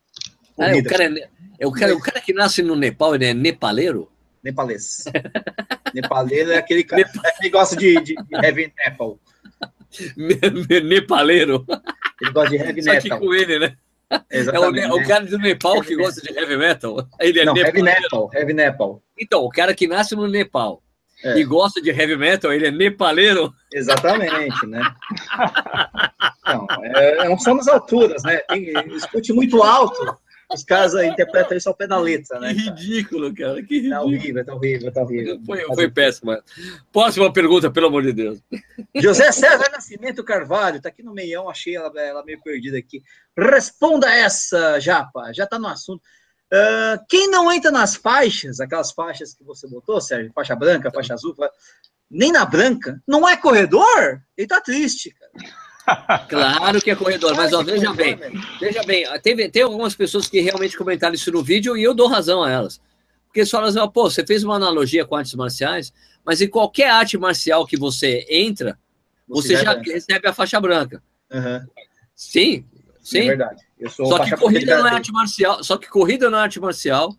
Ah, 0.58 0.74
o, 0.74 0.84
cara 0.84 1.04
é, 1.04 1.28
é, 1.60 1.66
o, 1.66 1.72
cara, 1.72 1.94
o 1.94 2.00
cara 2.00 2.20
que 2.20 2.32
nasce 2.32 2.62
no 2.62 2.74
Nepal, 2.74 3.14
ele 3.14 3.26
é 3.26 3.34
nepaleiro? 3.34 4.10
Nepalês. 4.42 5.04
nepaleiro 5.94 6.52
é 6.52 6.56
aquele 6.56 6.82
cara 6.82 7.02
é 7.02 7.42
que 7.42 7.50
gosta 7.50 7.76
de, 7.76 8.00
de 8.00 8.14
heavy 8.32 8.72
Nepal. 8.78 9.18
nepaleiro. 10.84 11.66
Ele 12.20 12.32
gosta 12.32 12.50
de 12.50 12.56
heavy 12.56 12.82
metal. 12.82 13.00
Só 13.00 13.00
que 13.00 13.10
com 13.10 13.34
ele, 13.34 13.58
né? 13.58 13.76
Exatamente, 14.30 14.84
é 14.84 14.86
o, 14.86 14.96
né? 14.96 15.02
o, 15.02 15.08
cara 15.08 15.24
do 15.24 15.38
Nepal 15.38 15.80
que 15.82 15.96
gosta 15.96 16.20
de 16.20 16.32
heavy 16.32 16.56
metal. 16.56 17.06
Ele 17.20 17.40
é 17.40 17.44
Não, 17.44 17.56
heavy 17.56 17.82
Nepal, 17.82 18.30
heavy 18.32 18.52
Nepal. 18.52 19.02
Então, 19.18 19.42
o 19.42 19.50
cara 19.50 19.74
que 19.74 19.88
nasce 19.88 20.14
no 20.14 20.28
Nepal 20.28 20.82
é. 21.24 21.38
e 21.38 21.44
gosta 21.44 21.80
de 21.80 21.90
heavy 21.90 22.16
metal, 22.16 22.52
ele 22.52 22.66
é 22.66 22.70
nepaleiro. 22.70 23.52
Exatamente, 23.72 24.66
né? 24.66 24.80
Não, 26.46 26.66
é, 26.84 27.32
as 27.32 27.68
alturas, 27.68 28.22
né? 28.22 28.36
Tem, 28.48 28.72
escute 28.94 29.32
muito 29.32 29.62
alto, 29.62 30.16
os 30.52 30.62
caras 30.62 30.94
interpretam 30.94 31.56
isso 31.56 31.68
ao 31.68 31.74
pé 31.74 31.86
da 31.86 31.98
letra, 31.98 32.38
né? 32.38 32.54
Que 32.54 32.60
ridículo, 32.60 33.34
cara, 33.34 33.62
que 33.62 33.80
ridículo. 33.80 33.90
Tá 33.90 34.02
horrível, 34.02 34.44
tá 34.44 34.54
horrível, 34.54 34.92
tá 34.92 35.02
horrível. 35.02 35.40
Foi, 35.44 35.64
foi 35.74 35.90
péssimo. 35.90 36.36
Próxima 36.92 37.32
pergunta, 37.32 37.70
pelo 37.70 37.88
amor 37.88 38.02
de 38.02 38.12
Deus. 38.12 38.40
José 38.94 39.32
César 39.32 39.70
Nascimento 39.72 40.22
Carvalho, 40.22 40.80
tá 40.80 40.88
aqui 40.88 41.02
no 41.02 41.12
meião, 41.12 41.48
achei 41.48 41.74
ela, 41.74 41.92
ela 42.00 42.24
meio 42.24 42.40
perdida 42.42 42.78
aqui. 42.78 43.02
Responda 43.36 44.08
essa, 44.08 44.78
Japa, 44.78 45.32
já 45.32 45.46
tá 45.46 45.58
no 45.58 45.66
assunto. 45.66 46.02
Uh, 46.52 47.04
quem 47.08 47.28
não 47.28 47.52
entra 47.52 47.72
nas 47.72 47.96
faixas, 47.96 48.60
aquelas 48.60 48.92
faixas 48.92 49.34
que 49.34 49.42
você 49.42 49.66
botou, 49.66 50.00
Sérgio, 50.00 50.32
faixa 50.32 50.54
branca, 50.54 50.92
faixa 50.92 51.14
azul, 51.14 51.34
nem 52.08 52.30
na 52.30 52.44
branca, 52.44 53.02
não 53.06 53.28
é 53.28 53.36
corredor? 53.36 54.22
Ele 54.36 54.46
tá 54.46 54.60
triste, 54.60 55.10
cara. 55.10 55.65
Claro 56.28 56.80
que 56.80 56.90
é 56.90 56.96
corredor, 56.96 57.34
mas 57.36 57.52
ó, 57.52 57.62
veja 57.62 57.92
bem, 57.92 58.18
veja 58.58 58.82
bem, 58.82 59.06
teve, 59.20 59.48
tem 59.48 59.62
algumas 59.62 59.94
pessoas 59.94 60.28
que 60.28 60.40
realmente 60.40 60.76
comentaram 60.76 61.14
isso 61.14 61.30
no 61.30 61.42
vídeo 61.42 61.76
e 61.76 61.82
eu 61.82 61.94
dou 61.94 62.08
razão 62.08 62.42
a 62.42 62.50
elas. 62.50 62.80
Porque 63.26 63.40
eles 63.40 63.50
falam 63.50 63.68
assim, 63.68 63.92
pô, 63.92 64.10
você 64.10 64.26
fez 64.26 64.42
uma 64.42 64.56
analogia 64.56 65.04
com 65.04 65.14
artes 65.14 65.34
marciais, 65.34 65.92
mas 66.24 66.40
em 66.40 66.48
qualquer 66.48 66.90
arte 66.90 67.16
marcial 67.16 67.66
que 67.66 67.76
você 67.76 68.26
entra, 68.28 68.78
você, 69.28 69.48
você 69.48 69.64
já 69.64 69.74
branca. 69.74 69.92
recebe 69.92 70.28
a 70.28 70.32
faixa 70.32 70.60
branca. 70.60 71.02
Uhum. 71.32 71.66
Sim, 72.14 72.64
sim. 73.00 73.18
É 73.20 73.36
verdade. 73.36 73.62
só 73.88 74.24
que 74.24 74.36
corrida 74.36 74.78
não 74.78 74.88
é 74.88 74.90
arte 74.90 75.12
marcial, 75.12 75.62
só 75.62 75.76
que 75.76 75.88
corrida 75.88 76.30
não 76.30 76.38
é 76.38 76.42
arte 76.42 76.58
marcial. 76.58 77.10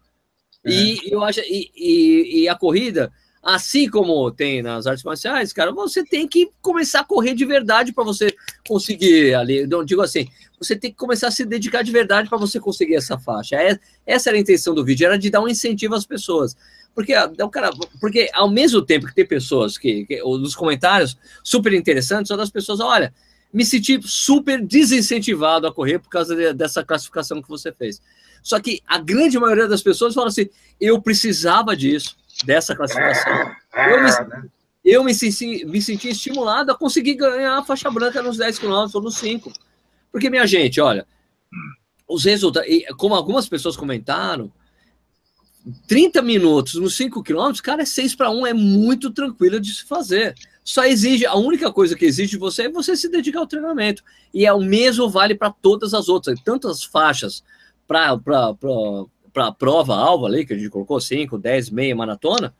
Uhum. 0.66 0.72
E 0.72 1.00
eu 1.12 1.24
acho 1.24 1.40
e, 1.42 1.72
e, 1.76 2.42
e 2.42 2.50
a 2.50 2.56
corrida 2.56 3.12
assim 3.48 3.90
como 3.90 4.30
tem 4.30 4.62
nas 4.62 4.88
artes 4.88 5.06
marciais, 5.06 5.54
cara, 5.54 5.72
você 5.72 6.04
tem 6.04 6.28
que 6.28 6.52
começar 6.62 7.00
a 7.00 7.06
correr 7.06 7.34
de 7.34 7.46
verdade 7.46 7.94
para 7.94 8.04
você 8.04 8.36
conseguir 8.68 9.34
ali. 9.34 9.66
Não 9.66 9.84
digo 9.84 10.02
assim, 10.02 10.28
você 10.60 10.76
tem 10.76 10.92
que 10.92 10.98
começar 10.98 11.28
a 11.28 11.32
se 11.32 11.46
dedicar 11.46 11.84
de 11.84 11.92
verdade 11.92 12.30
para 12.30 12.38
você 12.38 12.60
conseguir 12.60 12.96
essa 12.96 13.18
faixa. 13.18 13.56
É, 13.56 13.80
essa 14.06 14.30
era 14.30 14.38
a 14.38 14.42
intenção 14.42 14.74
do 14.74 14.84
vídeo, 14.84 15.06
era 15.06 15.18
de 15.18 15.30
dar 15.30 15.42
um 15.42 15.48
incentivo 15.48 15.96
às 15.96 16.06
pessoas. 16.06 16.56
Porque, 16.94 17.14
ah, 17.14 17.32
o 17.42 17.50
cara, 17.50 17.70
porque 18.02 18.30
ao 18.34 18.50
mesmo 18.50 18.82
tempo 18.82 19.06
que 19.06 19.14
tem 19.14 19.26
pessoas 19.26 19.78
que, 19.78 20.06
que 20.06 20.20
nos 20.22 20.56
comentários 20.56 21.18
super 21.44 21.74
interessantes, 21.74 22.28
são 22.28 22.36
das 22.36 22.50
pessoas, 22.50 22.80
olha, 22.80 23.14
me 23.54 23.64
senti 23.64 24.00
super 24.04 24.62
desincentivado 24.62 25.68
a 25.68 25.74
correr 25.74 26.00
por 26.00 26.10
causa 26.10 26.36
de, 26.36 26.54
dessa 26.54 26.84
classificação 26.84 27.42
que 27.42 27.48
você 27.48 27.72
fez. 27.72 28.02
Só 28.42 28.60
que 28.60 28.82
a 28.88 28.98
grande 28.98 29.38
maioria 29.38 29.68
das 29.68 29.82
pessoas 29.82 30.14
fala 30.14 30.28
assim: 30.28 30.50
eu 30.80 31.02
precisava 31.02 31.76
disso 31.76 32.16
dessa 32.46 32.76
classificação. 32.76 33.52
Eu 33.76 34.04
me, 34.04 34.50
eu 34.90 35.04
me 35.04 35.14
senti, 35.14 35.66
me 35.66 35.82
senti 35.82 36.10
estimulado 36.10 36.72
a 36.72 36.78
conseguir 36.78 37.16
ganhar 37.16 37.58
a 37.58 37.64
faixa 37.64 37.92
branca 37.92 38.22
nos 38.22 38.38
10 38.38 38.58
quilômetros 38.58 38.96
ou 38.96 39.02
nos 39.02 39.18
5. 39.18 39.52
Porque, 40.12 40.30
minha 40.30 40.48
gente, 40.48 40.80
olha, 40.80 41.06
os 42.08 42.24
resultados, 42.24 42.70
como 42.98 43.14
algumas 43.14 43.50
pessoas 43.50 43.76
comentaram, 43.76 44.50
30 45.86 46.22
minutos 46.22 46.76
nos 46.76 46.96
5 46.96 47.22
quilômetros, 47.22 47.60
cara, 47.60 47.82
é 47.82 47.86
6 47.86 48.16
para 48.16 48.30
1, 48.30 48.48
é 48.48 48.54
muito 48.54 49.12
tranquilo 49.12 49.60
de 49.60 49.74
se 49.74 49.84
fazer. 49.84 50.34
Só 50.64 50.86
exige, 50.86 51.26
a 51.26 51.36
única 51.36 51.72
coisa 51.74 51.96
que 51.96 52.06
exige 52.06 52.32
de 52.32 52.38
você 52.38 52.64
é 52.64 52.70
você 52.70 52.96
se 52.96 53.10
dedicar 53.10 53.40
ao 53.40 53.48
treinamento. 53.48 54.02
E 54.34 54.46
é 54.46 54.54
o 54.54 54.62
mesmo 54.62 55.10
vale 55.10 55.36
para 55.36 55.52
todas 55.52 55.94
as 55.94 56.08
outras, 56.08 56.40
tantas 56.42 56.84
faixas 56.84 57.44
para 57.86 58.18
a 59.36 59.52
prova-alvo 59.52 60.26
ali, 60.26 60.46
que 60.46 60.54
a 60.54 60.58
gente 60.58 60.70
colocou 60.70 61.02
5, 61.02 61.38
10, 61.38 61.70
meia 61.70 61.96
maratona, 61.96 62.56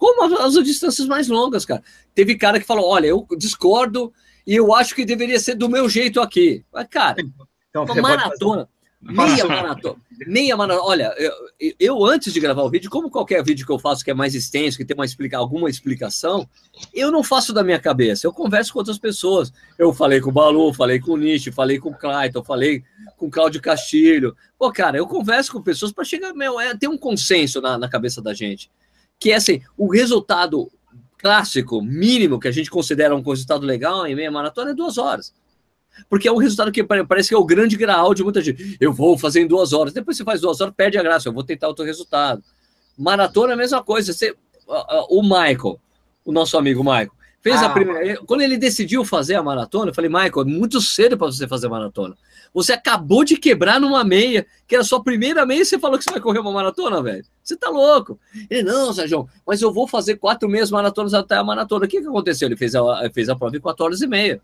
como 0.00 0.24
as, 0.24 0.56
as 0.56 0.64
distâncias 0.64 1.06
mais 1.06 1.28
longas, 1.28 1.66
cara. 1.66 1.82
Teve 2.14 2.34
cara 2.34 2.58
que 2.58 2.66
falou: 2.66 2.88
olha, 2.88 3.06
eu 3.06 3.26
discordo 3.36 4.10
e 4.46 4.56
eu 4.56 4.74
acho 4.74 4.94
que 4.94 5.04
deveria 5.04 5.38
ser 5.38 5.54
do 5.54 5.68
meu 5.68 5.90
jeito 5.90 6.22
aqui. 6.22 6.64
Mas, 6.72 6.88
cara, 6.88 7.16
então, 7.68 7.84
uma 7.84 7.94
maratona. 7.96 8.66
Meia 9.02 9.44
maratona. 9.44 9.96
Meia 10.26 10.56
maratona. 10.56 10.86
Olha, 10.86 11.14
eu, 11.18 11.74
eu, 11.78 12.04
antes 12.06 12.32
de 12.32 12.40
gravar 12.40 12.62
o 12.62 12.70
vídeo, 12.70 12.90
como 12.90 13.10
qualquer 13.10 13.44
vídeo 13.44 13.66
que 13.66 13.72
eu 13.72 13.78
faço 13.78 14.02
que 14.02 14.10
é 14.10 14.14
mais 14.14 14.34
extenso, 14.34 14.78
que 14.78 14.86
tem 14.86 14.94
uma 14.94 15.04
explica, 15.04 15.36
alguma 15.36 15.68
explicação, 15.68 16.48
eu 16.94 17.12
não 17.12 17.22
faço 17.22 17.52
da 17.52 17.62
minha 17.62 17.78
cabeça. 17.78 18.26
Eu 18.26 18.32
converso 18.32 18.72
com 18.72 18.78
outras 18.78 18.98
pessoas. 18.98 19.52
Eu 19.78 19.92
falei 19.92 20.18
com 20.18 20.30
o 20.30 20.32
Balu, 20.32 20.72
falei 20.72 20.98
com 20.98 21.12
o 21.12 21.16
Nietzsche, 21.18 21.52
falei 21.52 21.78
com 21.78 21.90
o 21.90 21.94
Clayton, 21.94 22.42
falei 22.42 22.82
com 23.18 23.26
o 23.26 23.30
Cláudio 23.30 23.60
Castilho. 23.60 24.34
Pô, 24.58 24.72
cara, 24.72 24.96
eu 24.96 25.06
converso 25.06 25.52
com 25.52 25.60
pessoas 25.60 25.92
para 25.92 26.04
chegar, 26.04 26.32
meu, 26.32 26.58
é, 26.58 26.74
ter 26.74 26.88
um 26.88 26.96
consenso 26.96 27.60
na, 27.60 27.76
na 27.76 27.88
cabeça 27.88 28.22
da 28.22 28.32
gente 28.32 28.70
que 29.20 29.30
é 29.30 29.36
assim, 29.36 29.60
o 29.76 29.92
resultado 29.92 30.72
clássico, 31.18 31.82
mínimo, 31.82 32.40
que 32.40 32.48
a 32.48 32.50
gente 32.50 32.70
considera 32.70 33.14
um 33.14 33.20
resultado 33.20 33.66
legal 33.66 34.06
em 34.06 34.14
meia 34.14 34.30
maratona 34.30 34.70
é 34.70 34.74
duas 34.74 34.96
horas. 34.96 35.34
Porque 36.08 36.26
é 36.26 36.32
um 36.32 36.38
resultado 36.38 36.72
que 36.72 36.82
parece 36.82 37.28
que 37.28 37.34
é 37.34 37.38
o 37.38 37.44
grande 37.44 37.76
grau 37.76 38.14
de 38.14 38.24
muita 38.24 38.40
gente. 38.40 38.78
Eu 38.80 38.92
vou 38.92 39.18
fazer 39.18 39.42
em 39.42 39.46
duas 39.46 39.74
horas. 39.74 39.92
Depois 39.92 40.16
você 40.16 40.24
faz 40.24 40.40
duas 40.40 40.60
horas, 40.60 40.72
perde 40.74 40.96
a 40.96 41.02
graça. 41.02 41.28
Eu 41.28 41.32
vou 41.32 41.44
tentar 41.44 41.68
outro 41.68 41.84
resultado. 41.84 42.42
Maratona 42.96 43.52
é 43.52 43.54
a 43.54 43.58
mesma 43.58 43.82
coisa. 43.82 44.12
Você, 44.12 44.34
o 45.10 45.22
Michael, 45.22 45.78
o 46.24 46.32
nosso 46.32 46.56
amigo 46.56 46.82
Michael, 46.82 47.10
fez 47.42 47.56
ah, 47.56 47.66
a 47.66 47.70
primeira. 47.70 48.16
Quando 48.24 48.40
ele 48.40 48.56
decidiu 48.56 49.04
fazer 49.04 49.34
a 49.34 49.42
maratona, 49.42 49.90
eu 49.90 49.94
falei, 49.94 50.08
Michael, 50.08 50.40
é 50.40 50.44
muito 50.44 50.80
cedo 50.80 51.18
para 51.18 51.26
você 51.26 51.46
fazer 51.46 51.68
maratona. 51.68 52.16
Você 52.52 52.72
acabou 52.72 53.24
de 53.24 53.36
quebrar 53.36 53.80
numa 53.80 54.02
meia, 54.02 54.46
que 54.66 54.74
era 54.74 54.82
a 54.82 54.84
sua 54.84 55.02
primeira 55.02 55.46
meia, 55.46 55.62
e 55.62 55.64
você 55.64 55.78
falou 55.78 55.96
que 55.96 56.04
você 56.04 56.10
vai 56.10 56.20
correr 56.20 56.40
uma 56.40 56.52
maratona, 56.52 57.02
velho. 57.02 57.24
Você 57.42 57.56
tá 57.56 57.68
louco. 57.68 58.18
Ele, 58.48 58.64
não, 58.64 58.92
Sérgio, 58.92 59.28
mas 59.46 59.62
eu 59.62 59.72
vou 59.72 59.86
fazer 59.86 60.16
quatro 60.16 60.48
meias 60.48 60.70
maratonas 60.70 61.14
até 61.14 61.36
a 61.36 61.44
maratona. 61.44 61.84
O 61.84 61.88
que, 61.88 62.00
que 62.00 62.06
aconteceu? 62.06 62.48
Ele 62.48 62.56
fez 62.56 62.74
a, 62.74 63.08
fez 63.12 63.28
a 63.28 63.36
prova 63.36 63.56
em 63.56 63.60
quatro 63.60 63.84
horas 63.84 64.00
e 64.00 64.06
meia. 64.06 64.40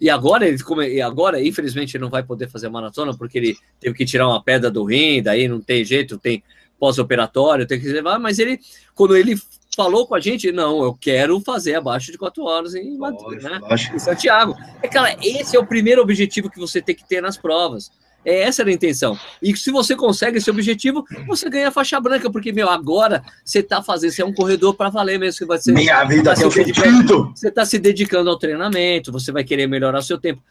E 0.00 0.10
agora, 0.10 0.46
ele, 0.46 0.58
e 0.92 1.00
agora, 1.00 1.42
infelizmente, 1.42 1.96
ele 1.96 2.04
não 2.04 2.10
vai 2.10 2.22
poder 2.22 2.48
fazer 2.48 2.66
a 2.66 2.70
maratona, 2.70 3.16
porque 3.16 3.38
ele 3.38 3.56
teve 3.80 3.96
que 3.96 4.04
tirar 4.04 4.28
uma 4.28 4.42
pedra 4.42 4.70
do 4.70 4.84
rim, 4.84 5.22
daí 5.22 5.48
não 5.48 5.60
tem 5.60 5.84
jeito, 5.84 6.18
tem 6.18 6.42
pós-operatório, 6.78 7.66
tem 7.66 7.80
que 7.80 7.88
levar, 7.88 8.18
mas 8.18 8.38
ele, 8.38 8.60
quando 8.94 9.16
ele 9.16 9.36
falou 9.76 10.06
com 10.06 10.14
a 10.14 10.20
gente, 10.20 10.50
não, 10.50 10.82
eu 10.82 10.94
quero 10.98 11.38
fazer 11.40 11.74
abaixo 11.74 12.10
de 12.10 12.16
quatro 12.16 12.42
horas 12.44 12.74
em, 12.74 12.96
Madrid, 12.96 13.42
né? 13.42 13.60
em 13.94 13.98
Santiago. 13.98 14.56
É, 14.82 14.88
cara, 14.88 15.14
esse 15.22 15.54
é 15.54 15.60
o 15.60 15.66
primeiro 15.66 16.00
objetivo 16.00 16.48
que 16.48 16.58
você 16.58 16.80
tem 16.80 16.94
que 16.94 17.06
ter 17.06 17.20
nas 17.20 17.36
provas. 17.36 17.90
É 18.24 18.40
essa 18.40 18.62
era 18.62 18.70
a 18.70 18.72
intenção. 18.72 19.16
E 19.40 19.54
se 19.54 19.70
você 19.70 19.94
consegue 19.94 20.38
esse 20.38 20.50
objetivo, 20.50 21.04
você 21.28 21.48
ganha 21.48 21.68
a 21.68 21.70
faixa 21.70 22.00
branca, 22.00 22.28
porque, 22.28 22.52
meu, 22.52 22.68
agora 22.68 23.22
você 23.44 23.60
está 23.60 23.82
fazendo, 23.82 24.10
você 24.10 24.22
é 24.22 24.24
um 24.24 24.32
corredor 24.32 24.74
para 24.74 24.88
valer 24.88 25.18
mesmo. 25.18 25.38
Você 25.38 25.44
vai 25.44 25.58
ser, 25.58 25.72
Minha 25.72 26.02
vida 26.04 26.34
tá 26.34 26.48
dedicando, 26.48 27.32
Você 27.34 27.48
está 27.48 27.64
se 27.64 27.78
dedicando 27.78 28.30
ao 28.30 28.38
treinamento, 28.38 29.12
você 29.12 29.30
vai 29.30 29.44
querer 29.44 29.68
melhorar 29.68 29.98
o 29.98 30.02
seu 30.02 30.18
tempo. 30.18 30.42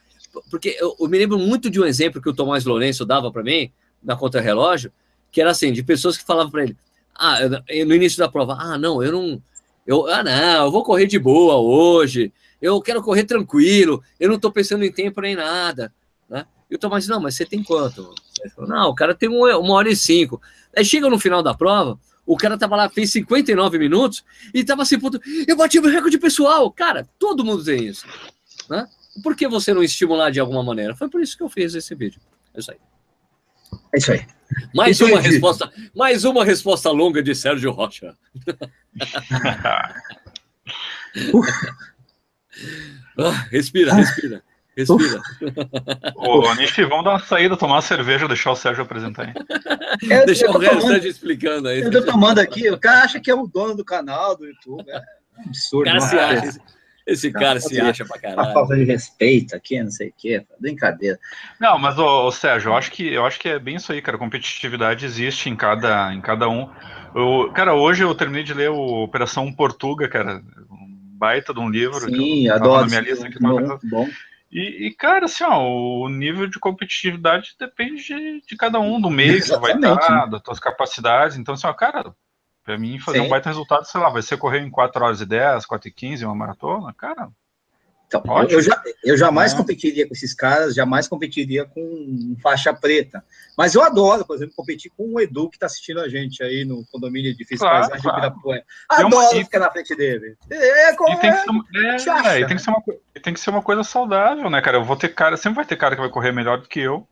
Porque 0.52 0.78
eu, 0.80 0.96
eu 1.00 1.10
me 1.10 1.18
lembro 1.18 1.40
muito 1.40 1.70
de 1.70 1.82
um 1.82 1.86
exemplo 1.86 2.22
que 2.22 2.30
o 2.30 2.34
Tomás 2.34 2.64
Lourenço 2.64 3.06
dava 3.06 3.30
para 3.32 3.44
mim, 3.44 3.72
na 4.02 4.16
contra-relógio, 4.16 4.92
que 5.32 5.42
era 5.42 5.52
assim, 5.52 5.74
de 5.74 5.84
pessoas 5.84 6.16
que 6.16 6.24
falavam 6.24 6.52
para 6.52 6.64
ele, 6.64 6.78
ah, 7.16 7.40
no 7.48 7.96
início 7.96 8.20
da 8.20 8.30
prova, 8.30 8.58
ah, 8.60 8.78
não, 8.78 9.02
eu 9.02 9.12
não. 9.12 9.42
Eu, 9.88 10.08
ah, 10.08 10.24
não, 10.24 10.66
eu 10.66 10.72
vou 10.72 10.84
correr 10.84 11.06
de 11.06 11.18
boa 11.18 11.56
hoje. 11.56 12.34
Eu 12.62 12.82
quero 12.82 13.02
correr 13.02 13.24
tranquilo. 13.24 14.04
Eu 14.20 14.30
não 14.30 14.36
estou 14.36 14.52
pensando 14.52 14.84
em 14.84 14.92
tempo 14.92 15.22
nem 15.22 15.36
nada. 15.36 15.94
Né? 16.30 16.46
E 16.70 16.76
o 16.76 16.80
Tomás, 16.80 17.08
não, 17.08 17.20
mas 17.20 17.36
você 17.36 17.46
tem 17.46 17.64
quanto? 17.64 18.14
Falou, 18.56 18.70
não, 18.70 18.90
o 18.90 18.96
cara 18.96 19.14
tem 19.14 19.30
uma, 19.30 19.74
hora 19.74 19.90
e 19.90 19.96
cinco. 19.96 20.42
Aí 20.76 20.84
chega 20.84 21.10
no 21.10 21.20
final 21.20 21.42
da 21.44 21.54
prova, 21.54 22.00
o 22.26 22.36
cara 22.36 22.58
tava 22.58 22.76
lá, 22.76 22.90
fez 22.90 23.12
59 23.12 23.78
minutos 23.78 24.26
e 24.54 24.64
tava 24.64 24.82
assim, 24.82 25.00
puto, 25.00 25.22
eu 25.48 25.56
bati 25.56 25.80
o 25.80 25.88
recorde 25.88 26.18
pessoal. 26.18 26.70
Cara, 26.72 27.08
todo 27.20 27.46
mundo 27.46 27.64
tem 27.64 27.86
isso. 27.86 28.06
Né? 28.70 28.88
Por 29.24 29.36
que 29.36 29.48
você 29.48 29.74
não 29.74 29.84
estimular 29.84 30.32
de 30.32 30.40
alguma 30.40 30.64
maneira? 30.64 30.96
Foi 30.96 31.10
por 31.10 31.22
isso 31.22 31.38
que 31.38 31.44
eu 31.44 31.50
fiz 31.50 31.76
esse 31.76 31.94
vídeo. 31.94 32.20
É 32.54 32.60
isso 32.60 32.72
aí. 32.72 32.78
É 33.94 33.98
isso 33.98 34.12
aí. 34.12 34.26
Mais 34.74 35.00
uma 35.02 35.20
resposta, 35.20 35.72
mais 35.96 36.24
uma 36.24 36.44
resposta 36.46 36.90
longa 36.92 37.22
de 37.24 37.34
Sérgio 37.36 37.72
Rocha. 37.72 38.16
ah, 43.18 43.46
respira, 43.52 43.94
respira. 43.94 44.44
Respira. 44.76 45.22
Ô, 46.16 46.54
Nishi, 46.56 46.84
vamos 46.84 47.06
dar 47.06 47.12
uma 47.12 47.20
saída, 47.20 47.56
tomar 47.56 47.76
uma 47.76 47.82
cerveja, 47.82 48.28
deixar 48.28 48.52
o 48.52 48.56
Sérgio 48.56 48.84
apresentar 48.84 49.24
aí. 49.24 49.34
É, 50.12 50.26
deixa 50.26 50.52
o 50.52 50.82
Sérgio 50.82 51.10
explicando 51.10 51.70
aí. 51.70 51.82
Eu 51.82 51.90
tô 51.90 52.04
tomando 52.04 52.40
aqui, 52.40 52.70
o 52.70 52.78
cara 52.78 53.04
acha 53.04 53.20
que 53.20 53.32
é 53.32 53.36
o 53.36 53.48
dono 53.48 53.76
do 53.76 53.86
canal 53.86 54.36
do 54.36 54.46
YouTube. 54.46 54.84
É 54.90 55.02
absurdo. 55.46 55.84
O 55.84 55.86
cara 55.86 56.02
se 56.02 56.20
acha, 56.20 56.60
esse 57.06 57.32
cara 57.32 57.60
se 57.60 57.80
acha 57.80 58.04
pra 58.04 58.20
caralho. 58.20 58.50
A 58.50 58.54
falta 58.54 58.76
de 58.76 58.84
respeito 58.84 59.56
aqui, 59.56 59.82
não 59.82 59.92
sei 59.92 60.10
o 60.10 60.14
quê, 60.18 60.46
brincadeira. 60.60 61.20
Não, 61.60 61.78
mas, 61.78 62.00
ô, 62.00 62.28
ô, 62.28 62.32
Sérgio, 62.32 62.70
eu 62.70 62.76
acho, 62.76 62.92
que, 62.92 63.14
eu 63.14 63.26
acho 63.26 63.40
que 63.40 63.50
é 63.50 63.60
bem 63.60 63.76
isso 63.76 63.92
aí, 63.92 64.02
cara. 64.02 64.18
Competitividade 64.18 65.06
existe 65.06 65.50
em 65.50 65.56
cada, 65.56 66.14
em 66.14 66.22
cada 66.22 66.50
um. 66.50 66.70
Eu, 67.14 67.52
cara, 67.54 67.76
hoje 67.76 68.04
eu 68.04 68.16
terminei 68.16 68.44
de 68.44 68.54
ler 68.54 68.72
o 68.72 69.04
Operação 69.04 69.54
Portuga, 69.54 70.08
cara. 70.10 70.42
Um 70.72 70.96
baita 71.18 71.54
de 71.54 71.60
um 71.60 71.70
livro. 71.70 72.00
Sim, 72.00 72.50
adoro. 72.50 72.82
Na 72.82 72.88
minha 72.88 73.02
lista 73.02 73.28
aqui, 73.28 73.40
bom, 73.40 73.80
bom. 73.84 74.10
E, 74.52 74.88
e, 74.88 74.94
cara, 74.94 75.26
assim, 75.26 75.44
ó, 75.44 75.62
o 75.62 76.10
nível 76.10 76.48
de 76.48 76.60
competitividade 76.60 77.56
depende 77.60 78.04
de, 78.04 78.42
de 78.42 78.56
cada 78.56 78.80
um, 78.80 79.02
do 79.02 79.10
meio 79.10 79.36
que 79.36 79.42
você 79.42 79.58
vai 79.60 79.74
estar, 79.74 80.26
das 80.28 80.42
suas 80.44 80.60
capacidades. 80.60 81.38
Então, 81.38 81.54
assim, 81.54 81.68
ó, 81.68 81.74
cara, 81.74 82.16
Pra 82.66 82.80
mim, 82.80 82.98
fazer 82.98 83.20
Sim. 83.20 83.26
um 83.26 83.30
baita 83.30 83.48
resultado, 83.48 83.86
sei 83.86 84.02
lá, 84.02 84.10
vai 84.10 84.24
ser 84.24 84.38
correr 84.38 84.60
em 84.60 84.72
4 84.72 85.06
horas 85.06 85.22
e 85.22 85.26
10, 85.26 85.68
4 85.68 85.88
e 85.88 85.92
15, 85.92 86.26
uma 86.26 86.34
maratona, 86.34 86.92
cara. 86.94 87.30
Então, 88.08 88.44
eu, 88.50 88.62
já, 88.62 88.82
eu 89.04 89.18
jamais 89.18 89.54
é. 89.54 89.58
competiria 89.58 90.08
com 90.08 90.14
esses 90.14 90.34
caras, 90.34 90.74
jamais 90.74 91.08
competiria 91.08 91.66
com 91.66 92.36
faixa 92.42 92.74
preta. 92.74 93.24
Mas 93.58 93.76
eu 93.76 93.84
adoro, 93.84 94.26
por 94.26 94.36
exemplo, 94.36 94.56
competir 94.56 94.92
com 94.96 95.14
o 95.14 95.20
Edu 95.20 95.50
que 95.50 95.58
está 95.58 95.68
assistindo 95.68 96.00
a 96.00 96.10
gente 96.10 96.42
aí 96.42 96.66
no 96.66 96.84
condomínio 96.92 97.36
de 97.36 97.46
claro, 97.46 97.82
Paisagem 97.82 98.02
claro. 98.02 98.18
Ibirapuera. 98.18 98.64
Adoro 98.90 99.16
uma... 99.16 99.30
ficar 99.30 99.60
na 99.60 99.72
frente 99.72 99.96
dele. 99.96 100.36
É, 100.50 100.96
como 100.96 101.14
e 101.14 101.20
tem, 101.20 101.32
que 101.32 101.38
ser, 102.00 102.10
é, 102.10 102.42
é, 102.42 102.48
tem, 102.48 102.58
que 102.58 102.62
ser 102.62 102.70
uma, 102.70 102.84
tem 103.22 103.34
que 103.34 103.40
ser 103.40 103.50
uma 103.52 103.62
coisa 103.62 103.84
saudável, 103.84 104.50
né, 104.50 104.62
cara? 104.62 104.78
Eu 104.78 104.84
vou 104.84 104.96
ter 104.96 105.10
cara, 105.10 105.38
sempre 105.38 105.58
vai 105.58 105.66
ter 105.66 105.76
cara 105.76 105.96
que 105.96 106.02
vai 106.02 106.10
correr 106.10 106.32
melhor 106.32 106.60
do 106.62 106.68
que 106.68 106.80
eu. 106.80 107.08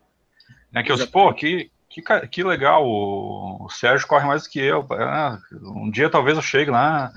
Né, 0.72 0.82
que 0.82 0.92
eu, 0.92 1.08
pô, 1.08 1.30
aqui, 1.30 1.72
que, 1.94 2.28
que 2.28 2.44
legal, 2.44 2.84
o, 2.86 3.68
Sérgio 3.70 4.08
corre 4.08 4.26
mais 4.26 4.44
do 4.44 4.50
que 4.50 4.60
eu. 4.60 4.86
Ah, 4.92 5.40
um 5.62 5.92
dia 5.92 6.10
talvez 6.10 6.36
eu 6.36 6.42
chegue 6.42 6.72
lá, 6.72 7.12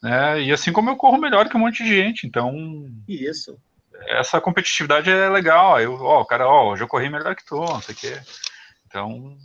né? 0.00 0.40
E 0.40 0.52
assim 0.52 0.72
como 0.72 0.90
eu 0.90 0.96
corro 0.96 1.18
melhor 1.18 1.48
que 1.48 1.56
um 1.56 1.60
monte 1.60 1.82
de 1.82 1.96
gente, 1.96 2.26
então. 2.26 2.88
Isso. 3.08 3.58
Essa 4.06 4.40
competitividade 4.40 5.10
é 5.10 5.28
legal. 5.28 5.80
Eu, 5.80 5.94
ó, 5.94 6.20
o 6.20 6.24
cara, 6.24 6.48
ó, 6.48 6.72
hoje 6.72 6.82
eu 6.82 6.88
corri 6.88 7.10
melhor 7.10 7.34
que 7.34 7.44
tu, 7.44 7.56
não 7.56 7.82
sei 7.82 7.94
o 7.94 7.98
quê. 7.98 8.20
Então, 8.86 9.36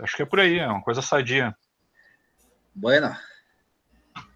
acho 0.00 0.16
que 0.16 0.22
é 0.22 0.26
por 0.26 0.40
aí, 0.40 0.58
é 0.58 0.66
uma 0.66 0.82
coisa 0.82 1.00
sadia. 1.00 1.54
Bueno. 2.74 3.16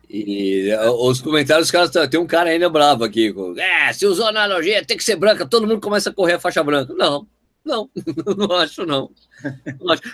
E 0.09 0.71
os 1.01 1.21
comentários, 1.21 1.67
os 1.67 1.73
caras, 1.73 1.91
tem 2.09 2.21
um 2.21 2.27
cara 2.27 2.51
ainda 2.51 2.69
bravo 2.69 3.03
aqui. 3.03 3.35
É, 3.59 3.93
se 3.93 4.07
usou 4.07 4.29
analogia, 4.29 4.85
tem 4.85 4.97
que 4.97 5.05
ser 5.05 5.17
branca, 5.17 5.47
todo 5.47 5.67
mundo 5.67 5.81
começa 5.81 6.11
a 6.11 6.15
correr 6.15 6.35
a 6.35 6.41
faixa 6.41 6.63
branca. 6.63 6.93
Não, 6.95 7.27
não, 7.67 7.89
não 8.37 8.57
acho 8.57 8.85
não. 8.85 9.11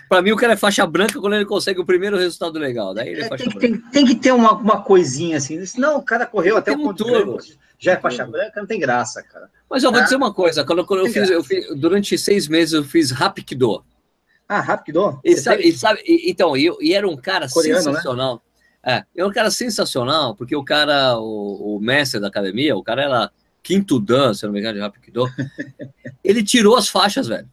Para 0.09 0.23
mim, 0.23 0.31
o 0.31 0.37
cara 0.37 0.53
é 0.53 0.57
faixa 0.57 0.87
branca 0.87 1.21
quando 1.21 1.35
ele 1.35 1.45
consegue 1.45 1.81
o 1.81 1.85
primeiro 1.85 2.17
resultado 2.17 2.59
legal. 2.59 2.95
Daí 2.95 3.15
é, 3.15 3.21
é 3.21 3.29
tem, 3.37 3.49
tem, 3.51 3.79
tem, 3.79 4.07
que 4.07 4.15
ter 4.15 4.33
uma, 4.33 4.53
uma 4.53 4.83
coisinha 4.83 5.37
assim. 5.37 5.61
Não, 5.77 5.99
o 5.99 6.03
cara 6.03 6.27
correu 6.27 6.57
até 6.57 6.73
o 6.73 6.79
ponto 6.79 7.05
já 7.81 7.93
é 7.93 7.97
faixa 7.97 8.27
branca, 8.27 8.61
não 8.61 8.67
tem 8.67 8.79
graça, 8.79 9.23
cara. 9.23 9.51
Mas 9.69 9.83
eu 9.83 9.91
vou 9.91 10.01
ah, 10.01 10.05
dizer 10.05 10.17
uma 10.17 10.33
coisa: 10.33 10.63
quando, 10.65 10.85
quando 10.85 11.07
eu, 11.07 11.13
fiz, 11.13 11.31
eu 11.31 11.43
fiz, 11.43 11.67
durante 11.77 12.17
seis 12.19 12.47
meses, 12.47 12.75
eu 12.75 12.85
fiz 12.85 13.11
Rapkido. 13.11 13.83
Ah, 14.47 14.61
Rapkido? 14.61 15.19
E 15.25 15.37
sabe, 15.37 15.67
e 15.67 15.73
sabe, 15.73 16.03
e, 16.07 16.31
então, 16.31 16.55
e, 16.57 16.71
e, 16.81 16.93
era 16.93 17.09
um 17.09 17.17
cara 17.17 17.49
Coreano, 17.49 17.79
né? 17.79 17.85
sensacional. 17.85 18.43
Né? 18.85 18.93
É, 18.93 19.05
era 19.17 19.27
um 19.27 19.33
cara 19.33 19.51
sensacional, 19.51 20.37
porque 20.37 20.55
o 20.55 20.63
cara, 20.63 21.19
o, 21.19 21.77
o 21.77 21.81
mestre 21.81 22.21
da 22.21 22.29
academia, 22.29 22.77
o 22.77 22.83
cara 22.83 23.03
era 23.03 23.31
quinto 23.63 24.01
dan, 24.01 24.35
se 24.35 24.45
não 24.45 24.53
me 24.53 24.61
engano, 24.61 24.75
de 24.75 24.81
Rapido, 24.81 25.25
ele 26.25 26.43
tirou 26.43 26.77
as 26.77 26.89
faixas, 26.89 27.29
velho. 27.29 27.49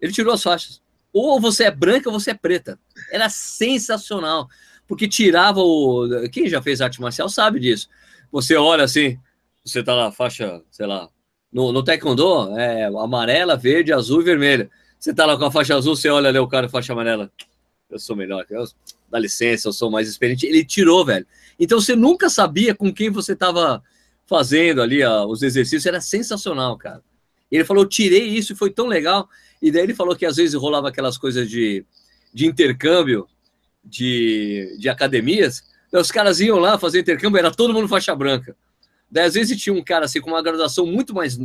Ele 0.00 0.12
tirou 0.12 0.32
as 0.32 0.42
faixas. 0.42 0.80
Ou 1.12 1.40
você 1.40 1.64
é 1.64 1.70
branca 1.70 2.08
ou 2.08 2.18
você 2.18 2.30
é 2.30 2.34
preta. 2.34 2.78
Era 3.10 3.28
sensacional. 3.28 4.48
porque 4.90 5.06
tirava 5.06 5.60
o. 5.60 6.28
Quem 6.32 6.48
já 6.48 6.60
fez 6.60 6.80
arte 6.80 7.00
marcial 7.00 7.28
sabe 7.28 7.60
disso. 7.60 7.88
Você 8.32 8.56
olha 8.56 8.82
assim, 8.82 9.16
você 9.64 9.84
tá 9.84 9.94
lá, 9.94 10.10
faixa, 10.10 10.60
sei 10.68 10.84
lá, 10.84 11.08
no, 11.52 11.72
no 11.72 11.82
Taekwondo, 11.82 12.58
é 12.58 12.86
amarela, 12.86 13.56
verde, 13.56 13.92
azul 13.92 14.20
e 14.20 14.24
vermelha. 14.24 14.68
Você 14.98 15.14
tá 15.14 15.24
lá 15.26 15.38
com 15.38 15.44
a 15.44 15.50
faixa 15.50 15.76
azul, 15.76 15.94
você 15.94 16.08
olha 16.08 16.28
ali 16.28 16.38
o 16.40 16.48
cara 16.48 16.68
faixa 16.68 16.92
amarela. 16.92 17.30
Eu 17.88 18.00
sou 18.00 18.16
melhor, 18.16 18.44
eu, 18.50 18.64
dá 19.08 19.18
licença, 19.18 19.68
eu 19.68 19.72
sou 19.72 19.90
mais 19.92 20.08
experiente. 20.08 20.44
Ele 20.44 20.64
tirou, 20.64 21.04
velho. 21.04 21.26
Então 21.58 21.80
você 21.80 21.94
nunca 21.94 22.28
sabia 22.28 22.74
com 22.74 22.92
quem 22.92 23.10
você 23.10 23.36
tava 23.36 23.82
fazendo 24.30 24.80
ali 24.80 25.02
ó, 25.02 25.26
os 25.26 25.42
exercícios, 25.42 25.86
era 25.86 26.00
sensacional, 26.00 26.78
cara. 26.78 27.02
Ele 27.50 27.64
falou, 27.64 27.84
tirei 27.84 28.28
isso 28.28 28.54
foi 28.54 28.70
tão 28.70 28.86
legal. 28.86 29.28
E 29.60 29.72
daí 29.72 29.82
ele 29.82 29.94
falou 29.94 30.14
que 30.14 30.24
às 30.24 30.36
vezes 30.36 30.54
rolava 30.54 30.88
aquelas 30.88 31.18
coisas 31.18 31.50
de, 31.50 31.84
de 32.32 32.46
intercâmbio 32.46 33.26
de, 33.84 34.76
de 34.78 34.88
academias. 34.88 35.64
Os 35.92 36.12
caras 36.12 36.38
iam 36.38 36.60
lá 36.60 36.78
fazer 36.78 37.00
intercâmbio, 37.00 37.40
era 37.40 37.50
todo 37.50 37.74
mundo 37.74 37.88
faixa 37.88 38.14
branca. 38.14 38.56
Daí, 39.10 39.24
às 39.24 39.34
vezes 39.34 39.60
tinha 39.60 39.74
um 39.74 39.82
cara 39.82 40.04
assim 40.04 40.20
com 40.20 40.30
uma 40.30 40.40
graduação 40.40 40.86
muito 40.86 41.12
mais 41.12 41.36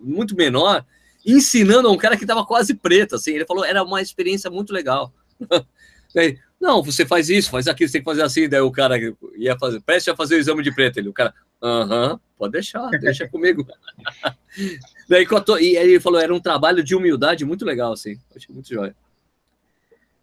muito 0.00 0.36
menor, 0.36 0.86
ensinando 1.26 1.88
a 1.88 1.90
um 1.90 1.96
cara 1.96 2.16
que 2.16 2.22
estava 2.22 2.46
quase 2.46 2.72
preto, 2.72 3.16
assim. 3.16 3.32
Ele 3.32 3.44
falou, 3.44 3.64
era 3.64 3.82
uma 3.82 4.00
experiência 4.00 4.48
muito 4.48 4.72
legal. 4.72 5.12
Daí, 6.14 6.38
não, 6.60 6.84
você 6.84 7.04
faz 7.04 7.28
isso, 7.28 7.50
faz 7.50 7.66
aquilo, 7.66 7.88
você 7.88 7.94
tem 7.94 8.00
que 8.00 8.10
fazer 8.10 8.22
assim. 8.22 8.48
Daí 8.48 8.60
o 8.60 8.70
cara 8.70 8.96
ia 9.36 9.58
fazer, 9.58 9.80
preste 9.80 10.08
a 10.08 10.14
fazer 10.14 10.36
o 10.36 10.38
exame 10.38 10.62
de 10.62 10.72
preto. 10.72 10.98
Ele, 10.98 11.08
o 11.08 11.12
cara, 11.12 11.34
aham, 11.62 12.20
pode 12.36 12.52
deixar, 12.52 12.88
deixa 12.90 13.28
comigo. 13.28 13.66
Daí, 15.08 15.26
e 15.60 15.76
ele 15.76 16.00
falou, 16.00 16.20
era 16.20 16.34
um 16.34 16.40
trabalho 16.40 16.82
de 16.82 16.94
humildade 16.94 17.44
muito 17.44 17.64
legal, 17.64 17.92
assim. 17.92 18.18
Achei 18.34 18.54
muito 18.54 18.68
jóia. 18.68 18.94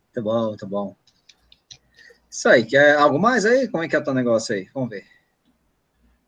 Muito 0.05 0.23
bom, 0.23 0.47
muito 0.49 0.67
bom. 0.67 0.95
Isso 2.29 2.49
aí, 2.49 2.65
quer 2.65 2.97
algo 2.97 3.17
mais 3.17 3.45
aí? 3.45 3.67
Como 3.67 3.83
é 3.83 3.87
que 3.87 3.95
é 3.95 3.99
o 3.99 4.03
teu 4.03 4.13
negócio 4.13 4.53
aí? 4.55 4.69
Vamos 4.73 4.89
ver. 4.89 5.05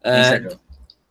É, 0.04 0.58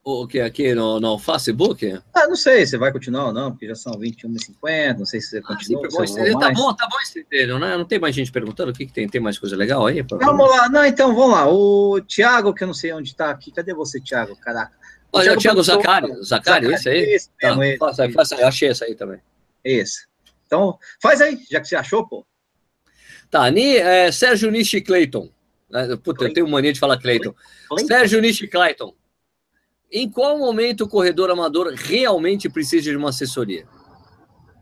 o 0.08 0.24
que 0.24 0.38
aqui 0.38 0.72
no, 0.72 1.00
no 1.00 1.18
Facebook? 1.18 2.00
Ah, 2.14 2.28
não 2.28 2.36
sei, 2.36 2.64
você 2.64 2.78
vai 2.78 2.92
continuar 2.92 3.26
ou 3.26 3.32
não, 3.32 3.50
porque 3.50 3.66
já 3.66 3.74
são 3.74 3.92
21h50, 3.94 4.98
não 4.98 5.04
sei 5.04 5.20
se 5.20 5.30
você 5.30 5.38
ah, 5.38 5.42
continua. 5.42 6.06
Sim, 6.06 6.38
tá 6.38 6.52
bom, 6.52 6.72
tá 6.72 6.86
bom 6.88 7.00
esse 7.02 7.18
inteiro, 7.18 7.58
né? 7.58 7.76
Não 7.76 7.84
tem 7.84 7.98
mais 7.98 8.14
gente 8.14 8.30
perguntando 8.30 8.70
o 8.70 8.72
que, 8.72 8.86
que 8.86 8.92
tem? 8.92 9.08
Tem 9.08 9.20
mais 9.20 9.36
coisa 9.36 9.56
legal 9.56 9.84
aí? 9.84 10.02
Vamos 10.08 10.48
lá, 10.48 10.68
não, 10.68 10.84
então 10.84 11.12
vamos 11.12 11.32
lá. 11.32 11.52
O 11.52 12.00
Thiago, 12.02 12.54
que 12.54 12.62
eu 12.62 12.68
não 12.68 12.74
sei 12.74 12.92
onde 12.92 13.10
está 13.10 13.30
aqui, 13.30 13.50
cadê 13.50 13.74
você, 13.74 14.00
Thiago? 14.00 14.36
Caraca. 14.36 14.76
O 15.12 15.18
Olha, 15.18 15.36
Thiago, 15.36 15.40
Thiago 15.40 15.62
Zacari, 15.64 16.22
Zacari, 16.22 16.72
esse 16.72 16.88
aí? 16.88 17.00
Esse 17.00 17.30
tá, 17.40 17.56
mesmo, 17.56 17.78
faça 17.78 18.04
aí, 18.04 18.12
faça 18.12 18.36
aí, 18.36 18.42
achei 18.44 18.68
esse 18.68 18.84
aí 18.84 18.94
também. 18.94 19.20
Esse. 19.64 20.06
Então, 20.46 20.78
faz 21.02 21.20
aí, 21.20 21.42
já 21.50 21.60
que 21.60 21.66
você 21.66 21.74
achou, 21.74 22.06
pô. 22.06 22.24
Tá, 23.28 23.50
Ni, 23.50 23.76
é, 23.76 24.12
Sérgio 24.12 24.52
Nishi 24.52 24.80
Clayton. 24.80 25.28
Puta, 25.68 26.18
Clayton. 26.18 26.24
eu 26.26 26.32
tenho 26.32 26.48
mania 26.48 26.72
de 26.72 26.78
falar 26.78 26.96
Clayton. 26.96 27.34
Clayton. 27.68 27.86
Sérgio 27.88 28.20
Nishi 28.20 28.46
Clayton. 28.46 28.94
Em 29.90 30.10
qual 30.10 30.38
momento 30.38 30.82
o 30.82 30.88
corredor 30.88 31.30
amador 31.30 31.72
realmente 31.74 32.48
precisa 32.48 32.90
de 32.90 32.96
uma 32.96 33.10
assessoria? 33.10 33.66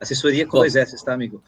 Assessoria 0.00 0.46
com 0.46 0.58
dois 0.58 0.76
S, 0.76 1.02
tá, 1.04 1.14
amigo? 1.14 1.42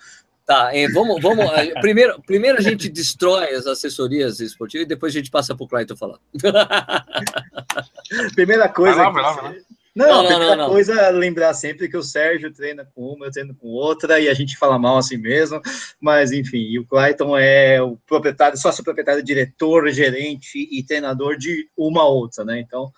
Tá, 0.47 0.71
vamos, 0.95 1.21
vamos. 1.21 1.45
primeiro, 1.81 2.23
primeiro 2.23 2.59
a 2.59 2.61
gente 2.61 2.89
destrói 2.89 3.53
as 3.55 3.67
assessorias 3.67 4.39
esportivas 4.39 4.85
e 4.85 4.89
depois 4.89 5.13
a 5.13 5.19
gente 5.19 5.31
passa 5.31 5.57
para 5.57 5.65
o 5.65 5.69
Clayton 5.69 5.97
falar. 5.97 6.21
primeira 8.35 8.69
coisa. 8.69 8.97
Vai 8.97 9.07
lá, 9.07 9.11
vai 9.11 9.23
lá, 9.23 9.33
vai 9.33 9.53
lá. 9.53 9.57
Não, 9.97 10.07
não, 10.07 10.21
a 10.21 10.27
primeira 10.27 10.57
não, 10.57 10.69
coisa 10.69 10.93
é 10.93 11.11
lembrar 11.11 11.55
sempre 11.55 11.89
que 11.89 11.97
o 11.97 12.03
Sérgio 12.03 12.53
treina 12.53 12.87
com 12.95 13.15
uma, 13.15 13.27
eu 13.27 13.33
treino 13.33 13.55
com 13.55 13.69
outra, 13.69 14.21
e 14.21 14.29
a 14.29 14.35
gente 14.35 14.59
fala 14.59 14.79
mal 14.79 14.99
assim 14.99 15.17
mesmo, 15.17 15.59
mas 15.99 16.33
enfim, 16.33 16.59
e 16.59 16.79
o 16.79 16.85
Clayton 16.85 17.35
é 17.39 17.81
o 17.81 17.97
proprietário, 18.07 18.59
sócio 18.59 18.85
proprietário, 18.85 19.23
diretor, 19.23 19.89
gerente 19.89 20.69
e 20.71 20.85
treinador 20.85 21.39
de 21.39 21.71
uma 21.75 22.05
outra, 22.05 22.45
né? 22.45 22.61
Então, 22.61 22.93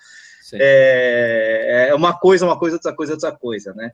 é, 0.55 1.89
é, 1.91 1.95
uma 1.95 2.19
coisa, 2.19 2.45
uma 2.45 2.59
coisa, 2.59 2.77
outra 2.77 2.93
coisa, 2.93 3.13
outra 3.15 3.33
coisa, 3.33 3.75
né? 3.75 3.93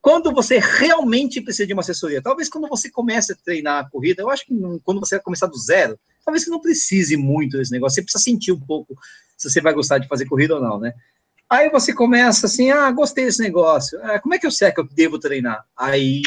Quando 0.00 0.32
você 0.32 0.58
realmente 0.58 1.40
precisa 1.40 1.66
de 1.66 1.72
uma 1.72 1.80
assessoria, 1.80 2.22
talvez 2.22 2.48
quando 2.48 2.68
você 2.68 2.88
comece 2.88 3.32
a 3.32 3.36
treinar 3.36 3.84
a 3.84 3.90
corrida, 3.90 4.22
eu 4.22 4.30
acho 4.30 4.46
que 4.46 4.54
não, 4.54 4.78
quando 4.78 5.00
você 5.00 5.18
começar 5.18 5.46
do 5.46 5.58
zero, 5.58 5.98
talvez 6.24 6.44
você 6.44 6.50
não 6.50 6.60
precise 6.60 7.16
muito 7.16 7.58
desse 7.58 7.72
negócio, 7.72 7.96
você 7.96 8.02
precisa 8.02 8.22
sentir 8.22 8.52
um 8.52 8.60
pouco 8.60 8.96
se 9.36 9.50
você 9.50 9.60
vai 9.60 9.74
gostar 9.74 9.98
de 9.98 10.06
fazer 10.06 10.26
corrida 10.26 10.54
ou 10.54 10.60
não, 10.60 10.78
né? 10.78 10.94
Aí 11.48 11.70
você 11.70 11.92
começa 11.92 12.46
assim, 12.46 12.70
ah, 12.70 12.90
gostei 12.90 13.24
desse 13.24 13.40
negócio, 13.40 13.98
ah, 14.02 14.18
como 14.18 14.34
é 14.34 14.38
que 14.38 14.46
eu 14.46 14.50
sei 14.50 14.70
que 14.72 14.80
eu 14.80 14.88
devo 14.88 15.18
treinar? 15.18 15.64
Aí 15.76 16.22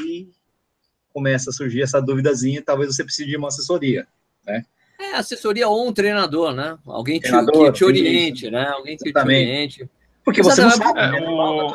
começa 1.14 1.50
a 1.50 1.54
surgir 1.54 1.82
essa 1.82 2.02
duvidazinha, 2.02 2.62
talvez 2.62 2.96
você 2.96 3.04
precise 3.04 3.30
de 3.30 3.38
uma 3.38 3.50
assessoria, 3.50 4.08
né? 4.46 4.66
É, 5.00 5.16
assessoria 5.16 5.68
ou 5.68 5.88
um 5.88 5.94
treinador, 5.94 6.54
né? 6.54 6.78
Alguém 6.86 7.22
que, 7.22 7.30
que 7.30 7.72
te 7.72 7.86
oriente, 7.86 8.44
isso. 8.44 8.52
né? 8.52 8.68
Alguém 8.68 8.98
que 8.98 9.10
Exatamente. 9.10 9.46
te 9.46 9.50
oriente. 9.50 9.90
Porque 10.26 10.44
você 10.44 10.62
não 10.62 10.72
sabe. 10.72 11.00
É, 11.00 11.10
o... 11.22 11.74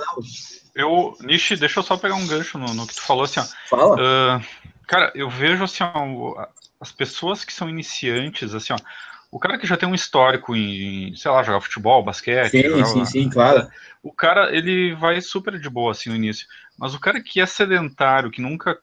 Eu, 0.74 1.16
Nishi, 1.20 1.56
deixa 1.56 1.78
eu 1.78 1.82
só 1.82 1.96
pegar 1.96 2.16
um 2.16 2.26
gancho 2.26 2.58
no, 2.58 2.74
no 2.74 2.86
que 2.86 2.94
tu 2.94 3.00
falou, 3.00 3.24
assim, 3.24 3.40
ó. 3.40 3.44
Fala. 3.68 3.96
Uh, 3.96 4.44
cara, 4.86 5.10
eu 5.14 5.30
vejo, 5.30 5.64
assim, 5.64 5.82
ó, 5.82 6.46
as 6.80 6.92
pessoas 6.92 7.44
que 7.44 7.52
são 7.52 7.70
iniciantes, 7.70 8.54
assim, 8.54 8.72
ó, 8.72 8.76
o 9.30 9.38
cara 9.38 9.58
que 9.58 9.66
já 9.66 9.76
tem 9.76 9.88
um 9.88 9.94
histórico 9.94 10.54
em, 10.54 11.14
sei 11.16 11.30
lá, 11.30 11.42
jogar 11.42 11.60
futebol, 11.60 12.04
basquete. 12.04 12.50
Sim, 12.50 12.62
jogar, 12.62 12.84
sim, 12.84 13.04
sim, 13.04 13.30
claro. 13.30 13.68
O 14.02 14.12
cara, 14.12 14.54
ele 14.54 14.94
vai 14.94 15.20
super 15.20 15.58
de 15.58 15.70
boa, 15.70 15.92
assim, 15.92 16.10
no 16.10 16.16
início. 16.16 16.46
Mas 16.78 16.94
o 16.94 17.00
cara 17.00 17.22
que 17.22 17.40
é 17.40 17.46
sedentário, 17.46 18.30
que 18.30 18.42
nunca 18.42 18.78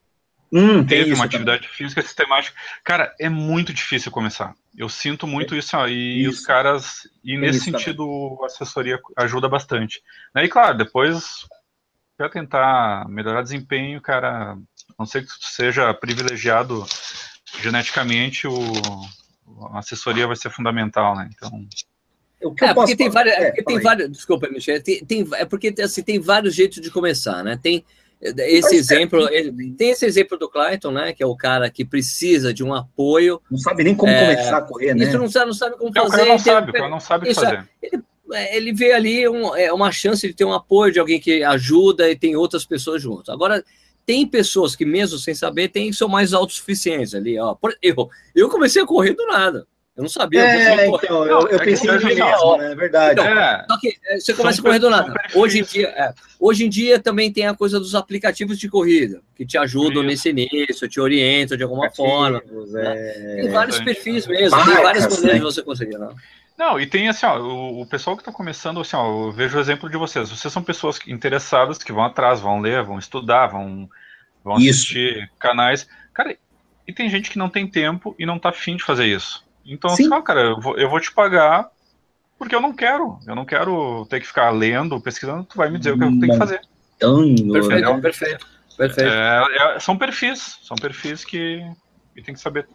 hum, 0.51 0.85
teve 0.85 1.13
uma 1.13 1.25
atividade 1.25 1.63
também. 1.63 1.75
física 1.75 2.01
sistemática. 2.01 2.55
Cara, 2.83 3.15
é 3.19 3.29
muito 3.29 3.73
difícil 3.73 4.11
começar. 4.11 4.53
Eu 4.77 4.89
sinto 4.89 5.27
muito 5.27 5.55
isso 5.55 5.75
aí, 5.77 6.21
e 6.21 6.27
os 6.27 6.45
caras, 6.45 7.07
e 7.23 7.31
tem 7.31 7.39
nesse 7.39 7.61
sentido 7.61 8.05
também. 8.05 8.43
a 8.43 8.45
assessoria 8.45 8.99
ajuda 9.17 9.47
bastante. 9.49 10.01
E 10.35 10.47
claro, 10.47 10.77
depois 10.77 11.45
para 12.21 12.29
tentar 12.29 13.09
melhorar 13.09 13.41
desempenho, 13.41 13.99
cara, 13.99 14.55
não 14.97 15.07
sei 15.07 15.23
que 15.23 15.29
seja 15.41 15.91
privilegiado 15.91 16.85
geneticamente, 17.59 18.47
o, 18.47 18.53
a 19.73 19.79
assessoria 19.79 20.27
vai 20.27 20.35
ser 20.35 20.51
fundamental, 20.51 21.15
né? 21.15 21.29
Então. 21.33 21.67
É, 22.61 22.73
porque 22.73 22.95
tem 22.95 23.09
várias, 23.09 23.35
é, 23.35 23.45
porque 23.47 23.63
tem 23.63 23.79
vários, 23.79 24.11
desculpa, 24.11 24.47
Michel, 24.49 24.81
tem, 24.83 25.03
tem, 25.03 25.27
é 25.33 25.45
porque 25.45 25.73
assim, 25.81 26.03
tem 26.03 26.19
vários 26.19 26.53
jeitos 26.53 26.81
de 26.81 26.91
começar, 26.91 27.43
né? 27.43 27.59
Tem 27.61 27.83
esse 28.21 28.75
exemplo, 28.75 29.27
tem 29.75 29.89
esse 29.89 30.05
exemplo 30.05 30.37
do 30.37 30.47
Clayton, 30.47 30.91
né? 30.91 31.11
Que 31.11 31.23
é 31.23 31.25
o 31.25 31.35
cara 31.35 31.69
que 31.71 31.83
precisa 31.83 32.53
de 32.53 32.63
um 32.63 32.71
apoio. 32.71 33.41
Não 33.49 33.57
sabe 33.57 33.83
nem 33.83 33.95
como 33.95 34.11
é, 34.11 34.35
começar 34.35 34.57
a 34.57 34.61
correr, 34.61 34.93
né? 34.93 35.05
Isso 35.05 35.17
não 35.17 35.27
sabe, 35.27 35.47
não 35.47 35.53
sabe 35.53 35.75
como 35.77 35.91
não, 35.93 36.03
fazer. 36.03 36.15
O 36.15 36.17
cara 36.17 36.29
não 36.29 36.39
sabe, 36.39 36.69
o 36.69 36.73
cara 36.73 36.89
não 36.89 36.99
sabe 36.99 37.25
o 37.25 37.27
que 37.29 37.33
fazer. 37.33 37.67
Ele, 37.81 38.03
é, 38.33 38.57
ele 38.57 38.73
vê 38.73 38.93
ali 38.93 39.27
um, 39.27 39.55
é, 39.55 39.73
uma 39.73 39.91
chance 39.91 40.27
de 40.27 40.33
ter 40.35 40.45
um 40.45 40.53
apoio 40.53 40.93
de 40.93 40.99
alguém 40.99 41.19
que 41.19 41.43
ajuda 41.43 42.09
e 42.11 42.15
tem 42.15 42.35
outras 42.35 42.63
pessoas 42.63 43.01
juntos. 43.01 43.29
Agora, 43.29 43.63
tem 44.05 44.27
pessoas 44.27 44.75
que, 44.75 44.85
mesmo 44.85 45.17
sem 45.17 45.33
saber, 45.33 45.69
tem, 45.69 45.91
são 45.91 46.07
mais 46.07 46.31
autossuficientes 46.31 47.15
ali. 47.15 47.39
Ó. 47.39 47.55
Eu, 47.81 48.09
eu 48.35 48.49
comecei 48.49 48.81
a 48.81 48.85
correr 48.85 49.13
do 49.13 49.25
nada. 49.25 49.67
Eu 49.95 50.03
não 50.03 50.09
sabia. 50.09 50.41
É, 50.41 50.87
eu 50.87 50.95
então, 50.95 51.25
eu, 51.25 51.47
eu 51.49 51.59
é 51.59 51.65
pensei 51.65 51.89
em 51.89 52.03
meia 52.03 52.39
hora, 52.39 52.71
é 52.71 52.75
verdade. 52.75 53.19
Então, 53.19 53.25
é. 53.25 53.65
Só 53.69 53.77
que 53.77 53.97
é, 54.05 54.19
você 54.19 54.33
começa 54.33 54.61
a 54.61 54.63
correr 54.63 54.79
do 54.79 54.89
nada. 54.89 55.13
Hoje 55.35 55.59
em, 55.59 55.63
dia, 55.63 55.87
é, 55.89 56.13
hoje 56.39 56.65
em 56.65 56.69
dia 56.69 56.97
também 56.97 57.31
tem 57.31 57.45
a 57.45 57.53
coisa 57.53 57.77
dos 57.77 57.93
aplicativos 57.93 58.57
de 58.57 58.69
corrida, 58.69 59.21
que 59.35 59.45
te 59.45 59.57
ajudam 59.57 60.01
Isso. 60.01 60.03
nesse 60.03 60.29
início, 60.29 60.87
te 60.87 60.99
orientam 60.99 61.57
de 61.57 61.63
alguma 61.63 61.89
forma. 61.89 62.41
Né? 62.69 62.93
É. 62.95 63.41
Tem 63.41 63.49
vários 63.51 63.79
perfis 63.79 64.25
mesmo, 64.27 64.57
Marcas, 64.57 64.73
tem 64.73 64.83
várias 64.83 65.03
maneiras 65.03 65.33
né? 65.33 65.39
de 65.39 65.41
você 65.41 65.61
conseguir. 65.61 65.97
Não? 65.97 66.15
Não, 66.57 66.79
e 66.79 66.85
tem 66.85 67.09
assim, 67.09 67.25
ó, 67.25 67.39
o, 67.39 67.81
o 67.81 67.85
pessoal 67.85 68.15
que 68.15 68.21
está 68.21 68.31
começando, 68.31 68.79
assim, 68.79 68.95
ó, 68.95 69.27
eu 69.27 69.31
vejo 69.31 69.57
o 69.57 69.59
exemplo 69.59 69.89
de 69.89 69.97
vocês. 69.97 70.29
Vocês 70.29 70.53
são 70.53 70.63
pessoas 70.63 70.99
interessadas 71.07 71.79
que 71.79 71.91
vão 71.91 72.03
atrás, 72.03 72.39
vão 72.39 72.61
ler, 72.61 72.83
vão 72.83 72.97
estudar, 72.97 73.47
vão, 73.47 73.89
vão 74.43 74.55
assistir 74.55 75.29
canais. 75.37 75.87
Cara, 76.13 76.37
e 76.87 76.93
tem 76.93 77.09
gente 77.09 77.29
que 77.29 77.37
não 77.37 77.49
tem 77.49 77.67
tempo 77.67 78.15
e 78.17 78.25
não 78.25 78.39
tá 78.39 78.49
afim 78.49 78.75
de 78.75 78.83
fazer 78.83 79.05
isso. 79.05 79.43
Então, 79.65 79.89
Sim. 79.91 80.05
assim, 80.05 80.13
ó, 80.13 80.21
cara, 80.21 80.41
eu 80.41 80.59
vou, 80.59 80.77
eu 80.77 80.89
vou 80.89 80.99
te 80.99 81.11
pagar 81.11 81.69
porque 82.37 82.55
eu 82.55 82.61
não 82.61 82.73
quero. 82.73 83.19
Eu 83.27 83.35
não 83.35 83.45
quero 83.45 84.05
ter 84.09 84.19
que 84.19 84.27
ficar 84.27 84.49
lendo, 84.49 84.99
pesquisando, 84.99 85.43
tu 85.43 85.57
vai 85.57 85.69
me 85.69 85.77
dizer 85.77 85.91
o 85.93 85.97
que 85.97 86.03
eu 86.03 86.19
tenho 86.19 86.31
que 86.31 86.37
fazer. 86.37 86.61
Perfeito, 86.99 88.01
perfeito. 88.01 88.47
perfeito. 88.77 89.09
É, 89.09 89.75
é, 89.75 89.79
são 89.79 89.97
perfis, 89.97 90.59
são 90.63 90.75
perfis 90.75 91.23
que, 91.23 91.63
que 92.15 92.21
tem 92.21 92.33
que 92.33 92.39
saber 92.39 92.67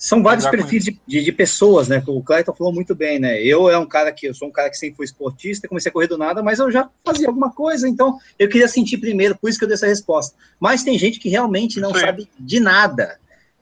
são 0.00 0.22
vários 0.22 0.46
perfis 0.46 0.84
de, 0.84 0.98
de, 1.06 1.22
de, 1.22 1.30
pessoas, 1.30 1.86
né? 1.86 2.02
O 2.06 2.22
Clayton 2.22 2.54
falou 2.54 2.72
muito 2.72 2.94
bem, 2.94 3.18
né? 3.18 3.38
Eu 3.42 3.68
é 3.68 3.76
um 3.76 3.84
cara 3.84 4.10
que 4.10 4.28
eu 4.28 4.34
sou 4.34 4.48
um 4.48 4.50
cara 4.50 4.70
que 4.70 4.78
sempre 4.78 4.96
fui 4.96 5.04
esportista, 5.04 5.68
comecei 5.68 5.90
a 5.90 5.92
correr 5.92 6.06
do 6.06 6.16
nada, 6.16 6.42
mas 6.42 6.58
eu 6.58 6.70
já 6.70 6.88
fazia 7.04 7.28
alguma 7.28 7.52
coisa, 7.52 7.86
então 7.86 8.16
eu 8.38 8.48
queria 8.48 8.66
sentir 8.66 8.96
primeiro, 8.96 9.36
por 9.36 9.50
isso 9.50 9.58
que 9.58 9.64
eu 9.66 9.68
dei 9.68 9.74
essa 9.74 9.86
resposta. 9.86 10.34
Mas 10.58 10.82
tem 10.82 10.98
gente 10.98 11.20
que 11.20 11.28
realmente 11.28 11.78
não 11.78 11.92
Sim. 11.92 12.00
sabe 12.00 12.30
de 12.38 12.58
nada 12.58 13.20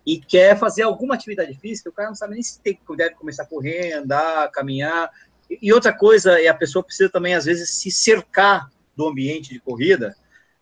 e 0.08 0.18
quer 0.18 0.58
fazer 0.58 0.84
alguma 0.84 1.14
atividade 1.14 1.52
física, 1.52 1.90
o 1.90 1.92
cara 1.92 2.08
não 2.08 2.16
sabe 2.16 2.32
nem 2.32 2.42
se 2.42 2.58
tem, 2.62 2.80
deve 2.96 3.14
começar 3.14 3.42
a 3.42 3.46
correr, 3.46 3.92
andar, 3.92 4.50
caminhar. 4.50 5.10
E, 5.50 5.70
outra 5.70 5.92
coisa, 5.92 6.40
é 6.40 6.48
a 6.48 6.54
pessoa 6.54 6.82
precisa 6.82 7.10
também, 7.10 7.34
às 7.34 7.44
vezes, 7.44 7.68
se 7.68 7.90
cercar 7.90 8.70
do 8.96 9.06
ambiente 9.06 9.52
de 9.52 9.60
corrida 9.60 10.16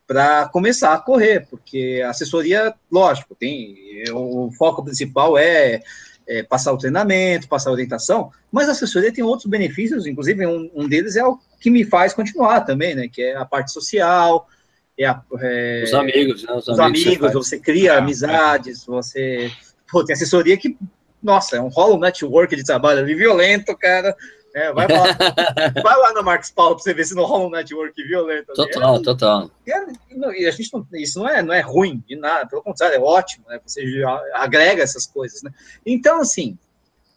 para 0.05 0.49
começar 0.49 0.95
a 0.95 0.99
correr, 0.99 1.47
porque 1.49 2.03
a 2.05 2.11
assessoria, 2.11 2.75
lógico, 2.91 3.37
tem 3.37 4.03
o 4.13 4.51
foco 4.51 4.83
principal 4.85 5.39
é 5.39 5.81
é, 6.27 6.43
passar 6.43 6.73
o 6.73 6.79
treinamento, 6.79 7.49
passar 7.49 7.71
a 7.71 7.73
orientação, 7.73 8.33
mas 8.51 8.69
a 8.69 8.73
assessoria 8.73 9.13
tem 9.13 9.23
outros 9.23 9.49
benefícios, 9.49 10.07
inclusive 10.07 10.45
um, 10.45 10.69
um 10.75 10.89
deles 10.89 11.15
é 11.15 11.25
o 11.25 11.39
que 11.61 11.71
me 11.71 11.85
faz 11.85 12.13
continuar 12.13 12.63
também, 12.63 12.97
né? 12.97 13.09
Que 13.09 13.23
é 13.23 13.37
a 13.37 13.45
parte 13.45 13.73
social, 13.73 14.49
é 14.99 15.07
a, 15.07 15.23
é, 15.41 15.83
os 15.85 15.95
amigos, 15.95 16.43
né? 16.43 16.53
Os, 16.53 16.69
os 16.69 16.79
amigos, 16.79 17.07
amigos 17.07 17.33
você, 17.33 17.57
você, 17.57 17.59
cria 17.61 17.93
é, 17.93 17.99
amizades, 17.99 18.85
você. 18.87 19.51
Pô, 19.91 20.05
tem 20.05 20.15
assessoria 20.15 20.57
que, 20.57 20.77
nossa, 21.23 21.57
é 21.57 21.61
um 21.61 21.69
rolo 21.69 21.99
network 21.99 22.55
de 22.57 22.65
trabalho 22.65 23.01
ali 23.01 23.15
violento, 23.15 23.77
cara. 23.77 24.17
É, 24.55 24.73
vai, 24.73 24.89
lá, 24.89 25.05
vai 25.83 25.97
lá 25.99 26.15
na 26.15 26.23
Marcos 26.23 26.51
Paulo 26.51 26.77
para 26.77 26.83
você 26.83 26.95
ver 26.95 27.05
se 27.05 27.15
não 27.15 27.25
rola 27.25 27.47
um 27.47 27.51
network 27.51 28.03
violento. 28.03 28.53
Ali. 28.53 28.57
Total, 28.57 28.97
é, 28.97 29.03
total. 29.03 29.51
E 29.67 30.47
a 30.47 30.51
gente 30.51 30.73
não, 30.73 30.87
isso 30.95 31.19
não 31.19 31.29
é, 31.29 31.43
não 31.43 31.53
é 31.53 31.61
ruim 31.61 32.03
de 32.09 32.17
nada, 32.17 32.49
pelo 32.49 32.63
contrário, 32.63 32.97
é 32.97 32.99
ótimo, 32.99 33.45
né? 33.49 33.61
Você 33.67 34.03
agrega 34.33 34.83
essas 34.83 35.07
coisas, 35.07 35.43
né? 35.43 35.53
Então, 35.85 36.23
assim, 36.23 36.57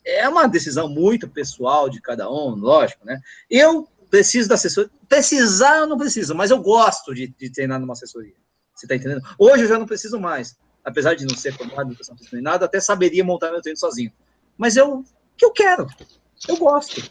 é 0.05 0.27
uma 0.27 0.47
decisão 0.47 0.89
muito 0.89 1.29
pessoal 1.29 1.89
de 1.89 2.01
cada 2.01 2.29
um, 2.29 2.55
lógico, 2.55 3.05
né? 3.05 3.21
Eu 3.49 3.87
preciso 4.09 4.49
da 4.49 4.55
assessoria. 4.55 4.91
Precisar 5.07 5.77
eu 5.77 5.87
não 5.87 5.97
preciso, 5.97 6.35
mas 6.35 6.51
eu 6.51 6.59
gosto 6.59 7.13
de, 7.13 7.27
de 7.27 7.49
treinar 7.51 7.79
numa 7.79 7.93
assessoria. 7.93 8.33
Você 8.73 8.85
está 8.85 8.95
entendendo? 8.95 9.21
Hoje 9.37 9.63
eu 9.63 9.67
já 9.67 9.77
não 9.77 9.85
preciso 9.85 10.19
mais. 10.19 10.57
Apesar 10.83 11.13
de 11.13 11.25
não 11.25 11.35
ser 11.35 11.53
formado 11.53 11.91
em 11.91 11.97
nem 12.33 12.41
nada, 12.41 12.65
até 12.65 12.79
saberia 12.79 13.23
montar 13.23 13.51
meu 13.51 13.61
treino 13.61 13.77
sozinho. 13.77 14.11
Mas 14.57 14.77
eu 14.77 15.03
que 15.37 15.45
eu 15.45 15.51
quero. 15.51 15.87
Eu 16.47 16.57
gosto. 16.57 17.09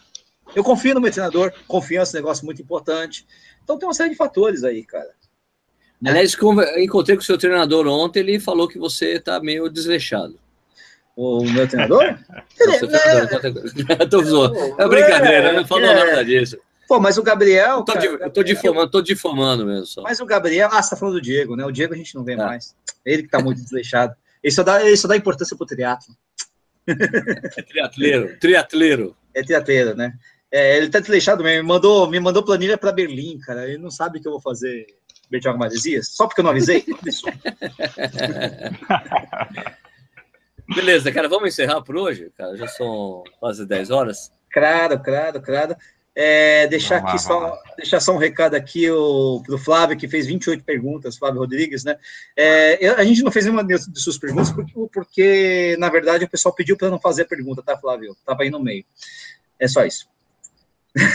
Eu 0.54 0.64
confio 0.64 0.94
no 0.94 1.00
meu 1.00 1.10
treinador, 1.10 1.52
confiança 1.66 2.16
é 2.16 2.20
um 2.20 2.22
negócio 2.22 2.44
muito 2.44 2.62
importante. 2.62 3.26
Então 3.62 3.78
tem 3.78 3.86
uma 3.86 3.94
série 3.94 4.10
de 4.10 4.16
fatores 4.16 4.64
aí, 4.64 4.82
cara. 4.84 5.10
Né? 6.00 6.10
Aliás, 6.10 6.36
encontrei 6.78 7.16
com 7.16 7.22
o 7.22 7.26
seu 7.26 7.36
treinador 7.36 7.86
ontem, 7.86 8.20
ele 8.20 8.40
falou 8.40 8.68
que 8.68 8.78
você 8.78 9.14
está 9.14 9.40
meio 9.40 9.68
desleixado. 9.68 10.38
O 11.16 11.42
meu 11.44 11.68
treinador? 11.68 12.18
Tô 14.10 14.22
zoando. 14.22 14.56
É 14.78 14.88
brincadeira, 14.88 15.52
não 15.52 15.66
falou 15.66 15.84
é. 15.84 15.94
nada 15.94 16.24
disso. 16.24 16.58
Pô, 16.88 16.98
mas 16.98 17.18
o 17.18 17.22
Gabriel. 17.22 17.80
Eu 17.80 17.84
tô, 17.84 17.92
cara, 17.92 18.06
eu 18.06 18.30
tô 18.30 18.42
difamando, 18.42 18.90
tô 18.90 19.02
difamando 19.02 19.66
mesmo. 19.66 19.84
Só. 19.84 20.00
Mas 20.02 20.18
o 20.20 20.26
Gabriel. 20.26 20.70
Ah, 20.72 20.82
você 20.82 20.88
tá 20.90 20.96
falando 20.96 21.16
do 21.16 21.20
Diego, 21.20 21.54
né? 21.54 21.66
O 21.66 21.70
Diego 21.70 21.92
a 21.92 21.96
gente 21.96 22.14
não 22.14 22.24
vê 22.24 22.32
é. 22.32 22.36
mais. 22.36 22.74
Ele 23.04 23.24
que 23.24 23.28
tá 23.28 23.38
muito 23.40 23.60
desleixado. 23.60 24.16
Ele 24.42 24.54
só 24.54 24.62
dá, 24.62 24.82
ele 24.82 24.96
só 24.96 25.06
dá 25.06 25.14
importância 25.14 25.54
pro 25.54 25.66
triatlo. 25.66 26.16
É 26.86 27.62
triatleiro, 27.62 28.38
triatleiro. 28.40 29.14
É 29.34 29.42
triatleiro, 29.42 29.94
né? 29.94 30.14
É, 30.50 30.78
ele 30.78 30.88
tá 30.88 30.98
desleixado 30.98 31.44
mesmo. 31.44 31.62
Me 31.62 31.68
mandou, 31.68 32.08
me 32.08 32.18
mandou 32.18 32.42
planilha 32.42 32.78
para 32.78 32.90
Berlim, 32.90 33.38
cara. 33.38 33.68
Ele 33.68 33.76
não 33.76 33.90
sabe 33.90 34.18
que 34.18 34.26
eu 34.26 34.32
vou 34.32 34.40
fazer 34.40 34.86
Bertioga 35.30 35.58
Maresias, 35.58 36.08
só 36.08 36.26
porque 36.26 36.40
eu 36.40 36.44
não 36.44 36.52
avisei. 36.52 36.86
Beleza, 40.74 41.12
cara, 41.12 41.28
vamos 41.28 41.48
encerrar 41.50 41.82
por 41.82 41.98
hoje, 41.98 42.32
cara. 42.36 42.56
Já 42.56 42.66
são 42.66 43.24
quase 43.38 43.66
10 43.66 43.90
horas. 43.90 44.32
Claro, 44.50 44.98
claro, 45.00 45.42
claro. 45.42 45.76
É, 46.20 46.66
deixar 46.66 46.96
aqui 46.96 47.16
só, 47.16 47.56
deixar 47.76 48.00
só 48.00 48.12
um 48.12 48.18
recado 48.18 48.56
aqui 48.56 48.88
para 48.88 49.54
o 49.54 49.58
Flávio, 49.58 49.96
que 49.96 50.08
fez 50.08 50.26
28 50.26 50.64
perguntas, 50.64 51.16
Flávio 51.16 51.38
Rodrigues, 51.38 51.84
né? 51.84 51.96
É, 52.36 52.84
eu, 52.84 52.96
a 52.96 53.04
gente 53.04 53.22
não 53.22 53.30
fez 53.30 53.44
nenhuma 53.44 53.62
de 53.62 53.78
suas 53.94 54.18
perguntas, 54.18 54.50
porque, 54.50 54.72
porque 54.92 55.76
na 55.78 55.88
verdade, 55.88 56.24
o 56.24 56.28
pessoal 56.28 56.52
pediu 56.52 56.76
para 56.76 56.90
não 56.90 56.98
fazer 56.98 57.22
a 57.22 57.26
pergunta, 57.26 57.62
tá, 57.62 57.78
Flávio? 57.78 58.16
Tava 58.26 58.42
aí 58.42 58.50
no 58.50 58.58
meio. 58.58 58.84
É 59.60 59.68
só 59.68 59.84
isso. 59.84 60.08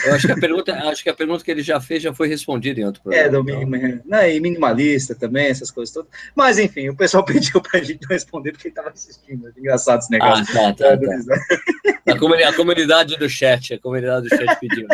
Eu 0.06 0.16
acho 0.16 0.26
que 0.26 0.32
a 0.32 0.38
pergunta, 0.38 0.74
acho 0.74 1.04
que 1.04 1.10
a 1.10 1.14
pergunta 1.14 1.44
que 1.44 1.52
ele 1.52 1.64
já 1.64 1.82
fez 1.82 2.02
já 2.02 2.14
foi 2.14 2.30
respondida 2.30 2.80
em 2.80 2.86
outro 2.86 3.02
programa. 3.04 3.28
É, 3.28 3.30
do 3.30 3.42
então. 3.42 4.02
né, 4.06 4.34
e 4.34 4.40
minimalista 4.40 5.14
também, 5.14 5.48
essas 5.48 5.70
coisas 5.70 5.94
todas. 5.94 6.10
Mas 6.34 6.58
enfim, 6.58 6.88
o 6.88 6.96
pessoal 6.96 7.26
pediu 7.28 7.60
para 7.62 7.82
a 7.82 7.84
gente 7.84 8.04
não 8.04 8.10
responder 8.10 8.54
porque 8.54 8.70
ele 8.70 8.72
estava 8.72 8.90
assistindo. 8.90 9.52
Engraçado 9.58 10.00
esse 10.00 10.12
negócio. 10.12 10.46
Ah, 10.58 10.74
tá, 10.74 10.96
tá, 10.96 10.98
tá. 10.98 11.93
A, 12.08 12.18
comunidade, 12.18 12.54
a, 12.54 12.58
comunidade, 12.58 13.18
do 13.18 13.30
chat, 13.30 13.74
a 13.74 13.80
comunidade 13.80 14.28
do 14.28 14.36
chat 14.36 14.60
pediu. 14.60 14.88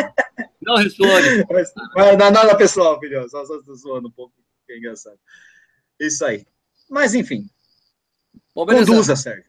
Não 0.62 0.76
responde. 0.76 1.44
Mas, 1.50 1.72
mas 1.94 2.18
não 2.18 2.26
é 2.26 2.30
nada 2.30 2.56
pessoal, 2.56 2.98
filho. 3.00 3.28
Só 3.28 3.42
estou 3.42 3.74
zoando 3.74 4.08
um 4.08 4.12
pouco, 4.12 4.32
que 4.66 4.74
é 4.74 4.78
engraçado. 4.78 5.18
Isso 5.98 6.24
aí. 6.24 6.46
Mas 6.88 7.14
enfim. 7.14 7.46
Bom, 8.54 8.66
Conduza, 8.66 9.16
Sérgio. 9.16 9.44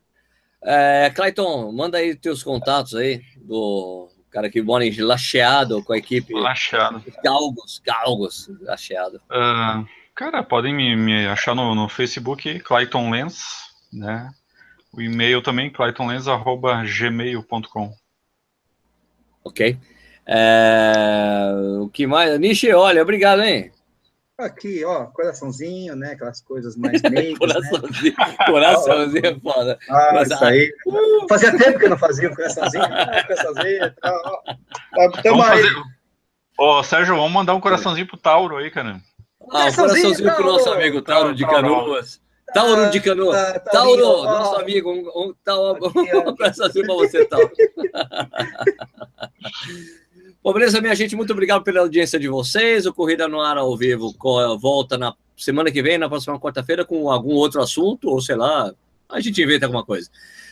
É, 0.64 1.12
Clayton, 1.16 1.72
manda 1.72 1.98
aí 1.98 2.16
teus 2.16 2.44
contatos 2.44 2.96
aí 2.96 3.22
do 3.38 4.10
cara 4.30 4.50
que 4.50 4.62
mora 4.62 4.86
em 4.86 4.96
Lacheado 5.02 5.84
com 5.84 5.94
a 5.94 5.98
equipe. 5.98 6.34
Lacheado. 6.34 7.04
Galgos, 7.24 7.82
Galgos, 7.84 8.50
Lacheado. 8.62 9.18
Uh, 9.30 9.86
cara, 10.16 10.44
podem 10.44 10.74
me, 10.74 10.96
me 10.96 11.28
achar 11.28 11.56
no, 11.56 11.74
no, 11.74 11.90
Facebook, 11.90 12.60
Clayton 12.60 13.10
Lens, 13.10 13.44
né? 13.92 14.32
O 14.94 15.02
e-mail 15.02 15.42
também, 15.42 15.72
claytonlens.gmail.com. 15.72 17.94
Ok. 19.44 19.78
É, 20.28 21.52
o 21.80 21.90
que 21.90 22.06
mais? 22.06 22.38
Nishi, 22.40 22.72
olha, 22.74 23.02
obrigado, 23.02 23.42
hein? 23.42 23.72
Aqui, 24.38 24.84
ó, 24.84 25.06
coraçãozinho, 25.06 25.96
né? 25.96 26.12
Aquelas 26.12 26.42
coisas 26.42 26.76
mais 26.76 27.02
meigas. 27.10 27.38
coraçãozinho, 27.38 28.16
né? 28.18 28.36
coraçãozinho 28.46 29.26
é 29.26 29.40
foda. 29.40 29.80
Ah, 29.90 30.12
Mas, 30.14 30.30
isso 30.32 30.44
aí. 30.44 30.74
Uh, 30.88 31.26
fazia 31.30 31.58
tempo 31.58 31.80
que 31.80 31.86
eu 31.86 31.90
não 31.92 31.98
fazia 31.98 32.30
um 32.30 32.36
coraçãozinho. 32.36 32.84
Ah, 32.84 33.24
coraçãozinho 33.24 33.94
tal. 34.02 34.44
Vamos 35.24 35.48
fazer... 35.48 35.72
Ô, 36.58 36.84
Sérgio, 36.84 37.16
vamos 37.16 37.32
mandar 37.32 37.56
um 37.56 37.62
coraçãozinho 37.62 38.08
pro 38.08 38.18
Tauro 38.18 38.58
aí, 38.58 38.70
cara. 38.72 39.00
Ah, 39.52 39.68
um 39.68 39.74
coraçãozinho 39.74 40.36
pro 40.36 40.46
nosso 40.46 40.70
amigo 40.72 41.02
Tauro 41.02 41.34
de 41.36 41.46
Canoas. 41.46 42.20
Tauro 42.54 42.90
de 42.92 43.00
Canoas. 43.00 43.38
Ah, 43.38 43.60
Tauro, 43.60 44.24
nosso 44.24 44.56
amigo, 44.56 44.92
um, 44.92 45.08
um, 45.16 45.34
um, 45.46 46.30
um 46.30 46.36
coraçãozinho 46.36 46.86
pra 46.86 46.96
você, 46.96 47.26
Tauro. 47.26 47.52
Bom, 50.44 50.54
beleza, 50.54 50.82
minha 50.82 50.96
gente, 50.96 51.16
muito 51.16 51.32
obrigado 51.34 51.64
pela 51.64 51.82
audiência 51.82 52.20
de 52.20 52.28
vocês. 52.28 52.88
O 52.88 52.94
Corrida 52.94 53.28
no 53.28 53.40
Ar 53.40 53.58
ao 53.58 53.78
vivo 53.78 54.12
volta 54.60 54.98
na 54.98 55.14
semana 55.38 55.72
que 55.72 55.84
vem, 55.84 56.00
na 56.00 56.10
próxima 56.10 56.40
quarta-feira, 56.40 56.84
com 56.84 57.12
algum 57.12 57.34
outro 57.34 57.62
assunto, 57.62 58.10
ou 58.10 58.20
sei 58.20 58.36
lá, 58.36 58.74
a 59.08 59.20
gente 59.20 59.42
inventa 59.42 59.68
alguma 59.68 59.86
coisa. 59.86 60.10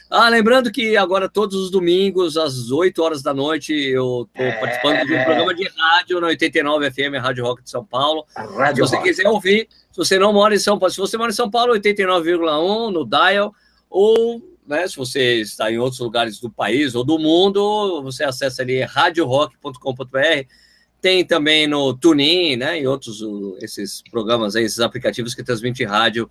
Ah, 0.09 0.27
lembrando 0.27 0.71
que 0.71 0.97
agora, 0.97 1.29
todos 1.29 1.55
os 1.55 1.69
domingos, 1.69 2.35
às 2.35 2.71
8 2.71 3.01
horas 3.01 3.21
da 3.21 3.31
noite, 3.31 3.73
eu 3.73 4.27
estou 4.27 4.45
é... 4.45 4.59
participando 4.59 5.05
de 5.05 5.13
um 5.13 5.23
programa 5.23 5.53
de 5.53 5.69
rádio 5.69 6.19
na 6.19 6.27
89 6.27 6.91
FM, 6.91 7.21
Rádio 7.21 7.45
Rock 7.45 7.63
de 7.63 7.69
São 7.69 7.85
Paulo. 7.85 8.25
Se 8.73 8.81
você 8.81 8.99
quiser 9.01 9.27
ouvir, 9.27 9.67
se 9.91 9.97
você 9.97 10.17
não 10.17 10.33
mora 10.33 10.55
em 10.55 10.59
São 10.59 10.79
Paulo, 10.79 10.91
se 10.91 10.99
você 10.99 11.15
mora 11.15 11.31
em 11.31 11.35
São 11.35 11.49
Paulo, 11.49 11.73
89,1 11.73 12.91
no 12.91 13.05
Dial, 13.05 13.53
ou 13.87 14.41
né? 14.69 14.87
Se 14.87 14.95
você 14.95 15.41
está 15.41 15.71
em 15.71 15.79
outros 15.79 15.99
lugares 15.99 16.39
do 16.39 16.49
país 16.49 16.93
ou 16.93 17.03
do 17.03 17.17
mundo, 17.17 18.03
você 18.03 18.23
acessa 18.23 18.61
ali 18.61 18.81
radiorock.com.br. 18.83 20.47
Tem 21.01 21.25
também 21.25 21.65
no 21.65 21.93
TuneIn, 21.93 22.55
né? 22.55 22.79
E 22.79 22.85
outros 22.85 23.21
esses 23.61 24.03
programas 24.11 24.55
aí, 24.55 24.63
esses 24.63 24.79
aplicativos 24.79 25.33
que 25.33 25.43
transmitem 25.43 25.87
rádio. 25.87 26.29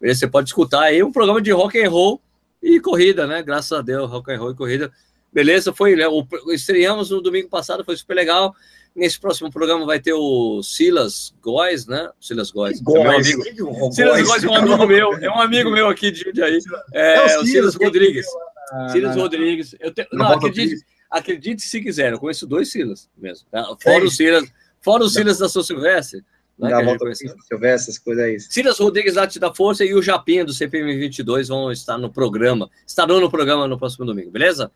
Você 0.00 0.26
pode 0.28 0.48
escutar 0.48 0.82
aí 0.82 1.02
um 1.02 1.10
programa 1.10 1.42
de 1.42 1.50
rock 1.50 1.82
and 1.82 1.90
roll 1.90 2.22
e 2.62 2.80
corrida, 2.80 3.26
né? 3.26 3.42
Graças 3.42 3.72
a 3.72 3.82
Deus, 3.82 4.10
rock 4.10 4.32
and 4.32 4.38
roll 4.38 4.52
e 4.52 4.56
corrida. 4.56 4.92
Beleza, 5.32 5.72
foi, 5.72 5.94
né? 5.94 6.08
O, 6.08 6.26
estreamos 6.48 7.10
no 7.10 7.20
domingo 7.20 7.48
passado, 7.48 7.84
foi 7.84 7.96
super 7.96 8.14
legal. 8.14 8.54
Nesse 8.94 9.20
próximo 9.20 9.50
programa 9.50 9.86
vai 9.86 10.00
ter 10.00 10.12
o 10.12 10.62
Silas 10.62 11.32
Góes, 11.40 11.86
né? 11.86 12.10
Silas 12.20 12.50
Góes. 12.50 12.80
Góes. 12.80 13.28
É 13.28 13.36
meu 13.36 13.44
amigo. 13.46 13.92
Silas 13.92 14.22
Góes 14.26 14.44
é 14.44 14.48
um 14.48 14.54
amigo 14.54 14.86
meu. 14.86 15.14
É 15.14 15.30
um 15.30 15.40
amigo 15.40 15.70
meu 15.70 15.88
aqui 15.88 16.10
de 16.10 16.24
Jundiaí. 16.24 16.58
É, 16.92 17.14
é 17.14 17.38
o 17.38 17.46
Silas 17.46 17.76
Rodrigues. 17.76 18.26
Ah, 18.72 18.88
Silas 18.88 19.14
Rodrigues. 19.14 19.76
Eu 19.78 19.94
te... 19.94 20.08
Não, 20.12 20.32
acredite, 20.32 20.84
acredite 21.08 21.62
se 21.62 21.80
quiser. 21.80 22.12
Eu 22.12 22.18
conheço 22.18 22.46
dois 22.48 22.70
Silas 22.72 23.08
mesmo. 23.16 23.46
Tá? 23.48 23.64
Fora 23.80 24.04
o 24.04 24.10
Silas, 24.10 24.52
fora 24.80 25.04
o 25.04 25.08
Silas 25.08 25.38
da 25.38 25.48
São 25.48 25.62
Silvestre. 25.62 26.24
Né, 26.60 26.70
da 26.70 26.82
volta 26.82 27.14
Silvestre, 27.14 27.66
essas 27.66 27.98
coisas 27.98 28.24
aí. 28.24 28.38
Silas 28.38 28.78
Rodrigues 28.78 29.16
Arte 29.16 29.38
da 29.38 29.54
Força 29.54 29.84
e 29.84 29.94
o 29.94 30.02
Japinha 30.02 30.44
do 30.44 30.52
CPM 30.52 30.96
22 30.98 31.48
vão 31.48 31.72
estar 31.72 31.96
no 31.96 32.12
programa. 32.12 32.70
Estarão 32.86 33.20
no 33.20 33.30
programa 33.30 33.66
no 33.66 33.78
próximo 33.78 34.04
domingo, 34.04 34.30
beleza? 34.30 34.70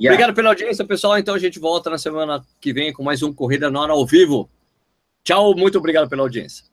Yeah. 0.00 0.14
Obrigado 0.14 0.34
pela 0.34 0.48
audiência, 0.48 0.84
pessoal. 0.84 1.18
Então 1.18 1.34
a 1.34 1.38
gente 1.38 1.58
volta 1.58 1.90
na 1.90 1.98
semana 1.98 2.44
que 2.60 2.72
vem 2.72 2.92
com 2.92 3.02
mais 3.02 3.22
um 3.22 3.32
Corrida 3.32 3.70
na 3.70 3.80
Hora 3.80 3.92
ao 3.92 4.06
vivo. 4.06 4.50
Tchau, 5.22 5.54
muito 5.54 5.78
obrigado 5.78 6.08
pela 6.08 6.22
audiência. 6.22 6.64